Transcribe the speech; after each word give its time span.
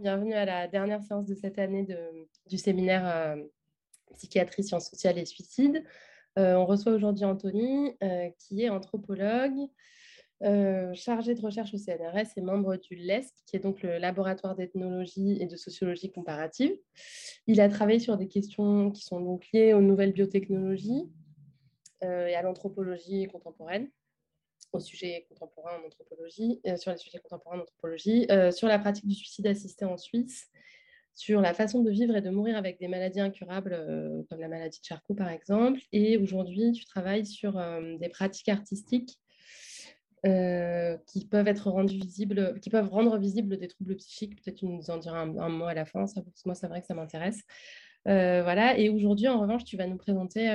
Bienvenue 0.00 0.34
à 0.34 0.44
la 0.44 0.68
dernière 0.68 1.02
séance 1.02 1.26
de 1.26 1.34
cette 1.34 1.58
année 1.58 1.84
du 2.46 2.56
séminaire 2.56 3.04
euh, 3.04 3.36
Psychiatrie, 4.14 4.62
sciences 4.62 4.90
sociales 4.90 5.18
et 5.18 5.24
suicide. 5.24 5.82
Euh, 6.38 6.54
on 6.54 6.66
reçoit 6.66 6.92
aujourd'hui 6.92 7.24
Anthony, 7.24 7.96
euh, 8.04 8.28
qui 8.38 8.62
est 8.62 8.68
anthropologue, 8.68 9.68
chargé 10.94 11.34
de 11.34 11.40
recherche 11.40 11.74
au 11.74 11.78
CNRS 11.78 12.28
et 12.36 12.40
membre 12.40 12.76
du 12.76 12.94
LESC, 12.94 13.34
qui 13.46 13.56
est 13.56 13.60
donc 13.60 13.82
le 13.82 13.98
laboratoire 13.98 14.54
d'ethnologie 14.54 15.36
et 15.40 15.46
de 15.46 15.56
sociologie 15.56 16.12
comparative. 16.12 16.70
Il 17.48 17.60
a 17.60 17.68
travaillé 17.68 17.98
sur 17.98 18.16
des 18.16 18.28
questions 18.28 18.92
qui 18.92 19.02
sont 19.02 19.20
donc 19.20 19.46
liées 19.52 19.72
aux 19.72 19.80
nouvelles 19.80 20.12
biotechnologies 20.12 21.10
et 22.02 22.06
à 22.36 22.42
l'anthropologie 22.42 23.26
contemporaine 23.26 23.90
au 24.72 24.80
sujet 24.80 25.26
contemporain 25.28 25.72
en 25.82 25.86
anthropologie, 25.86 26.60
euh, 26.66 26.76
sur 26.76 26.90
les 26.90 26.98
sujets 26.98 27.18
contemporains 27.18 27.58
en 27.58 27.62
anthropologie, 27.62 28.26
euh, 28.30 28.50
sur 28.50 28.68
la 28.68 28.78
pratique 28.78 29.06
du 29.06 29.14
suicide 29.14 29.46
assisté 29.46 29.84
en 29.84 29.96
Suisse, 29.96 30.48
sur 31.14 31.40
la 31.40 31.54
façon 31.54 31.82
de 31.82 31.90
vivre 31.90 32.14
et 32.16 32.20
de 32.20 32.30
mourir 32.30 32.56
avec 32.56 32.78
des 32.78 32.88
maladies 32.88 33.20
incurables, 33.20 33.72
euh, 33.72 34.22
comme 34.28 34.40
la 34.40 34.48
maladie 34.48 34.78
de 34.80 34.84
Charcot 34.84 35.14
par 35.14 35.30
exemple. 35.30 35.80
Et 35.92 36.16
aujourd'hui, 36.16 36.72
tu 36.72 36.84
travailles 36.84 37.26
sur 37.26 37.60
des 37.98 38.08
pratiques 38.08 38.48
artistiques 38.48 39.18
qui 40.24 41.26
peuvent 41.26 41.48
être 41.48 41.70
rendues 41.70 41.96
visibles, 41.96 42.58
qui 42.60 42.70
peuvent 42.70 42.88
rendre 42.88 43.18
visibles 43.18 43.56
des 43.56 43.68
troubles 43.68 43.96
psychiques. 43.96 44.36
Peut-être 44.36 44.58
tu 44.58 44.66
nous 44.66 44.90
en 44.90 44.98
diras 44.98 45.20
un, 45.20 45.48
mot 45.48 45.64
à 45.64 45.74
la 45.74 45.86
fin, 45.86 46.06
ça, 46.06 46.22
moi 46.44 46.54
c'est 46.54 46.68
vrai 46.68 46.80
que 46.80 46.86
ça 46.86 46.94
m'intéresse. 46.94 47.42
voilà. 48.04 48.78
Et 48.78 48.88
aujourd'hui, 48.88 49.28
en 49.28 49.40
revanche, 49.40 49.64
tu 49.64 49.76
vas 49.76 49.86
nous 49.86 49.96
présenter. 49.96 50.48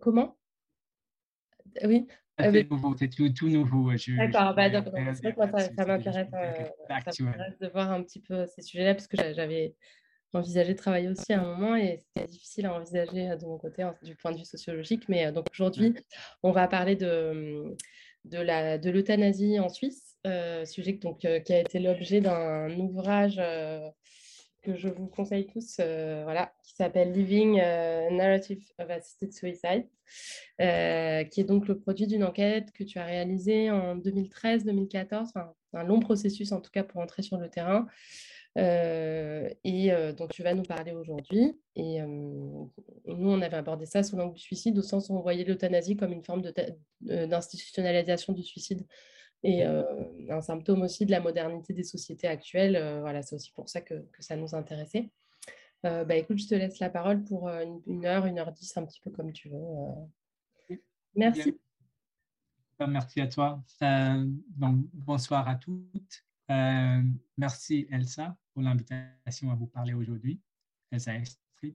comment? 0.00 0.36
Oui. 1.84 2.06
C'est 2.38 2.46
euh, 2.48 2.64
nouveau, 2.68 2.96
c'est 2.98 3.08
tout, 3.08 3.48
nouveau. 3.48 3.92
D'accord, 3.92 4.54
bah, 4.54 4.68
c'est 5.14 5.30
vrai 5.30 5.34
que 5.34 5.74
ça, 5.76 5.86
m'intéresse 5.86 6.28
de 7.60 7.68
voir 7.68 7.92
un 7.92 8.02
petit 8.02 8.20
peu 8.20 8.44
ces 8.46 8.62
sujets-là, 8.62 8.94
parce 8.94 9.06
que 9.06 9.16
j'avais 9.16 9.74
envisagé 10.32 10.72
de 10.72 10.78
travailler 10.78 11.08
aussi 11.08 11.32
à 11.32 11.40
un 11.40 11.44
moment 11.44 11.76
et 11.76 11.96
c'était 11.98 12.26
difficile 12.26 12.66
à 12.66 12.74
envisager 12.74 13.30
euh, 13.30 13.36
de 13.36 13.46
mon 13.46 13.56
côté 13.56 13.88
du 14.02 14.16
point 14.16 14.32
de 14.32 14.38
vue 14.38 14.44
sociologique. 14.44 15.08
Mais 15.08 15.26
euh, 15.26 15.30
donc 15.30 15.46
aujourd'hui, 15.52 15.94
on 16.42 16.50
va 16.50 16.66
parler 16.66 16.96
de, 16.96 17.76
de 18.24 18.90
l'euthanasie 18.90 19.60
en 19.60 19.68
Suisse, 19.68 20.16
sujet 20.64 20.94
donc, 20.94 21.20
qui 21.20 21.52
a 21.52 21.60
été 21.60 21.78
l'objet 21.78 22.20
d'un 22.20 22.76
ouvrage 22.78 23.40
que 24.64 24.74
je 24.74 24.88
vous 24.88 25.06
conseille 25.06 25.46
tous, 25.46 25.76
euh, 25.78 26.22
voilà, 26.24 26.52
qui 26.62 26.74
s'appelle 26.74 27.12
Living 27.12 27.60
euh, 27.60 28.10
Narrative 28.10 28.64
of 28.78 28.90
Assisted 28.90 29.32
Suicide, 29.32 29.86
euh, 30.60 31.24
qui 31.24 31.40
est 31.40 31.44
donc 31.44 31.68
le 31.68 31.78
produit 31.78 32.06
d'une 32.06 32.24
enquête 32.24 32.72
que 32.72 32.82
tu 32.82 32.98
as 32.98 33.04
réalisée 33.04 33.70
en 33.70 33.96
2013-2014, 33.96 35.32
un 35.74 35.84
long 35.84 36.00
processus 36.00 36.52
en 36.52 36.60
tout 36.60 36.70
cas 36.70 36.82
pour 36.82 37.00
entrer 37.00 37.22
sur 37.22 37.36
le 37.36 37.48
terrain, 37.48 37.86
et 38.56 39.90
dont 40.16 40.28
tu 40.28 40.44
vas 40.44 40.54
nous 40.54 40.62
parler 40.62 40.92
aujourd'hui. 40.92 41.58
Et, 41.74 42.00
nous, 42.00 42.70
on 43.06 43.42
avait 43.42 43.56
abordé 43.56 43.84
ça 43.84 44.04
sous 44.04 44.16
l'angle 44.16 44.34
du 44.34 44.40
suicide, 44.40 44.78
au 44.78 44.82
sens 44.82 45.08
où 45.08 45.14
on 45.14 45.20
voyait 45.20 45.42
l'euthanasie 45.42 45.96
comme 45.96 46.12
une 46.12 46.22
forme 46.22 46.42
d'institutionnalisation 47.00 48.32
du 48.32 48.44
suicide 48.44 48.86
et 49.44 49.62
un 49.62 50.40
symptôme 50.40 50.82
aussi 50.82 51.04
de 51.04 51.10
la 51.10 51.20
modernité 51.20 51.74
des 51.74 51.84
sociétés 51.84 52.26
actuelles. 52.26 53.00
voilà, 53.00 53.22
c'est 53.22 53.36
aussi 53.36 53.52
pour 53.52 53.68
ça 53.68 53.82
que, 53.82 53.94
que 53.94 54.22
ça 54.22 54.36
nous 54.36 54.54
intéressait. 54.54 55.10
bah, 55.82 56.16
écoute, 56.16 56.38
je 56.38 56.48
te 56.48 56.54
laisse 56.54 56.78
la 56.78 56.88
parole 56.88 57.22
pour 57.24 57.50
une, 57.50 58.06
heure, 58.06 58.24
une 58.24 58.38
heure 58.38 58.52
dix, 58.52 58.74
un 58.76 58.86
petit 58.86 59.00
peu 59.02 59.10
comme 59.10 59.32
tu 59.32 59.50
veux. 59.50 60.78
Merci. 61.14 61.60
Bah, 62.78 62.86
merci 62.86 63.20
à 63.20 63.28
toi. 63.28 63.62
donc, 63.80 64.86
bonsoir 64.94 65.46
à 65.46 65.56
toutes. 65.56 66.24
merci 67.36 67.86
Elsa 67.90 68.36
pour 68.54 68.62
l'invitation 68.62 69.50
à 69.50 69.54
vous 69.54 69.66
parler 69.66 69.92
aujourd'hui. 69.92 70.40
Elsa 70.90 71.14
Estrid. 71.16 71.74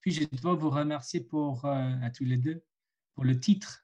puis 0.00 0.10
je 0.10 0.24
dois 0.40 0.54
vous 0.54 0.70
remercier 0.70 1.20
pour, 1.20 1.66
à 1.66 2.10
tous 2.10 2.24
les 2.24 2.38
deux 2.38 2.64
pour 3.14 3.24
le 3.24 3.38
titre 3.38 3.83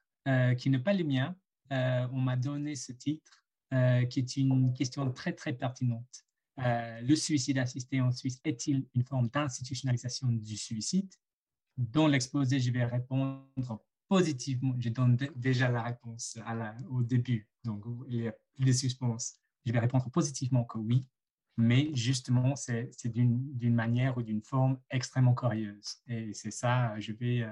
qui 0.57 0.69
n'est 0.69 0.79
pas 0.79 0.93
le 0.93 1.03
mien. 1.03 1.35
Euh, 1.71 2.07
on 2.11 2.19
m'a 2.19 2.35
donné 2.35 2.75
ce 2.75 2.91
titre, 2.91 3.43
euh, 3.73 4.05
qui 4.05 4.19
est 4.19 4.37
une 4.37 4.73
question 4.73 5.09
très, 5.11 5.33
très 5.33 5.53
pertinente. 5.53 6.25
le 6.57 7.15
suicide 7.15 7.57
assisté 7.57 8.01
en 8.01 8.11
Suisse 8.11 8.39
est-il 8.43 8.85
une 8.93 9.03
forme 9.03 9.29
d'institutionnalisation 9.29 10.27
du 10.27 10.57
suicide? 10.57 11.11
Dans 11.77 12.07
l'exposé, 12.07 12.59
je 12.59 12.71
vais 12.71 12.83
répondre 12.83 13.47
positivement. 14.09 14.75
Je 14.77 14.89
donne 14.89 15.15
déjà 15.35 15.69
la 15.69 15.81
réponse 15.81 16.37
au 16.89 17.01
début, 17.01 17.47
donc 17.63 17.85
il 18.09 18.23
y 18.23 18.27
a 18.27 18.33
plus 18.55 18.65
de 18.65 18.73
suspense. 18.73 19.39
Je 19.65 19.71
vais 19.71 19.79
répondre 19.79 20.09
positivement 20.11 20.65
que 20.65 20.77
oui, 20.77 21.05
mais 21.57 21.89
justement, 21.95 22.55
c'est 22.57 22.91
d'une 23.05 23.73
manière 23.73 24.17
ou 24.17 24.21
d'une 24.21 24.43
forme 24.43 24.77
extrêmement 24.89 25.33
curieuse. 25.33 26.01
Et 26.07 26.33
c'est 26.33 26.51
ça, 26.51 26.99
je 26.99 27.13
vais 27.13 27.47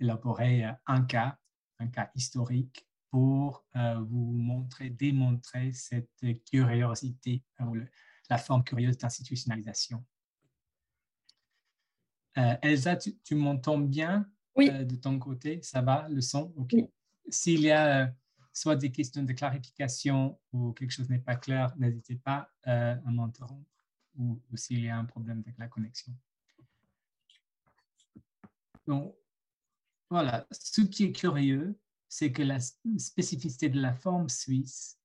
élaborer 0.00 0.64
un 0.86 1.02
cas 1.02 1.38
un 1.78 1.88
cas 1.88 2.10
historique 2.14 2.86
pour 3.10 3.64
euh, 3.76 3.98
vous 4.00 4.32
montrer, 4.32 4.90
démontrer 4.90 5.72
cette 5.72 6.24
curiosité, 6.50 7.42
euh, 7.60 7.84
la 8.28 8.38
forme 8.38 8.64
curieuse 8.64 8.98
d'institutionnalisation. 8.98 10.04
Euh, 12.36 12.56
Elsa, 12.62 12.96
tu, 12.96 13.34
m'entends 13.34 13.78
bien 13.78 14.30
oui. 14.54 14.70
de 14.70 14.96
ton 14.96 15.18
côté? 15.18 15.60
Ça 15.62 15.80
va, 15.80 16.06
le 16.08 16.20
son? 16.20 16.54
S'il 17.28 17.62
y 17.62 17.70
a 17.70 18.12
soit 18.52 18.76
des 18.76 18.90
questions 18.90 19.22
de 19.22 19.32
clarification 19.32 20.38
ou 20.52 20.72
quelque 20.72 20.90
chose 20.90 21.08
n'est 21.08 21.18
pas 21.18 21.36
clair, 21.36 21.74
n'hésitez 21.76 22.16
pas 22.16 22.50
à 22.64 22.96
m'interrompre 23.10 23.70
ou, 24.16 24.40
ou 24.50 24.56
s'il 24.56 24.80
y 24.80 24.88
a 24.88 24.96
un 24.96 25.04
problème 25.04 25.40
avec 25.40 25.56
la 25.58 25.68
connexion. 25.68 26.12
Donc, 28.86 29.14
voilà, 30.10 30.46
ce 30.50 30.80
qui 30.82 31.04
est 31.04 31.12
curieux, 31.12 31.78
c'est 32.08 32.32
que 32.32 32.42
la 32.42 32.58
spécificité 32.60 33.68
de 33.68 33.80
la 33.80 33.92
forme 33.92 34.28
suisse 34.28 34.98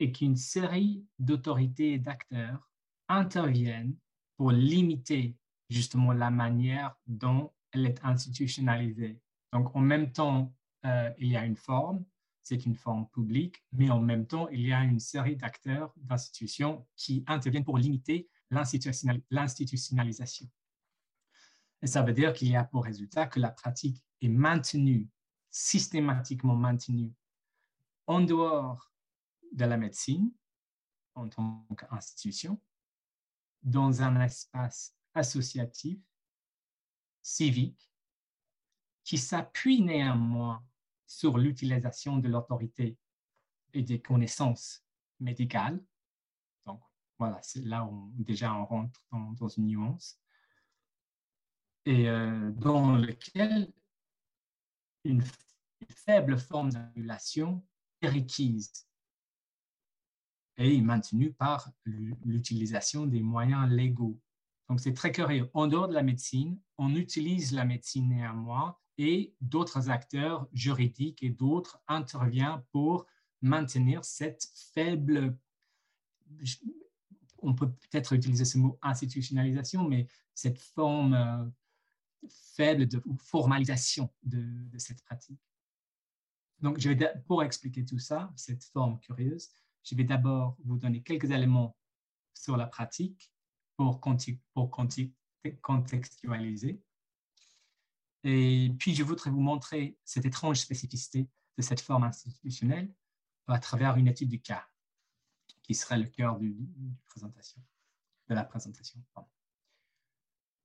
est 0.00 0.10
qu'une 0.10 0.36
série 0.36 1.04
d'autorités 1.18 1.92
et 1.94 1.98
d'acteurs 1.98 2.68
interviennent 3.08 3.96
pour 4.36 4.50
limiter 4.50 5.36
justement 5.70 6.12
la 6.12 6.30
manière 6.30 6.96
dont 7.06 7.52
elle 7.72 7.86
est 7.86 8.04
institutionnalisée. 8.04 9.20
Donc, 9.52 9.74
en 9.76 9.80
même 9.80 10.10
temps, 10.12 10.52
euh, 10.84 11.10
il 11.18 11.28
y 11.28 11.36
a 11.36 11.44
une 11.44 11.56
forme, 11.56 12.04
c'est 12.42 12.66
une 12.66 12.74
forme 12.74 13.08
publique, 13.08 13.64
mais 13.72 13.90
en 13.90 14.00
même 14.00 14.26
temps, 14.26 14.48
il 14.48 14.60
y 14.60 14.72
a 14.72 14.82
une 14.82 15.00
série 15.00 15.36
d'acteurs, 15.36 15.92
d'institutions 15.96 16.86
qui 16.96 17.24
interviennent 17.26 17.64
pour 17.64 17.78
limiter 17.78 18.28
l'institutionnalisation. 18.50 20.48
Et 21.82 21.86
ça 21.86 22.02
veut 22.02 22.12
dire 22.12 22.32
qu'il 22.32 22.48
y 22.48 22.56
a 22.56 22.64
pour 22.64 22.84
résultat 22.84 23.26
que 23.26 23.40
la 23.40 23.50
pratique 23.50 24.02
est 24.20 24.28
maintenue, 24.28 25.08
systématiquement 25.50 26.56
maintenue, 26.56 27.12
en 28.06 28.20
dehors 28.20 28.92
de 29.52 29.64
la 29.64 29.76
médecine, 29.76 30.32
en 31.14 31.28
tant 31.28 31.66
qu'institution, 31.76 32.60
dans 33.62 34.02
un 34.02 34.20
espace 34.20 34.94
associatif, 35.14 35.98
civique, 37.22 37.90
qui 39.04 39.18
s'appuie 39.18 39.82
néanmoins 39.82 40.64
sur 41.06 41.38
l'utilisation 41.38 42.18
de 42.18 42.28
l'autorité 42.28 42.98
et 43.72 43.82
des 43.82 44.00
connaissances 44.00 44.84
médicales. 45.20 45.82
Donc, 46.66 46.80
voilà, 47.18 47.40
c'est 47.42 47.64
là 47.64 47.84
où 47.84 48.10
déjà 48.16 48.54
on 48.54 48.64
rentre 48.64 49.06
dans 49.10 49.48
une 49.48 49.66
nuance 49.66 50.18
et 51.86 52.08
euh, 52.08 52.50
dans 52.52 52.96
lequel 52.96 53.72
une, 55.04 55.22
faible 55.88 56.38
forme 56.38 56.70
d'annulation 56.70 57.62
est 58.00 58.08
requise 58.08 58.86
et 60.56 60.80
maintenue 60.80 61.32
par 61.32 61.70
l'utilisation 61.84 63.06
des 63.06 63.20
moyens 63.20 63.68
légaux. 63.70 64.18
Donc, 64.68 64.80
c'est 64.80 64.94
très 64.94 65.12
curieux. 65.12 65.50
En 65.52 65.66
dehors 65.66 65.88
de 65.88 65.94
la 65.94 66.02
médecine, 66.02 66.58
on 66.78 66.94
utilise 66.94 67.52
la 67.52 67.64
médecine 67.64 68.08
néanmoins 68.08 68.76
et 68.96 69.34
d'autres 69.40 69.90
acteurs 69.90 70.48
juridiques 70.52 71.22
et 71.22 71.30
d'autres 71.30 71.82
interviennent 71.86 72.62
pour 72.72 73.06
maintenir 73.42 74.04
cette 74.04 74.48
faible, 74.72 75.36
on 77.42 77.54
peut 77.54 77.70
peut-être 77.70 78.14
utiliser 78.14 78.46
ce 78.46 78.56
mot 78.56 78.78
institutionnalisation, 78.80 79.86
mais 79.86 80.06
cette 80.34 80.58
forme 80.58 81.14
euh, 81.14 81.44
faible 82.56 82.86
de, 82.86 83.02
formalisation 83.18 84.12
de, 84.22 84.78
cette 84.78 85.02
pratique. 85.04 85.40
Donc, 86.60 86.78
je 86.78 86.90
vais, 86.90 87.12
pour 87.26 87.42
expliquer 87.42 87.84
tout 87.84 87.98
ça, 87.98 88.32
cette 88.36 88.64
forme 88.64 88.98
curieuse, 89.00 89.50
je 89.82 89.94
vais 89.94 90.04
d'abord 90.04 90.56
vous 90.64 90.78
donner 90.78 91.02
quelques 91.02 91.30
éléments 91.30 91.76
sur 92.32 92.56
la 92.56 92.66
pratique 92.66 93.32
pour, 93.76 94.00
pour 94.54 94.70
contextualiser. 95.62 96.82
Et 98.24 98.74
puis, 98.78 98.94
je 98.94 99.02
voudrais 99.02 99.30
vous 99.30 99.40
montrer 99.40 99.98
cette 100.04 100.24
étrange 100.24 100.58
spécificité 100.58 101.28
de 101.56 101.62
cette 101.62 101.80
forme 101.80 102.04
institutionnelle 102.04 102.92
à 103.46 103.58
travers 103.58 103.96
une 103.96 104.08
étude 104.08 104.30
du 104.30 104.40
cas, 104.40 104.66
qui 105.62 105.74
serait 105.74 105.98
le 105.98 106.06
cœur 106.06 106.38
de 106.38 106.54
la 108.28 108.44
présentation. 108.44 109.02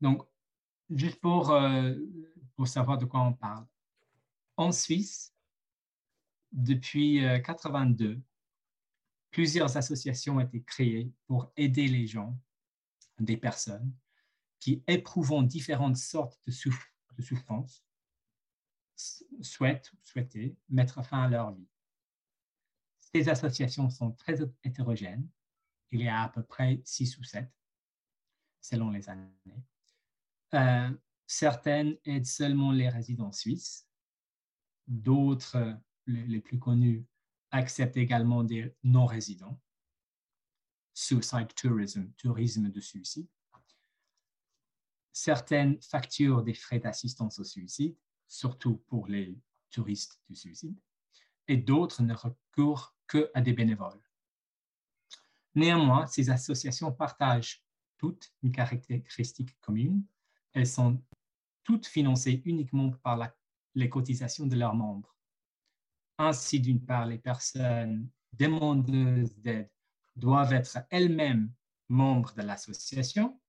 Donc, 0.02 0.26
juste 0.90 1.20
pour, 1.20 1.52
euh, 1.52 1.96
pour 2.56 2.68
savoir 2.68 2.98
de 2.98 3.06
quoi 3.06 3.22
on 3.22 3.34
parle. 3.34 3.66
En 4.58 4.72
Suisse, 4.72 5.34
depuis 6.52 7.20
1982, 7.20 8.06
euh, 8.06 8.22
plusieurs 9.32 9.78
associations 9.78 10.38
ont 10.38 10.40
été 10.40 10.62
créées 10.64 11.12
pour 11.28 11.52
aider 11.56 11.88
les 11.88 12.08
gens, 12.08 12.38
des 13.20 13.38
personnes 13.38 13.94
qui 14.60 14.84
éprouvent 14.88 15.46
différentes 15.46 15.98
sortes 15.98 16.40
de, 16.46 16.54
de 17.18 17.22
souffrances, 17.22 17.84
souhaitent 19.42 19.92
mettre 20.70 21.04
fin 21.06 21.24
à 21.24 21.30
leur 21.30 21.54
vie. 21.54 21.68
Ces 23.00 23.30
associations 23.30 23.90
sont 23.90 24.12
très 24.12 24.36
hétérogènes. 24.64 25.28
Il 25.92 26.02
y 26.02 26.08
a 26.08 26.24
à 26.24 26.30
peu 26.30 26.44
près 26.44 26.82
six 26.84 27.18
ou 27.18 27.24
sept, 27.24 27.50
selon 28.60 28.92
les 28.92 29.10
années. 29.10 29.32
Euh, 30.54 30.90
certaines 31.28 31.98
aident 32.06 32.26
seulement 32.26 32.72
les 32.72 32.90
résidents 32.90 33.32
suisses. 33.32 33.88
D'autres, 34.88 35.78
les, 36.08 36.42
plus 36.42 36.60
connus, 36.60 37.06
acceptent 37.52 37.98
également 37.98 38.44
des 38.44 38.76
non-résidents. 38.84 39.60
Suicide 40.94 41.54
tourism, 41.56 42.12
tourisme 42.18 42.70
de 42.70 42.80
suicide. 42.82 43.28
Certaines 45.12 45.82
facturent 45.82 46.44
des 46.44 46.54
frais 46.54 46.80
d'assistance 46.80 47.40
au 47.40 47.44
suicide, 47.44 47.96
surtout 48.28 48.78
pour 48.88 49.08
les 49.08 49.38
touristes 49.70 50.20
du 50.28 50.36
suicide, 50.36 50.78
et 51.48 51.58
d'autres 51.58 52.02
ne 52.04 52.14
recourent 52.14 52.96
que 53.08 53.30
à 53.34 53.42
des 53.42 53.54
bénévoles. 53.54 54.02
Néanmoins, 55.56 56.08
ces 56.08 56.30
associations 56.30 56.92
partagent 56.92 57.64
toutes 57.98 58.32
une 58.44 58.52
caractéristique 58.52 59.60
commune. 59.60 60.04
Elles 60.54 60.68
sont 60.68 61.02
toutes 61.64 61.86
financées 61.86 62.42
uniquement 62.46 62.92
par 63.04 63.32
les 63.76 63.90
cotisations 63.90 64.48
de 64.48 64.56
leurs 64.56 64.76
membres. 64.76 65.16
Ainsi, 66.18 66.60
d'une 66.60 66.84
part, 66.84 67.06
les 67.06 67.18
personnes 67.18 68.10
demandeuses 68.34 69.36
d'aide 69.38 69.70
doivent 70.16 70.54
être 70.54 70.80
elles-mêmes 70.90 71.52
membres 71.88 72.34
de 72.34 72.42
l'association, 72.42 73.40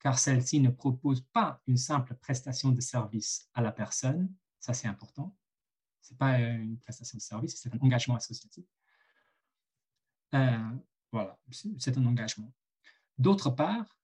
car 0.00 0.18
celle-ci 0.18 0.60
ne 0.60 0.70
propose 0.70 1.20
pas 1.32 1.60
une 1.66 1.76
simple 1.76 2.14
prestation 2.14 2.70
de 2.70 2.80
service 2.80 3.48
à 3.54 3.60
la 3.60 3.70
personne, 3.70 4.32
ça 4.58 4.72
c'est 4.72 4.88
important, 4.88 5.36
ce 6.00 6.12
n'est 6.12 6.18
pas 6.18 6.38
une 6.38 6.78
prestation 6.78 7.18
de 7.18 7.22
service, 7.22 7.60
c'est 7.60 7.74
un 7.74 7.78
engagement 7.80 8.16
associatif. 8.16 8.64
Euh, 10.34 10.70
voilà, 11.12 11.38
c'est 11.78 11.98
un 11.98 12.06
engagement. 12.06 12.52
D'autre 13.18 13.50
part, 13.50 13.99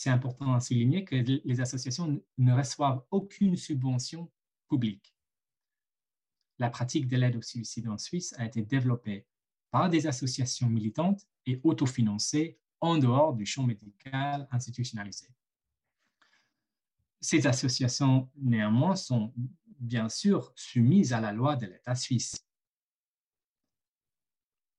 c'est 0.00 0.08
important 0.08 0.54
à 0.54 0.60
souligner 0.60 1.04
que 1.04 1.14
les 1.14 1.60
associations 1.60 2.24
ne 2.38 2.52
reçoivent 2.54 3.04
aucune 3.10 3.54
subvention 3.54 4.32
publique. 4.66 5.14
La 6.58 6.70
pratique 6.70 7.06
de 7.06 7.18
l'aide 7.18 7.36
au 7.36 7.42
suicide 7.42 7.86
en 7.86 7.98
Suisse 7.98 8.34
a 8.38 8.46
été 8.46 8.62
développée 8.62 9.26
par 9.70 9.90
des 9.90 10.06
associations 10.06 10.70
militantes 10.70 11.28
et 11.44 11.60
autofinancées 11.64 12.58
en 12.80 12.96
dehors 12.96 13.34
du 13.34 13.44
champ 13.44 13.64
médical 13.64 14.48
institutionnalisé. 14.50 15.28
Ces 17.20 17.46
associations, 17.46 18.30
néanmoins, 18.36 18.96
sont 18.96 19.34
bien 19.80 20.08
sûr 20.08 20.50
soumises 20.56 21.12
à 21.12 21.20
la 21.20 21.32
loi 21.32 21.56
de 21.56 21.66
l'État 21.66 21.94
suisse. 21.94 22.42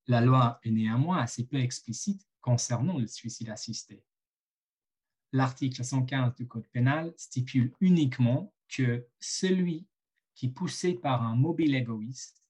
La 0.07 0.21
loi 0.21 0.59
est 0.63 0.71
néanmoins 0.71 1.19
assez 1.19 1.45
peu 1.45 1.57
explicite 1.57 2.27
concernant 2.41 2.97
le 2.97 3.05
suicide 3.05 3.51
assisté. 3.51 4.03
L'article 5.33 5.83
115 5.83 6.35
du 6.35 6.47
Code 6.47 6.67
pénal 6.67 7.13
stipule 7.15 7.73
uniquement 7.79 8.53
que 8.67 9.07
celui 9.19 9.87
qui, 10.35 10.49
poussé 10.49 10.93
par 10.93 11.23
un 11.23 11.35
mobile 11.35 11.75
égoïste, 11.75 12.43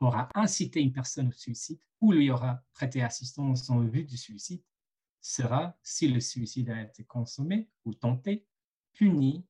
aura 0.00 0.28
incité 0.34 0.80
une 0.80 0.92
personne 0.92 1.28
au 1.28 1.32
suicide 1.32 1.80
ou 2.00 2.12
lui 2.12 2.30
aura 2.30 2.62
prêté 2.72 3.02
assistance 3.02 3.68
en 3.70 3.80
vue 3.80 4.04
du 4.04 4.16
suicide, 4.16 4.62
sera, 5.20 5.76
si 5.82 6.08
le 6.08 6.20
suicide 6.20 6.70
a 6.70 6.82
été 6.82 7.04
consommé 7.04 7.68
ou 7.84 7.94
tenté, 7.94 8.46
puni 8.92 9.44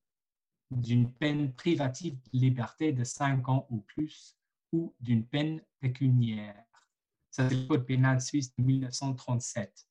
d'une 0.71 1.11
peine 1.13 1.53
privative 1.53 2.15
de 2.15 2.39
liberté 2.39 2.93
de 2.93 3.03
5 3.03 3.47
ans 3.47 3.67
ou 3.69 3.81
plus 3.81 4.35
ou 4.71 4.95
d'une 4.99 5.25
peine 5.25 5.61
pécuniaire. 5.79 6.65
C'est 7.29 7.49
le 7.49 7.67
code 7.67 7.85
pénal 7.85 8.19
suisse 8.19 8.55
de 8.55 8.63
1937. 8.63 9.87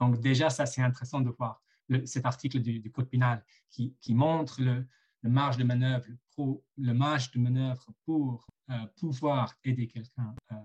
Donc 0.00 0.20
déjà, 0.20 0.50
ça 0.50 0.66
c'est 0.66 0.82
intéressant 0.82 1.20
de 1.20 1.30
voir 1.30 1.63
cet 2.04 2.24
article 2.26 2.60
du, 2.60 2.90
code 2.90 3.08
pénal 3.08 3.44
qui, 3.70 4.14
montre 4.14 4.62
le, 4.62 4.86
marge 5.22 5.56
de 5.56 5.64
manœuvre, 5.64 6.06
le, 6.76 6.92
marge 6.92 7.30
de 7.32 7.38
manœuvre 7.38 7.86
pour 8.04 8.46
euh, 8.70 8.86
pouvoir 8.96 9.54
aider 9.64 9.86
quelqu'un 9.86 10.34
euh, 10.52 10.56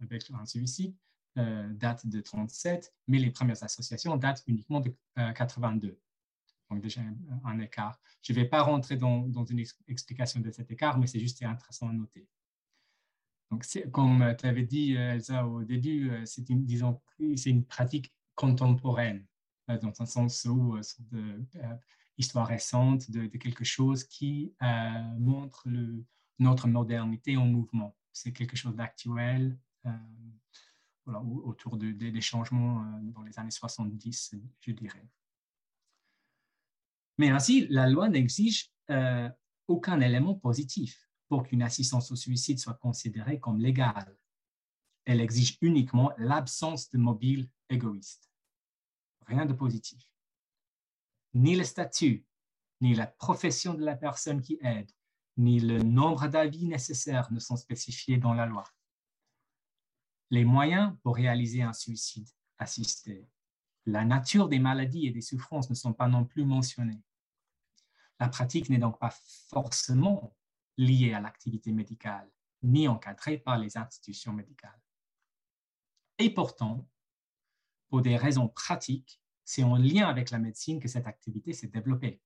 avec 0.00 0.30
un 0.30 0.46
suicide 0.46 0.94
euh, 1.38 1.68
date 1.74 2.06
de 2.06 2.20
37, 2.20 2.92
mais 3.08 3.18
les 3.18 3.30
premières 3.30 3.62
associations 3.62 4.16
datent 4.16 4.44
uniquement 4.46 4.80
de 4.80 4.94
82 5.34 5.98
donc 6.70 6.80
déjà 6.80 7.02
un, 7.44 7.58
écart. 7.60 8.00
Je 8.22 8.32
ne 8.32 8.38
vais 8.38 8.46
pas 8.46 8.62
rentrer 8.62 8.96
dans, 8.96 9.44
une 9.44 9.62
explication 9.88 10.40
de 10.40 10.50
cet 10.50 10.70
écart, 10.70 10.98
mais 10.98 11.06
c'est 11.06 11.20
juste 11.20 11.42
intéressant 11.42 11.88
à 11.88 11.92
noter. 11.92 12.26
Donc, 13.50 13.66
comme 13.90 14.34
tu 14.38 14.46
avais 14.46 14.62
dit, 14.62 14.94
Elsa, 14.94 15.46
au 15.46 15.64
début, 15.64 16.10
c'est 16.24 16.48
une, 16.48 17.64
pratique 17.66 18.14
contemporaine, 18.34 19.26
dans 19.78 20.00
un 20.00 20.06
sens 20.06 20.44
où 20.44 20.76
c'est 20.82 21.08
de 21.10 21.44
histoire 22.18 22.46
récente 22.46 23.10
de, 23.10 23.26
quelque 23.26 23.64
chose 23.64 24.04
qui 24.04 24.54
montre 25.18 25.66
notre 26.38 26.68
modernité 26.68 27.36
en 27.36 27.46
mouvement. 27.46 27.96
C'est 28.12 28.32
quelque 28.32 28.56
chose 28.56 28.76
d'actuel, 28.76 29.58
voilà, 31.04 31.20
autour 31.22 31.76
de, 31.76 31.92
des 31.92 32.20
changements 32.20 32.84
dans 33.14 33.22
les 33.22 33.38
années 33.38 33.50
70, 33.50 34.34
je 34.60 34.72
dirais. 34.72 35.08
Mais 37.18 37.30
ainsi, 37.30 37.66
la 37.68 37.88
loi 37.88 38.08
n'exige 38.08 38.72
euh, 38.90 39.30
aucun 39.68 40.00
élément 40.00 40.34
positif 40.34 41.08
pour 41.28 41.44
qu'une 41.44 41.62
assistance 41.62 42.10
au 42.10 42.16
suicide 42.16 42.58
soit 42.58 42.74
considérée 42.74 43.38
comme 43.38 43.58
légale. 43.58 44.18
Elle 45.04 45.20
exige 45.20 45.56
uniquement 45.60 46.12
l'absence 46.18 46.90
de 46.90 46.98
mobile 46.98 47.48
égoïste. 47.68 48.31
Rien 49.32 49.46
de 49.46 49.54
positif. 49.54 50.02
Ni 51.34 51.56
le 51.56 51.64
statut, 51.64 52.26
ni 52.80 52.94
la 52.94 53.06
profession 53.06 53.74
de 53.74 53.84
la 53.84 53.96
personne 53.96 54.42
qui 54.42 54.58
aide, 54.60 54.90
ni 55.36 55.58
le 55.58 55.78
nombre 55.82 56.28
d'avis 56.28 56.66
nécessaires 56.66 57.32
ne 57.32 57.38
sont 57.38 57.56
spécifiés 57.56 58.18
dans 58.18 58.34
la 58.34 58.46
loi. 58.46 58.64
Les 60.30 60.44
moyens 60.44 60.94
pour 61.02 61.16
réaliser 61.16 61.62
un 61.62 61.72
suicide 61.72 62.28
assisté 62.58 63.26
la 63.86 64.04
nature 64.04 64.48
des 64.48 64.58
maladies 64.58 65.06
et 65.06 65.10
des 65.10 65.20
souffrances 65.20 65.70
ne 65.70 65.74
sont 65.74 65.92
pas 65.92 66.08
non 66.08 66.24
plus 66.24 66.44
mentionnées. 66.44 67.02
La 68.20 68.28
pratique 68.28 68.68
n'est 68.68 68.78
donc 68.78 68.98
pas 68.98 69.14
forcément 69.48 70.36
liée 70.76 71.12
à 71.14 71.20
l'activité 71.20 71.72
médicale, 71.72 72.30
ni 72.62 72.86
encadrée 72.86 73.38
par 73.38 73.58
les 73.58 73.76
institutions 73.76 74.32
médicales. 74.32 74.80
Et 76.18 76.30
pourtant, 76.30 76.88
pour 77.88 78.02
des 78.02 78.16
raisons 78.16 78.48
pratiques, 78.48 79.20
c'est 79.44 79.62
en 79.62 79.76
lien 79.76 80.08
avec 80.08 80.30
la 80.30 80.38
médecine 80.38 80.80
que 80.80 80.88
cette 80.88 81.06
activité 81.06 81.52
s'est 81.52 81.68
développée. 81.68 82.20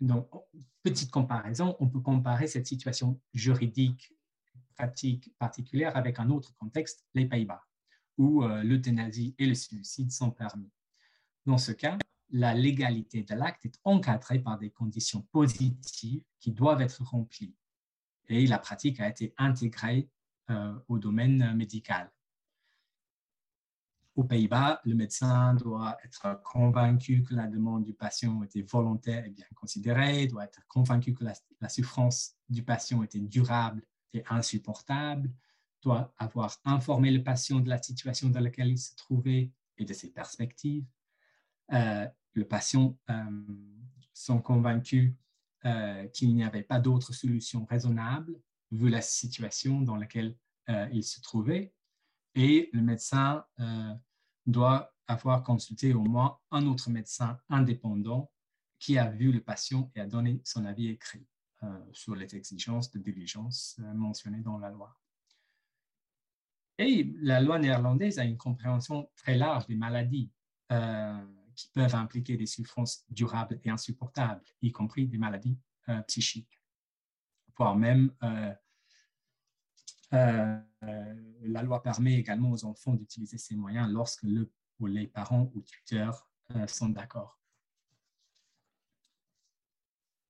Donc, 0.00 0.28
petite 0.82 1.10
comparaison, 1.10 1.76
on 1.78 1.88
peut 1.88 2.00
comparer 2.00 2.46
cette 2.48 2.66
situation 2.66 3.20
juridique, 3.34 4.12
pratique 4.74 5.32
particulière 5.38 5.96
avec 5.96 6.18
un 6.18 6.30
autre 6.30 6.54
contexte, 6.56 7.06
les 7.14 7.26
Pays-Bas 7.26 7.62
où 8.18 8.44
euh, 8.44 8.62
l'euthanasie 8.62 9.34
et 9.38 9.46
le 9.46 9.54
suicide 9.54 10.10
sont 10.10 10.30
permis. 10.30 10.70
Dans 11.46 11.58
ce 11.58 11.72
cas, 11.72 11.98
la 12.30 12.54
légalité 12.54 13.22
de 13.22 13.34
l'acte 13.34 13.66
est 13.66 13.78
encadrée 13.84 14.38
par 14.38 14.58
des 14.58 14.70
conditions 14.70 15.22
positives 15.32 16.24
qui 16.40 16.52
doivent 16.52 16.80
être 16.80 17.02
remplies 17.02 17.54
et 18.28 18.46
la 18.46 18.58
pratique 18.58 19.00
a 19.00 19.08
été 19.08 19.34
intégrée 19.36 20.08
euh, 20.50 20.74
au 20.88 20.98
domaine 20.98 21.54
médical. 21.54 22.10
Aux 24.14 24.24
Pays-Bas, 24.24 24.80
le 24.84 24.94
médecin 24.94 25.54
doit 25.54 25.96
être 26.04 26.42
convaincu 26.42 27.22
que 27.22 27.34
la 27.34 27.46
demande 27.46 27.84
du 27.84 27.94
patient 27.94 28.42
était 28.42 28.62
volontaire 28.62 29.24
et 29.24 29.30
bien 29.30 29.46
considérée, 29.54 30.26
doit 30.26 30.44
être 30.44 30.60
convaincu 30.68 31.14
que 31.14 31.24
la 31.24 31.68
souffrance 31.68 32.34
du 32.48 32.62
patient 32.62 33.02
était 33.02 33.20
durable 33.20 33.82
et 34.12 34.22
insupportable, 34.28 35.30
doit 35.82 36.14
avoir 36.18 36.56
informé 36.64 37.10
le 37.10 37.22
patient 37.22 37.60
de 37.60 37.68
la 37.68 37.82
situation 37.82 38.28
dans 38.28 38.40
laquelle 38.40 38.68
il 38.68 38.78
se 38.78 38.94
trouvait 38.94 39.50
et 39.78 39.84
de 39.84 39.92
ses 39.92 40.10
perspectives. 40.10 40.86
Euh, 41.72 42.06
le 42.34 42.44
patient 42.46 42.96
euh, 43.10 43.14
sont 44.12 44.40
convaincus 44.40 45.14
euh, 45.64 46.06
qu'il 46.08 46.34
n'y 46.34 46.44
avait 46.44 46.62
pas 46.62 46.80
d'autre 46.80 47.12
solution 47.12 47.64
raisonnable 47.66 48.40
vu 48.70 48.88
la 48.88 49.02
situation 49.02 49.80
dans 49.82 49.96
laquelle 49.96 50.36
il 50.92 51.02
se 51.02 51.20
trouvait. 51.20 51.74
Et 52.34 52.70
le 52.72 52.82
médecin 52.82 53.44
doit 54.46 54.94
avoir 55.06 55.42
consulté 55.42 55.92
au 55.94 56.02
moins 56.02 56.38
un 56.50 56.66
autre 56.66 56.90
médecin 56.90 57.38
indépendant 57.48 58.30
qui 58.78 58.98
a 58.98 59.10
vu 59.10 59.30
le 59.30 59.40
patient 59.40 59.90
et 59.94 60.00
a 60.00 60.06
donné 60.06 60.40
son 60.44 60.64
avis 60.64 60.88
écrit 60.88 61.26
sur 61.92 62.14
les 62.14 62.34
exigences 62.34 62.90
de 62.90 62.98
diligence 62.98 63.78
mentionnées 63.94 64.40
dans 64.40 64.58
la 64.58 64.70
loi. 64.70 64.96
Et 66.78 67.12
la 67.20 67.40
loi 67.40 67.58
néerlandaise 67.58 68.18
a 68.18 68.24
une 68.24 68.36
compréhension 68.36 69.08
très 69.16 69.36
large 69.36 69.66
des 69.66 69.76
maladies 69.76 70.30
euh, 70.72 71.24
qui 71.54 71.68
peuvent 71.68 71.94
impliquer 71.94 72.36
des 72.36 72.46
souffrances 72.46 73.04
durables 73.10 73.60
et 73.62 73.70
insupportables, 73.70 74.42
y 74.62 74.72
compris 74.72 75.06
des 75.06 75.18
maladies 75.18 75.58
euh, 75.88 76.00
psychiques, 76.02 76.60
voire 77.56 77.76
même 77.76 78.12
euh, 80.12 80.58
la 81.42 81.62
loi 81.62 81.82
permet 81.82 82.14
également 82.14 82.50
aux 82.50 82.64
enfants 82.64 82.94
d'utiliser 82.94 83.38
ces 83.38 83.56
moyens 83.56 83.90
lorsque 83.90 84.24
les 84.24 85.06
parents 85.06 85.50
ou 85.54 85.62
tuteurs 85.62 86.28
sont 86.66 86.88
d'accord. 86.88 87.38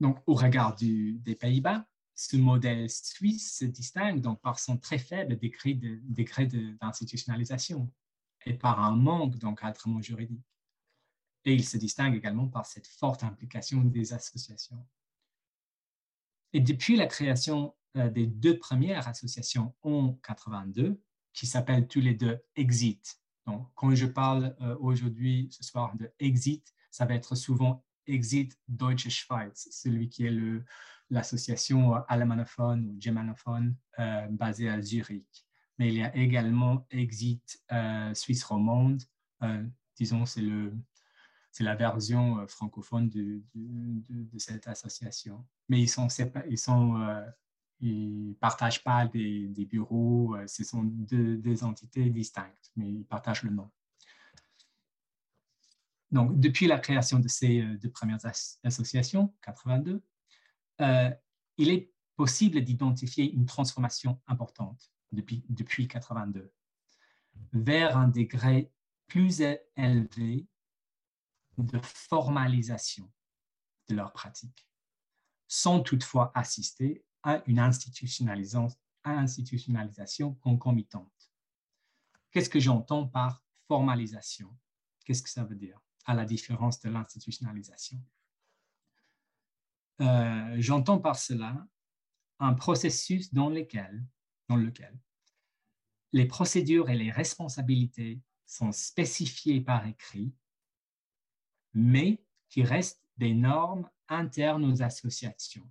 Donc, 0.00 0.18
au 0.26 0.34
regard 0.34 0.76
des 0.76 1.36
Pays-Bas, 1.38 1.86
ce 2.14 2.36
modèle 2.36 2.90
suisse 2.90 3.58
se 3.58 3.64
distingue 3.64 4.20
donc 4.20 4.40
par 4.40 4.58
son 4.58 4.76
très 4.76 4.98
faible 4.98 5.38
degré 5.38 5.74
d'institutionnalisation 5.74 7.90
et 8.44 8.54
par 8.54 8.80
un 8.80 8.96
manque 8.96 9.38
d'encadrement 9.38 10.02
juridique. 10.02 10.44
Et 11.44 11.54
il 11.54 11.64
se 11.64 11.76
distingue 11.76 12.14
également 12.14 12.48
par 12.48 12.66
cette 12.66 12.86
forte 12.86 13.24
implication 13.24 13.82
des 13.82 14.12
associations. 14.12 14.86
Et 16.52 16.60
depuis 16.60 16.96
la 16.96 17.06
création 17.06 17.68
euh, 17.68 17.81
des 17.94 18.26
deux 18.26 18.58
premières 18.58 19.06
associations 19.08 19.75
en 19.82 20.14
82, 20.26 21.00
qui 21.32 21.46
s'appellent 21.46 21.88
tous 21.88 22.00
les 22.00 22.14
deux 22.14 22.38
Exit. 22.56 23.20
Donc, 23.46 23.68
quand 23.75 23.94
je 23.94 24.06
parle 24.06 24.54
euh, 24.61 24.76
aujourd'hui, 24.78 25.49
ce 25.50 25.64
soir, 25.64 25.96
de 25.96 26.11
Exit, 26.18 26.72
ça 26.90 27.06
va 27.06 27.14
être 27.14 27.34
souvent 27.34 27.84
Exit 28.06 28.58
Deutsche 28.68 29.08
Schweiz, 29.08 29.68
celui 29.70 30.08
qui 30.08 30.26
est 30.26 30.34
l'association 31.11 31.94
alemanophone 32.08 32.87
ou 32.87 33.00
germanophone 33.00 33.76
euh, 33.99 34.26
basée 34.30 34.68
à 34.68 34.80
Zurich. 34.80 35.46
Mais 35.78 35.88
il 35.88 35.94
y 35.94 36.02
a 36.02 36.14
également 36.14 36.87
Exit 36.90 37.62
euh, 37.72 38.12
Suisse 38.14 38.44
romande, 38.44 39.02
euh, 39.42 39.64
disons, 39.96 40.26
c'est 40.26 40.42
le, 40.42 40.72
c'est 41.50 41.64
la 41.64 41.75
version 41.75 42.46
francophone 42.46 43.08
de, 43.08 43.42
de, 43.54 44.38
cette 44.38 44.66
association. 44.68 45.44
Mais 45.68 45.80
ils 45.80 45.88
sont, 45.88 46.08
ils 46.49 46.58
sont, 46.58 47.22
ils 47.82 48.36
partagent 48.40 48.82
pas 48.82 49.06
des, 49.06 49.48
des 49.48 49.66
bureaux, 49.66 50.36
ce 50.46 50.64
sont 50.64 50.84
deux, 50.84 51.36
deux, 51.36 51.64
entités 51.64 52.08
distinctes, 52.10 52.70
mais 52.76 52.88
ils 52.88 53.04
partagent 53.04 53.42
le 53.42 53.50
nom. 53.50 53.70
Donc, 56.12 56.38
depuis 56.38 56.66
la 56.66 56.78
création 56.78 57.18
de 57.18 57.28
ces 57.28 57.62
deux 57.78 57.90
premières 57.90 58.20
associations, 58.62 59.34
82, 59.42 60.00
euh, 60.80 61.10
il 61.56 61.70
est 61.70 61.90
possible 62.16 62.62
d'identifier 62.62 63.32
une 63.32 63.46
transformation 63.46 64.20
importante 64.26 64.92
depuis, 65.10 65.44
depuis 65.48 65.88
82 65.88 66.52
vers 67.52 67.96
un 67.96 68.08
degré 68.08 68.70
plus 69.06 69.42
élevé 69.76 70.46
de 71.58 71.78
formalisation 71.82 73.10
de 73.88 73.94
leur 73.94 74.12
pratique, 74.12 74.68
sans 75.48 75.80
toutefois 75.80 76.30
assister 76.34 77.04
à 77.23 77.43
une 77.47 77.59
institutionnalisation, 77.59 80.35
concomitante. 80.35 81.33
Qu'est-ce 82.31 82.50
que 82.50 82.61
j'entends 82.61 83.07
par 83.07 83.43
formalisation? 83.69 84.57
Qu'est-ce 85.05 85.23
que 85.23 85.31
ça 85.31 85.45
veut 85.45 85.57
dire, 85.57 85.81
à 86.07 86.14
la 86.14 86.25
différence 86.25 86.81
de 86.81 86.88
l'institutionnalisation? 86.88 88.02
Euh, 90.00 90.57
j'entends 90.59 90.99
par 90.99 91.17
cela 91.17 91.67
un 92.38 92.55
processus 92.55 93.33
dans 93.33 93.50
lequel, 93.50 94.05
dans 94.49 94.57
lequel 94.57 94.99
les 96.12 96.26
procédures 96.26 96.91
et 96.91 96.97
les 96.97 97.11
responsabilités 97.11 98.21
sont 98.47 98.73
spécifiées 98.73 99.61
par 99.61 99.87
écrit, 99.87 100.35
mais 101.73 102.23
qui 102.49 102.62
restent 102.62 103.02
des 103.17 103.33
normes 103.33 103.88
internes 104.09 104.64
aux 104.64 104.83
associations. 104.83 105.69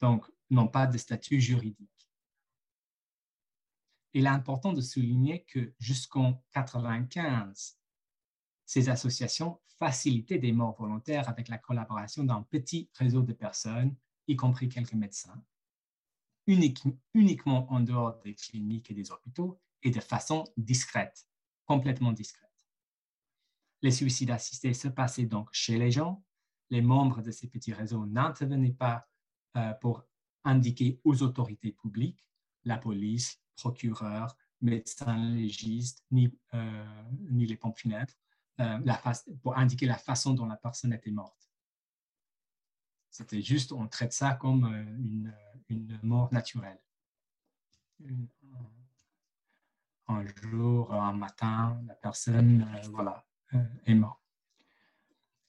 Donc, 0.00 0.26
non 0.50 0.68
pas 0.68 0.86
de 0.86 0.96
statut 0.96 1.40
juridique. 1.40 2.10
Il 4.14 4.24
est 4.24 4.28
important 4.28 4.72
de 4.72 4.80
souligner 4.80 5.44
que 5.44 5.74
jusqu'en 5.78 6.42
95, 6.52 7.78
ces 8.64 8.88
associations 8.88 9.60
faciliter 9.78 10.38
des 10.38 10.52
morts 10.52 10.76
volontaires 10.76 11.28
avec 11.28 11.48
la 11.48 11.58
collaboration 11.58 12.24
d'un 12.24 12.42
petit 12.42 12.90
réseau 12.94 13.22
de 13.22 13.32
personnes, 13.32 13.94
y 14.26 14.36
compris 14.36 14.68
quelques 14.68 14.94
médecins, 14.94 15.42
uniquement 16.46 17.70
en 17.70 17.80
dehors 17.80 18.18
des 18.20 18.34
cliniques 18.34 18.90
et 18.90 18.94
des 18.94 19.10
hôpitaux 19.10 19.60
et 19.82 19.90
de 19.90 20.00
façon 20.00 20.44
discrète, 20.56 21.28
complètement 21.64 22.12
discrète. 22.12 22.48
Les 23.82 23.92
suicides 23.92 24.30
assistés 24.30 24.74
se 24.74 24.88
passaient 24.88 25.26
donc 25.26 25.48
chez 25.52 25.78
les 25.78 25.90
gens. 25.90 26.24
Les 26.70 26.82
membres 26.82 27.22
de 27.22 27.30
ces 27.30 27.48
petits 27.48 27.72
réseaux 27.72 28.06
n'intervenaient 28.06 28.72
pas 28.72 29.08
euh, 29.56 29.72
pour 29.74 30.04
indiquer 30.44 31.00
aux 31.04 31.22
autorités 31.22 31.72
publiques, 31.72 32.24
la 32.64 32.78
police, 32.78 33.40
procureur, 33.56 34.36
médecins 34.60 35.16
légistes, 35.16 36.04
ni, 36.10 36.32
euh, 36.54 37.02
ni 37.30 37.46
les 37.46 37.56
pompes 37.56 37.78
funèbres, 37.78 38.12
euh, 38.60 38.78
pour 39.42 39.56
indiquer 39.56 39.86
la 39.86 39.96
façon 39.96 40.34
dont 40.34 40.46
la 40.46 40.56
personne 40.56 40.92
était 40.92 41.10
morte. 41.10 41.50
C'était 43.10 43.42
juste, 43.42 43.72
on 43.72 43.88
traite 43.88 44.12
ça 44.12 44.34
comme 44.34 44.64
une, 44.64 45.34
une 45.68 45.98
mort 46.02 46.32
naturelle. 46.32 46.80
Un 50.06 50.24
jour, 50.42 50.92
un 50.92 51.12
matin, 51.12 51.82
la 51.86 51.94
personne 51.94 52.66
voilà, 52.90 53.26
est 53.86 53.94
morte. 53.94 54.27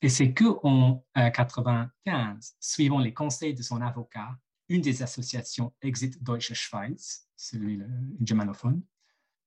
Et 0.01 0.09
c'est 0.09 0.33
qu'en 0.33 1.03
1995, 1.15 2.55
suivant 2.59 2.99
les 2.99 3.13
conseils 3.13 3.53
de 3.53 3.61
son 3.61 3.81
avocat, 3.81 4.37
une 4.69 4.81
des 4.81 5.01
associations 5.03 5.73
Exit 5.81 6.23
Deutsche 6.23 6.53
Schweiz, 6.53 7.27
celui 7.35 7.81
germanophone, 8.21 8.81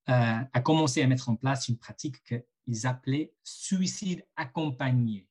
a 0.06 0.61
commencé 0.62 1.02
à 1.02 1.06
mettre 1.06 1.28
en 1.28 1.37
place 1.37 1.68
une 1.68 1.78
pratique 1.78 2.23
que 2.25 2.44
ils 2.66 2.87
appelaient 2.87 3.32
suicide 3.42 4.25
accompagné. 4.37 5.28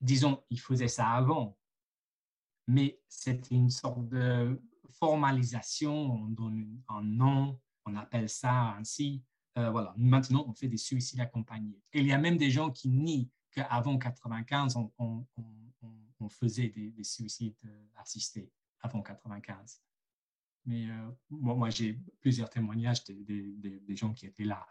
Disons, 0.00 0.44
ils 0.50 0.60
faisaient 0.60 0.88
ça 0.88 1.08
avant, 1.08 1.58
mais 2.68 3.00
c'était 3.08 3.54
une 3.54 3.70
sorte 3.70 4.08
de 4.08 4.60
formalisation, 4.90 5.92
on 5.92 6.26
donne 6.26 6.80
un 6.88 7.02
nom, 7.02 7.58
on 7.84 7.96
appelle 7.96 8.28
ça 8.28 8.76
ainsi. 8.78 9.24
Euh, 9.56 9.70
voilà, 9.70 9.92
maintenant, 9.96 10.44
on 10.46 10.54
fait 10.54 10.68
des 10.68 10.76
suicides 10.76 11.20
accompagnés. 11.20 11.80
Et 11.92 12.00
il 12.00 12.06
y 12.06 12.12
a 12.12 12.18
même 12.18 12.36
des 12.36 12.50
gens 12.50 12.70
qui 12.70 12.90
nient 12.90 13.28
qu'avant 13.50 13.98
95, 13.98 14.76
on, 14.98 15.26
faisait 16.30 16.68
des, 16.68 17.04
suicides 17.04 17.56
euh, 17.64 17.86
assistés, 17.96 18.52
avant 18.82 19.02
95. 19.02 19.80
Mais 20.66 20.90
euh, 20.90 21.10
moi, 21.30 21.70
j'ai 21.70 21.98
plusieurs 22.20 22.50
témoignages 22.50 23.02
des, 23.04 23.96
gens 23.96 24.12
qui 24.12 24.26
étaient 24.26 24.44
là. 24.44 24.66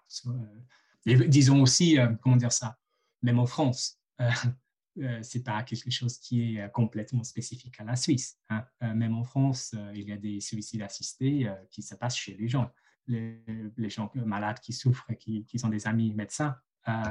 Et 1.08 1.16
disons 1.28 1.62
aussi, 1.62 1.98
euh, 1.98 2.14
comment 2.22 2.36
dire 2.36 2.52
ça, 2.52 2.78
même 3.22 3.40
en 3.40 3.46
France, 3.46 4.00
euh, 4.22 4.30
euh, 5.00 5.20
c'est 5.24 5.44
pas 5.44 5.64
quelque 5.64 5.90
chose 5.90 6.18
qui 6.20 6.58
est 6.58 6.72
complètement 6.72 7.24
spécifique 7.24 7.80
à 7.80 7.86
la 7.86 7.96
Suisse. 7.96 8.38
Hein. 8.50 8.66
même 8.82 9.16
en 9.16 9.24
France, 9.24 9.74
il 9.94 10.08
y 10.08 10.12
a 10.12 10.18
des 10.18 10.42
suicides 10.42 10.82
assistés 10.82 11.50
qui 11.72 11.82
se 11.82 11.96
passent 11.96 12.18
chez 12.18 12.36
les 12.36 12.48
gens. 12.48 12.72
Les, 13.08 13.90
gens 13.90 14.12
malades 14.16 14.60
qui 14.60 14.74
souffrent, 14.74 15.14
qui, 15.18 15.46
qui 15.46 15.60
sont 15.60 15.70
des 15.70 15.88
amis 15.88 16.14
médecins, 16.14 16.58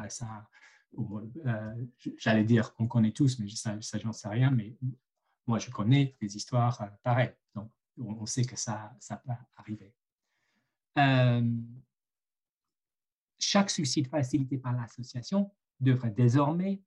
ça, 0.08 0.46
j'allais 2.18 2.44
dire 2.44 2.74
qu'on 2.74 2.86
connaît 2.86 3.12
tous, 3.12 3.38
mais 3.38 3.48
ça, 3.48 3.80
ça 3.80 3.98
j'en 3.98 4.12
sais 4.12 4.28
rien, 4.28 4.50
mais 4.50 4.76
moi, 5.46 5.58
je 5.58 5.70
connais 5.70 6.16
des 6.20 6.36
histoires 6.36 6.82
pareilles. 7.02 7.34
Donc, 7.54 7.70
on, 7.98 8.26
sait 8.26 8.44
que 8.44 8.56
ça, 8.56 8.96
peut 9.24 9.32
arriver 9.56 9.94
chaque 13.38 13.70
suicide 13.70 14.08
facilité 14.08 14.58
par 14.58 14.72
l'association 14.72 15.50
devrait 15.80 16.10
désormais, 16.10 16.82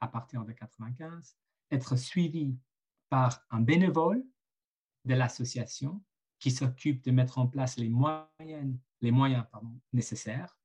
à 0.00 0.08
partir 0.08 0.40
de 0.40 0.46
1995, 0.46 1.36
être 1.70 1.96
suivi 1.96 2.56
par 3.08 3.44
un 3.50 3.60
bénévole 3.60 4.24
de 5.04 5.14
l'association 5.14 6.02
qui 6.38 6.50
s'occupe 6.50 7.02
de 7.04 7.10
mettre 7.10 7.38
en 7.38 7.48
place 7.48 7.76
les 7.76 7.88
moyens 7.88 9.44
nécessaires. 9.92 10.56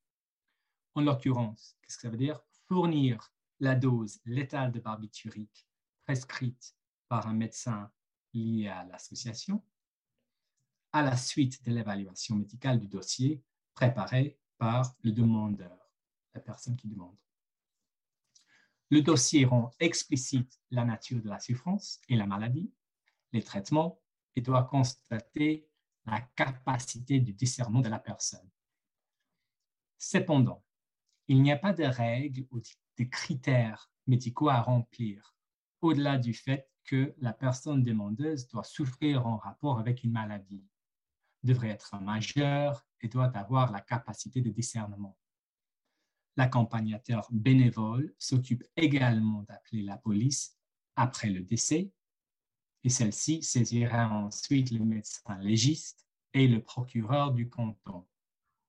En 0.96 1.02
l'occurrence, 1.02 1.78
qu'est-ce 1.82 1.98
que 1.98 2.02
ça 2.04 2.10
veut 2.10 2.18
dire? 2.18 2.40
Fournir 2.74 3.32
la 3.60 3.75
dose 3.75 4.20
létale 4.25 4.72
de 4.72 4.80
barbiturique 4.80 5.68
prescrite 6.06 6.75
par 7.08 7.27
un 7.27 7.34
médecin 7.34 7.92
liées 8.34 8.68
à 8.68 8.84
l'association, 8.86 9.63
à 10.92 11.03
la 11.03 11.15
suite 11.15 11.63
de 11.63 11.72
l'évaluation 11.72 12.36
médicale 12.36 12.80
du 12.80 12.88
dossier 12.88 13.44
préparé 13.75 14.39
par 14.58 14.96
le 15.03 15.12
demandeur, 15.12 15.92
la 16.34 16.42
personne 16.42 16.75
qui 16.75 16.88
demande. 16.88 17.15
Le 18.89 19.03
dossier 19.03 19.46
rend 19.46 19.70
explicite 19.80 20.60
la 20.72 20.84
nature 20.84 21.22
de 21.22 21.30
la 21.30 21.38
souffrance 21.38 22.01
et 22.10 22.15
la 22.15 22.25
maladie, 22.25 22.74
les 23.34 23.44
traitements 23.44 24.01
et 24.36 24.42
doit 24.42 24.63
constater 24.63 25.70
la 26.08 26.22
capacité 26.22 27.20
du 27.20 27.34
discernement 27.34 27.82
de 27.82 27.89
la 27.89 28.00
personne. 28.00 28.50
Cependant, 30.00 30.65
il 31.27 31.42
n'y 31.42 31.51
a 31.51 31.58
pas 31.58 31.74
de 31.74 31.84
règles 31.84 32.46
ou 32.51 32.60
de 32.60 33.03
critères 33.06 33.89
médicaux 34.08 34.50
à 34.50 34.62
remplir, 34.62 35.36
au-delà 35.82 36.18
du 36.18 36.34
fait 36.34 36.70
que 36.84 37.13
la 37.18 37.34
personne 37.34 37.84
demandeuse 37.84 38.48
doit 38.48 38.63
souffrir 38.63 39.25
en 39.25 39.38
rapport 39.38 39.80
avec 39.80 40.03
une 40.03 40.12
maladie, 40.12 40.65
devrait 41.44 41.70
être 41.70 42.00
majeure 42.01 42.86
et 43.01 43.08
doit 43.08 43.36
avoir 43.38 43.72
la 43.72 43.82
capacité 43.82 44.42
de 44.42 44.50
discernement. 44.50 45.18
L'accompagnateur 46.36 47.27
bénévole 47.32 48.13
s'occupe 48.18 48.63
également 48.75 49.44
d'appeler 49.44 49.84
la 49.84 49.98
police 49.98 50.58
après 50.96 51.30
le 51.30 51.42
décès 51.42 51.92
et 52.84 52.89
celle-ci 52.89 53.44
saisira 53.44 54.10
ensuite 54.10 54.72
le 54.72 54.84
médecin 54.84 55.38
légiste 55.39 56.06
et 56.34 56.48
le 56.48 56.62
procureur 56.62 57.32
du 57.32 57.50
canton. 57.50 58.06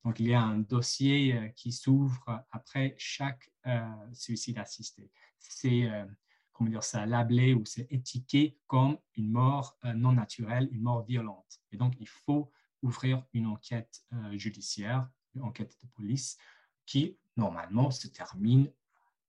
Donc, 0.04 0.20
il 0.20 0.28
y 0.28 0.34
a 0.34 0.42
un 0.42 0.58
dossier 0.58 1.34
euh, 1.34 1.48
qui 1.48 1.72
s'ouvre 1.72 2.44
après 2.52 2.94
chaque 2.98 3.50
euh, 3.66 3.80
suicide 4.12 4.58
assisté. 4.58 5.10
C'est, 5.38 5.90
euh, 5.90 6.04
comment 6.52 6.70
dire 6.70 6.84
ça, 6.84 7.06
labelé 7.06 7.54
ou 7.54 7.64
c'est 7.64 7.90
étiqueté 7.90 8.58
comme 8.66 8.98
une 9.16 9.30
mort 9.30 9.78
non 9.82 10.12
naturelle, 10.12 10.68
une 10.72 10.82
mort 10.82 11.04
violente. 11.04 11.60
Et 11.72 11.76
donc, 11.76 11.94
il 11.98 12.08
faut 12.08 12.52
ouvrir 12.82 13.24
une 13.32 13.46
enquête 13.46 14.04
judiciaire, 14.32 15.08
une 15.34 15.42
enquête 15.42 15.76
de 15.82 15.88
police, 15.88 16.38
qui 16.86 17.18
normalement 17.36 17.90
se 17.90 18.06
termine 18.06 18.70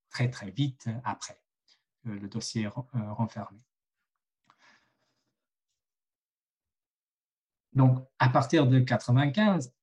très, 0.10 0.29
très 0.29 0.51
vite 0.51 0.88
après 1.03 1.41
le 2.03 2.27
dossier 2.27 2.67
renfermé. 2.67 3.60
Donc, 7.74 8.08
à 8.20 8.29
partir 8.29 8.67
de 8.67 8.79
95, 8.79 9.75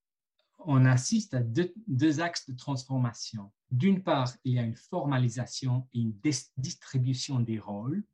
on 0.66 0.84
assiste 0.84 1.34
à 1.34 1.40
deux, 1.40 2.20
axes 2.20 2.48
de 2.48 2.56
transformation. 2.56 3.50
D'une 3.70 4.02
part, 4.02 4.32
il 4.44 4.54
y 4.54 4.58
a 4.58 4.62
une 4.62 4.76
formalisation 4.76 5.88
et 5.92 6.00
une 6.00 6.14
distribution 6.56 7.40
des 7.40 7.58
rôles 7.58 8.04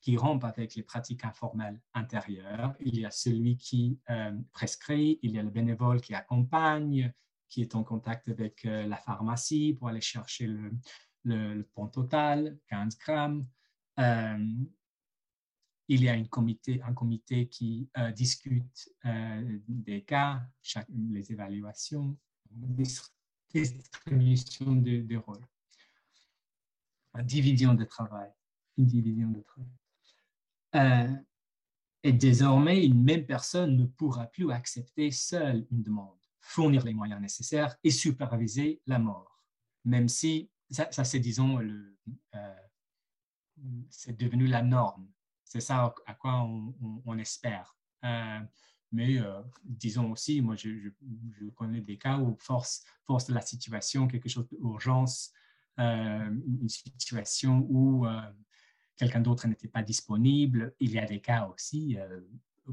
qui 0.00 0.16
rompent 0.16 0.44
avec 0.44 0.74
les 0.74 0.82
pratiques 0.82 1.24
informelles 1.24 1.80
intérieures. 1.94 2.74
Il 2.80 2.98
y 2.98 3.06
a 3.06 3.10
celui 3.10 3.56
qui 3.56 3.98
euh, 4.10 4.32
prescrit, 4.52 5.18
il 5.22 5.32
y 5.32 5.38
a 5.38 5.42
le 5.42 5.50
bénévole 5.50 6.00
qui 6.00 6.14
accompagne, 6.14 7.12
qui 7.48 7.62
est 7.62 7.74
en 7.74 7.84
contact 7.84 8.28
avec 8.28 8.64
euh, 8.66 8.86
la 8.86 8.96
pharmacie 8.96 9.74
pour 9.78 9.88
aller 9.88 10.02
chercher 10.02 10.50
le, 11.24 11.62
pont 11.74 11.86
total, 11.86 12.58
15 12.68 12.98
grammes. 12.98 13.46
Euh, 13.98 14.46
il 15.88 16.02
y 16.02 16.08
a 16.08 16.14
un 16.14 16.24
comité 16.94 17.48
qui 17.48 17.88
euh, 17.98 18.10
discute 18.12 18.88
euh, 19.04 19.58
des 19.68 20.02
cas, 20.02 20.42
les 20.88 21.30
évaluations, 21.30 22.16
distribution 23.52 24.76
de, 24.76 25.16
rôles, 25.16 25.46
division 27.22 27.74
de 27.74 27.84
travail, 27.84 28.30
division 28.78 29.30
de 29.30 29.40
travail. 29.42 29.70
Euh, 30.76 31.14
et 32.02 32.12
désormais, 32.12 32.84
une 32.84 33.02
même 33.02 33.26
personne 33.26 33.76
ne 33.76 33.84
pourra 33.84 34.26
plus 34.26 34.50
accepter 34.50 35.10
seule 35.10 35.66
une 35.70 35.82
demande, 35.82 36.18
fournir 36.40 36.84
les 36.84 36.94
moyens 36.94 37.20
nécessaires 37.20 37.76
et 37.84 37.90
superviser 37.90 38.80
la 38.86 38.98
mort, 38.98 39.42
même 39.84 40.08
si 40.08 40.50
ça, 40.70 41.04
c'est, 41.04 41.20
disons, 41.20 41.60
c'est 43.90 44.16
devenu 44.18 44.46
la 44.46 44.62
norme 44.62 45.08
c'est 45.54 45.60
ça 45.60 45.94
à 46.06 46.14
quoi 46.14 46.42
on, 47.06 47.16
espère. 47.16 47.76
Euh, 48.02 48.40
mais 48.90 49.20
euh, 49.20 49.40
disons 49.62 50.10
aussi, 50.10 50.40
moi, 50.40 50.56
je, 50.56 50.90
connais 51.54 51.80
des 51.80 51.96
cas 51.96 52.18
où, 52.18 52.36
force, 52.40 52.82
force 53.04 53.28
de 53.28 53.34
la 53.34 53.40
situation, 53.40 54.08
quelque 54.08 54.28
chose 54.28 54.48
d'urgence, 54.48 55.32
euh, 55.78 56.28
une 56.60 56.68
situation 56.68 57.68
où 57.70 58.04
quelqu'un 58.96 59.20
d'autre 59.20 59.46
n'était 59.46 59.68
pas 59.68 59.84
disponible. 59.84 60.74
Il 60.80 60.90
y 60.90 60.98
a 60.98 61.06
des 61.06 61.20
cas 61.20 61.46
aussi 61.46 61.96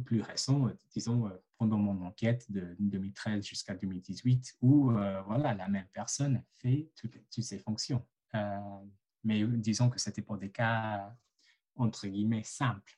plus 0.04 0.22
récents, 0.22 0.68
disons, 0.92 1.30
pendant 1.60 1.78
mon 1.78 2.04
enquête 2.04 2.52
de 2.52 2.76
2013 2.80 3.46
jusqu'à 3.46 3.76
2018, 3.76 4.56
où 4.62 4.90
voilà, 5.28 5.54
la 5.54 5.68
même 5.68 5.88
personne 5.94 6.44
fait 6.58 6.90
toutes, 6.96 7.20
toutes 7.30 7.44
ces 7.44 7.60
fonctions. 7.60 8.04
mais 9.24 9.46
disons 9.46 9.88
que 9.92 10.00
c'était 10.00 10.24
pour 10.24 10.40
des 10.40 10.50
cas 10.50 11.16
entre 11.76 12.08
guillemets, 12.08 12.44
simple. 12.44 12.98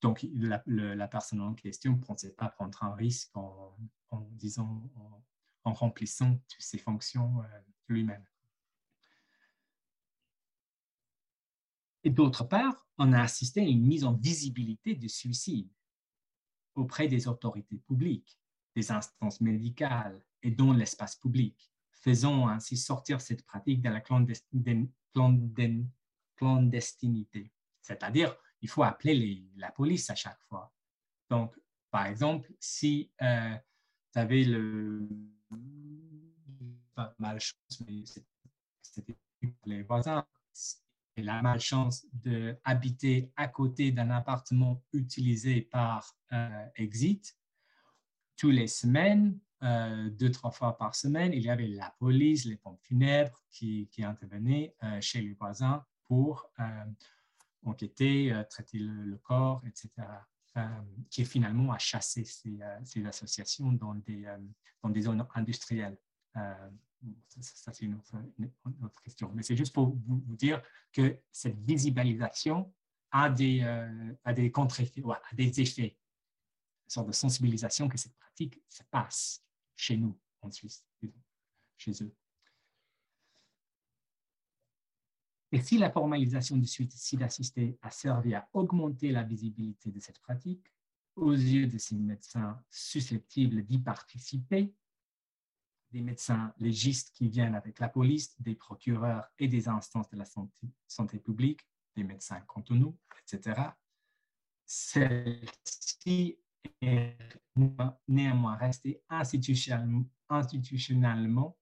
Donc, 0.00 0.26
la, 0.34 1.08
personne 1.08 1.40
en 1.40 1.54
question 1.54 1.92
ne 1.92 2.02
pensait 2.02 2.32
pas 2.32 2.48
prendre 2.48 2.82
un 2.82 2.94
risque 2.94 3.36
en, 3.36 3.76
disant, 4.32 4.90
en, 5.64 5.72
remplissant 5.72 6.34
toutes 6.48 6.62
ces 6.62 6.78
fonctions 6.78 7.40
euh, 7.42 7.60
lui-même. 7.88 8.24
Et 12.04 12.10
d'autre 12.10 12.44
part, 12.44 12.88
on 12.98 13.12
a 13.12 13.22
assisté 13.22 13.60
à 13.60 13.68
une 13.68 13.86
mise 13.86 14.04
en 14.04 14.14
visibilité 14.14 14.96
du 14.96 15.08
suicide 15.08 15.70
auprès 16.74 17.06
des 17.06 17.28
autorités 17.28 17.78
publiques, 17.78 18.40
des 18.74 18.90
instances 18.90 19.40
médicales 19.40 20.20
et 20.42 20.50
dans 20.50 20.72
l'espace 20.72 21.14
public, 21.14 21.70
faisant 21.92 22.48
ainsi 22.48 22.76
sortir 22.76 23.20
cette 23.20 23.44
pratique 23.44 23.82
de 23.82 23.88
la 23.88 24.00
clandestinité 24.00 24.88
clandestinité. 26.42 27.52
C'est-à-dire, 27.80 28.36
il 28.62 28.68
faut 28.68 28.82
appeler 28.82 29.44
la 29.56 29.70
police 29.70 30.10
à 30.10 30.16
chaque 30.16 30.40
fois. 30.48 30.72
Donc, 31.30 31.54
par 31.90 32.06
exemple, 32.06 32.52
si 32.58 33.12
euh, 33.22 33.54
tu 34.12 34.18
avais 34.18 34.44
le 34.44 35.08
malchance, 37.18 37.82
mais 37.86 38.02
c'était 38.82 39.16
les 39.66 39.82
voisins, 39.82 40.26
la 41.16 41.42
malchance 41.42 42.06
d'habiter 42.12 43.30
à 43.36 43.46
côté 43.46 43.92
d'un 43.92 44.10
appartement 44.10 44.82
utilisé 44.92 45.60
par 45.60 46.16
euh, 46.32 46.66
Exit, 46.74 47.38
toutes 48.36 48.54
les 48.54 48.66
semaines, 48.66 49.38
euh, 49.62 50.10
deux, 50.10 50.32
trois 50.32 50.50
fois 50.50 50.76
par 50.76 50.96
semaine, 50.96 51.32
il 51.32 51.42
y 51.42 51.50
avait 51.50 51.68
la 51.68 51.94
police, 52.00 52.46
les 52.46 52.56
pompes 52.56 52.82
funèbres 52.82 53.44
qui, 53.48 53.88
qui 53.92 54.02
intervenaient 54.02 54.74
chez 55.00 55.20
les 55.20 55.34
voisins 55.34 55.84
pour 56.12 56.50
euh, 56.60 56.84
enquêter, 57.64 58.34
euh, 58.34 58.44
traiter 58.44 58.78
le, 58.78 59.16
corps, 59.16 59.62
etc., 59.66 59.88
euh, 60.58 60.68
qui 61.08 61.22
est 61.22 61.24
finalement 61.24 61.72
à 61.72 61.78
chasser 61.78 62.22
ces, 62.26 62.60
associations 63.06 63.72
dans 63.72 63.94
des, 63.94 64.26
zones 65.00 65.26
industrielles. 65.34 65.96
ça, 66.34 67.72
c'est 67.72 67.86
une 67.86 67.94
autre, 67.94 69.02
question. 69.02 69.32
Mais 69.34 69.42
c'est 69.42 69.56
juste 69.56 69.72
pour 69.72 69.96
vous, 70.06 70.36
dire 70.36 70.62
que 70.92 71.18
cette 71.30 71.58
visibilisation 71.60 72.70
a 73.10 73.30
des, 73.30 74.50
contre-effets, 74.52 75.02
a 75.08 75.34
des 75.34 75.62
effets, 75.62 75.96
sorte 76.88 77.06
de 77.06 77.12
sensibilisation 77.12 77.88
que 77.88 77.96
cette 77.96 78.16
pratique 78.18 78.60
se 78.68 78.82
passe 78.90 79.42
chez 79.76 79.96
nous 79.96 80.20
en 80.42 80.50
Suisse, 80.50 80.84
chez 81.78 81.92
eux. 82.04 82.14
Et 85.52 85.60
si 85.60 85.76
la 85.76 85.90
formalisation 85.90 86.56
du 86.56 86.66
suicide 86.66 87.22
assisté 87.22 87.78
a 87.82 87.90
servi 87.90 88.34
à 88.34 88.48
augmenter 88.54 89.12
la 89.12 89.22
visibilité 89.22 89.90
de 89.90 90.00
cette 90.00 90.18
pratique, 90.18 90.72
aux 91.14 91.32
yeux 91.32 91.66
de 91.66 91.76
ces 91.76 91.94
médecins 91.94 92.58
susceptibles 92.70 93.62
d'y 93.62 93.78
participer, 93.78 94.72
des 95.90 96.00
médecins 96.00 96.54
légistes 96.58 97.14
qui 97.14 97.28
viennent 97.28 97.54
avec 97.54 97.80
la 97.80 97.90
police, 97.90 98.34
des 98.40 98.54
procureurs 98.54 99.26
et 99.38 99.46
des 99.46 99.68
instances 99.68 100.08
de 100.08 100.16
la 100.16 100.24
santé, 100.24 101.18
publique, 101.18 101.60
des 101.94 102.04
médecins 102.04 102.40
cantonaux, 102.40 102.96
etc., 103.20 103.60
celle-ci 104.64 106.38
est 106.80 107.18
néanmoins 108.08 108.56
restée 108.56 109.02
institutionnellement, 109.10 111.58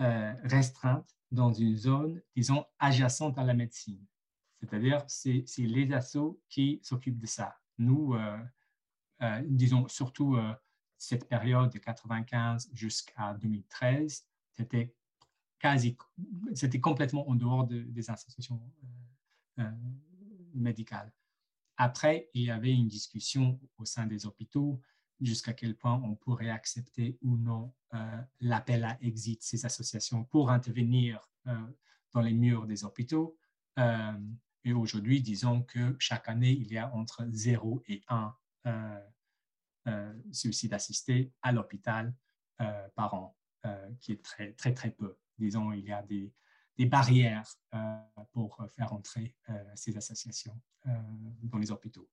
euh, 0.00 0.34
restreinte 0.42 1.17
dans 1.30 1.52
une 1.52 1.76
zone, 1.76 2.22
disons, 2.34 2.64
adjacente 2.78 3.38
à 3.38 3.44
la 3.44 3.54
médecine. 3.54 4.04
C'est-à-dire, 4.60 5.04
c'est 5.06 5.44
les 5.58 5.92
assos 5.92 6.40
qui 6.48 6.80
s'occupent 6.82 7.18
de 7.18 7.26
ça. 7.26 7.56
Nous, 7.78 8.14
euh, 8.14 8.38
euh, 9.22 9.42
disons, 9.46 9.86
surtout 9.88 10.36
euh, 10.36 10.52
cette 10.96 11.28
période 11.28 11.70
de 11.70 11.78
95 11.78 12.70
jusqu'à 12.72 13.34
2013, 13.34 14.26
c'était 14.52 14.94
quasi, 15.58 15.96
c'était 16.54 16.80
complètement 16.80 17.28
en 17.28 17.34
dehors 17.34 17.66
des 17.66 18.10
institutions 18.10 18.60
médicales. 20.54 21.12
Après, 21.76 22.28
il 22.34 22.44
y 22.44 22.50
avait 22.50 22.72
une 22.72 22.88
discussion 22.88 23.60
au 23.76 23.84
sein 23.84 24.06
des 24.06 24.26
hôpitaux 24.26 24.80
jusqu'à 25.20 25.52
quel 25.52 25.76
point 25.76 26.00
on 26.04 26.14
pourrait 26.14 26.50
accepter 26.50 27.18
ou 27.22 27.36
non 27.36 27.72
euh, 27.94 28.20
l'appel 28.40 28.84
à 28.84 28.98
exit, 29.00 29.42
ces 29.42 29.64
associations, 29.64 30.24
pour 30.24 30.50
intervenir 30.50 31.26
euh, 31.46 31.54
dans 32.12 32.20
les 32.20 32.32
murs 32.32 32.66
des 32.66 32.84
hôpitaux. 32.84 33.36
Euh, 33.78 34.12
et 34.64 34.72
aujourd'hui, 34.72 35.20
disons 35.20 35.62
que 35.62 35.96
chaque 35.98 36.28
année, 36.28 36.52
il 36.52 36.72
y 36.72 36.78
a 36.78 36.92
entre 36.94 37.26
0 37.30 37.82
et 37.88 38.02
1 38.08 38.34
suicides 40.30 40.74
assistés 40.74 41.32
à 41.40 41.52
l'hôpital 41.52 42.14
par 42.94 43.14
an, 43.14 43.36
qui 44.00 44.12
est 44.12 44.22
très, 44.22 44.52
très, 44.52 44.74
très 44.74 44.90
peu. 44.90 45.16
Disons, 45.38 45.72
il 45.72 45.86
y 45.86 45.92
a 45.92 46.02
des, 46.02 46.34
des 46.76 46.84
barrières 46.84 47.48
pour 48.32 48.62
faire 48.68 48.92
entrer 48.92 49.34
ces 49.74 49.96
associations 49.96 50.60
dans 50.84 51.56
les 51.56 51.70
hôpitaux 51.70 52.10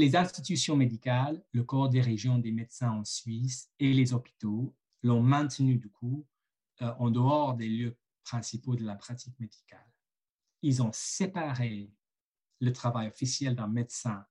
les 0.00 0.16
institutions 0.16 0.76
médicales, 0.76 1.44
le 1.52 1.62
corps 1.62 1.90
des 1.90 2.00
régions 2.00 2.38
des 2.38 2.52
médecins 2.52 2.90
en 2.90 3.04
Suisse 3.04 3.70
et 3.78 3.92
les 3.92 4.14
hôpitaux 4.14 4.74
l'ont 5.02 5.22
maintenu 5.22 5.76
du 5.76 5.90
coup 5.90 6.26
euh, 6.80 6.90
en 6.98 7.10
dehors 7.10 7.54
des 7.54 7.68
lieux 7.68 7.98
principaux 8.24 8.76
de 8.76 8.84
la 8.84 8.94
pratique 8.94 9.38
médicale. 9.38 9.92
Ils 10.62 10.82
ont 10.82 10.90
séparé 10.94 11.92
le 12.60 12.72
travail 12.72 13.08
officiel 13.08 13.54
d'un 13.54 13.68
médecin 13.68 14.24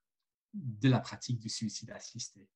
de 0.55 0.89
la 0.89 0.99
pratique 0.99 1.39
du 1.39 1.49
suicide 1.49 1.91
assisté. 1.91 2.49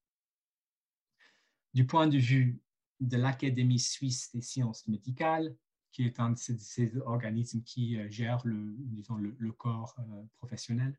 Du 1.75 1.85
point 1.85 2.07
de 2.07 2.17
vue 2.17 2.63
de 2.99 3.17
l'Académie 3.17 3.79
suisse 3.79 4.31
des 4.33 4.41
sciences 4.41 4.87
médicales, 4.87 5.55
qui 5.91 6.03
est 6.03 6.19
un 6.19 6.31
de 6.31 6.37
ces, 6.37 6.97
organismes 7.05 7.61
qui 7.61 7.95
euh, 7.99 8.09
gère 8.09 8.41
le, 8.43 9.51
corps 9.51 9.95
euh, 9.99 10.23
professionnel, 10.39 10.97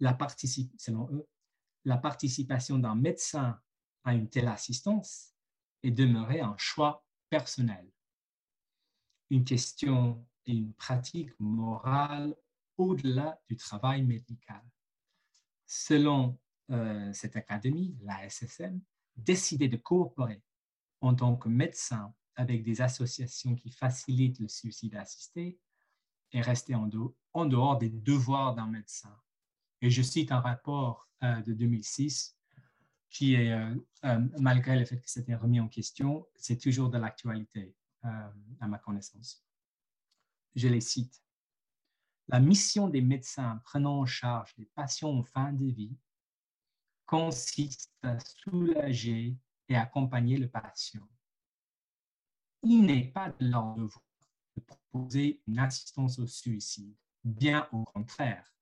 la 0.00 0.16
selon 0.78 1.08
eux, 1.12 1.26
la 1.84 1.98
participation 1.98 2.78
d'un 2.78 2.94
médecin 2.94 3.60
à 4.04 4.14
une 4.14 4.28
telle 4.28 4.48
assistance 4.48 5.34
est 5.82 5.90
demeurée 5.90 6.40
un 6.40 6.56
choix 6.56 7.04
personnel, 7.28 7.90
une 9.30 9.44
question 9.44 10.26
et 10.46 10.52
une 10.52 10.72
pratique 10.74 11.38
morale 11.38 12.36
au-delà 12.76 13.40
du 13.48 13.56
travail 13.56 14.02
médical. 14.02 14.62
Selon 15.66 16.38
euh, 16.70 17.12
cette 17.12 17.36
académie, 17.36 17.96
la 18.02 18.28
SSM, 18.28 18.80
décider 19.16 19.68
de 19.68 19.76
coopérer 19.76 20.42
en 21.00 21.14
tant 21.14 21.36
que 21.36 21.48
médecin 21.48 22.14
avec 22.36 22.64
des 22.64 22.80
associations 22.80 23.54
qui 23.54 23.70
facilitent 23.70 24.40
le 24.40 24.48
suicide 24.48 24.96
assisté 24.96 25.58
et 26.32 26.40
rester 26.40 26.74
en 26.74 27.46
dehors 27.46 27.78
des 27.78 27.90
devoirs 27.90 28.54
d'un 28.54 28.66
médecin 28.66 29.16
et 29.80 29.90
je 29.90 30.02
cite 30.02 30.32
un 30.32 30.40
rapport 30.40 31.08
euh, 31.22 31.40
de 31.42 31.52
2006 31.52 32.36
qui 33.10 33.34
est, 33.34 33.52
euh, 33.52 33.74
euh, 34.04 34.20
malgré 34.38 34.78
le 34.78 34.84
fait 34.84 35.00
que 35.00 35.08
c'était 35.08 35.34
remis 35.34 35.60
en 35.60 35.68
question, 35.68 36.26
c'est 36.36 36.58
toujours 36.58 36.90
de 36.90 36.98
l'actualité 36.98 37.74
à 38.60 38.68
ma 38.68 38.76
connaissance. 38.76 39.46
Je 40.54 40.68
les 40.68 40.82
cite. 40.82 41.24
La 42.28 42.38
mission 42.38 42.88
des 42.88 43.00
médecins 43.00 43.62
prenant 43.64 44.00
en 44.00 44.04
charge 44.04 44.52
les 44.58 44.66
patients 44.66 45.16
en 45.16 45.22
fin 45.22 45.54
de 45.54 45.64
vie 45.64 45.96
consiste 47.06 47.94
à 48.02 48.18
soulager 48.18 49.38
et 49.70 49.76
accompagner 49.76 50.36
le 50.36 50.48
patient. 50.50 51.08
Il 52.62 52.82
n'est 52.82 53.06
pas 53.06 53.30
de 53.30 53.46
leur 53.48 53.74
devoir 53.74 54.04
de 54.56 54.60
proposer 54.60 55.40
une 55.46 55.58
assistance 55.58 56.18
au 56.18 56.26
suicide, 56.26 56.94
bien 57.24 57.68
au 57.72 57.84
contraire 57.84 58.53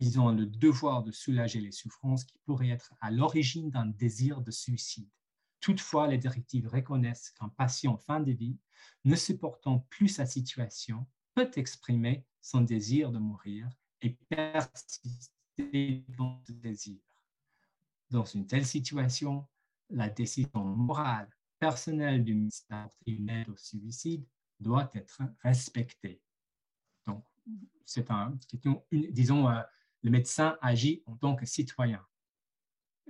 ils 0.00 0.18
ont 0.18 0.30
le 0.32 0.46
devoir 0.46 1.02
de 1.02 1.12
soulager 1.12 1.60
les 1.60 1.72
souffrances 1.72 2.24
qui 2.24 2.38
pourraient 2.44 2.70
être 2.70 2.94
à 3.00 3.10
l'origine 3.10 3.70
d'un 3.70 3.86
désir 3.86 4.40
de 4.40 4.50
suicide. 4.50 5.08
Toutefois, 5.60 6.08
les 6.08 6.16
directives 6.16 6.68
reconnaissent 6.68 7.30
qu'un 7.38 7.50
patient 7.50 7.92
en 7.92 7.98
fin 7.98 8.20
de 8.20 8.32
vie, 8.32 8.58
ne 9.04 9.14
supportant 9.14 9.80
plus 9.90 10.08
sa 10.08 10.24
situation, 10.24 11.06
peut 11.34 11.50
exprimer 11.56 12.24
son 12.40 12.62
désir 12.62 13.12
de 13.12 13.18
mourir 13.18 13.68
et 14.00 14.10
persister 14.30 16.04
dans 16.16 16.42
ce 16.46 16.52
désir. 16.52 16.98
Dans 18.08 18.24
une 18.24 18.46
telle 18.46 18.66
situation, 18.66 19.46
la 19.90 20.08
décision 20.08 20.64
morale 20.64 21.28
personnelle 21.58 22.24
du 22.24 22.34
ministère 22.34 22.88
une 23.06 23.44
au 23.48 23.56
suicide 23.56 24.24
doit 24.58 24.90
être 24.94 25.20
respectée. 25.42 26.22
Donc, 27.06 27.22
c'est 27.84 28.10
un, 28.10 28.38
disons, 28.92 29.48
euh, 29.48 29.60
le 30.02 30.10
médecin 30.10 30.56
agit 30.60 31.02
en 31.06 31.16
tant 31.16 31.36
que 31.36 31.46
citoyen. 31.46 32.00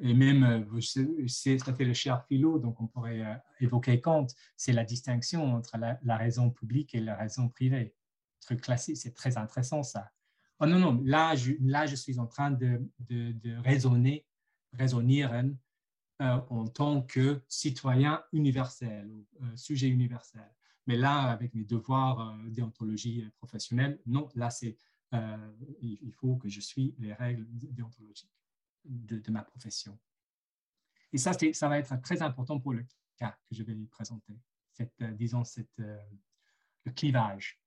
Et 0.03 0.15
même, 0.15 0.45
euh, 0.45 0.81
c'est 1.29 1.85
le 1.85 1.93
cher 1.93 2.25
philo, 2.27 2.59
donc 2.59 2.81
on 2.81 2.87
pourrait 2.87 3.21
euh, 3.21 3.35
évoquer 3.61 4.01
Kant, 4.01 4.27
c'est 4.57 4.73
la 4.73 4.85
distinction 4.85 5.55
entre 5.55 5.77
la, 5.79 6.17
raison 6.17 6.51
publique 6.51 6.95
et 6.95 7.01
la 7.01 7.17
raison 7.17 7.49
privée. 7.49 7.95
Truc 8.41 8.63
classique, 8.63 8.97
c'est 8.97 9.13
très 9.13 9.37
intéressant 9.37 9.83
ça. 9.83 10.11
Oh 10.59 10.67
non, 10.67 10.79
non, 10.79 11.03
là 11.05 11.35
je, 11.37 11.53
là, 11.61 11.87
je 11.87 11.97
suis 11.97 12.19
en 12.19 12.27
train 12.27 12.51
de, 12.51 12.81
de, 13.01 13.57
raisonner, 13.63 14.27
raisonner 14.73 15.25
euh, 15.25 15.49
en 16.19 16.67
tant 16.67 17.03
que 17.03 17.43
citoyen 17.49 18.23
universel, 18.33 19.11
sujet 19.55 19.89
universel. 19.89 20.49
Mais 20.87 20.97
là, 20.97 21.31
avec 21.31 21.55
mes 21.55 21.65
devoirs 21.65 22.39
déontologie 22.49 23.27
professionnelle, 23.37 23.99
non, 24.07 24.29
là 24.35 24.49
c'est 24.49 24.77
euh, 25.15 25.53
il 25.81 26.13
faut 26.13 26.37
que 26.37 26.49
je 26.49 26.61
suis 26.61 26.95
les 26.99 27.13
règles 27.13 27.47
déontologiques 27.49 28.33
de, 28.85 29.31
ma 29.31 29.43
profession. 29.43 29.99
Et 31.13 31.19
ça, 31.19 31.33
ça 31.53 31.69
va 31.69 31.79
être 31.79 32.01
très 32.01 32.23
important 32.23 32.61
pour 32.61 32.73
le 32.73 32.87
cas 33.17 33.37
que 33.47 33.55
je 33.55 33.63
vais 33.65 33.75
présenter, 33.87 34.39
cette, 34.73 34.93
euh, 35.03 35.11
disons, 35.13 35.43
euh, 35.81 35.99
le 36.85 36.93
clivage. 36.93 37.61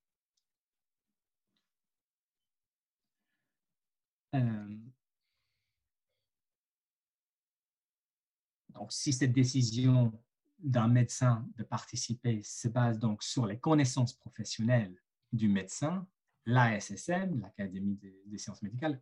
donc, 8.70 8.92
si 8.92 9.12
cette 9.12 9.32
décision 9.32 10.12
d'un 10.58 10.88
médecin 10.88 11.46
de 11.54 11.62
participer 11.62 12.42
se 12.42 12.66
base 12.66 12.98
donc 12.98 13.22
sur 13.22 13.46
les 13.46 13.60
connaissances 13.60 14.12
professionnelles 14.12 15.00
du 15.32 15.46
médecin, 15.46 16.04
l'ASSM, 16.46 17.40
l'Académie 17.40 17.96
des, 17.96 18.38
sciences 18.38 18.62
médicales, 18.62 19.00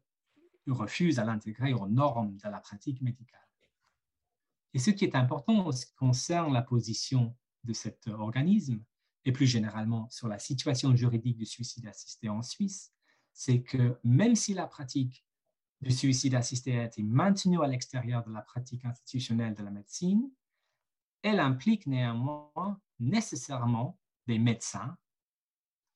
refuse 0.67 1.19
à 1.19 1.25
l'intégrer 1.25 1.73
aux 1.73 1.89
normes 1.89 2.37
de 2.37 2.49
la 2.49 2.61
pratique 2.61 3.01
médicale. 3.03 3.41
Et 4.75 4.79
ce 4.79 4.91
qui 4.91 5.05
est 5.05 5.17
important 5.17 5.69
concerne 5.97 6.53
la 6.53 6.63
position 6.63 7.37
de 7.65 7.73
cet 7.73 8.07
organisme 8.09 8.83
et 9.25 9.33
plus 9.33 9.47
généralement 9.47 10.09
sur 10.11 10.29
la 10.29 10.39
situation 10.39 10.95
juridique 10.97 11.37
du 11.37 11.47
suicide 11.47 11.87
assisté 11.87 12.29
en 12.29 12.43
Suisse, 12.43 12.93
c'est 13.33 13.63
que 13.63 13.99
même 14.03 14.35
si 14.35 14.55
la 14.55 14.67
pratique 14.67 15.25
du 15.81 15.91
suicide 15.91 16.35
assisté 16.35 16.79
a 16.79 16.85
été 16.85 17.03
maintenue 17.03 17.63
à 17.63 17.67
l'extérieur 17.67 18.25
de 18.25 18.33
la 18.33 18.43
pratique 18.43 18.85
institutionnelle 18.85 19.55
de 19.55 19.63
la 19.63 19.71
médecine, 19.71 20.31
elle 21.23 21.41
implique 21.41 21.87
néanmoins 21.87 22.81
nécessairement 22.99 23.99
des 24.27 24.39
médecins 24.39 24.97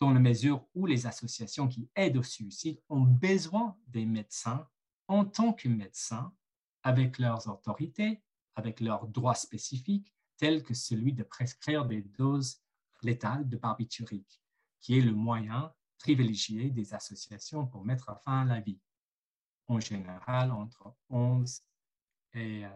dans 0.00 0.12
la 0.12 0.20
mesure 0.20 0.66
où 0.74 0.87
les 0.87 1.06
associations 1.06 1.68
qui 1.68 1.88
aident 1.94 2.18
au 2.18 2.22
suicide 2.22 2.80
ont 2.88 3.02
besoin 3.02 3.76
des 3.88 4.04
médecins 4.04 4.68
en 5.09 5.24
tant 5.24 5.52
que 5.52 5.68
médecins, 5.68 6.35
avec 6.82 7.18
leurs 7.18 7.48
autorités, 7.48 8.22
avec 8.54 8.80
leurs 8.80 9.06
droits 9.06 9.35
spécifiques, 9.35 10.12
tels 10.37 10.62
que 10.62 10.74
celui 10.74 11.12
de 11.12 11.22
prescrire 11.22 11.87
des 11.87 12.02
doses 12.02 12.61
létales 13.02 13.48
de 13.48 13.56
barbiturique, 13.56 14.42
qui 14.80 14.98
est 14.98 15.02
le 15.02 15.12
moyen 15.12 15.72
privilégié 15.98 16.70
des 16.70 16.92
associations 16.92 17.66
pour 17.66 17.85
mettre 17.85 18.20
fin 18.24 18.42
à 18.42 18.44
la 18.44 18.61
vie. 18.61 18.80
En 19.68 19.80
général, 19.80 20.52
entre 20.52 20.94
11 21.09 21.62
et, 22.35 22.64
euh, 22.64 22.70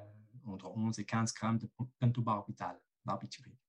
entre 0.47 0.71
11 0.77 0.99
et 0.99 1.05
15 1.05 1.35
grammes 1.35 1.59
de 1.59 1.69
pentobarbital, 1.99 2.81
barbiturique 3.05 3.61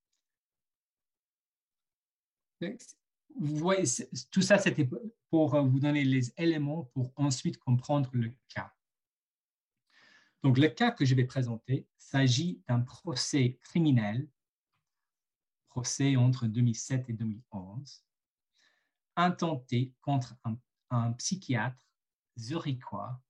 tout 4.31 4.41
ça, 4.41 4.57
c'était 4.57 4.87
pour 5.29 5.55
euh, 5.55 5.61
vous 5.61 5.79
donner 5.79 6.03
les 6.03 6.33
éléments 6.37 6.85
pour 6.93 7.11
ensuite 7.15 7.57
comprendre 7.57 8.09
le 8.13 8.33
cas. 8.49 8.73
Donc, 10.43 10.57
le 10.57 10.69
cas 10.69 10.91
que 10.91 11.05
je 11.05 11.15
vais 11.15 11.25
présenter 11.25 11.87
s'agit 11.97 12.61
d'un 12.67 12.81
procès 12.81 13.59
criminel, 13.63 14.27
procès 15.69 16.15
entre 16.15 16.47
2007 16.47 17.09
et 17.09 17.13
2011, 17.13 18.03
intenté 19.15 19.93
contre 20.01 20.35
un, 20.89 21.13
psychiatre 21.13 21.87
zurichois, 22.37 23.21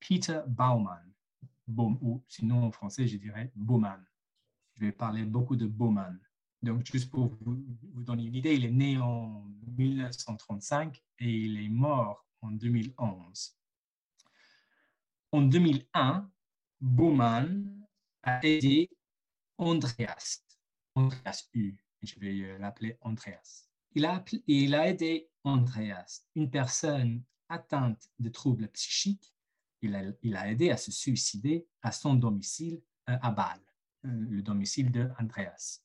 Peter 0.00 0.40
Baumann, 0.46 1.12
ou 1.68 2.24
sinon 2.28 2.64
en 2.64 2.70
français, 2.70 3.06
je 3.06 3.18
dirais 3.18 3.52
Baumann. 3.54 4.02
Je 4.74 4.84
vais 4.86 4.92
parler 4.92 5.24
beaucoup 5.24 5.56
de 5.56 5.66
Baumann. 5.66 6.18
Donc, 6.62 6.84
juste 6.90 7.10
pour 7.10 7.36
vous, 7.40 7.62
donner 8.02 8.24
une 8.24 8.34
idée, 8.34 8.54
il 8.54 8.64
est 8.64 8.70
né 8.70 8.98
en 8.98 9.44
1935 9.76 11.02
et 11.18 11.30
il 11.30 11.64
est 11.64 11.68
mort 11.68 12.26
en 12.42 12.46
en 12.46 12.52
2011. 12.52 13.56
En 15.32 15.42
2001, 15.42 16.30
Bowman 16.80 17.86
a 18.22 18.44
aidé 18.46 18.90
Andreas, 19.58 20.42
Andreas 20.94 21.48
U, 21.54 21.76
je 22.02 22.18
vais 22.20 22.42
euh, 22.42 22.58
l'appeler 22.58 22.96
Andreas. 23.00 23.68
Il 23.94 24.04
a, 24.04 24.24
il 24.46 24.74
a 24.74 24.88
aidé 24.88 25.28
Andreas, 25.44 26.26
une 26.34 26.50
personne 26.50 27.22
atteinte 27.48 28.10
de 28.18 28.28
troubles 28.28 28.68
psychiques. 28.68 29.32
Il 29.82 29.94
a, 29.94 30.02
il 30.22 30.36
a 30.36 30.50
aidé 30.50 30.70
à 30.70 30.76
se 30.76 30.90
suicider 30.90 31.66
à 31.82 31.92
son 31.92 32.14
domicile 32.14 32.80
euh, 33.08 33.16
à 33.20 33.30
Bâle, 33.30 33.60
euh, 34.04 34.26
le 34.28 34.42
domicile 34.42 34.90
de 34.90 35.10
Andreas. 35.18 35.82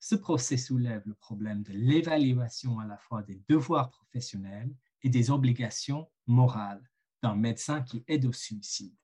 Ce 0.00 0.14
procès 0.14 0.56
soulève 0.56 1.02
le 1.06 1.14
problème 1.14 1.62
de 1.62 1.72
l'évaluation 1.72 2.78
à 2.78 2.86
la 2.86 2.98
fois 2.98 3.22
des 3.22 3.42
devoirs 3.48 3.90
professionnels 3.90 4.74
et 5.02 5.08
des 5.08 5.30
obligations 5.30 6.10
morales 6.26 6.88
d'un 7.22 7.34
médecin 7.34 7.82
qui 7.82 8.04
aide 8.06 8.26
au 8.26 8.32
suicide. 8.32 8.94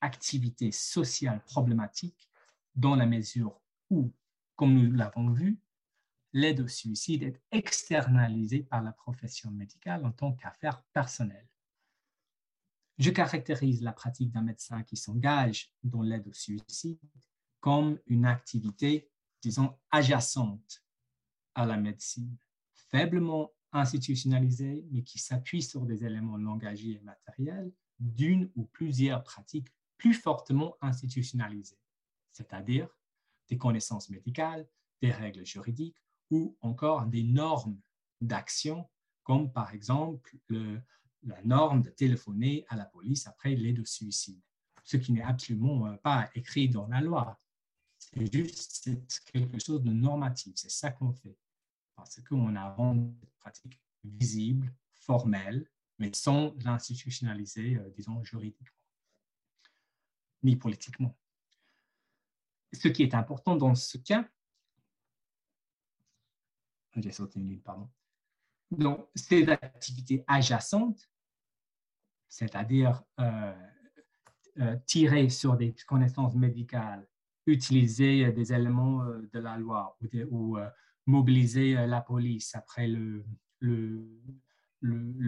Activité 0.00 0.72
sociale 0.72 1.42
problématique 1.44 2.30
dans 2.74 2.96
la 2.96 3.06
mesure 3.06 3.60
où, 3.90 4.12
comme 4.56 4.74
nous 4.74 4.92
l'avons 4.92 5.30
vu, 5.30 5.60
l'aide 6.32 6.60
au 6.60 6.68
suicide 6.68 7.22
est 7.22 7.42
externalisée 7.50 8.62
par 8.62 8.82
la 8.82 8.92
profession 8.92 9.50
médicale 9.50 10.04
en 10.04 10.12
tant 10.12 10.32
qu'affaire 10.32 10.82
personnelle. 10.92 11.48
Je 12.98 13.10
caractérise 13.10 13.82
la 13.82 13.92
pratique 13.92 14.30
d'un 14.30 14.42
médecin 14.42 14.82
qui 14.82 14.96
s'engage 14.96 15.72
dans 15.82 16.02
l'aide 16.02 16.28
au 16.28 16.32
suicide 16.32 16.98
comme 17.60 17.98
une 18.06 18.26
activité, 18.26 19.09
disons, 19.42 19.76
adjacente 19.90 20.84
à 21.54 21.66
la 21.66 21.76
médecine, 21.76 22.36
faiblement 22.74 23.52
institutionnalisée, 23.72 24.84
mais 24.90 25.02
qui 25.02 25.18
s'appuie 25.18 25.62
sur 25.62 25.86
des 25.86 26.04
éléments 26.04 26.36
langagiers 26.36 26.96
et 26.96 27.00
matériels 27.00 27.72
d'une 27.98 28.50
ou 28.56 28.64
plusieurs 28.64 29.22
pratiques 29.22 29.68
plus 29.96 30.14
fortement 30.14 30.76
institutionnalisées, 30.80 31.78
c'est-à-dire 32.32 32.88
des 33.48 33.58
connaissances 33.58 34.08
médicales, 34.08 34.66
des 35.02 35.12
règles 35.12 35.44
juridiques 35.44 35.96
ou 36.30 36.56
encore 36.60 37.06
des 37.06 37.22
normes 37.22 37.78
d'action, 38.20 38.88
comme 39.22 39.52
par 39.52 39.72
exemple 39.72 40.36
la 40.48 41.42
norme 41.44 41.82
de 41.82 41.90
téléphoner 41.90 42.64
à 42.68 42.76
la 42.76 42.86
police 42.86 43.26
après 43.26 43.54
l'aide 43.54 43.80
au 43.80 43.84
suicide, 43.84 44.40
ce 44.84 44.96
qui 44.96 45.12
n'est 45.12 45.22
absolument 45.22 45.86
euh, 45.86 45.96
pas 45.96 46.30
écrit 46.34 46.68
dans 46.68 46.86
la 46.86 47.00
loi. 47.00 47.38
C'est 48.12 48.32
juste 48.32 49.30
quelque 49.32 49.58
chose 49.58 49.82
de 49.82 49.92
normatif, 49.92 50.54
c'est 50.56 50.70
ça 50.70 50.90
qu'on 50.90 51.12
fait, 51.12 51.36
parce 51.94 52.20
qu'on 52.22 52.56
a 52.56 52.70
rendu 52.72 53.14
cette 53.20 53.34
pratique 53.36 53.80
visible, 54.04 54.72
formelle, 54.94 55.68
mais 55.98 56.12
sans 56.14 56.54
l'institutionnaliser, 56.64 57.76
euh, 57.76 57.90
disons, 57.90 58.22
juridiquement, 58.24 58.78
ni 60.42 60.56
politiquement. 60.56 61.16
Ce 62.72 62.88
qui 62.88 63.02
est 63.02 63.14
important 63.14 63.56
dans 63.56 63.74
ce 63.74 63.98
cas, 63.98 64.28
j'ai 66.96 67.12
sauté 67.12 67.38
une 67.38 67.48
ligne, 67.48 67.60
pardon. 67.60 67.88
Donc, 68.70 69.08
ces 69.14 69.48
activités 69.48 70.24
adjacentes, 70.26 71.08
c'est-à-dire 72.28 73.02
euh, 73.18 73.54
euh, 74.58 74.76
tirer 74.86 75.28
sur 75.28 75.56
des 75.56 75.74
connaissances 75.86 76.34
médicales, 76.34 77.06
utiliser 77.50 78.32
des 78.32 78.52
éléments 78.52 79.02
euh, 79.04 79.28
de 79.32 79.38
la 79.38 79.56
loi 79.56 79.96
ou, 80.30 80.58
mobiliser 81.06 81.74
la 81.86 82.00
police 82.00 82.54
après 82.54 82.86
le, 82.86 83.24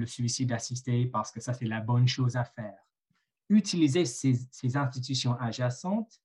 suicide 0.07 0.53
assisté 0.53 1.07
parce 1.07 1.33
que 1.33 1.41
ça, 1.41 1.55
c'est 1.55 1.67
la 1.67 1.81
bonne 1.81 2.07
chose 2.07 2.37
à 2.37 2.45
faire. 2.45 2.79
Utiliser 3.49 4.05
ces, 4.05 4.49
institutions 4.77 5.37
adjacentes 5.41 6.23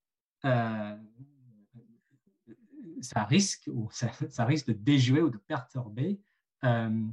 ça 3.02 3.24
risque, 3.24 3.70
ou 3.74 3.90
ça, 3.92 4.46
risque 4.46 4.68
de 4.68 4.74
déjouer 4.74 5.22
ou 5.22 5.30
de 5.30 5.38
perturber 5.38 6.20
euh, 6.64 7.08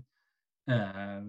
euh, 0.70 1.20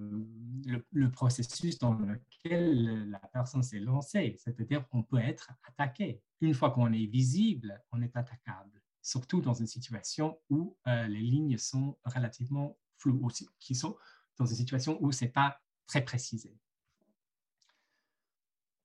le, 0.91 1.12
processus 1.12 1.78
dans 1.78 1.93
lequel 1.93 3.10
la 3.10 3.19
personne 3.19 3.63
s'est 3.63 3.80
lancée. 3.80 4.36
C'est-à-dire 4.38 4.88
qu'on 4.88 5.04
peut 5.04 5.19
être 5.19 5.52
attaqué. 5.67 6.21
Une 6.41 6.54
fois 6.54 6.71
qu'on 6.71 6.91
est 6.93 7.06
visible, 7.06 7.82
on 7.91 8.02
est 8.02 8.15
attaquable, 8.15 8.82
surtout 9.02 9.41
dans 9.41 9.54
une 9.54 9.67
situation 9.67 10.39
où 10.50 10.78
euh, 10.88 11.08
les 11.08 11.21
lignes 11.21 11.58
sont 11.58 11.98
relativement 12.06 12.78
floues, 12.98 13.28
qui 13.60 13.76
sont 13.76 13.98
dans 14.38 14.45
une 14.45 14.56
situation 14.56 14.98
où 15.02 15.12
ce 15.12 15.26
n'est 15.26 15.32
pas 15.32 15.60
très 15.86 16.04
précisé. 16.04 16.58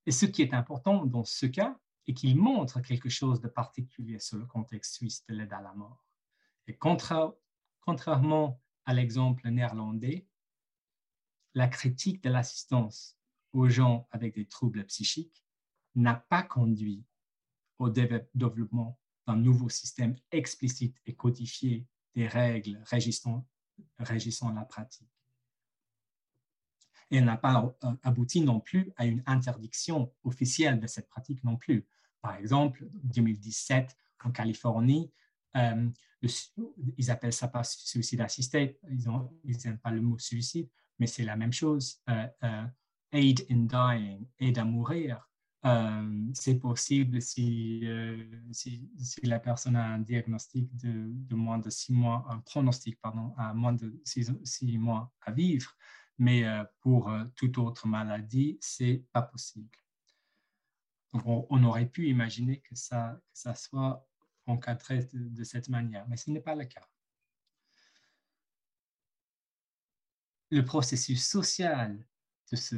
Et 0.07 0.13
ce 0.13 0.27
qui 0.27 0.43
est 0.43 0.55
important 0.55 1.07
dans 1.07 1.25
ce 1.25 1.47
cas, 1.47 1.79
et 2.07 2.15
qu'il 2.15 2.37
montre 2.37 2.81
quelque 2.81 3.09
chose 3.09 3.41
de 3.41 3.47
particulier 3.47 4.19
sur 4.19 4.37
le 4.37 4.47
contexte 4.47 4.95
suisse 4.95 5.25
de 5.29 5.35
l'aide 5.35 5.53
à 5.53 5.61
la 5.61 5.73
mort. 5.75 6.05
Et 6.67 6.77
contrairement 6.77 8.61
à 8.85 8.95
l'exemple 8.95 9.49
néerlandais, 9.49 10.27
la 11.55 11.69
critique 11.69 12.23
de 12.23 12.31
l'assistance 12.31 13.17
aux 13.53 13.69
gens 13.69 14.09
avec 14.11 14.35
des 14.35 14.47
troubles 14.47 14.85
psychiques 14.87 15.45
n'a 15.95 16.15
pas 16.15 16.43
conduit 16.43 17.05
au 17.79 17.89
développement 17.89 18.99
d'un 19.27 19.37
nouveau 19.37 19.69
système 19.69 20.17
explicite 20.31 20.97
et 21.07 21.15
codifié 21.15 21.87
des 22.15 22.27
règles 22.27 22.81
régissant, 22.85 23.47
la 23.99 24.65
pratique. 24.65 25.09
Et 27.11 27.21
n'a 27.21 27.37
pas 27.37 27.75
euh, 27.85 27.93
abouti 28.03 28.41
non 28.41 28.61
plus 28.61 28.93
à 28.97 29.07
une 29.07 29.23
interdiction 29.27 30.13
officielle 30.23 30.79
de 30.79 30.87
cette 30.87 31.09
pratique 31.09 31.43
non 31.43 31.57
plus. 31.57 31.87
Par 32.21 32.37
exemple, 32.37 32.87
2017, 33.03 33.97
en 34.25 34.31
Californie, 34.31 35.11
euh, 35.57 35.89
ils 36.97 37.11
appellent 37.11 37.33
ça 37.33 37.49
pas 37.49 37.65
suicide 37.65 38.21
assisté, 38.21 38.79
ils 38.89 39.57
n'aiment 39.65 39.79
pas 39.79 39.91
le 39.91 40.03
mot 40.03 40.19
suicide, 40.19 40.69
mais 41.01 41.09
c'est 41.09 41.25
la 41.25 41.35
même 41.35 41.53
chose. 41.53 42.01
Euh, 42.09 42.29
euh, 42.45 42.67
aid 43.11 43.45
in 43.51 43.67
dying, 43.67 44.29
aide 44.39 44.59
à 44.59 44.65
mourir. 44.65 45.29
c'est 46.33 46.59
possible 46.61 47.21
si, 47.21 47.85
si, 48.53 48.89
la 49.25 49.41
personne 49.41 49.77
a 49.77 49.85
un 49.85 49.99
diagnostic 49.99 50.75
de, 50.77 51.35
moins 51.35 51.59
de 51.59 51.71
six 51.71 51.93
mois, 51.93 52.25
un 52.31 52.39
pronostic, 52.39 53.01
pardon, 53.01 53.35
à 53.37 53.53
moins 53.53 53.73
de 53.73 54.01
six, 54.05 54.33
six 54.45 54.79
mois 54.79 55.13
à 55.23 55.33
vivre, 55.33 55.73
mais 56.19 56.45
pour 56.81 57.13
toute 57.35 57.59
autre 57.59 57.89
maladie, 57.89 58.59
c'est 58.61 59.05
pas 59.13 59.23
possible 59.23 59.77
on, 61.13 61.65
aurait 61.65 61.87
pu 61.87 62.09
imaginer 62.09 62.61
que 62.61 62.75
ça, 62.75 63.21
ça 63.33 63.55
soit 63.55 64.07
encadré 64.47 65.09
de, 65.13 65.45
cette 65.45 65.69
manière, 65.69 66.07
mais 66.09 66.17
ce 66.17 66.31
n'est 66.31 66.41
pas 66.41 66.55
le 66.55 66.65
cas. 66.65 66.87
Le 70.51 70.65
processus 70.65 71.25
social 71.25 72.07
de 72.51 72.57
ce 72.57 72.77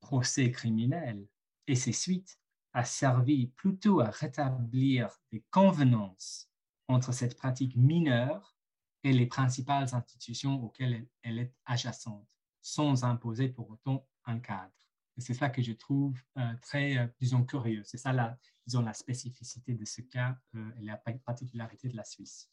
procès 0.00 0.50
criminel 0.50 1.26
et 1.66 1.74
ses 1.74 1.92
suites 1.92 2.38
a 2.72 2.84
servi 2.84 3.48
plutôt 3.48 4.00
à 4.00 4.10
rétablir 4.10 5.10
des 5.32 5.44
convenances 5.50 6.50
entre 6.86 7.12
cette 7.12 7.36
pratique 7.36 7.76
mineure 7.76 8.56
et 9.04 9.12
les 9.12 9.26
principales 9.26 9.94
institutions 9.94 10.62
auxquelles 10.62 11.08
elle 11.22 11.38
est 11.38 11.54
adjacente, 11.64 12.28
sans 12.60 13.04
imposer 13.04 13.48
pour 13.48 13.70
autant 13.70 14.06
un 14.24 14.38
cadre 14.38 14.72
c'est 15.18 15.34
ça 15.34 15.50
que 15.50 15.62
je 15.62 15.72
trouve 15.72 16.18
euh, 16.38 16.54
très, 16.62 16.96
euh, 16.96 17.06
disons, 17.18 17.44
curieux. 17.44 17.82
C'est 17.84 17.98
ça, 17.98 18.12
la, 18.12 18.38
disons, 18.66 18.82
la 18.82 18.94
spécificité 18.94 19.74
de 19.74 19.84
ce 19.84 20.00
cas 20.02 20.36
euh, 20.54 20.70
et 20.78 20.84
la 20.84 20.96
particularité 20.96 21.88
de 21.88 21.96
la 21.96 22.04
Suisse. 22.04 22.50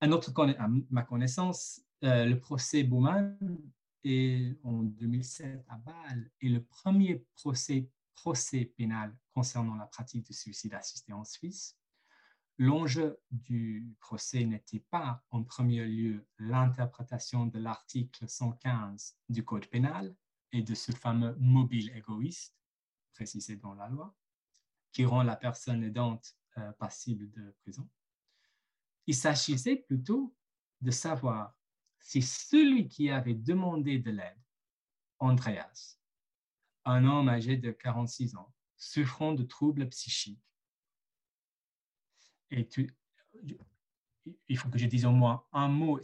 À, 0.00 0.06
notre, 0.06 0.32
à 0.58 0.68
ma 0.90 1.02
connaissance, 1.02 1.80
le 2.02 2.34
procès 2.34 2.84
Bowman 2.84 3.36
est 4.04 4.58
en 4.62 4.82
2007 4.82 5.64
à 5.68 5.76
Bâle 5.78 6.30
est 6.40 6.48
le 6.48 6.62
premier 6.62 7.24
procès, 7.34 7.90
pénal 8.76 9.16
concernant 9.32 9.74
la 9.74 9.86
pratique 9.86 10.26
de 10.26 10.32
suicide 10.32 10.74
assisté 10.74 11.12
en 11.12 11.24
Suisse. 11.24 11.76
L'enjeu 12.56 13.18
du 13.30 13.86
procès 14.00 14.44
n'était 14.44 14.84
pas 14.90 15.22
en 15.30 15.42
premier 15.42 15.84
lieu 15.84 16.26
l'interprétation 16.38 17.46
de 17.46 17.58
l'article 17.58 18.28
115 18.28 19.16
du 19.28 19.44
Code 19.44 19.66
pénal, 19.66 20.14
et 20.54 20.62
de 20.62 20.74
ce 20.74 20.92
fameux 20.92 21.34
mobile 21.40 21.90
égoïste, 21.96 22.56
précisé 23.12 23.56
dans 23.56 23.74
la 23.74 23.88
loi, 23.88 24.14
qui 24.92 25.04
rend 25.04 25.24
la 25.24 25.34
personne 25.34 25.82
aidante 25.82 26.36
euh, 26.58 26.70
passible 26.72 27.28
de 27.30 27.50
prison. 27.62 27.88
Il 29.08 29.16
s'agissait 29.16 29.76
plutôt 29.76 30.32
de 30.80 30.92
savoir 30.92 31.58
si 32.04 32.20
celui 32.20 32.86
qui 32.86 33.10
avait 33.10 33.34
demandé 33.34 33.98
de 33.98 34.10
l'aide, 34.10 34.38
Andreas, 35.18 35.98
un 36.84 37.06
homme 37.06 37.30
âgé 37.30 37.56
de 37.56 37.70
46 37.70 38.36
ans, 38.36 38.52
souffrant 38.76 39.32
de 39.32 39.42
troubles 39.42 39.88
psychiques, 39.88 40.38
et 42.50 42.68
il 44.48 44.58
faut 44.58 44.68
que 44.68 44.78
je 44.78 44.86
dise 44.86 45.06
au 45.06 45.12
moins 45.12 45.44
un 45.52 45.68
mot. 45.68 45.98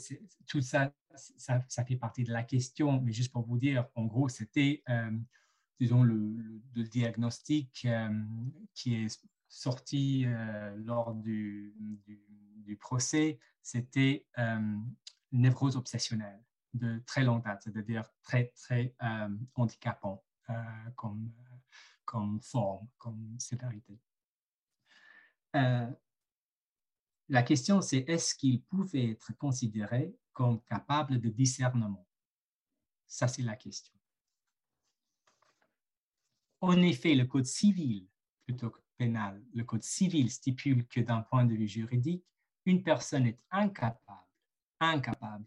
Tout 0.46 0.62
ça, 0.62 0.92
ça, 1.14 1.84
fait 1.84 1.96
partie 1.96 2.24
de 2.24 2.32
la 2.32 2.44
question, 2.44 3.00
mais 3.02 3.12
juste 3.12 3.30
pour 3.30 3.46
vous 3.46 3.58
dire, 3.58 3.86
en 3.94 4.06
gros, 4.06 4.30
c'était, 4.30 4.82
disons, 5.78 6.02
le, 6.02 6.58
diagnostic 6.74 7.86
qui 8.74 8.94
est 8.94 9.22
sorti 9.48 10.24
lors 10.76 11.14
du, 11.14 11.74
du, 12.06 12.24
du 12.56 12.76
procès, 12.78 13.38
c'était 13.62 14.26
névrose 15.32 15.76
obsessionnelle 15.76 16.42
de 16.74 17.02
très 17.06 17.24
longue 17.24 17.42
date, 17.42 17.62
c'est-à-dire 17.62 18.08
très, 18.22 18.52
très 18.56 18.94
handicapant 19.54 20.24
comme, 20.96 21.32
comme 22.04 22.40
forme, 22.40 22.88
comme 22.98 23.36
sévérité. 23.38 24.00
Euh, 25.56 25.90
la 27.28 27.42
question, 27.42 27.80
c'est 27.80 28.04
est-ce 28.08 28.34
qu'il 28.34 28.62
pouvait 28.62 29.10
être 29.10 29.36
considéré 29.36 30.14
comme 30.32 30.60
capable 30.62 31.20
de 31.20 31.28
discernement? 31.28 32.06
Ça, 33.06 33.28
c'est 33.28 33.42
la 33.42 33.56
question. 33.56 33.94
En 36.60 36.76
effet, 36.82 37.14
le 37.14 37.26
code 37.26 37.46
civil, 37.46 38.08
plutôt 38.44 38.70
que 38.70 38.80
pénal, 38.96 39.42
le 39.54 39.64
code 39.64 39.82
civil 39.82 40.30
stipule 40.30 40.86
que 40.86 41.00
d'un 41.00 41.22
point 41.22 41.44
de 41.44 41.54
vue 41.54 41.68
juridique, 41.68 42.24
une 42.66 42.82
personne 42.82 43.26
est 43.26 43.40
incapable, 43.50 44.26
incapable 44.80 45.44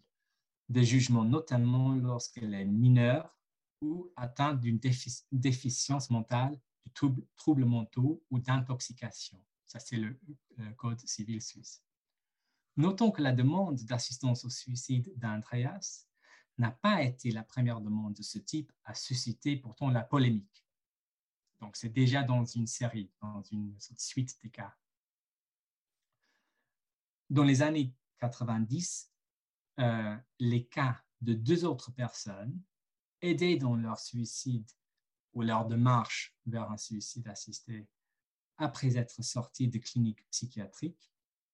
de 0.68 0.82
jugement, 0.82 1.24
notamment 1.24 1.94
lorsqu'elle 1.94 2.54
est 2.54 2.64
mineure 2.64 3.36
ou 3.80 4.10
atteinte 4.16 4.60
d'une 4.60 4.80
déficience 5.32 6.10
mentale, 6.10 6.58
de 6.86 7.26
troubles 7.36 7.64
mentaux 7.64 8.22
ou 8.30 8.38
d'intoxication. 8.38 9.42
Ça, 9.66 9.78
c'est 9.78 9.96
le, 9.96 10.18
Code 10.76 11.00
civil 11.00 11.42
suisse. 11.42 11.82
Notons 12.76 13.10
que 13.10 13.22
la 13.22 13.32
demande 13.32 13.80
d'assistance 13.82 14.44
au 14.44 14.50
suicide 14.50 15.12
d'Andreas 15.16 16.06
n'a 16.58 16.70
pas 16.70 17.02
été 17.02 17.30
la 17.32 17.42
première 17.42 17.80
demande 17.80 18.14
de 18.14 18.22
ce 18.22 18.38
type 18.38 18.72
à 18.84 18.94
susciter 18.94 19.56
pourtant 19.56 19.90
la 19.90 20.02
polémique. 20.02 20.64
Donc, 21.60 21.76
c'est 21.76 21.88
déjà 21.88 22.22
dans 22.22 22.44
une 22.44 22.66
série, 22.66 23.10
dans 23.20 23.42
une 23.42 23.74
suite 23.80 24.40
de 24.44 24.48
cas. 24.48 24.76
Dans 27.30 27.44
les 27.44 27.62
années 27.62 27.92
90, 28.18 29.13
euh, 29.80 30.16
les 30.38 30.66
cas 30.66 31.00
de 31.20 31.34
deux 31.34 31.64
autres 31.64 31.92
personnes 31.92 32.60
aidées 33.20 33.56
dans 33.56 33.76
leur 33.76 33.98
suicide 33.98 34.70
ou 35.32 35.42
leur 35.42 35.66
démarche 35.66 36.36
vers 36.46 36.70
un 36.70 36.76
suicide 36.76 37.28
assisté 37.28 37.88
après 38.58 38.96
être 38.96 39.22
sortis 39.22 39.68
de 39.68 39.78
cliniques 39.78 40.24
psychiatriques, 40.30 41.10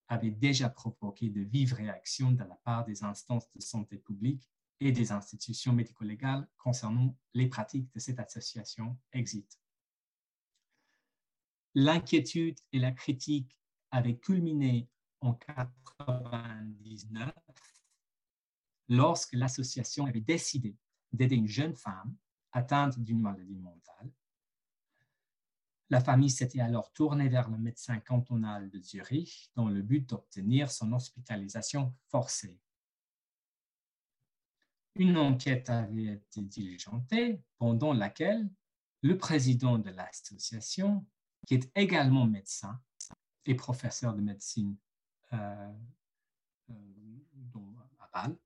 avait 0.09 0.30
déjà 0.30 0.68
provoqué 0.68 1.30
de 1.30 1.40
vives 1.40 1.74
réactions 1.74 2.33
de 2.33 2.42
la 2.42 2.56
part 2.56 2.85
des 2.85 3.04
instances 3.04 3.50
de 3.52 3.61
santé 3.61 3.96
publique 3.96 4.50
et 4.80 4.92
des 4.92 5.12
institutions 5.12 5.72
médico-légales 5.72 6.48
concernant 6.59 7.16
les 7.33 7.48
pratiques 7.48 7.90
de 7.94 8.00
cette 8.00 8.18
association 8.18 8.98
Exit. 9.12 9.59
L'inquiétude 11.74 12.59
et 12.72 12.80
la 12.80 12.90
critique 12.90 13.56
avaient 13.92 14.18
culminé 14.18 14.88
en 15.20 15.33
1999 15.33 17.33
lorsque 18.90 19.33
l'association 19.33 20.05
avait 20.05 20.20
décidé 20.20 20.76
d'aider 21.12 21.37
une 21.37 21.48
jeune 21.48 21.74
femme 21.74 22.14
atteinte 22.53 22.98
d'une 22.98 23.22
maladie 23.22 23.59
mentale 23.59 24.11
la 25.90 26.00
famille 26.00 26.31
s'était 26.31 26.61
alors 26.61 26.92
tournée 26.92 27.29
vers 27.29 27.50
le 27.50 27.59
médecin 27.59 27.98
cantonal 27.98 28.70
de 28.70 28.81
Zurich 28.81 29.50
dans 29.57 29.68
le 29.68 29.83
but 29.83 30.09
d'obtenir 30.09 30.70
son 30.70 30.92
hospitalisation 30.92 31.92
forcée. 32.07 32.61
Une 34.94 35.16
enquête 35.16 35.68
avait 35.68 36.14
été 36.14 36.42
diligentée 36.42 37.42
pendant 37.59 37.92
laquelle 37.92 38.48
le 39.03 39.18
président 39.18 39.79
de 39.79 39.90
l'association, 39.90 41.05
qui 41.46 41.55
est 41.55 41.70
également 41.74 42.26
médecin 42.26 42.81
et 43.44 43.57
professeur 43.57 44.14
de 44.14 44.20
médecine 44.20 44.76
euh, 45.33 45.72
euh, 46.70 46.74
à 47.98 48.11
Bâle, 48.12 48.38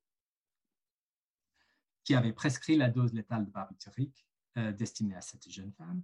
qui 2.04 2.14
avait 2.14 2.32
prescrit 2.32 2.76
la 2.76 2.90
dose 2.90 3.12
létale 3.12 3.46
de 3.46 3.50
barbiturique 3.50 4.26
euh, 4.58 4.72
destinée 4.72 5.16
à 5.16 5.20
cette 5.20 5.50
jeune 5.50 5.72
femme, 5.72 6.02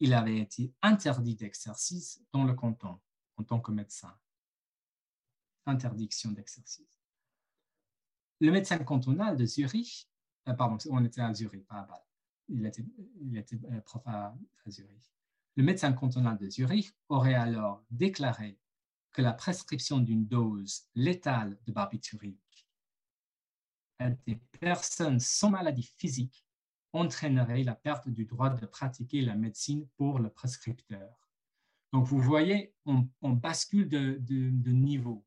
il 0.00 0.12
avait 0.12 0.38
été 0.38 0.74
interdit 0.82 1.36
d'exercice 1.36 2.22
dans 2.32 2.44
le 2.44 2.54
canton 2.54 3.00
en 3.36 3.44
tant 3.44 3.60
que 3.60 3.72
médecin. 3.72 4.16
Interdiction 5.66 6.32
d'exercice. 6.32 7.00
Le 8.40 8.52
médecin 8.52 8.78
cantonal 8.78 9.36
de 9.36 9.44
Zurich, 9.44 10.08
euh, 10.48 10.54
pardon, 10.54 10.78
on 10.90 11.04
était 11.04 11.20
à 11.20 11.32
Zurich, 11.34 11.66
pas 11.66 11.80
à 11.80 11.82
Bâle. 11.84 12.04
Il 12.48 12.66
était, 12.66 12.84
euh, 13.72 13.80
prof 13.80 14.02
à, 14.06 14.34
Zurich. 14.68 15.10
Le 15.56 15.64
médecin 15.64 15.92
cantonal 15.92 16.38
de 16.38 16.48
Zurich 16.48 16.94
aurait 17.08 17.34
alors 17.34 17.84
déclaré 17.90 18.58
que 19.12 19.22
la 19.22 19.32
prescription 19.32 19.98
d'une 19.98 20.26
dose 20.26 20.86
létale 20.94 21.58
de 21.66 21.72
barbiturique 21.72 22.38
à 22.48 22.67
des 24.26 24.36
personnes 24.60 25.20
sans 25.20 25.50
maladie 25.50 25.90
physique 25.96 26.44
entraînerait 26.92 27.64
la 27.64 27.74
perte 27.74 28.08
du 28.08 28.24
droit 28.24 28.50
de 28.50 28.66
pratiquer 28.66 29.22
la 29.22 29.34
médecine 29.34 29.86
pour 29.96 30.18
le 30.18 30.30
prescripteur. 30.30 31.28
Donc, 31.92 32.06
vous 32.06 32.20
voyez, 32.20 32.74
on, 32.86 33.06
bascule 33.22 33.88
de, 33.88 34.70
niveau. 34.70 35.24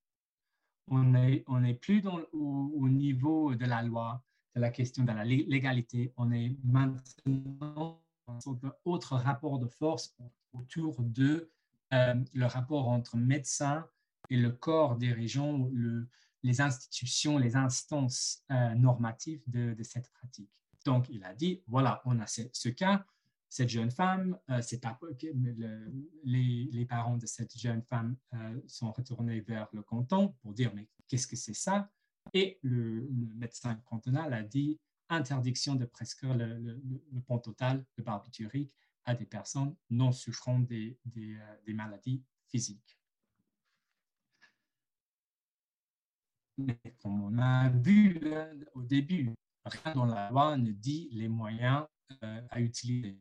On 0.88 1.03
n'est 1.03 1.43
est 1.65 1.73
plus 1.73 2.03
au, 2.34 2.89
niveau 2.89 3.55
de 3.55 3.65
la 3.65 3.81
loi, 3.81 4.23
de 4.55 4.62
la 4.62 4.69
question 4.69 5.03
de 5.03 5.12
la 5.12 5.25
légalité. 5.25 6.13
On 6.17 6.31
est 6.31 6.55
maintenant 6.63 8.01
dans 8.27 8.49
un 8.65 8.73
autre 8.86 9.15
rapport 9.15 9.60
de 9.60 9.67
force 9.67 10.15
autour 10.53 11.01
de 11.01 11.49
euh, 11.93 12.15
le 12.34 12.45
rapport 12.45 12.89
entre 12.89 13.17
médecin 13.17 13.86
et 14.29 14.38
le 14.38 14.51
corps 14.51 14.95
dirigeant, 14.95 15.67
le, 15.71 16.07
les 16.43 16.62
institutions, 16.62 17.38
les 17.38 17.56
instances 17.56 18.43
euh, 18.51 18.73
normatives 18.75 19.41
de, 19.47 19.75
cette 19.84 20.12
pratique. 20.12 20.49
Donc, 20.86 21.08
il 21.10 21.23
a 21.23 21.34
dit, 21.34 21.62
voilà, 21.67 22.01
on 22.06 22.19
a 22.19 22.27
ce, 22.27 22.69
cas, 22.69 23.06
cette 23.49 23.69
jeune 23.69 23.91
femme, 23.91 24.38
euh, 24.49 24.62
c'est 24.62 24.80
pas, 24.80 24.99
les, 26.23 26.69
les, 26.71 26.86
parents 26.86 27.17
de 27.17 27.25
cette 27.25 27.58
jeune 27.58 27.84
femme 27.84 28.15
euh, 28.34 28.60
sont 28.67 28.91
retournés 28.91 29.41
vers 29.41 29.67
le 29.73 29.84
canton 29.84 30.30
pour 30.41 30.54
dire, 30.54 30.73
mais 30.73 30.88
qu'est-ce 31.08 31.27
que 31.27 31.36
c'est 31.36 31.54
ça? 31.54 31.89
Et 32.34 32.60
le, 32.63 33.08
médecin 33.36 33.75
cantonal 33.86 34.34
a 34.34 34.43
dit, 34.43 34.80
interdiction 35.10 35.75
de 35.75 35.86
prescrire 35.86 36.36
le, 36.36 36.58
le, 36.58 37.21
pont 37.27 37.39
total 37.39 37.86
de 37.97 38.04
barbiturique 38.04 38.75
à 39.04 39.13
des 39.13 39.25
personnes 39.25 39.75
non 39.89 40.12
souffrant 40.12 40.60
des 40.60 40.97
maladies 41.67 42.23
physiques. 42.47 43.01
Comme 47.02 47.22
on 47.24 47.38
a 47.40 47.70
vu 47.70 48.20
au 48.74 48.82
début, 48.82 49.34
rien 49.66 49.94
dans 49.94 50.06
la 50.06 50.30
loi 50.30 50.58
ne 50.58 50.72
dit 50.72 51.10
les 51.12 51.28
moyens 51.28 51.86
euh, 52.24 52.42
à 52.50 52.60
utiliser. 52.62 53.18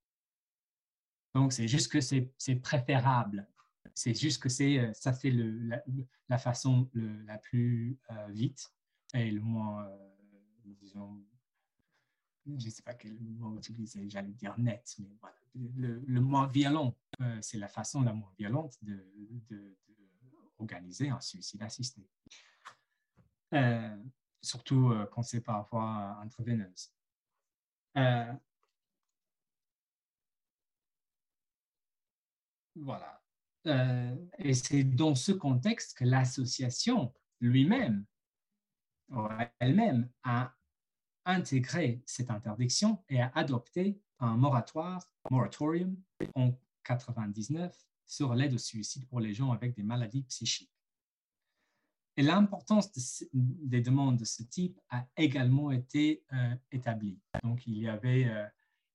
Donc, 1.34 1.52
c'est 1.52 1.68
juste 1.68 1.92
que 1.92 2.00
c'est 2.00 2.56
préférable. 2.56 3.46
C'est 3.94 4.14
juste 4.14 4.42
que 4.42 4.48
c'est 4.48 4.78
euh, 4.78 4.92
ça 4.92 5.12
le, 5.24 5.80
la, 6.28 6.38
façon 6.38 6.88
la 6.94 7.38
plus 7.38 7.98
euh, 8.10 8.26
vite 8.28 8.72
et 9.14 9.30
le 9.30 9.40
moins, 9.40 9.88
disons, 10.64 11.22
je 12.46 12.52
ne 12.52 12.70
sais 12.70 12.82
pas 12.82 12.94
quel 12.94 13.18
mot 13.20 13.56
utiliser, 13.56 14.08
j'allais 14.08 14.32
dire 14.32 14.58
net, 14.58 14.94
mais 14.98 15.16
voilà, 15.20 15.36
le, 15.76 16.20
moins 16.20 16.46
violent. 16.46 16.96
c'est 17.40 17.58
la 17.58 17.68
façon 17.68 18.02
la 18.02 18.12
moins 18.12 18.32
violente 18.38 18.78
d'organiser 20.58 21.08
de 21.08 21.12
un 21.12 21.20
suicide 21.20 21.62
assisté 21.62 22.08
surtout 24.42 24.90
euh, 24.90 25.06
quand 25.12 25.22
c'est 25.22 25.40
parfois 25.40 26.18
intraveineuse. 26.22 26.92
Euh, 27.96 28.32
voilà. 32.76 33.22
Euh, 33.66 34.16
et 34.38 34.54
c'est 34.54 34.84
dans 34.84 35.14
ce 35.14 35.32
contexte 35.32 35.98
que 35.98 36.04
l'association 36.04 37.12
lui-même, 37.40 38.04
elle-même, 39.58 40.08
a 40.22 40.54
intégré 41.24 42.02
cette 42.06 42.30
interdiction 42.30 43.02
et 43.08 43.20
a 43.20 43.30
adopté 43.34 44.00
un 44.18 44.36
moratoire, 44.36 45.02
moratorium, 45.30 45.96
en 46.34 46.52
99 46.84 47.76
sur 48.06 48.34
l'aide 48.34 48.54
au 48.54 48.58
suicide 48.58 49.06
pour 49.08 49.20
les 49.20 49.34
gens 49.34 49.52
avec 49.52 49.74
des 49.74 49.82
maladies 49.82 50.22
psychiques. 50.22 50.79
Et 52.20 52.22
l'importance 52.22 53.24
des 53.32 53.80
demandes 53.80 54.18
de 54.18 54.26
ce 54.26 54.42
type 54.42 54.78
a 54.90 55.06
également 55.16 55.70
été 55.70 56.22
euh, 56.34 56.54
établie. 56.70 57.18
Donc, 57.42 57.66
il 57.66 57.78
y 57.78 57.88
avait 57.88 58.26
euh, 58.26 58.44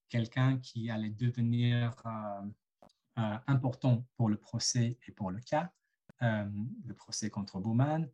quelqu'un 0.10 0.60
qui 0.60 0.92
allait 0.92 1.10
devenir 1.10 1.96
euh, 2.06 3.38
important 3.48 4.06
pour 4.16 4.30
le 4.30 4.38
procès 4.38 5.00
et 5.08 5.12
pour 5.12 5.32
le 5.32 5.40
cas, 5.40 5.72
le 6.22 6.94
procès 6.94 7.32
contre 7.32 7.60
Bowman, 7.60 8.08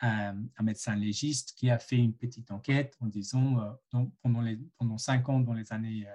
un, 0.00 0.34
médecin 0.62 0.96
légiste 0.96 1.52
qui 1.58 1.68
a 1.68 1.78
fait 1.78 1.98
une 1.98 2.14
petite 2.14 2.50
enquête 2.50 2.96
en 3.00 3.06
disant, 3.06 3.78
pendant, 4.22 4.40
les, 4.40 4.56
pendant 4.78 4.96
cinq 4.96 5.28
ans, 5.28 5.40
dans 5.40 5.52
les 5.52 5.74
années 5.74 6.06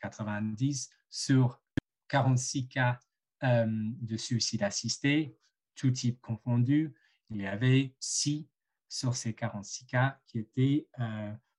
90, 0.00 0.88
sur 1.10 1.60
46 2.08 2.68
cas 2.68 3.00
de 3.42 4.16
suicide 4.16 4.62
assisté, 4.62 5.36
tout 5.74 5.90
type 5.90 6.20
confondu, 6.20 6.94
il 7.30 7.42
y 7.42 7.46
avait 7.46 7.94
six 8.00 8.48
sur 8.88 9.14
ces 9.14 9.34
46 9.34 9.86
cas 9.86 10.18
qui 10.26 10.38
étaient 10.38 10.88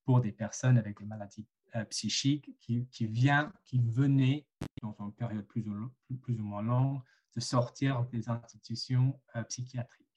pour 0.03 0.21
des 0.21 0.31
personnes 0.31 0.77
avec 0.77 0.97
des 0.97 1.05
maladies 1.05 1.45
psychiques 1.89 2.57
qui, 2.59 2.87
vient, 3.01 3.53
qui 3.65 3.79
venaient 3.79 4.47
dans 4.81 4.95
une 4.99 5.13
période 5.13 5.45
plus 5.45 5.63
ou, 5.67 6.17
plus 6.17 6.39
ou 6.39 6.43
moins 6.43 6.63
longue 6.63 7.01
de 7.35 7.39
sortir 7.39 8.03
des 8.05 8.29
institutions 8.29 9.19
psychiatriques. 9.47 10.09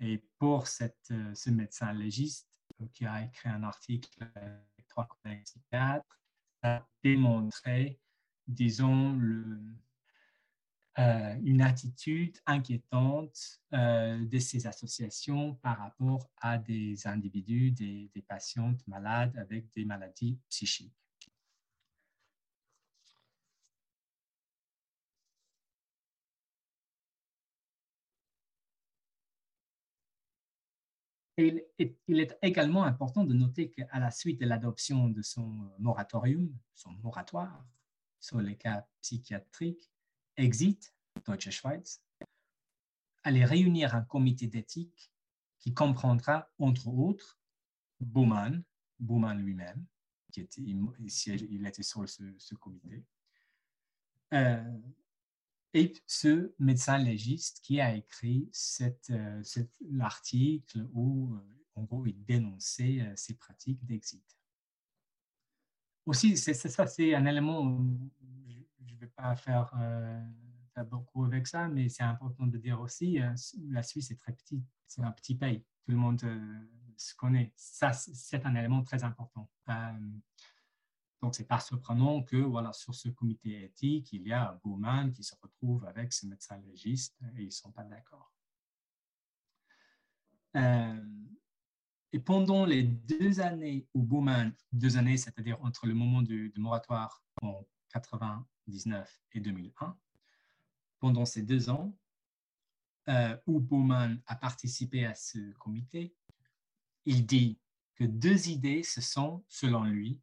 Et 0.00 0.22
pour 0.38 0.66
cette, 0.66 1.10
euh, 1.10 1.34
ce 1.34 1.50
médecin 1.50 1.92
légiste 1.92 2.48
euh, 2.82 2.86
qui 2.92 3.06
a 3.06 3.24
écrit 3.24 3.48
un 3.48 3.62
article 3.62 4.08
avec 4.34 4.86
trois 4.88 5.06
collègues 5.06 5.42
psychiatres, 5.44 6.20
a 6.62 6.86
démontré, 7.02 7.98
disons, 8.46 9.16
le, 9.16 9.42
euh, 9.42 9.74
une 10.96 11.60
attitude 11.60 12.38
inquiétante 12.46 13.60
de 13.72 14.38
ces 14.38 14.66
associations 14.66 15.54
par 15.56 15.78
rapport 15.78 16.30
à 16.38 16.58
des 16.58 17.06
individus, 17.06 17.70
des, 17.70 18.10
des 18.14 18.22
patientes 18.22 18.86
malades 18.86 19.36
avec 19.36 19.66
des 19.74 19.84
maladies 19.84 20.38
psychiques. 20.48 20.92
il, 31.38 31.62
est, 32.20 32.38
également 32.42 32.84
important 32.84 33.24
de 33.24 33.34
noter 33.34 33.70
qu'à 33.70 33.98
la 33.98 34.10
suite 34.10 34.40
de 34.40 34.46
l'adoption 34.46 35.08
de 35.08 35.22
son 35.22 35.70
moratorium, 35.78 36.50
son 36.74 36.92
moratoire 37.02 37.64
sur 38.20 38.40
les 38.40 38.56
cas 38.56 38.86
psychiatriques, 39.02 39.90
Exit, 40.36 40.94
Deutsche 41.26 41.50
Schweiz, 41.50 42.02
allait 43.24 43.44
réunir 43.44 43.94
un 43.94 44.02
comité 44.02 44.46
d'éthique 44.46 45.12
qui 45.58 45.74
comprendra, 45.74 46.48
entre 46.58 46.88
autres, 46.88 47.40
Baumann, 48.00 48.62
Baumann 48.98 49.38
lui-même, 49.42 49.84
qui 50.30 50.40
était, 50.42 50.62
il, 50.62 51.66
était 51.66 51.82
sur 51.82 52.08
ce, 52.08 52.54
comité, 52.54 53.04
euh, 54.32 54.78
et 55.72 55.92
ce 56.06 56.54
médecin 56.58 56.98
légiste 56.98 57.60
qui 57.62 57.80
a 57.80 57.94
écrit 57.94 58.50
euh, 59.10 59.42
l'article 59.90 60.86
où, 60.92 61.34
euh, 61.34 61.40
en 61.74 61.82
gros, 61.82 62.06
il 62.06 62.24
dénonçait 62.24 63.12
ces 63.16 63.34
pratiques 63.34 63.84
d'exit. 63.84 64.24
Aussi, 66.06 66.36
c'est, 66.36 66.54
ça, 66.54 66.86
c'est 66.86 67.14
un 67.14 67.26
élément, 67.26 67.84
je 68.86 68.94
ne 68.94 68.98
vais 68.98 69.08
pas 69.08 69.34
faire 69.36 69.72
beaucoup 70.88 71.24
avec 71.24 71.46
ça, 71.46 71.68
mais 71.68 71.88
c'est 71.88 72.02
important 72.02 72.46
de 72.46 72.58
dire 72.58 72.80
aussi, 72.80 73.18
la 73.68 73.82
Suisse 73.82 74.10
est 74.10 74.16
très 74.16 74.32
petite, 74.32 74.64
c'est 74.86 75.02
un 75.02 75.12
petit 75.12 75.34
pays, 75.34 75.64
tout 75.84 75.90
le 75.90 75.96
monde 75.96 76.20
se 76.96 77.14
connaît. 77.14 77.52
Ça, 77.56 77.92
c'est 77.92 78.44
un 78.46 78.54
élément 78.54 78.82
très 78.82 79.04
important. 79.04 79.50
Donc, 81.22 81.34
ce 81.34 81.42
n'est 81.42 81.46
pas 81.46 81.60
surprenant 81.60 82.22
que 82.22 82.36
voilà, 82.36 82.72
sur 82.72 82.94
ce 82.94 83.08
comité 83.08 83.64
éthique, 83.64 84.12
il 84.12 84.22
y 84.26 84.32
a 84.32 84.60
Bowman 84.62 85.12
qui 85.12 85.24
se 85.24 85.34
retrouve 85.40 85.84
avec 85.86 86.12
ce 86.12 86.26
médecin 86.26 86.58
légiste 86.58 87.16
et 87.36 87.42
ils 87.42 87.46
ne 87.46 87.50
sont 87.50 87.72
pas 87.72 87.84
d'accord. 87.84 88.32
Euh, 90.56 91.04
et 92.12 92.20
pendant 92.20 92.64
les 92.64 92.82
deux 92.82 93.40
années 93.40 93.86
où 93.94 94.02
Bowman, 94.02 94.52
deux 94.72 94.96
années, 94.96 95.16
c'est-à-dire 95.16 95.60
entre 95.62 95.86
le 95.86 95.94
moment 95.94 96.22
du, 96.22 96.52
moratoire 96.56 97.22
en 97.42 97.66
99 98.66 99.20
et 99.32 99.40
2001, 99.40 99.96
pendant 100.98 101.24
ces 101.24 101.42
deux 101.42 101.70
ans 101.70 101.96
euh, 103.08 103.36
où 103.46 103.60
Bowman 103.60 104.20
a 104.26 104.36
participé 104.36 105.04
à 105.06 105.14
ce 105.14 105.38
comité, 105.54 106.14
il 107.04 107.24
dit 107.24 107.58
que 107.94 108.04
deux 108.04 108.48
idées 108.48 108.82
se 108.82 109.00
sont, 109.00 109.44
selon 109.48 109.84
lui, 109.84 110.20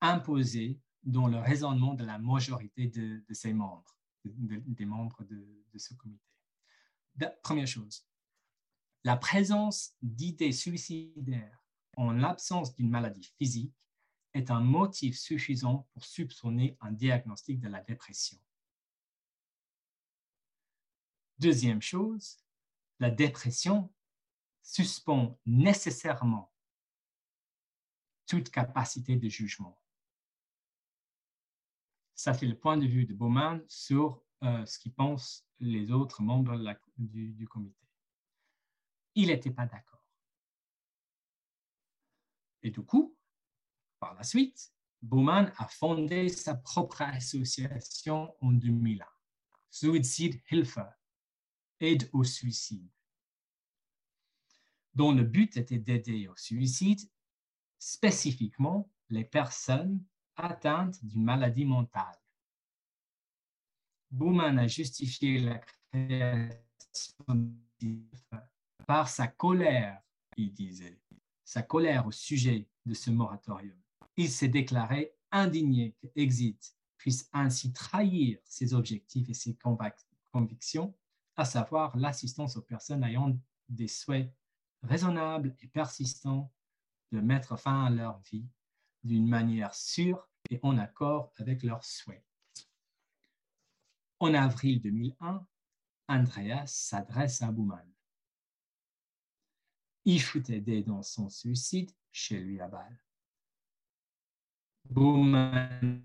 imposé 0.00 0.78
dans 1.02 1.26
le 1.26 1.38
raisonnement 1.38 1.94
de 1.94 2.04
la 2.04 2.18
majorité 2.18 2.86
de, 2.86 3.22
ses 3.32 3.52
membres, 3.52 3.96
des 4.24 4.84
membres 4.84 5.24
de, 5.24 5.44
ce 5.76 5.94
comité. 5.94 6.24
première 7.42 7.66
chose, 7.66 8.06
la 9.02 9.16
présence 9.16 9.94
d'idées 10.02 10.52
suicidaires 10.52 11.64
en 11.96 12.12
l'absence 12.12 12.74
d'une 12.74 12.90
maladie 12.90 13.32
physique 13.38 13.74
est 14.34 14.50
un 14.50 14.60
motif 14.60 15.18
suffisant 15.18 15.88
pour 15.92 16.04
soupçonner 16.04 16.76
un 16.80 16.92
diagnostic 16.92 17.60
de 17.60 17.68
la 17.68 17.80
dépression. 17.80 18.38
Deuxième 21.38 21.82
chose, 21.82 22.38
la 22.98 23.10
dépression 23.10 23.92
suspend 24.62 25.38
nécessairement 25.46 26.52
toute 28.26 28.50
capacité 28.50 29.16
de 29.16 29.28
jugement. 29.28 29.80
Ça, 32.14 32.34
c'est 32.34 32.46
le 32.46 32.56
point 32.56 32.76
de 32.76 32.86
vue 32.86 33.06
de 33.06 33.14
Bowman 33.14 33.64
sur 33.66 34.22
euh, 34.42 34.64
ce 34.66 34.78
qu'ils 34.78 34.92
pensent 34.92 35.46
les 35.58 35.90
autres 35.90 36.22
membres 36.22 36.56
du, 36.98 37.48
comité. 37.48 37.88
Il 39.14 39.28
n'était 39.28 39.50
pas 39.50 39.66
d'accord. 39.66 40.04
Et 42.62 42.70
du 42.70 42.82
coup, 42.82 43.16
par 44.00 44.14
la 44.14 44.22
suite, 44.22 44.72
Bowman 45.02 45.52
a 45.56 45.68
fondé 45.68 46.28
sa 46.28 46.54
propre 46.54 47.02
association 47.02 48.34
en 48.40 48.52
2001, 48.52 49.06
Suicide 49.70 50.40
Hilfe, 50.50 50.78
aide 51.78 52.10
au 52.12 52.24
suicide, 52.24 52.90
dont 54.94 55.12
le 55.12 55.22
but 55.22 55.56
était 55.56 55.78
d'aider 55.78 56.28
au 56.28 56.36
suicide 56.36 57.00
spécifiquement 57.78 58.90
les 59.08 59.24
personnes 59.24 60.04
atteinte 60.36 61.04
d'une 61.04 61.24
maladie 61.24 61.64
mentale. 61.64 62.18
Bowman 64.10 64.58
a 64.58 64.66
justifié 64.66 65.38
la 65.38 65.58
création 65.58 67.54
par 68.86 69.08
sa 69.08 69.28
colère, 69.28 70.02
il 70.36 70.52
disait, 70.52 71.00
sa 71.44 71.62
colère 71.62 72.06
au 72.06 72.12
sujet 72.12 72.68
de 72.84 72.94
ce 72.94 73.10
moratorium. 73.10 73.79
Il 74.20 74.28
s'est 74.28 74.48
déclaré 74.48 75.14
indigné 75.30 75.92
que 75.92 76.06
Exit 76.14 76.76
puisse 76.98 77.30
ainsi 77.32 77.72
trahir 77.72 78.38
ses 78.44 78.74
objectifs 78.74 79.30
et 79.30 79.32
ses 79.32 79.56
convictions, 80.30 80.94
à 81.36 81.46
savoir 81.46 81.96
l'assistance 81.96 82.54
aux 82.58 82.60
personnes 82.60 83.02
ayant 83.02 83.34
des 83.70 83.88
souhaits 83.88 84.30
raisonnables 84.82 85.56
et 85.62 85.68
persistants 85.68 86.52
de 87.12 87.20
mettre 87.20 87.58
fin 87.58 87.86
à 87.86 87.88
leur 87.88 88.20
vie 88.30 88.46
d'une 89.04 89.26
manière 89.26 89.74
sûre 89.74 90.28
et 90.50 90.60
en 90.62 90.76
accord 90.76 91.32
avec 91.38 91.62
leurs 91.62 91.82
souhaits. 91.82 92.22
En 94.18 94.34
avril 94.34 94.82
2001, 94.82 95.46
Andreas 96.08 96.66
s'adresse 96.66 97.40
à 97.40 97.50
Bouman. 97.50 97.90
Il 100.04 100.20
fut 100.20 100.52
aidé 100.52 100.82
dans 100.82 101.02
son 101.02 101.30
suicide 101.30 101.90
chez 102.12 102.38
lui 102.38 102.60
à 102.60 102.68
Bâle. 102.68 103.00
Bouman 104.90 106.02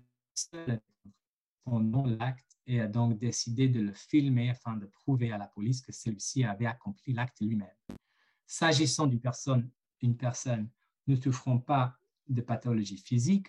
pendant 1.64 2.06
l'acte 2.06 2.56
et 2.66 2.80
a 2.80 2.86
donc 2.86 3.18
décidé 3.18 3.68
de 3.68 3.80
le 3.80 3.92
filmer 3.92 4.50
afin 4.50 4.76
de 4.76 4.86
prouver 4.86 5.32
à 5.32 5.38
la 5.38 5.48
police 5.48 5.80
que 5.80 5.92
celui-ci 5.92 6.44
avait 6.44 6.66
accompli 6.66 7.12
l'acte 7.12 7.40
lui-même. 7.40 7.68
S'agissant 8.46 9.06
d'une 9.06 9.20
personne, 9.20 9.68
une 10.02 10.16
personne 10.16 10.68
ne 11.08 11.16
souffrant 11.16 11.58
pas 11.58 11.98
de 12.28 12.40
pathologie 12.40 12.98
physique, 12.98 13.48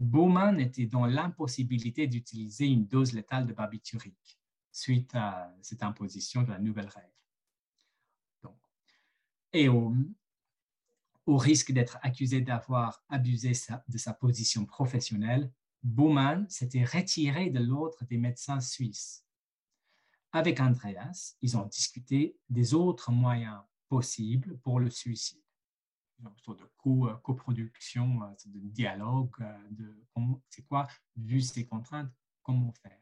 Bowman 0.00 0.58
était 0.58 0.86
dans 0.86 1.06
l'impossibilité 1.06 2.08
d'utiliser 2.08 2.66
une 2.66 2.86
dose 2.86 3.12
létale 3.12 3.46
de 3.46 3.52
barbiturique 3.52 4.40
suite 4.72 5.14
à 5.14 5.54
cette 5.60 5.82
imposition 5.82 6.42
de 6.42 6.50
la 6.50 6.58
nouvelle 6.58 6.88
règle. 6.88 7.08
et 9.52 9.68
au, 9.68 9.94
risque 11.26 11.72
d'être 11.72 11.98
accusé 12.02 12.40
d'avoir 12.40 13.04
abusé 13.08 13.52
de 13.88 13.98
sa 13.98 14.12
position 14.12 14.66
professionnelle, 14.66 15.50
Bowman 15.82 16.48
s'était 16.48 16.84
retiré 16.84 17.50
de 17.50 17.60
l'ordre 17.60 18.04
des 18.04 18.18
médecins 18.18 18.60
suisses. 18.60 19.24
Avec 20.32 20.60
Andreas, 20.60 21.36
ils 21.42 21.56
ont 21.56 21.66
discuté 21.66 22.36
des 22.48 22.74
autres 22.74 23.12
moyens 23.12 23.60
possibles 23.88 24.58
pour 24.58 24.80
le 24.80 24.90
suicide 24.90 25.42
sorte 26.44 26.60
de 26.60 26.68
co 26.76 27.08
coproduction, 27.22 28.22
euh, 28.22 28.34
de 28.46 28.68
dialogue, 28.68 29.34
euh, 29.40 29.68
de 29.70 30.06
c'est 30.48 30.62
quoi, 30.66 30.86
vu 31.16 31.40
ces 31.40 31.66
contraintes, 31.66 32.12
comment 32.42 32.72
faire. 32.82 32.98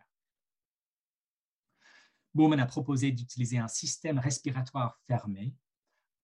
Bowman 2.32 2.60
a 2.60 2.66
proposé 2.66 3.10
d'utiliser 3.10 3.58
un 3.58 3.68
système 3.68 4.18
respiratoire 4.18 5.00
fermé 5.06 5.54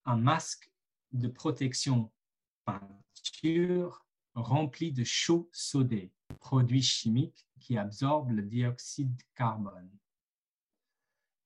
un 0.05 0.15
masque 0.15 0.71
de 1.11 1.27
protection 1.27 2.11
peinture 2.65 4.05
rempli 4.33 4.91
de 4.91 5.03
chaux 5.03 5.49
sodé, 5.51 6.11
produit 6.39 6.81
chimique 6.81 7.47
qui 7.59 7.77
absorbe 7.77 8.31
le 8.31 8.43
dioxyde 8.43 9.15
de 9.15 9.23
carbone. 9.35 9.89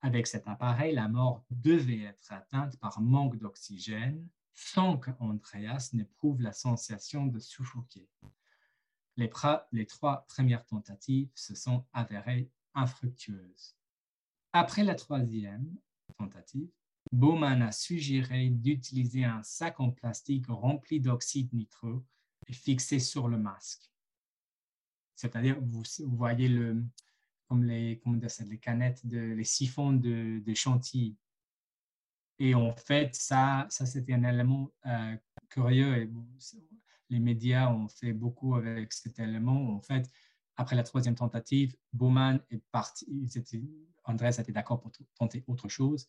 Avec 0.02 0.28
cet 0.28 0.48
appareil, 0.48 0.96
la 0.96 1.08
mort 1.08 1.44
devait 1.52 2.02
être 2.02 2.34
atteinte 2.34 2.78
par 2.80 3.00
manque 3.02 3.38
d'oxygène 3.38 4.28
sans 4.56 4.98
qu'Andreas 4.98 5.92
n'éprouve 5.94 6.42
la 6.42 6.54
sensation 6.54 7.28
de 7.28 7.40
suffoquer. 7.40 8.10
Les, 9.16 9.30
les 9.72 9.86
trois 9.86 10.26
premières 10.28 10.66
tentatives 10.66 11.32
se 11.36 11.56
sont 11.56 11.86
avérées 11.94 12.50
infructueuses. 12.74 13.76
Après 14.54 14.84
la 14.84 14.96
troisième 14.96 15.76
tentative, 16.18 16.70
Bowman 17.12 17.62
a 17.62 17.72
suggéré 17.72 18.50
d'utiliser 18.50 19.24
un 19.24 19.44
sac 19.44 19.80
en 19.80 19.92
plastique 19.92 20.46
rempli 20.48 21.00
d'oxyde 21.00 21.52
nitreux 21.54 22.04
et 22.48 22.54
fixé 22.54 23.00
sur 23.00 23.28
le 23.28 23.38
masque. 23.38 23.92
C'est-à-dire, 25.16 25.60
vous, 25.62 25.84
voyez 26.16 26.48
le, 26.48 26.84
comme 27.48 27.64
les, 27.64 28.00
comment 28.04 28.18
les 28.18 28.60
canettes, 28.60 29.02
les 29.04 29.44
siphons 29.44 29.94
de, 29.94 30.42
de, 30.44 30.54
chantilly. 30.54 31.18
Et 32.40 32.56
en 32.56 32.76
fait, 32.76 33.14
ça, 33.14 33.68
ça 33.70 33.86
c'était 33.86 34.14
un 34.14 34.24
élément 34.24 34.72
euh, 34.86 35.16
curieux. 35.50 35.98
Et 35.98 36.10
les 37.10 37.20
médias 37.20 37.72
ont 37.72 37.88
fait 37.88 38.14
beaucoup 38.14 38.56
avec 38.56 38.92
cet 38.94 39.20
élément. 39.20 39.76
En 39.76 39.82
fait, 39.82 40.10
après 40.56 40.76
la 40.76 40.84
troisième 40.84 41.16
tentative, 41.16 41.76
Bowman 41.94 42.40
est 42.50 42.64
parti. 42.72 43.06
Andrés 44.06 44.40
était 44.40 44.52
d'accord 44.52 44.80
pour 44.80 44.92
tenter 45.16 45.44
autre 45.48 45.70
chose. 45.70 46.08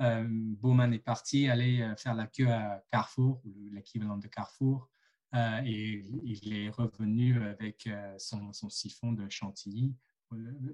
Euh, 0.00 0.24
Bowman 0.28 0.92
est 0.92 1.00
parti 1.00 1.48
aller 1.48 1.82
euh, 1.82 1.96
faire 1.96 2.14
la 2.14 2.26
queue 2.26 2.48
à 2.48 2.84
Carrefour, 2.90 3.42
l'équivalent 3.72 4.16
de 4.16 4.28
Carrefour, 4.28 4.88
euh, 5.34 5.60
et 5.64 6.04
il 6.22 6.52
est 6.54 6.70
revenu 6.70 7.42
avec 7.42 7.88
son, 8.18 8.52
siphon 8.70 9.12
de 9.12 9.28
chantilly 9.28 9.94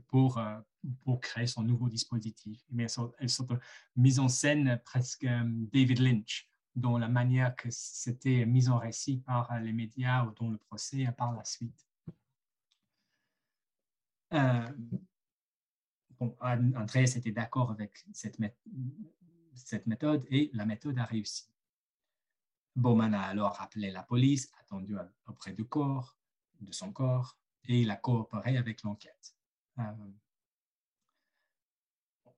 pour, 0.06 0.40
pour 1.02 1.20
créer 1.20 1.46
son 1.46 1.62
nouveau 1.62 1.88
dispositif. 1.88 2.60
Mais 2.70 2.86
elle 3.18 3.28
sont 3.28 3.48
mise 3.96 4.20
en 4.20 4.28
scène 4.28 4.80
presque 4.84 5.26
David 5.72 6.00
Lynch, 6.00 6.48
dont 6.76 6.98
la 6.98 7.08
manière 7.08 7.56
que 7.56 7.68
c'était 7.70 8.46
mis 8.46 8.68
en 8.68 8.78
récit 8.78 9.18
par 9.18 9.58
les 9.60 9.72
médias 9.72 10.24
ou 10.24 10.32
dont 10.32 10.50
le 10.50 10.58
procès 10.58 11.06
par 11.16 11.32
la 11.32 11.44
suite. 11.44 11.86
André 16.20 17.04
était 17.04 17.32
d'accord 17.32 17.70
avec 17.70 18.04
cette, 18.12 18.38
cette 19.54 19.86
méthode 19.86 20.26
et 20.30 20.50
la 20.52 20.66
méthode 20.66 20.98
a 20.98 21.04
réussi. 21.04 21.50
Bowman 22.76 23.14
a 23.14 23.22
alors 23.22 23.60
appelé 23.60 23.90
la 23.90 24.02
police, 24.02 24.52
attendu 24.60 24.96
auprès 25.26 25.52
du 25.52 25.64
corps, 25.64 26.16
de 26.60 26.72
son 26.72 26.92
corps, 26.92 27.38
et 27.64 27.82
il 27.82 27.90
a 27.90 27.96
coopéré 27.96 28.56
avec 28.56 28.82
l'enquête. 28.82 29.36
Euh, 29.78 30.10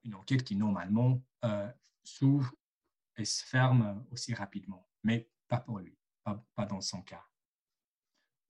une 0.03 0.15
enquête 0.15 0.43
qui 0.43 0.55
normalement 0.55 1.21
euh, 1.43 1.71
s'ouvre 2.03 2.53
et 3.17 3.25
se 3.25 3.43
ferme 3.43 4.05
aussi 4.11 4.33
rapidement, 4.33 4.87
mais 5.03 5.29
pas 5.47 5.59
pour 5.59 5.79
lui, 5.79 5.97
pas, 6.23 6.43
pas 6.55 6.65
dans 6.65 6.81
son 6.81 7.01
cas. 7.01 7.25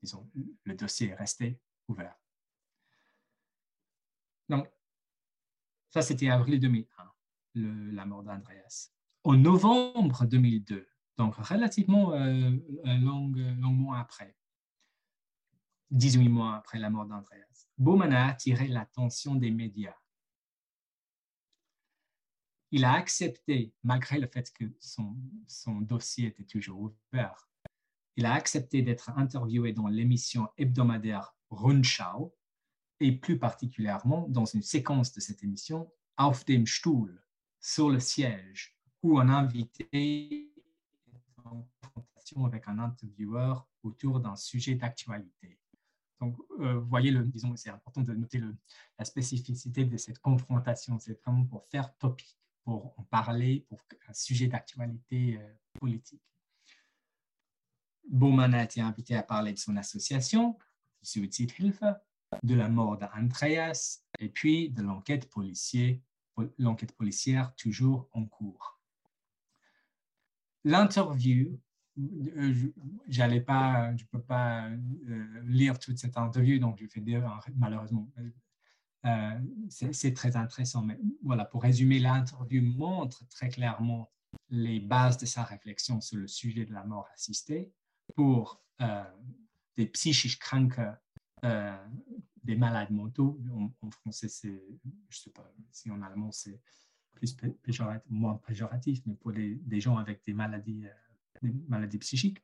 Disons, 0.02 0.30
le 0.64 0.76
dossier 0.76 1.10
est 1.10 1.16
resté 1.16 1.60
ouvert. 1.88 2.16
Donc, 4.50 4.70
ça, 5.90 6.02
c'était 6.02 6.30
avril 6.30 6.60
2001, 6.60 7.12
la 7.94 8.06
mort 8.06 8.24
d'Andreas. 8.24 8.92
En 9.24 9.36
novembre 9.36 10.26
2002, 10.26 10.88
donc 11.18 11.36
relativement 11.36 12.14
euh, 12.14 12.52
long, 12.86 13.32
long 13.60 13.72
mois 13.72 14.00
après, 14.00 14.36
18 15.92 16.30
mois 16.30 16.56
après 16.56 16.80
la 16.80 16.90
mort 16.90 17.06
d'Andreas, 17.06 17.68
Bowman 17.78 18.14
a 18.14 18.28
attiré 18.28 18.68
l'attention 18.68 19.36
des 19.36 19.52
médias. 19.52 19.98
Il 22.72 22.84
a 22.84 22.94
accepté, 22.94 23.74
malgré 23.84 24.20
le 24.20 24.28
fait 24.28 24.52
que 24.54 24.66
son, 24.80 25.16
son 25.48 25.80
dossier 25.82 26.28
était 26.28 26.44
toujours 26.44 26.80
ouvert, 27.12 27.50
il 28.18 28.26
a 28.26 28.34
accepté 28.34 28.82
d'être 28.82 29.10
interviewé 29.12 29.74
dans 29.74 29.88
l'émission 29.88 30.50
hebdomadaire 30.58 31.36
Rundschau, 31.50 32.36
et 33.00 33.12
plus 33.12 33.38
particulièrement 33.38 34.28
dans 34.30 34.46
une 34.46 34.64
séquence 34.64 35.14
de 35.14 35.20
cette 35.20 35.44
émission, 35.44 35.92
Auf 36.18 36.46
dem 36.46 36.66
Stuhl, 36.66 37.24
sur 37.60 37.90
le 37.90 38.00
siège, 38.00 38.76
où 39.04 39.20
un 39.20 39.30
invité 39.30 39.88
est 39.92 40.52
en 41.44 41.68
confrontation 41.82 42.46
avec 42.46 42.68
un 42.68 42.80
intervieweur 42.80 43.68
autour 43.84 44.20
d'un 44.20 44.36
sujet 44.36 44.76
d'actualité. 44.76 45.60
Donc, 46.20 46.36
euh, 46.60 46.80
voyez, 46.80 47.12
le, 47.12 47.24
disons, 47.24 47.56
c'est 47.56 47.70
important 47.70 48.02
de 48.02 48.14
noter 48.14 48.40
le, 48.40 48.56
la 48.98 49.06
spécificité 49.06 49.86
de 49.86 49.98
cette 49.98 50.20
confrontation. 50.20 50.98
C'est 51.00 51.22
vraiment 51.24 51.46
pour 51.46 51.66
faire 51.68 51.96
topic, 51.98 52.40
pour 52.64 52.94
en 52.98 53.04
parler, 53.04 53.66
pour 53.70 53.80
un 54.08 54.14
sujet 54.14 54.48
d'actualité 54.48 55.38
euh, 55.38 55.54
politique. 55.74 56.24
Bowman 58.10 58.54
a 58.54 58.64
été 58.64 58.82
invité 58.82 59.16
à 59.16 59.24
parler 59.24 59.54
de 59.54 59.60
son 59.60 59.76
association, 59.78 60.58
Suizidhilfe, 61.02 61.84
de 62.44 62.56
la 62.56 62.70
mort 62.70 62.98
d'Andreas 62.98 64.04
et 64.20 64.30
puis 64.30 64.70
de 64.70 64.82
l'enquête 64.82 65.30
policière, 65.30 65.98
l'enquête 66.58 66.96
policière 66.96 67.56
toujours 67.56 68.10
en 68.12 68.26
cours. 68.26 68.80
L'interview, 70.64 71.60
euh, 71.98 72.54
j'allais 73.08 73.42
pas, 73.42 73.96
je 73.96 74.06
peux 74.06 74.22
pas 74.22 74.68
euh, 74.68 75.42
lire 75.46 75.80
toute 75.80 75.98
cette 75.98 76.18
interview, 76.18 76.60
donc 76.60 76.78
je 76.80 76.86
vais 76.94 77.02
dire 77.02 77.42
malheureusement. 77.56 78.12
Euh, 79.06 79.40
c'est 79.70 80.14
très 80.14 80.36
intéressant, 80.36 80.84
mais 80.84 81.00
voilà, 81.24 81.46
pour 81.46 81.64
résumer, 81.64 82.00
l'interview 82.00 82.62
montre 82.62 83.26
très 83.30 83.48
clairement 83.48 84.12
les 84.50 84.80
bases 84.80 85.18
de 85.18 85.26
sa 85.26 85.44
réflexion 85.44 86.02
sur 86.02 86.18
le 86.18 86.28
sujet 86.28 86.66
de 86.66 86.74
la 86.74 86.84
mort 86.84 87.08
assistée 87.14 87.72
pour 88.16 88.62
des 89.78 89.86
psychiques 89.88 90.40
kranke 90.40 90.80
euh, 91.44 91.78
des 92.44 92.56
malades 92.56 92.92
mentaux. 92.92 93.40
En, 93.82 93.92
français, 93.92 94.30
c'est, 94.30 94.64
je 95.10 95.18
sais 95.18 95.30
pas 95.30 95.52
si 95.72 95.92
en 95.92 96.02
allemand 96.02 96.32
c'est 96.32 96.60
plus 97.14 97.36
péjoratif, 97.62 98.10
moins 98.10 98.36
péjoratif, 98.46 99.02
mais 99.06 99.16
pour 99.16 99.32
des, 99.32 99.80
gens 99.80 99.98
avec 99.98 100.24
des 100.26 100.34
maladies, 100.34 100.86
euh, 101.44 101.52
maladies 101.68 101.98
psychiques. 102.00 102.44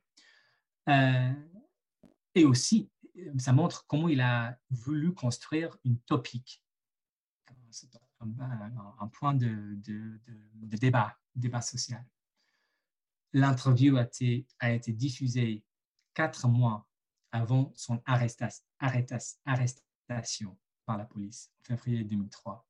Euh, 0.88 1.32
et 2.34 2.44
aussi, 2.44 2.90
ça 3.38 3.52
montre 3.52 3.86
comment 3.86 4.08
il 4.08 4.20
a 4.20 4.58
voulu 4.70 5.14
construire 5.14 5.76
une 5.84 5.98
topique, 6.00 6.62
un, 8.20 9.08
point 9.08 9.34
de, 9.34 9.76
de, 9.76 10.20
de, 10.54 10.76
débat, 10.76 11.16
débat 11.34 11.60
social. 11.60 12.04
L'interview 13.32 13.96
a 13.96 14.02
été, 14.02 14.46
a 14.60 14.72
été 14.72 14.92
diffusée 14.92 15.64
quatre 16.14 16.48
mois 16.48 16.86
avant 17.34 17.72
son 17.74 18.00
arrestation, 18.06 18.64
par 20.86 20.96
la 20.96 21.04
police 21.04 21.50
en 21.58 21.64
février 21.64 22.04
2003. 22.04 22.64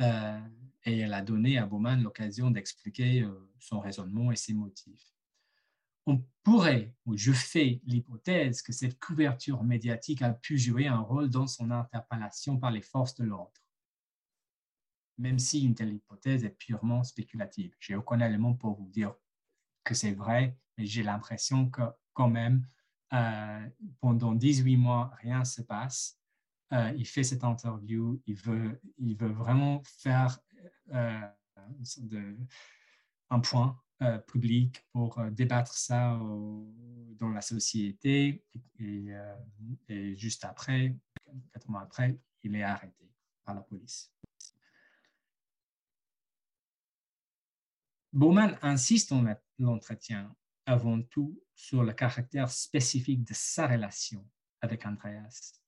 Euh, 0.00 0.40
et 0.84 0.98
elle 0.98 1.14
a 1.14 1.22
donné 1.22 1.56
à 1.58 1.66
Bowman 1.66 2.02
l'occasion 2.02 2.50
d'expliquer 2.50 3.22
euh, 3.22 3.48
son 3.60 3.78
raisonnement 3.78 4.32
et 4.32 4.36
ses 4.36 4.54
motifs. 4.54 5.14
On 6.04 6.24
pourrait, 6.42 6.92
ou 7.06 7.16
je 7.16 7.30
fais 7.30 7.80
l'hypothèse 7.84 8.60
que 8.60 8.72
cette 8.72 8.98
couverture 8.98 9.62
médiatique 9.62 10.22
a 10.22 10.32
pu 10.32 10.58
jouer 10.58 10.88
un 10.88 10.98
rôle 10.98 11.30
dans 11.30 11.46
son 11.46 11.70
interpellation 11.70 12.58
par 12.58 12.72
les 12.72 12.82
forces 12.82 13.14
de 13.14 13.24
l'ordre, 13.24 13.62
même 15.16 15.38
si 15.38 15.64
une 15.64 15.76
telle 15.76 15.94
hypothèse 15.94 16.44
est 16.44 16.58
purement 16.58 17.04
spéculative. 17.04 17.72
J'ai 17.78 17.94
aucun 17.94 18.18
élément 18.18 18.54
pour 18.54 18.74
vous 18.74 18.88
dire 18.88 19.14
que 19.84 19.94
c'est 19.94 20.12
vrai, 20.12 20.58
mais 20.76 20.86
j'ai 20.86 21.04
l'impression 21.04 21.70
que 21.70 21.82
quand 22.14 22.28
même, 22.28 22.66
euh, 23.14 23.68
pendant 24.00 24.34
18 24.34 24.76
mois, 24.76 25.12
rien 25.22 25.40
ne 25.40 25.44
se 25.44 25.62
passe. 25.62 26.18
Euh, 26.72 26.92
il 26.96 27.06
fait 27.06 27.22
cette 27.22 27.44
interview, 27.44 28.20
il 28.26 28.34
veut, 28.34 28.80
vraiment 28.98 29.82
faire 29.84 30.38
euh, 30.92 31.20
un 33.30 33.40
point 33.40 33.80
public 34.26 34.84
pour 34.92 35.22
débattre 35.30 35.72
ça 35.72 36.18
dans 37.18 37.30
la 37.30 37.40
société. 37.40 38.44
Et, 38.80 39.06
et, 39.88 40.16
juste 40.16 40.44
après, 40.44 40.94
quatre 41.52 41.68
mois 41.70 41.82
après, 41.82 42.18
il 42.42 42.56
est 42.56 42.62
arrêté 42.62 43.08
par 43.44 43.54
la 43.54 43.62
police. 43.62 44.12
Bowman 48.12 48.58
insiste 48.62 49.10
dans 49.10 49.24
l'entretien 49.58 50.34
avant 50.66 51.02
tout 51.02 51.40
sur 51.54 51.82
le 51.82 51.92
caractère 51.92 52.50
spécifique 52.50 53.24
de 53.24 53.34
sa 53.34 53.66
relation 53.66 54.26
avec 54.60 54.86
Andreas. 54.86 55.60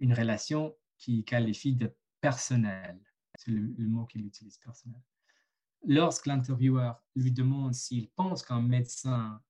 Une 0.00 0.12
relation 0.12 0.76
qu'il 0.98 1.24
qualifie 1.24 1.74
de 1.74 1.94
personnelle. 2.20 3.00
C'est 3.38 3.50
le, 3.50 3.74
mot 3.86 4.06
qu'il 4.06 4.24
utilise, 4.24 4.58
personnel. 4.58 5.02
lorsque 5.86 6.26
l'intervieweur 6.26 7.04
lui 7.14 7.32
demande 7.32 7.74
s'il 7.74 8.08
pense 8.10 8.42
qu'un 8.42 8.62
médecin 8.62 9.42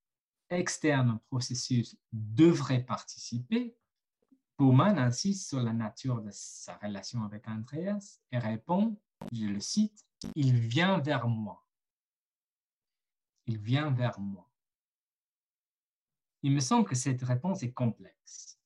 externe 0.50 1.10
au 1.10 1.18
processus 1.30 1.96
devrait 2.12 2.84
participer, 2.84 3.76
Bowman 4.58 4.98
insiste 4.98 5.48
sur 5.48 5.60
la 5.60 5.72
nature 5.72 6.22
de 6.22 6.30
sa 6.32 6.76
relation 6.78 7.22
avec 7.24 7.46
Andreas 7.46 8.20
et 8.32 8.38
répond, 8.38 8.98
je 9.32 9.46
le 9.46 9.60
cite, 9.60 10.04
Il 10.34 10.56
vient 10.56 10.98
vers 10.98 11.28
moi. 11.28 11.65
Il 13.46 13.58
vient 13.58 13.90
vers 13.90 14.18
moi. 14.20 14.50
Il 16.42 16.52
me 16.52 16.60
semble 16.60 16.86
que 16.86 16.94
cette 16.94 17.22
réponse 17.22 17.62
est 17.62 17.72
complexe 17.72 18.60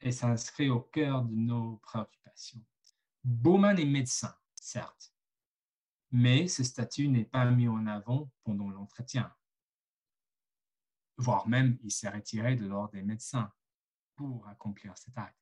et 0.00 0.12
s'inscrit 0.12 0.70
au 0.70 0.80
cœur 0.80 1.22
de 1.22 1.34
nos 1.34 1.76
préoccupations. 1.78 2.64
Bowman 3.22 3.78
est 3.78 3.84
médecin, 3.84 4.34
certes, 4.54 5.14
mais 6.10 6.48
ce 6.48 6.64
statut 6.64 7.08
n'est 7.08 7.24
pas 7.24 7.50
mis 7.50 7.68
en 7.68 7.86
avant 7.86 8.30
pendant 8.42 8.70
l'entretien. 8.70 9.34
Voire 11.16 11.46
même, 11.46 11.78
il 11.82 11.90
s'est 11.90 12.08
retiré 12.08 12.56
de 12.56 12.66
l'ordre 12.66 12.92
des 12.92 13.02
médecins 13.02 13.52
pour 14.16 14.48
accomplir 14.48 14.96
cet 14.96 15.16
acte. 15.18 15.36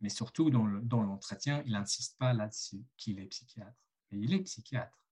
Mais 0.00 0.10
surtout, 0.10 0.50
dans 0.50 1.02
l'entretien, 1.02 1.62
il 1.64 1.72
n'insiste 1.72 2.18
pas 2.18 2.34
là-dessus 2.34 2.84
qu'il 2.98 3.18
est 3.18 3.26
psychiatre. 3.26 3.80
Mais 4.10 4.20
il 4.20 4.34
est 4.34 4.42
psychiatre. 4.42 5.03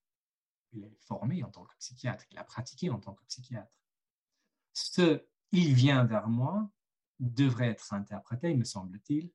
Il 0.72 0.84
est 0.84 0.96
formé 1.00 1.42
en 1.42 1.50
tant 1.50 1.64
que 1.64 1.76
psychiatre. 1.76 2.24
Il 2.30 2.38
a 2.38 2.44
pratiqué 2.44 2.90
en 2.90 2.98
tant 2.98 3.14
que 3.14 3.24
psychiatre. 3.24 3.78
Ce 4.72 5.24
«il 5.52 5.74
vient 5.74 6.04
vers 6.04 6.28
moi» 6.28 6.70
devrait 7.20 7.68
être 7.68 7.92
interprété, 7.92 8.54
me 8.54 8.64
semble-t-il, 8.64 9.30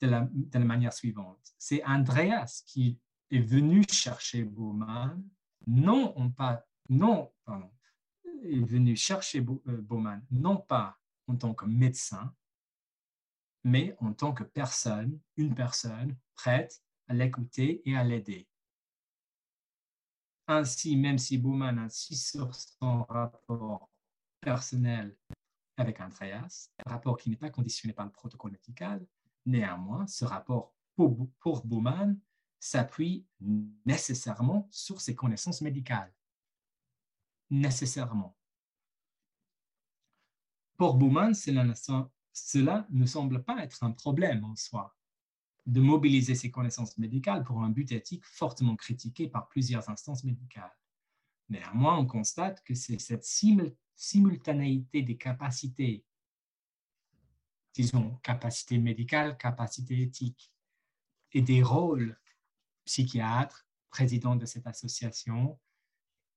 de 0.00 0.08
la, 0.08 0.64
manière 0.64 0.92
suivante. 0.92 1.54
C'est 1.58 1.84
Andreas 1.84 2.62
qui 2.66 2.98
est 3.30 3.40
venu 3.40 3.84
chercher 3.90 4.42
Bauman, 4.42 5.22
non, 5.66 6.12
on 6.16 6.30
pas, 6.30 6.66
non, 6.88 7.32
pardon, 7.44 7.70
est 8.42 8.64
venu 8.64 8.96
chercher 8.96 9.38
euh, 9.38 9.80
Bauman, 9.80 10.20
non 10.30 10.56
pas 10.56 10.98
en 11.28 11.36
tant 11.36 11.54
que 11.54 11.64
médecin, 11.64 12.34
mais 13.64 13.96
en 14.00 14.12
tant 14.12 14.32
que 14.32 14.42
personne, 14.42 15.20
une 15.36 15.54
personne 15.54 16.16
prête 16.34 16.82
à 17.06 17.14
l'écouter 17.14 17.88
et 17.88 17.96
à 17.96 18.02
l'aider. 18.02 18.48
Ainsi, 20.46 20.96
même 20.96 21.18
si 21.18 21.38
Bauman 21.38 21.78
insiste 21.78 22.30
sur 22.30 22.54
son 22.54 23.04
rapport 23.04 23.90
personnel 24.40 25.16
avec 25.76 26.00
Andreas, 26.00 26.68
un 26.84 26.90
rapport 26.90 27.16
qui 27.16 27.30
n'est 27.30 27.36
pas 27.36 27.50
conditionné 27.50 27.94
par 27.94 28.04
le 28.04 28.12
protocole 28.12 28.52
médical, 28.52 29.06
néanmoins, 29.46 30.06
ce 30.06 30.24
rapport 30.24 30.74
pour, 30.96 31.28
pour 31.40 31.64
Bauman 31.64 32.18
s'appuie 32.58 33.26
nécessairement 33.84 34.68
sur 34.70 35.00
ses 35.00 35.14
connaissances 35.14 35.62
médicales. 35.62 36.12
Nécessairement. 37.50 38.36
Pour 40.76 40.94
Bowman, 40.94 41.34
cela 41.34 41.64
ne 41.64 43.06
semble 43.06 43.44
pas 43.44 43.62
être 43.62 43.82
un 43.82 43.92
problème 43.92 44.44
en 44.44 44.56
soi 44.56 44.94
de 45.66 45.80
mobiliser 45.80 46.34
ses 46.34 46.50
connaissances 46.50 46.98
médicales 46.98 47.44
pour 47.44 47.62
un 47.62 47.70
but 47.70 47.92
éthique 47.92 48.24
fortement 48.24 48.76
critiqué 48.76 49.28
par 49.28 49.48
plusieurs 49.48 49.88
instances 49.88 50.24
médicales. 50.24 50.76
Néanmoins, 51.48 51.98
on 51.98 52.06
constate 52.06 52.62
que 52.64 52.74
c'est 52.74 52.98
cette 52.98 53.24
simultanéité 53.94 55.02
des 55.02 55.16
capacités, 55.16 56.04
disons 57.74 58.16
capacité 58.22 58.78
médicale, 58.78 59.36
capacité 59.36 60.00
éthique, 60.00 60.52
et 61.32 61.42
des 61.42 61.62
rôles 61.62 62.18
psychiatre, 62.84 63.66
président 63.90 64.36
de 64.36 64.46
cette 64.46 64.66
association, 64.66 65.58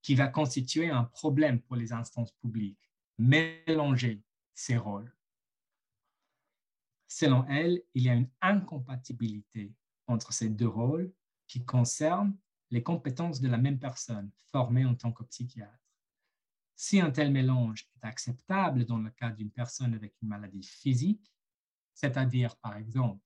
qui 0.02 0.14
va 0.14 0.28
constituer 0.28 0.90
un 0.90 1.06
problème 1.06 1.62
pour 1.62 1.76
les 1.76 1.92
instances 1.92 2.32
publiques, 2.34 2.92
mélanger 3.18 4.22
ces 4.54 4.78
rôles. 4.78 5.14
Selon 7.08 7.45
elle, 7.47 7.82
il 7.93 8.03
y 8.03 8.10
a 8.10 8.16
une 8.16 8.30
incompatibilité 8.41 9.74
entre 10.08 10.34
ces 10.34 10.49
deux 10.49 10.68
rôles 10.68 11.14
qui 11.47 11.64
concernent 11.64 12.38
les 12.72 12.84
compétences 12.84 13.41
de 13.41 13.47
la 13.47 13.58
même 13.58 13.80
personne 13.80 14.32
formée 14.51 14.86
en 14.86 14.95
tant 14.95 15.12
que 15.12 15.24
psychiatre. 15.24 15.80
Si 16.76 16.99
un 16.99 17.12
tel 17.12 17.32
mélange 17.32 17.88
est 17.95 18.06
acceptable 18.06 18.86
dans 18.86 18.97
le 18.97 19.10
cas 19.12 19.32
d'une 19.32 19.51
personne 19.51 19.93
avec 19.93 20.16
une 20.22 20.30
maladie 20.30 20.64
physique, 20.64 21.32
c'est-à-dire 21.93 22.58
par 22.58 22.76
exemple 22.76 23.24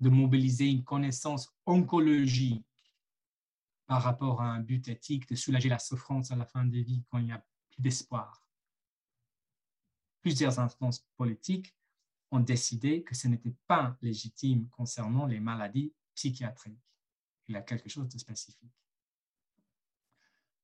de 0.00 0.08
mobiliser 0.08 0.66
une 0.66 0.82
connaissance 0.82 1.54
oncologique 1.66 2.66
par 3.86 4.02
rapport 4.02 4.40
à 4.40 4.46
un 4.46 4.60
but 4.60 4.88
éthique 4.88 5.28
de 5.28 5.36
soulager 5.36 5.68
la 5.68 5.78
souffrance 5.78 6.30
à 6.30 6.36
la 6.36 6.46
fin 6.46 6.64
de 6.64 6.78
vie 6.78 7.04
quand 7.10 7.18
il 7.18 7.26
n'y 7.26 7.32
a 7.32 7.44
plus 7.68 7.82
d'espoir. 7.82 8.44
Plusieurs 10.22 10.58
instances 10.58 11.06
politiques 11.16 11.74
ont 12.30 12.40
décidé 12.40 13.02
que 13.02 13.14
ce 13.14 13.28
n'était 13.28 13.54
pas 13.66 13.96
légitime 14.02 14.68
concernant 14.68 15.26
les 15.26 15.40
maladies 15.40 15.92
psychiatriques. 16.14 16.78
Il 17.48 17.54
y 17.54 17.56
a 17.56 17.62
quelque 17.62 17.88
chose 17.88 18.08
de 18.08 18.18
spécifique. 18.18 18.72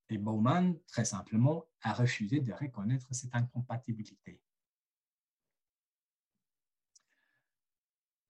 Et 0.09 0.19
Bowman, 0.19 0.79
très 0.87 1.05
simplement, 1.05 1.65
a 1.83 1.93
refusé 1.93 2.41
de 2.41 2.53
reconnaître 2.53 3.13
cette 3.13 3.35
incompatibilité. 3.35 4.41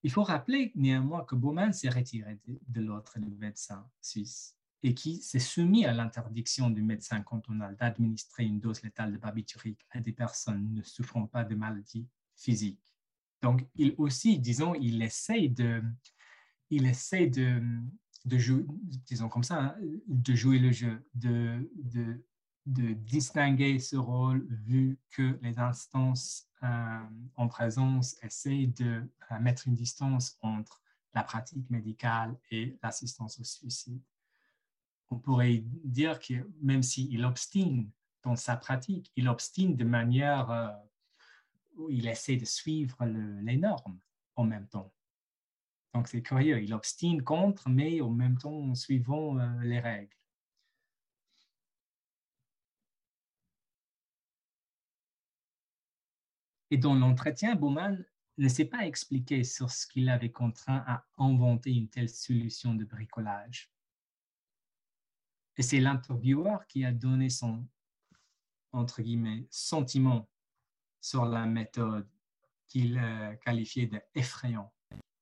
Il 0.03 0.11
faut 0.11 0.23
rappeler 0.23 0.71
néanmoins 0.75 1.25
que 1.25 1.35
Baumann 1.35 1.73
s'est 1.73 1.89
retiré 1.89 2.39
de, 2.45 2.81
l'autre 2.81 3.19
médecin 3.19 3.89
suisse 4.01 4.55
et 4.83 4.93
qui 4.93 5.21
s'est 5.21 5.39
soumis 5.39 5.85
à 5.85 5.91
l'interdiction 5.91 6.69
du 6.69 6.81
médecin 6.81 7.21
cantonal 7.21 7.75
d'administrer 7.75 8.45
une 8.45 8.59
dose 8.59 8.83
létale 8.83 9.11
de 9.11 9.17
barbiturique 9.17 9.85
à 9.89 9.99
des 9.99 10.13
personnes 10.13 10.73
ne 10.73 10.81
souffrant 10.81 11.25
pas 11.25 11.43
de 11.43 11.55
maladies 11.55 12.07
physiques. 12.35 12.96
Donc, 13.41 13.67
il 13.75 13.93
aussi, 13.97 14.39
disons, 14.39 14.73
il 14.75 15.01
essaie 15.01 15.47
de, 15.47 15.83
il 16.69 16.85
essaie 16.85 17.27
de, 17.27 17.61
de 18.25 18.37
jouer, 18.37 18.65
disons 19.05 19.29
comme 19.29 19.43
ça, 19.43 19.61
hein, 19.61 19.75
de 20.07 20.35
jouer 20.35 20.59
le 20.59 20.71
jeu, 20.71 21.05
de, 21.13 21.69
de, 21.75 22.25
de 22.65 22.93
distinguer 22.93 23.79
ce 23.79 23.95
rôle 23.95 24.45
vu 24.65 24.99
que 25.11 25.39
les 25.41 25.57
instances 25.57 26.47
euh, 26.63 27.03
en 27.35 27.47
présence 27.47 28.17
essayent 28.23 28.67
de 28.67 29.09
euh, 29.31 29.39
mettre 29.39 29.67
une 29.67 29.75
distance 29.75 30.37
entre 30.41 30.81
la 31.13 31.23
pratique 31.23 31.69
médicale 31.69 32.37
et 32.51 32.77
l'assistance 32.83 33.39
au 33.39 33.43
suicide. 33.43 34.01
On 35.09 35.17
pourrait 35.17 35.63
dire 35.83 36.19
que 36.19 36.33
même 36.61 36.83
s'il 36.83 37.23
obstine 37.23 37.89
dans 38.23 38.35
sa 38.35 38.57
pratique, 38.57 39.11
il 39.15 39.29
obstine 39.29 39.77
de 39.77 39.85
manière 39.85 40.51
euh, 40.51 40.67
il 41.89 42.07
essaie 42.07 42.37
de 42.37 42.45
suivre 42.45 43.05
les 43.05 43.57
normes 43.57 43.99
en 44.35 44.43
même 44.43 44.67
temps. 44.67 44.93
Donc 45.93 46.07
c'est 46.07 46.21
curieux, 46.21 46.61
il 46.61 46.73
obstine 46.73 47.23
contre, 47.23 47.69
mais 47.69 48.01
en 48.01 48.09
même 48.09 48.37
temps 48.37 48.75
suivant 48.75 49.35
les 49.61 49.79
règles. 49.79 50.15
Et 56.69 56.77
dans 56.77 56.95
l'entretien, 56.95 57.55
Bowman 57.55 58.05
ne 58.37 58.47
s'est 58.47 58.65
pas 58.65 58.85
expliqué 58.85 59.43
sur 59.43 59.71
ce 59.71 59.87
qu'il 59.87 60.09
avait 60.09 60.31
contraint 60.31 60.83
à 60.85 61.05
inventer 61.17 61.71
une 61.71 61.89
telle 61.89 62.09
solution 62.09 62.75
de 62.75 62.83
bricolage. 62.83 63.71
Et 65.55 65.63
c'est 65.63 65.79
l'intervieweur 65.79 66.67
qui 66.67 66.85
a 66.85 66.91
donné 66.91 67.29
son, 67.29 67.65
entre 68.73 69.01
guillemets, 69.01 69.47
sentiment 69.49 70.29
sur 71.01 71.25
la 71.25 71.45
méthode 71.45 72.07
qu'il 72.67 72.97
euh, 72.97 73.35
qualifiait 73.35 73.89
d'effrayant, 74.13 74.73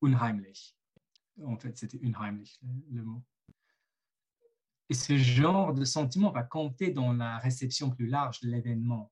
unheimlich. 0.01 0.75
En 1.43 1.57
fait, 1.57 1.77
c'était 1.77 1.99
unheimlich 2.01 2.59
le 2.91 3.03
mot. 3.03 3.23
Et 4.89 4.93
ce 4.93 5.17
genre 5.17 5.73
de 5.73 5.83
sentiment 5.83 6.31
va 6.31 6.43
compter 6.43 6.91
dans 6.91 7.11
la 7.13 7.39
réception 7.39 7.89
plus 7.89 8.07
large 8.07 8.39
de 8.41 8.49
l'événement 8.49 9.11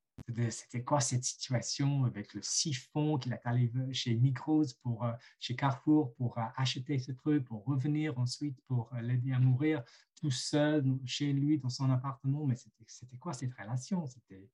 c'était 0.49 0.83
quoi 0.83 0.99
cette 0.99 1.23
situation 1.23 2.05
avec 2.05 2.33
le 2.33 2.41
siphon 2.41 3.17
qu'il 3.17 3.33
a 3.33 3.39
allé 3.43 3.71
chez 3.91 4.15
Micros, 4.15 4.65
pour, 4.81 5.03
euh, 5.03 5.11
chez 5.39 5.55
Carrefour 5.55 6.13
pour 6.15 6.37
euh, 6.37 6.43
acheter 6.55 6.99
ce 6.99 7.11
truc, 7.11 7.45
pour 7.45 7.65
revenir 7.65 8.17
ensuite 8.17 8.59
pour 8.67 8.89
l'aider 9.01 9.33
à 9.33 9.39
mourir 9.39 9.83
tout 10.15 10.31
seul 10.31 10.85
chez 11.05 11.33
lui 11.33 11.57
dans 11.57 11.69
son 11.69 11.89
appartement? 11.89 12.45
Mais 12.45 12.55
c'était 12.87 13.17
quoi 13.17 13.33
cette 13.33 13.53
relation? 13.53 14.05
C'était 14.05 14.49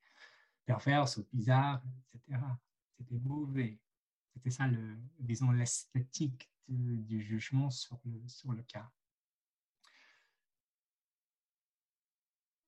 perverse 0.70 1.18
ou 1.18 1.26
bizarre, 1.34 1.82
etc. 2.14 2.40
C'était 2.96 3.18
mauvais. 3.20 3.80
C'était 4.34 4.52
ça, 4.52 4.66
disons, 5.18 5.50
l'esthétique 5.50 6.48
du 6.68 7.24
jugement 7.24 7.72
sur 7.72 7.98
le, 8.06 8.22
sur 8.28 8.52
le 8.54 8.62
cas. 8.62 8.88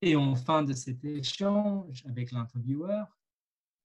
Et 0.01 0.15
en 0.15 0.35
fin 0.35 0.63
de 0.63 0.73
cet 0.73 1.05
échange 1.05 2.03
avec 2.07 2.31
l'intervieweur, 2.31 3.05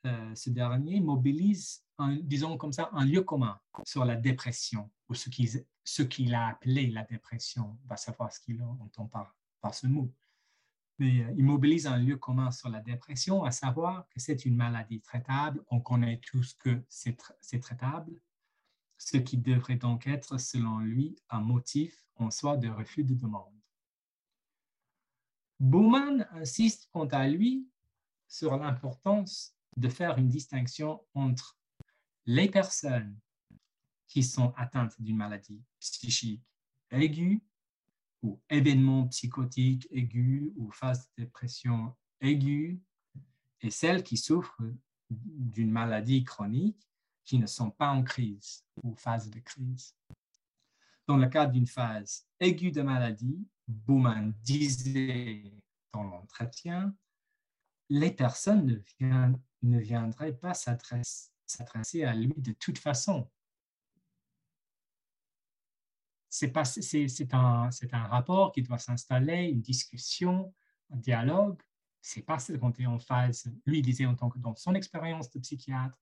euh, 0.06 0.34
ce 0.34 0.48
dernier 0.48 1.00
mobilise, 1.00 1.84
disons 2.22 2.56
comme 2.56 2.72
ça, 2.72 2.88
un 2.92 3.04
lieu 3.04 3.22
commun 3.22 3.60
sur 3.84 4.06
la 4.06 4.16
dépression, 4.16 4.90
ou 5.10 5.14
ce 5.14 6.02
qu'il 6.02 6.34
a 6.34 6.46
appelé 6.48 6.86
la 6.86 7.04
dépression, 7.04 7.78
on 7.84 7.88
va 7.88 7.98
savoir 7.98 8.32
ce 8.32 8.40
qu'il 8.40 8.62
entend 8.62 9.06
par 9.08 9.36
par 9.60 9.74
ce 9.74 9.86
mot. 9.86 10.10
Mais 10.98 11.22
euh, 11.22 11.34
il 11.36 11.44
mobilise 11.44 11.86
un 11.86 11.98
lieu 11.98 12.16
commun 12.16 12.50
sur 12.50 12.68
la 12.68 12.80
dépression, 12.80 13.44
à 13.44 13.50
savoir 13.50 14.08
que 14.08 14.20
c'est 14.20 14.44
une 14.44 14.56
maladie 14.56 15.00
traitable. 15.00 15.62
On 15.70 15.80
connaît 15.80 16.20
tous 16.20 16.54
que 16.54 16.82
c'est 16.88 17.60
traitable, 17.60 18.12
ce 18.98 19.16
qui 19.18 19.36
devrait 19.36 19.76
donc 19.76 20.06
être, 20.06 20.38
selon 20.38 20.78
lui, 20.78 21.16
un 21.28 21.40
motif 21.40 22.04
en 22.16 22.30
soi 22.30 22.56
de 22.56 22.68
refus 22.68 23.04
de 23.04 23.14
demande. 23.14 23.52
Bowman 25.58 26.26
insiste 26.32 26.88
quant 26.92 27.06
à 27.06 27.26
lui 27.28 27.66
sur 28.28 28.56
l'importance 28.56 29.54
de 29.76 29.88
faire 29.88 30.18
une 30.18 30.28
distinction 30.28 31.02
entre 31.14 31.56
les 32.26 32.50
personnes 32.50 33.18
qui 34.06 34.22
sont 34.22 34.52
atteintes 34.56 35.00
d'une 35.00 35.16
maladie 35.16 35.62
psychique 35.80 36.42
aiguë 36.90 37.42
ou 38.26 38.40
événement 38.50 39.06
psychotique 39.06 39.86
aigu 39.92 40.52
ou 40.56 40.70
phase 40.72 41.08
de 41.16 41.22
dépression 41.22 41.94
aiguë 42.20 42.80
et 43.60 43.70
celles 43.70 44.02
qui 44.02 44.16
souffrent 44.16 44.62
d'une 45.08 45.70
maladie 45.70 46.24
chronique 46.24 46.90
qui 47.24 47.38
ne 47.38 47.46
sont 47.46 47.70
pas 47.70 47.90
en 47.90 48.02
crise 48.02 48.64
ou 48.82 48.96
phase 48.96 49.30
de 49.30 49.38
crise. 49.38 49.94
Dans 51.06 51.16
le 51.16 51.28
cas 51.28 51.46
d'une 51.46 51.68
phase 51.68 52.26
aiguë 52.40 52.72
de 52.72 52.82
maladie, 52.82 53.46
Bowman 53.68 54.32
disait 54.42 55.52
dans 55.92 56.02
l'entretien, 56.02 56.94
les 57.88 58.10
personnes 58.10 58.82
ne, 59.62 59.78
viendraient 59.78 60.36
pas 60.36 60.54
s'adresser 60.54 62.02
à 62.02 62.14
lui 62.14 62.34
de 62.36 62.52
toute 62.52 62.78
façon. 62.78 63.30
C'est 66.38 67.32
un, 67.32 67.70
rapport 67.92 68.52
qui 68.52 68.62
doit 68.62 68.76
s'installer, 68.76 69.44
une 69.44 69.62
discussion, 69.62 70.54
un 70.90 70.96
dialogue. 70.98 71.62
C'est 72.02 72.20
pas 72.20 72.36
quand 72.60 72.72
tu 72.72 72.82
es 72.82 72.86
en 72.86 72.98
phase, 72.98 73.50
lui 73.64 73.80
disait 73.80 74.04
en 74.04 74.14
tant 74.14 74.28
que 74.28 74.38
dans 74.38 74.54
son 74.54 74.74
expérience 74.74 75.30
de 75.30 75.38
psychiatre, 75.38 75.98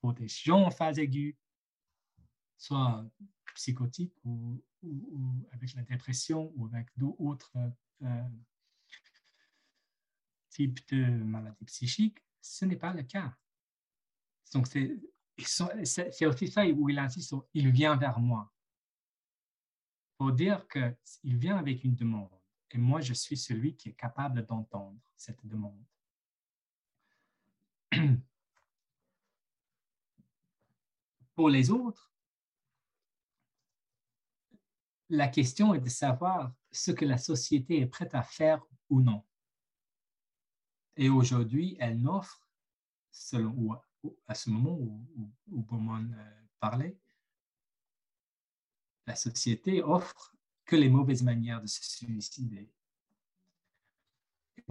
pour 0.00 0.12
des 0.12 0.28
gens 0.28 0.64
en 0.64 0.70
phase 0.70 0.98
aiguë, 0.98 1.38
soit 2.58 3.02
psychotique 3.54 4.14
ou, 4.24 4.62
avec 5.52 5.72
la 5.72 5.82
dépression 5.82 6.52
ou 6.54 6.66
avec 6.66 6.88
d'autres 6.98 7.56
euh, 8.02 8.28
types 10.50 10.86
de 10.90 11.02
maladies 11.24 11.64
psychiques, 11.64 12.22
ce 12.42 12.66
n'est 12.66 12.76
pas 12.76 12.92
le 12.92 13.04
cas. 13.04 13.34
Donc, 14.52 14.66
c'est 14.66 16.26
aussi 16.26 16.48
ça 16.48 16.66
où 16.66 16.90
il 16.90 16.98
insiste 16.98 17.34
il 17.54 17.70
vient 17.70 17.96
vers 17.96 18.20
moi. 18.20 18.51
Pour 20.22 20.30
dire 20.30 20.68
qu'il 20.68 21.36
vient 21.36 21.56
avec 21.56 21.82
une 21.82 21.96
demande 21.96 22.30
et 22.70 22.78
moi, 22.78 23.00
je 23.00 23.12
suis 23.12 23.36
celui 23.36 23.74
qui 23.74 23.88
est 23.88 23.94
capable 23.94 24.46
d'entendre 24.46 25.00
cette 25.16 25.44
demande. 25.44 25.84
Pour 31.34 31.48
les 31.48 31.72
autres, 31.72 32.14
la 35.08 35.26
question 35.26 35.74
est 35.74 35.80
de 35.80 35.88
savoir 35.88 36.54
ce 36.70 36.92
que 36.92 37.04
la 37.04 37.18
société 37.18 37.80
est 37.80 37.88
prête 37.88 38.14
à 38.14 38.22
faire 38.22 38.64
ou 38.90 39.00
non. 39.00 39.24
Et 40.94 41.08
aujourd'hui, 41.08 41.76
elle 41.80 42.00
n'offre, 42.00 42.48
selon, 43.10 43.76
à 44.28 44.36
ce 44.36 44.50
moment 44.50 44.78
où, 44.78 45.04
où, 45.50 45.62
Bowman 45.62 46.14
euh, 46.16 46.46
parlait, 46.60 46.96
la 49.06 49.14
société 49.14 49.82
offre 49.82 50.34
que 50.64 50.76
les 50.76 50.88
mauvaises 50.88 51.22
manières 51.22 51.60
de 51.60 51.66
se 51.66 51.82
suicider. 51.82 52.70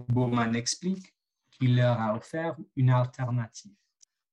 Bowman 0.08 0.54
explique 0.54 1.14
qu'il 1.50 1.76
leur 1.76 2.00
a 2.00 2.16
offert 2.16 2.56
une 2.76 2.90
alternative, 2.90 3.76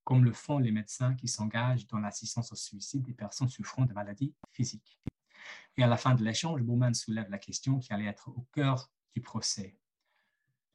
comme 0.03 0.23
le 0.23 0.33
font 0.33 0.57
les 0.57 0.71
médecins 0.71 1.13
qui 1.15 1.27
s'engagent 1.27 1.85
dans 1.87 1.99
l'assistance 1.99 2.51
au 2.51 2.55
suicide 2.55 3.03
des 3.03 3.13
personnes 3.13 3.49
souffrant 3.49 3.85
de 3.85 3.93
maladies 3.93 4.33
physiques. 4.53 4.99
Et 5.77 5.83
à 5.83 5.87
la 5.87 5.97
fin 5.97 6.15
de 6.15 6.23
l'échange, 6.23 6.61
Bowman 6.61 6.93
soulève 6.93 7.29
la 7.29 7.37
question 7.37 7.79
qui 7.79 7.93
allait 7.93 8.05
être 8.05 8.29
au 8.29 8.47
cœur 8.53 8.89
du 9.13 9.21
procès. 9.21 9.77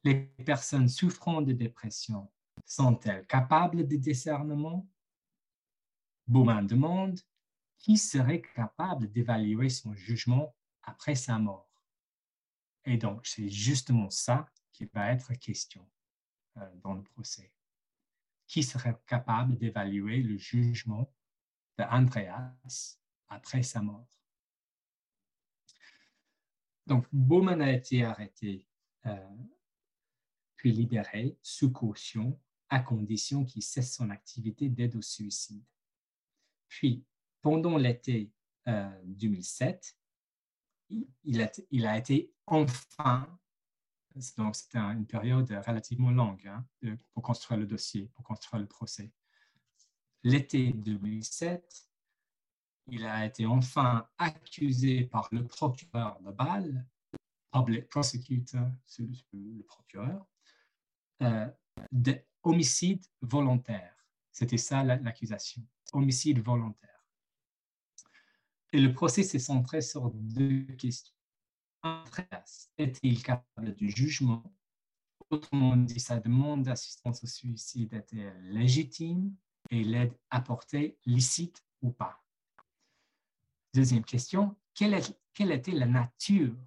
Les 0.03 0.15
personnes 0.45 0.87
souffrant 0.87 1.41
de 1.41 1.51
dépression 1.51 2.31
sont-elles 2.65 3.25
capables 3.25 3.87
de 3.87 3.95
discernement? 3.95 4.87
Bowman 6.27 6.65
demande 6.65 7.19
qui 7.77 7.97
serait 7.97 8.41
capable 8.41 9.11
d'évaluer 9.11 9.69
son 9.69 9.93
jugement 9.93 10.55
après 10.83 11.15
sa 11.15 11.37
mort? 11.37 11.69
Et 12.85 12.97
donc, 12.97 13.25
c'est 13.25 13.49
justement 13.49 14.09
ça 14.09 14.49
qui 14.71 14.85
va 14.85 15.11
être 15.11 15.33
question 15.33 15.87
euh, 16.57 16.75
dans 16.83 16.93
le 16.93 17.03
procès. 17.03 17.51
Qui 18.47 18.63
serait 18.63 18.97
capable 19.07 19.57
d'évaluer 19.57 20.21
le 20.21 20.37
jugement 20.37 21.11
d'Andreas 21.77 22.99
après 23.27 23.63
sa 23.63 23.81
mort? 23.81 24.07
Donc, 26.85 27.07
Bowman 27.11 27.61
a 27.61 27.71
été 27.71 28.03
arrêté, 28.03 28.67
euh, 29.07 29.35
puis 30.55 30.71
libéré 30.71 31.37
sous 31.41 31.71
caution 31.71 32.39
à 32.69 32.79
condition 32.79 33.43
qu'il 33.43 33.63
cesse 33.63 33.95
son 33.95 34.11
activité 34.11 34.69
d'aide 34.69 34.95
au 34.95 35.01
suicide. 35.01 35.65
Puis, 36.67 37.03
pendant 37.45 37.77
l'été 37.77 38.31
2007, 38.65 39.95
euh, 40.91 40.97
il, 41.25 41.85
a, 41.85 41.95
été 41.95 42.33
enfin, 42.47 43.39
donc 44.35 44.55
c'était 44.55 44.79
une 44.79 45.05
période 45.05 45.51
relativement 45.67 46.09
longue 46.09 46.47
hein, 46.47 46.65
pour 47.13 47.21
construire 47.21 47.59
le 47.59 47.67
dossier, 47.67 48.09
pour 48.15 48.23
construire 48.23 48.61
le 48.61 48.67
procès. 48.67 49.13
L'été 50.23 50.73
2007, 50.73 51.87
il 52.87 53.05
a 53.05 53.27
été 53.27 53.45
enfin 53.45 54.09
accusé 54.17 55.03
par 55.03 55.29
le 55.31 55.45
procureur 55.45 56.19
de 56.21 56.31
Bâle, 56.31 56.83
public 57.51 57.87
prosecutor, 57.89 58.71
le 59.33 59.61
procureur, 59.61 60.25
euh, 61.21 61.47
d'homicide 61.91 63.05
volontaire. 63.21 63.95
C'était 64.31 64.57
ça 64.57 64.83
l'accusation, 64.83 65.61
homicide 65.93 66.39
volontaire. 66.39 66.94
Et 68.75 68.81
le 68.81 68.91
procès 68.91 69.23
s'est 69.23 69.39
centré 69.39 69.79
sur 69.79 70.11
deux 70.11 70.63
questions. 70.77 71.15
Était-il 72.77 73.23
capable 73.23 73.73
de 73.73 73.87
jugement? 73.87 74.43
Autrement 75.29 75.77
dit, 75.77 76.01
sa 76.01 76.19
demande 76.19 76.63
d'assistance 76.63 77.23
au 77.23 77.27
suicide 77.27 77.93
était 77.93 78.33
légitime 78.41 79.33
et 79.69 79.81
l'aide 79.81 80.13
apportée 80.29 80.99
licite 81.05 81.65
ou 81.81 81.91
pas? 81.91 82.21
Deuxième 83.73 84.03
question, 84.03 84.57
quelle, 84.73 84.93
était 84.93 85.71
la 85.71 85.85
nature, 85.85 86.57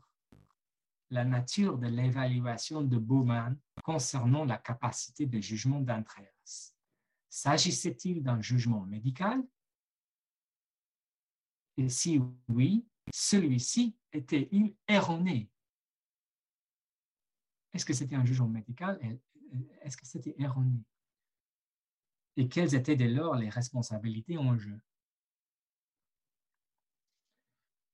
la 1.11 1.27
nature 1.27 1.77
de 1.77 1.89
l'évaluation 1.89 2.81
de 2.81 2.97
Bowman 2.97 3.55
concernant 3.85 4.47
la 4.47 4.57
capacité 4.57 5.27
de 5.27 5.43
jugement 5.43 5.81
d'Andreas? 5.81 6.73
S'agissait-il 7.29 8.23
d'un 8.23 8.41
jugement 8.41 8.87
médical? 8.87 9.43
Et 11.79 11.89
si 11.89 12.21
oui, 12.49 12.85
celui-ci 13.13 13.97
était-il 14.13 14.77
erroné? 14.89 15.49
Est-ce 17.73 17.85
que 17.85 17.93
c'était 17.93 18.17
un 18.17 18.25
jugement 18.25 18.49
médical? 18.49 18.99
Est-ce 19.83 19.97
que 19.97 20.05
c'était 20.05 20.35
erroné? 20.39 20.83
Et 22.37 22.49
quelles 22.49 22.75
étaient 22.75 22.97
dès 22.97 23.09
lors 23.09 23.37
les 23.37 23.49
responsabilités 23.49 24.37
en 24.37 24.59
jeu? 24.59 24.81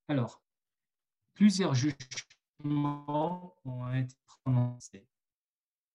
Alors, 0.09 0.43
plusieurs 1.35 1.75
jugements 1.75 3.55
ont 3.67 3.93
été 3.93 4.17
prononcés 4.27 5.07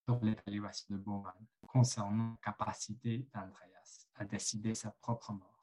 sur 0.07 0.23
l'évaluation 0.23 0.93
de 0.93 0.99
Bowman 0.99 1.33
concernant 1.67 2.31
la 2.31 2.37
capacité 2.37 3.27
d'Andreas 3.33 4.07
à 4.13 4.25
décider 4.25 4.75
sa 4.75 4.91
propre 4.91 5.33
mort. 5.33 5.59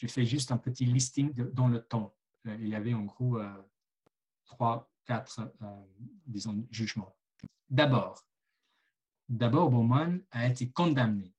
Je 0.00 0.06
fais 0.06 0.24
juste 0.24 0.50
un 0.50 0.56
petit 0.56 0.86
listing 0.86 1.34
dans 1.52 1.68
le 1.68 1.82
temps. 1.82 2.16
Euh, 2.46 2.56
il 2.58 2.68
y 2.68 2.74
avait 2.74 2.94
en 2.94 3.02
gros 3.02 3.36
euh, 3.36 3.70
trois, 4.46 4.90
quatre, 5.04 5.40
euh, 5.60 5.86
disons, 6.24 6.66
jugements. 6.70 7.14
D'abord, 7.68 8.26
d'abord, 9.28 9.68
Bowman 9.68 10.22
a 10.30 10.46
été 10.46 10.70
condamné 10.70 11.34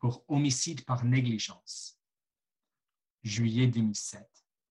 pour 0.00 0.24
homicide 0.26 0.84
par 0.84 1.04
négligence 1.04 2.00
juillet 3.22 3.68
2007 3.68 4.28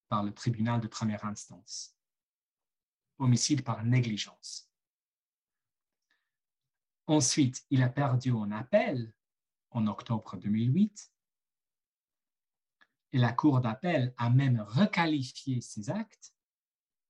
par 0.10 0.24
le 0.24 0.34
tribunal 0.34 0.82
de 0.82 0.88
première 0.88 1.24
instance. 1.24 1.96
Homicide 3.18 3.64
par 3.64 3.82
négligence. 3.86 4.70
Ensuite, 7.08 7.66
il 7.70 7.82
a 7.82 7.88
perdu 7.88 8.32
en 8.32 8.52
appel 8.52 9.16
en 9.72 9.88
octobre 9.88 10.36
2008 10.36 11.13
et 13.14 13.20
la 13.20 13.32
Cour 13.32 13.62
d'appel 13.62 14.14
a 14.18 14.30
même 14.30 14.60
requalifié 14.68 15.62
ses 15.62 15.90
actes 15.90 16.34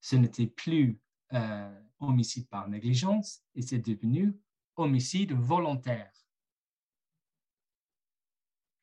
ce 0.04 0.18
n'était 0.18 0.48
plus 0.48 1.00
euh, 1.32 1.82
homicide 2.00 2.50
par 2.50 2.68
négligence 2.68 3.42
et 3.56 3.62
c'est 3.62 3.80
devenu 3.80 4.38
homicide 4.76 5.32
volontaire. 5.32 6.12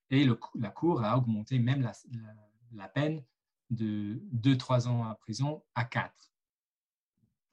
Et 0.08 0.26
la 0.54 0.70
Cour 0.70 1.04
a 1.04 1.18
augmenté 1.18 1.58
même 1.58 1.88
la, 2.72 2.88
peine 2.88 3.22
de 3.68 4.20
2-3 4.34 4.88
ans 4.88 5.04
à 5.04 5.14
prison 5.14 5.62
à 5.74 5.84
4. 5.84 6.32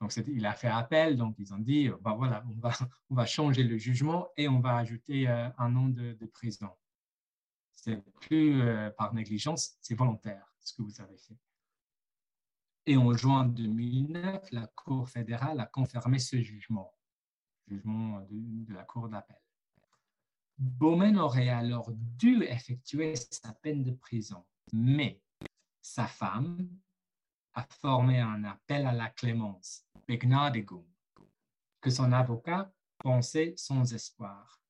Donc, 0.00 0.16
il 0.26 0.46
a 0.46 0.54
fait 0.54 0.68
appel, 0.68 1.16
donc 1.16 1.36
ils 1.38 1.52
ont 1.52 1.58
dit, 1.58 1.90
ben 2.00 2.14
voilà, 2.14 2.42
on 3.10 3.14
va, 3.14 3.26
changer 3.26 3.64
le 3.64 3.76
jugement 3.76 4.28
et 4.36 4.48
on 4.48 4.60
va 4.60 4.76
ajouter 4.76 5.28
euh, 5.28 5.50
un 5.58 5.76
an 5.76 5.88
de 5.88 6.26
prison. 6.32 6.70
C'est 7.80 8.02
plus 8.20 8.60
euh, 8.60 8.90
par 8.90 9.14
négligence, 9.14 9.76
c'est 9.80 9.94
volontaire 9.94 10.52
ce 10.58 10.74
que 10.74 10.82
vous 10.82 11.00
avez 11.00 11.16
fait. 11.16 11.38
Et 12.86 12.96
en 12.96 13.12
juin 13.12 13.44
2009, 13.46 14.50
la 14.50 14.66
Cour 14.66 15.08
fédérale 15.08 15.60
a 15.60 15.66
confirmé 15.66 16.18
ce 16.18 16.42
jugement, 16.42 16.92
jugement 17.68 18.20
de, 18.28 18.74
la 18.74 18.82
Cour 18.82 19.08
d'appel. 19.08 19.38
Bowman 20.58 21.18
aurait 21.18 21.50
alors 21.50 21.92
dû 21.92 22.42
effectuer 22.42 23.14
sa 23.14 23.52
peine 23.52 23.84
de 23.84 23.92
prison, 23.92 24.44
mais 24.72 25.22
sa 25.80 26.08
femme 26.08 26.68
a 27.54 27.62
formé 27.62 28.18
un 28.18 28.42
appel 28.42 28.86
à 28.88 28.92
la 28.92 29.08
clémence, 29.10 29.86
Begnadigung, 30.08 30.86
que 31.80 31.90
son 31.90 32.10
avocat 32.10 32.72
pensait 32.98 33.54
sans 33.56 33.94
espoir. 33.94 34.60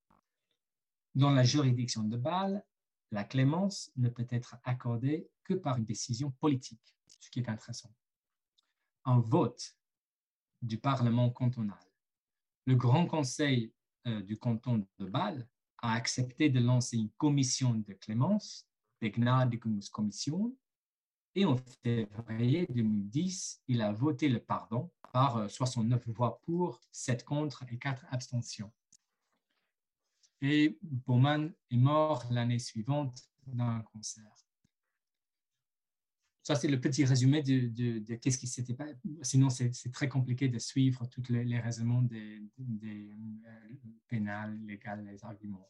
Dans 1.15 1.31
la 1.31 1.43
juridiction 1.43 2.03
de 2.03 2.19
Bâle, 2.19 2.63
la 3.11 3.25
clémence 3.25 3.91
ne 3.97 4.09
peut 4.09 4.27
être 4.31 4.57
accordée 4.65 5.29
que 5.45 5.55
par 5.55 5.79
une 5.79 5.85
décision 5.85 6.31
politique, 6.33 6.95
ce 7.21 7.31
qui 7.31 7.41
est 7.41 7.49
intéressant 7.49 7.91
un 9.09 9.21
vote 9.21 9.75
du 10.61 10.79
Parlement 10.79 11.31
cantonal. 11.31 11.79
Le 12.67 12.77
Grand 12.77 13.07
Conseil 13.07 13.73
euh, 14.07 14.21
du 14.21 14.39
canton 14.39 14.87
de 14.99 15.07
Bâle 15.07 15.49
a 15.79 15.95
accepté 15.95 16.51
de 16.51 16.61
lancer 16.61 16.99
une 16.99 17.11
commission 17.13 17.75
de 17.75 17.93
clémence, 17.95 18.69
Commission, 19.93 20.57
et 21.35 21.45
en 21.45 21.57
février 21.57 22.67
2010, 22.69 23.63
il 23.69 23.81
a 23.81 23.93
voté 23.93 24.29
le 24.29 24.41
pardon 24.41 24.91
par 25.13 25.49
69 25.49 26.09
euh, 26.09 26.13
voix 26.13 26.41
pour, 26.43 26.81
7 26.91 27.25
contre 27.25 27.65
et 27.73 27.79
4 27.79 28.05
abstentions. 28.11 28.73
Et 30.41 30.79
Bowman 30.83 31.51
est 31.71 31.77
mort 31.77 32.27
l'année 32.31 32.59
suivante 32.59 33.23
d'un 33.47 33.83
cancer. 33.93 34.25
Ça, 36.49 36.55
c'est 36.55 36.69
le 36.69 36.81
petit 36.81 37.05
résumé 37.05 37.43
de, 37.43 38.15
qu'est-ce 38.15 38.39
qui 38.39 38.47
s'était 38.47 38.73
pas. 38.73 38.87
Sinon, 39.21 39.51
c'est 39.51 39.71
très 39.93 40.09
compliqué 40.09 40.49
de 40.49 40.59
suivre 40.59 41.05
tous 41.07 41.23
les, 41.29 41.61
raisonnements 41.61 42.01
des, 42.01 42.43
des 42.57 43.11
euh, 43.11 43.75
pénales, 44.07 44.59
légales, 44.65 45.05
les 45.05 45.23
arguments. 45.25 45.69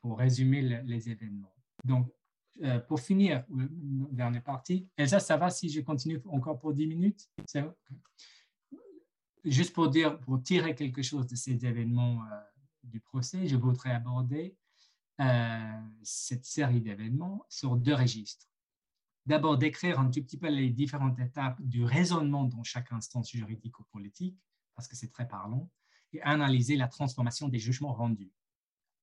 Pour 0.00 0.18
résumer 0.18 0.62
les 0.62 1.10
événements. 1.10 1.54
Donc, 1.84 2.10
euh, 2.62 2.80
pour 2.80 3.00
finir, 3.00 3.44
la 3.50 3.66
dernière 4.10 4.42
partie, 4.42 4.88
Elsa, 4.96 5.20
ça 5.20 5.36
va 5.36 5.50
si 5.50 5.68
je 5.68 5.80
continue 5.80 6.20
encore 6.26 6.58
pour 6.58 6.72
10 6.72 6.86
minutes? 6.86 7.28
Juste 9.44 9.74
pour 9.74 9.90
dire, 9.90 10.18
pour 10.18 10.42
tirer 10.42 10.74
quelque 10.74 11.02
chose 11.02 11.28
de 11.28 11.36
ces 11.36 11.64
événements 11.64 12.24
euh, 12.24 12.40
du 12.86 13.00
procès, 13.00 13.46
je 13.46 13.56
voudrais 13.56 13.92
aborder 13.92 14.56
cette 16.02 16.44
série 16.44 16.80
d'événements 16.80 17.44
sur 17.48 17.76
deux 17.76 17.94
registres 17.94 18.46
d'abord 19.26 19.58
décrire 19.58 19.98
un 20.00 20.08
tout 20.10 20.22
petit 20.22 20.38
peu 20.38 20.48
les 20.48 20.70
différentes 20.70 21.18
étapes 21.18 21.60
du 21.60 21.84
raisonnement 21.84 22.44
dans 22.44 22.62
chaque 22.62 22.92
instance 22.92 23.30
juridique 23.30 23.78
ou 23.80 23.84
politique, 23.84 24.40
parce 24.74 24.88
que 24.88 24.96
c'est 24.96 25.10
très 25.10 25.28
parlant, 25.28 25.68
et 26.12 26.22
analyser 26.22 26.76
la 26.76 26.88
transformation 26.88 27.48
des 27.48 27.58
jugements 27.58 27.92
rendus 27.92 28.32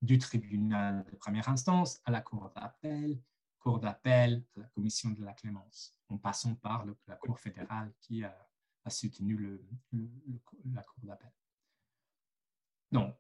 du 0.02 0.18
tribunal 0.18 1.06
de 1.12 1.16
première 1.18 1.50
instance 1.50 2.02
à 2.06 2.12
la 2.12 2.22
cour 2.22 2.52
d'appel, 2.56 3.22
cour 3.60 3.80
d'appel 3.80 4.44
à 4.56 4.62
la 4.62 4.68
commission 4.68 5.12
de 5.12 5.24
la 5.24 5.34
clémence, 5.34 5.96
en 6.10 6.18
passant 6.18 6.56
par 6.56 6.86
la 7.08 7.16
cour 7.16 7.40
fédérale 7.40 7.94
qui 8.00 8.24
a, 8.24 8.36
soutenu 8.90 9.38
le, 9.38 9.66
la 10.74 10.84
cour 10.84 11.00
d'appel. 11.04 11.32
Donc, 12.92 13.16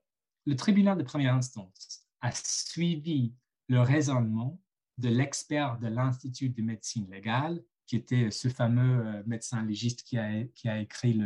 le 0.45 0.55
tribunal 0.55 0.97
de 0.97 1.03
première 1.03 1.35
instance 1.35 2.07
a 2.21 2.31
suivi 2.31 3.33
le 3.67 3.81
raisonnement 3.81 4.59
de 4.97 5.09
l'expert 5.09 5.79
de 5.79 5.87
l'Institut 5.87 6.49
de 6.49 6.61
médecine 6.61 7.09
légale, 7.09 7.63
qui 7.85 7.95
était 7.95 8.31
ce 8.31 8.47
fameux 8.47 9.05
euh, 9.05 9.23
médecin 9.25 9.63
légiste 9.63 10.03
qui 10.03 10.17
a, 10.17 10.79
écrit 10.79 11.19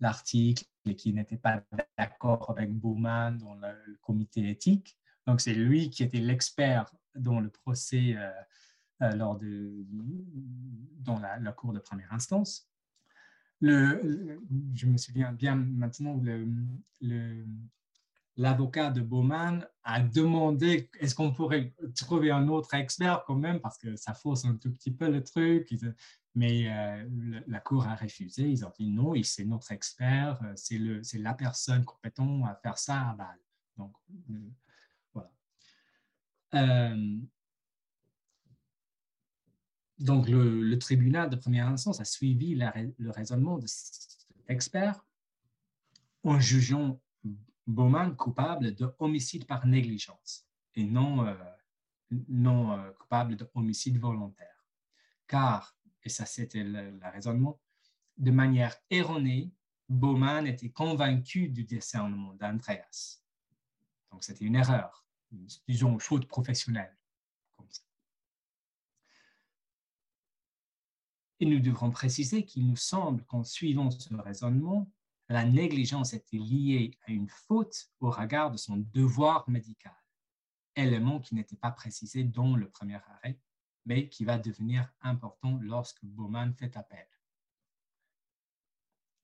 l'article 0.00 0.64
et 0.86 0.96
qui 0.96 1.12
n'était 1.12 1.36
pas 1.36 1.62
d'accord 1.96 2.50
avec 2.50 2.72
Bowman 2.74 3.38
dans 3.38 3.54
le, 3.54 3.98
comité 4.02 4.48
éthique. 4.48 4.98
Donc, 5.26 5.40
c'est 5.40 5.54
lui 5.54 5.90
qui 5.90 6.02
était 6.02 6.20
l'expert 6.20 6.92
dans 7.14 7.40
le 7.40 7.50
procès 7.50 8.16
euh, 8.16 8.30
euh, 9.02 9.14
lors 9.14 9.36
de, 9.36 9.86
dans 11.00 11.18
la, 11.18 11.52
cour 11.52 11.72
de 11.72 11.78
première 11.78 12.12
instance. 12.12 12.68
Je 13.60 14.86
me 14.86 14.96
souviens 14.98 15.32
bien 15.32 15.54
maintenant, 15.54 16.20
le, 16.22 17.46
l'avocat 18.36 18.90
de 18.90 19.00
Bowman 19.00 19.66
a 19.84 20.00
demandé 20.00 20.90
est-ce 20.98 21.14
qu'on 21.14 21.32
pourrait 21.32 21.72
trouver 21.94 22.30
un 22.30 22.48
autre 22.48 22.74
expert 22.74 23.24
quand 23.26 23.36
même, 23.36 23.60
parce 23.60 23.78
que 23.78 23.96
ça 23.96 24.14
fausse 24.14 24.44
un 24.44 24.56
tout 24.56 24.72
petit 24.72 24.90
peu 24.90 25.08
le 25.10 25.22
truc. 25.22 25.72
Mais 26.34 26.68
euh, 26.68 27.42
la 27.46 27.60
Cour 27.60 27.86
a 27.86 27.94
refusé. 27.94 28.50
Ils 28.50 28.64
ont 28.64 28.72
dit 28.78 28.90
non, 28.90 29.14
c'est 29.22 29.44
notre 29.44 29.70
expert, 29.70 30.40
euh, 30.42 30.52
c'est 30.56 31.18
la 31.18 31.34
personne 31.34 31.84
compétente 31.84 32.44
à 32.46 32.56
faire 32.56 32.78
ça 32.78 33.10
à 33.10 33.14
Bâle. 33.14 33.38
Donc, 33.76 33.92
euh, 34.30 34.50
voilà. 35.12 36.96
donc, 39.98 40.28
le, 40.28 40.76
tribunal 40.78 41.30
de 41.30 41.36
première 41.36 41.68
instance 41.68 42.00
a 42.00 42.04
suivi 42.04 42.56
le 42.56 43.10
raisonnement 43.10 43.58
de 43.58 43.66
cet 43.66 44.26
expert 44.48 45.04
en 46.24 46.40
jugeant 46.40 47.00
Bowman 47.66 48.14
coupable 48.14 48.74
de 48.74 48.94
homicide 48.98 49.46
par 49.46 49.66
négligence 49.66 50.46
et 50.74 50.84
non, 50.84 51.26
euh, 51.26 51.34
non 52.28 52.72
euh, 52.72 52.90
coupable 52.92 53.36
de 53.36 53.48
homicide 53.54 53.98
volontaire. 53.98 54.64
Car, 55.26 55.76
et 56.02 56.08
ça 56.08 56.26
c'était 56.26 56.64
le, 56.64 56.98
raisonnement, 57.02 57.60
de 58.18 58.30
manière 58.30 58.76
erronée, 58.90 59.50
Bowman 59.88 60.46
était 60.46 60.70
convaincu 60.70 61.48
du 61.48 61.64
discernement 61.64 62.34
d'Andreas. 62.34 63.22
Donc 64.10 64.24
c'était 64.24 64.44
une 64.44 64.56
erreur, 64.56 65.06
disons 65.66 65.98
faute 65.98 66.26
professionnelle. 66.26 66.96
Et 71.40 71.46
nous 71.46 71.60
devrons 71.60 71.90
préciser 71.90 72.44
qu'il 72.44 72.66
nous 72.66 72.76
semble 72.76 73.24
qu'en 73.24 73.42
suivant 73.42 73.90
ce 73.90 74.14
raisonnement, 74.14 74.90
la 75.34 75.44
négligence 75.44 76.12
était 76.12 76.38
liée 76.38 76.96
à 77.08 77.10
une 77.10 77.28
faute 77.28 77.90
au 77.98 78.08
regard 78.08 78.52
de 78.52 78.56
son 78.56 78.76
devoir 78.76 79.50
médical, 79.50 79.96
élément 80.76 81.18
qui 81.18 81.34
n'était 81.34 81.56
pas 81.56 81.72
précisé 81.72 82.22
dans 82.22 82.54
le 82.54 82.70
premier 82.70 83.00
arrêt, 83.08 83.40
mais 83.84 84.08
qui 84.08 84.24
va 84.24 84.38
devenir 84.38 84.88
important 85.00 85.58
lorsque 85.60 86.04
Bowman 86.04 86.54
fait 86.54 86.76
appel. 86.76 87.08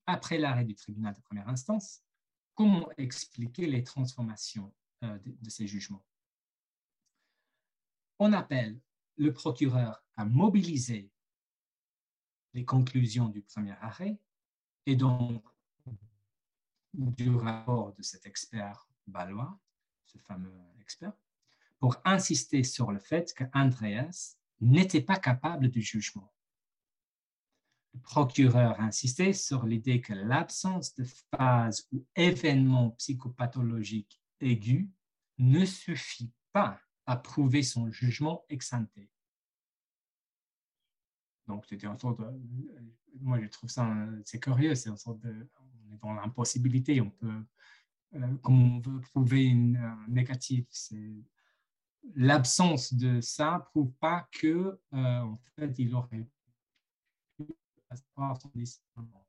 Après 0.05 0.37
l'arrêt 0.37 0.65
du 0.65 0.75
tribunal 0.75 1.13
de 1.13 1.21
première 1.21 1.47
instance, 1.47 2.03
comment 2.55 2.91
expliquer 2.97 3.65
les 3.67 3.85
transformations 3.85 4.73
euh, 5.05 5.17
de, 5.25 5.49
ces 5.49 5.65
jugements? 5.65 6.05
On 8.19 8.33
appelle 8.33 8.77
le 9.15 9.31
procureur 9.31 10.03
à 10.17 10.25
mobiliser 10.25 11.09
les 12.53 12.65
conclusions 12.65 13.29
du 13.29 13.41
premier 13.41 13.77
arrêt 13.79 14.19
et 14.85 14.97
donc 14.97 15.41
du 16.93 17.35
rapport 17.35 17.93
de 17.93 18.01
cet 18.01 18.25
expert 18.25 18.87
balois, 19.07 19.59
ce 20.05 20.17
fameux 20.19 20.53
expert, 20.79 21.13
pour 21.79 21.97
insister 22.05 22.63
sur 22.63 22.91
le 22.91 22.99
fait 22.99 23.33
qu'Andreas 23.33 24.35
n'était 24.59 25.01
pas 25.01 25.17
capable 25.17 25.69
du 25.69 25.81
jugement. 25.81 26.31
Le 27.93 27.99
procureur 27.99 28.79
insistait 28.79 29.33
sur 29.33 29.65
l'idée 29.65 29.99
que 29.99 30.13
l'absence 30.13 30.95
de 30.95 31.05
phase 31.35 31.87
ou 31.91 32.05
événement 32.15 32.91
psychopathologique 32.91 34.21
aigu 34.39 34.89
ne 35.39 35.65
suffit 35.65 36.31
pas 36.53 36.79
à 37.05 37.17
prouver 37.17 37.63
son 37.63 37.91
jugement 37.91 38.45
exsanté. 38.47 39.09
Donc, 41.47 41.65
c'était 41.65 41.87
une 41.87 41.97
sorte 41.97 42.21
moi 43.19 43.39
je 43.41 43.47
trouve 43.47 43.69
ça, 43.69 43.93
c'est 44.25 44.39
curieux, 44.39 44.75
c'est 44.75 44.89
une 44.89 44.97
sorte 44.97 45.19
de, 45.19 45.47
dans 45.99 46.13
l'impossibilité. 46.13 47.01
On 47.01 47.09
peut, 47.09 47.43
euh, 48.15 48.35
comme 48.37 48.77
on 48.77 48.79
veut 48.79 49.01
prouver 49.01 49.45
une 49.45 49.77
euh, 49.77 50.07
négatif, 50.07 50.65
c'est 50.69 51.23
l'absence 52.15 52.93
de 52.93 53.21
ça 53.21 53.67
prouve 53.69 53.93
pas 53.93 54.27
que 54.31 54.79
euh, 54.93 55.19
en 55.19 55.39
fait 55.55 55.77
il 55.77 55.93
aurait 55.93 56.27
pu 57.37 57.45
avoir 58.15 58.41
son 58.41 58.51
discernement. 58.55 59.25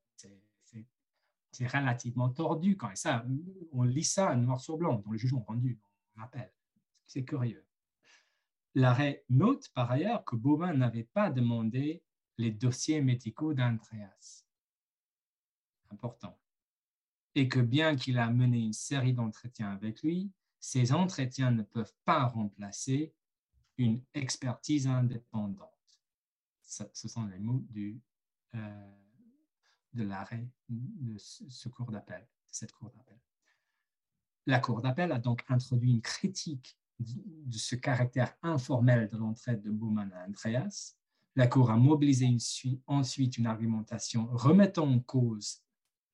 c'est 1.50 1.66
relativement 1.66 2.30
tordu 2.30 2.76
quand 2.76 2.96
ça. 2.96 3.24
On 3.72 3.82
lit 3.82 4.04
ça 4.04 4.34
noir 4.36 4.58
sur 4.58 4.78
blanc 4.78 5.02
dans 5.04 5.10
le 5.10 5.18
jugement 5.18 5.44
rendu, 5.46 5.78
on 6.16 6.22
appelle. 6.22 6.52
C'est 7.06 7.24
curieux. 7.24 7.66
L'arrêt 8.74 9.22
note 9.28 9.68
par 9.74 9.90
ailleurs 9.90 10.24
que 10.24 10.34
Bowman 10.34 10.78
n'avait 10.78 11.04
pas 11.04 11.30
demandé 11.30 12.02
les 12.38 12.50
dossiers 12.50 13.02
médicaux 13.02 13.52
d'Andreas. 13.52 14.46
Important. 15.90 16.41
Et 17.34 17.48
que 17.48 17.60
bien 17.60 17.96
qu'il 17.96 18.18
a 18.18 18.30
mené 18.30 18.58
une 18.58 18.72
série 18.72 19.14
d'entretiens 19.14 19.70
avec 19.70 20.02
lui, 20.02 20.30
ces 20.60 20.92
entretiens 20.92 21.50
ne 21.50 21.62
peuvent 21.62 21.94
pas 22.04 22.26
remplacer 22.26 23.14
une 23.78 24.02
expertise 24.14 24.86
indépendante. 24.86 25.68
Ce 26.62 27.08
sont 27.08 27.26
les 27.26 27.38
mots 27.38 27.64
du, 27.70 28.00
euh, 28.54 28.90
de 29.92 30.04
l'arrêt 30.04 30.48
de 30.68 31.16
ce 31.18 31.68
cours 31.68 31.90
d'appel, 31.90 32.26
cette 32.50 32.72
cour 32.72 32.90
d'appel. 32.90 33.18
La 34.46 34.58
cour 34.58 34.80
d'appel 34.80 35.12
a 35.12 35.18
donc 35.18 35.44
introduit 35.48 35.90
une 35.90 36.00
critique 36.00 36.78
de 36.98 37.56
ce 37.58 37.74
caractère 37.74 38.34
informel 38.42 39.08
de 39.08 39.16
l'entraide 39.16 39.62
de 39.62 39.70
Bowman 39.70 40.10
à 40.12 40.26
Andreas. 40.26 40.96
La 41.34 41.46
Cour 41.46 41.70
a 41.70 41.76
mobilisé 41.76 42.28
ensuite 42.86 43.38
une 43.38 43.46
argumentation 43.46 44.28
remettant 44.32 44.88
en 44.88 45.00
cause 45.00 45.62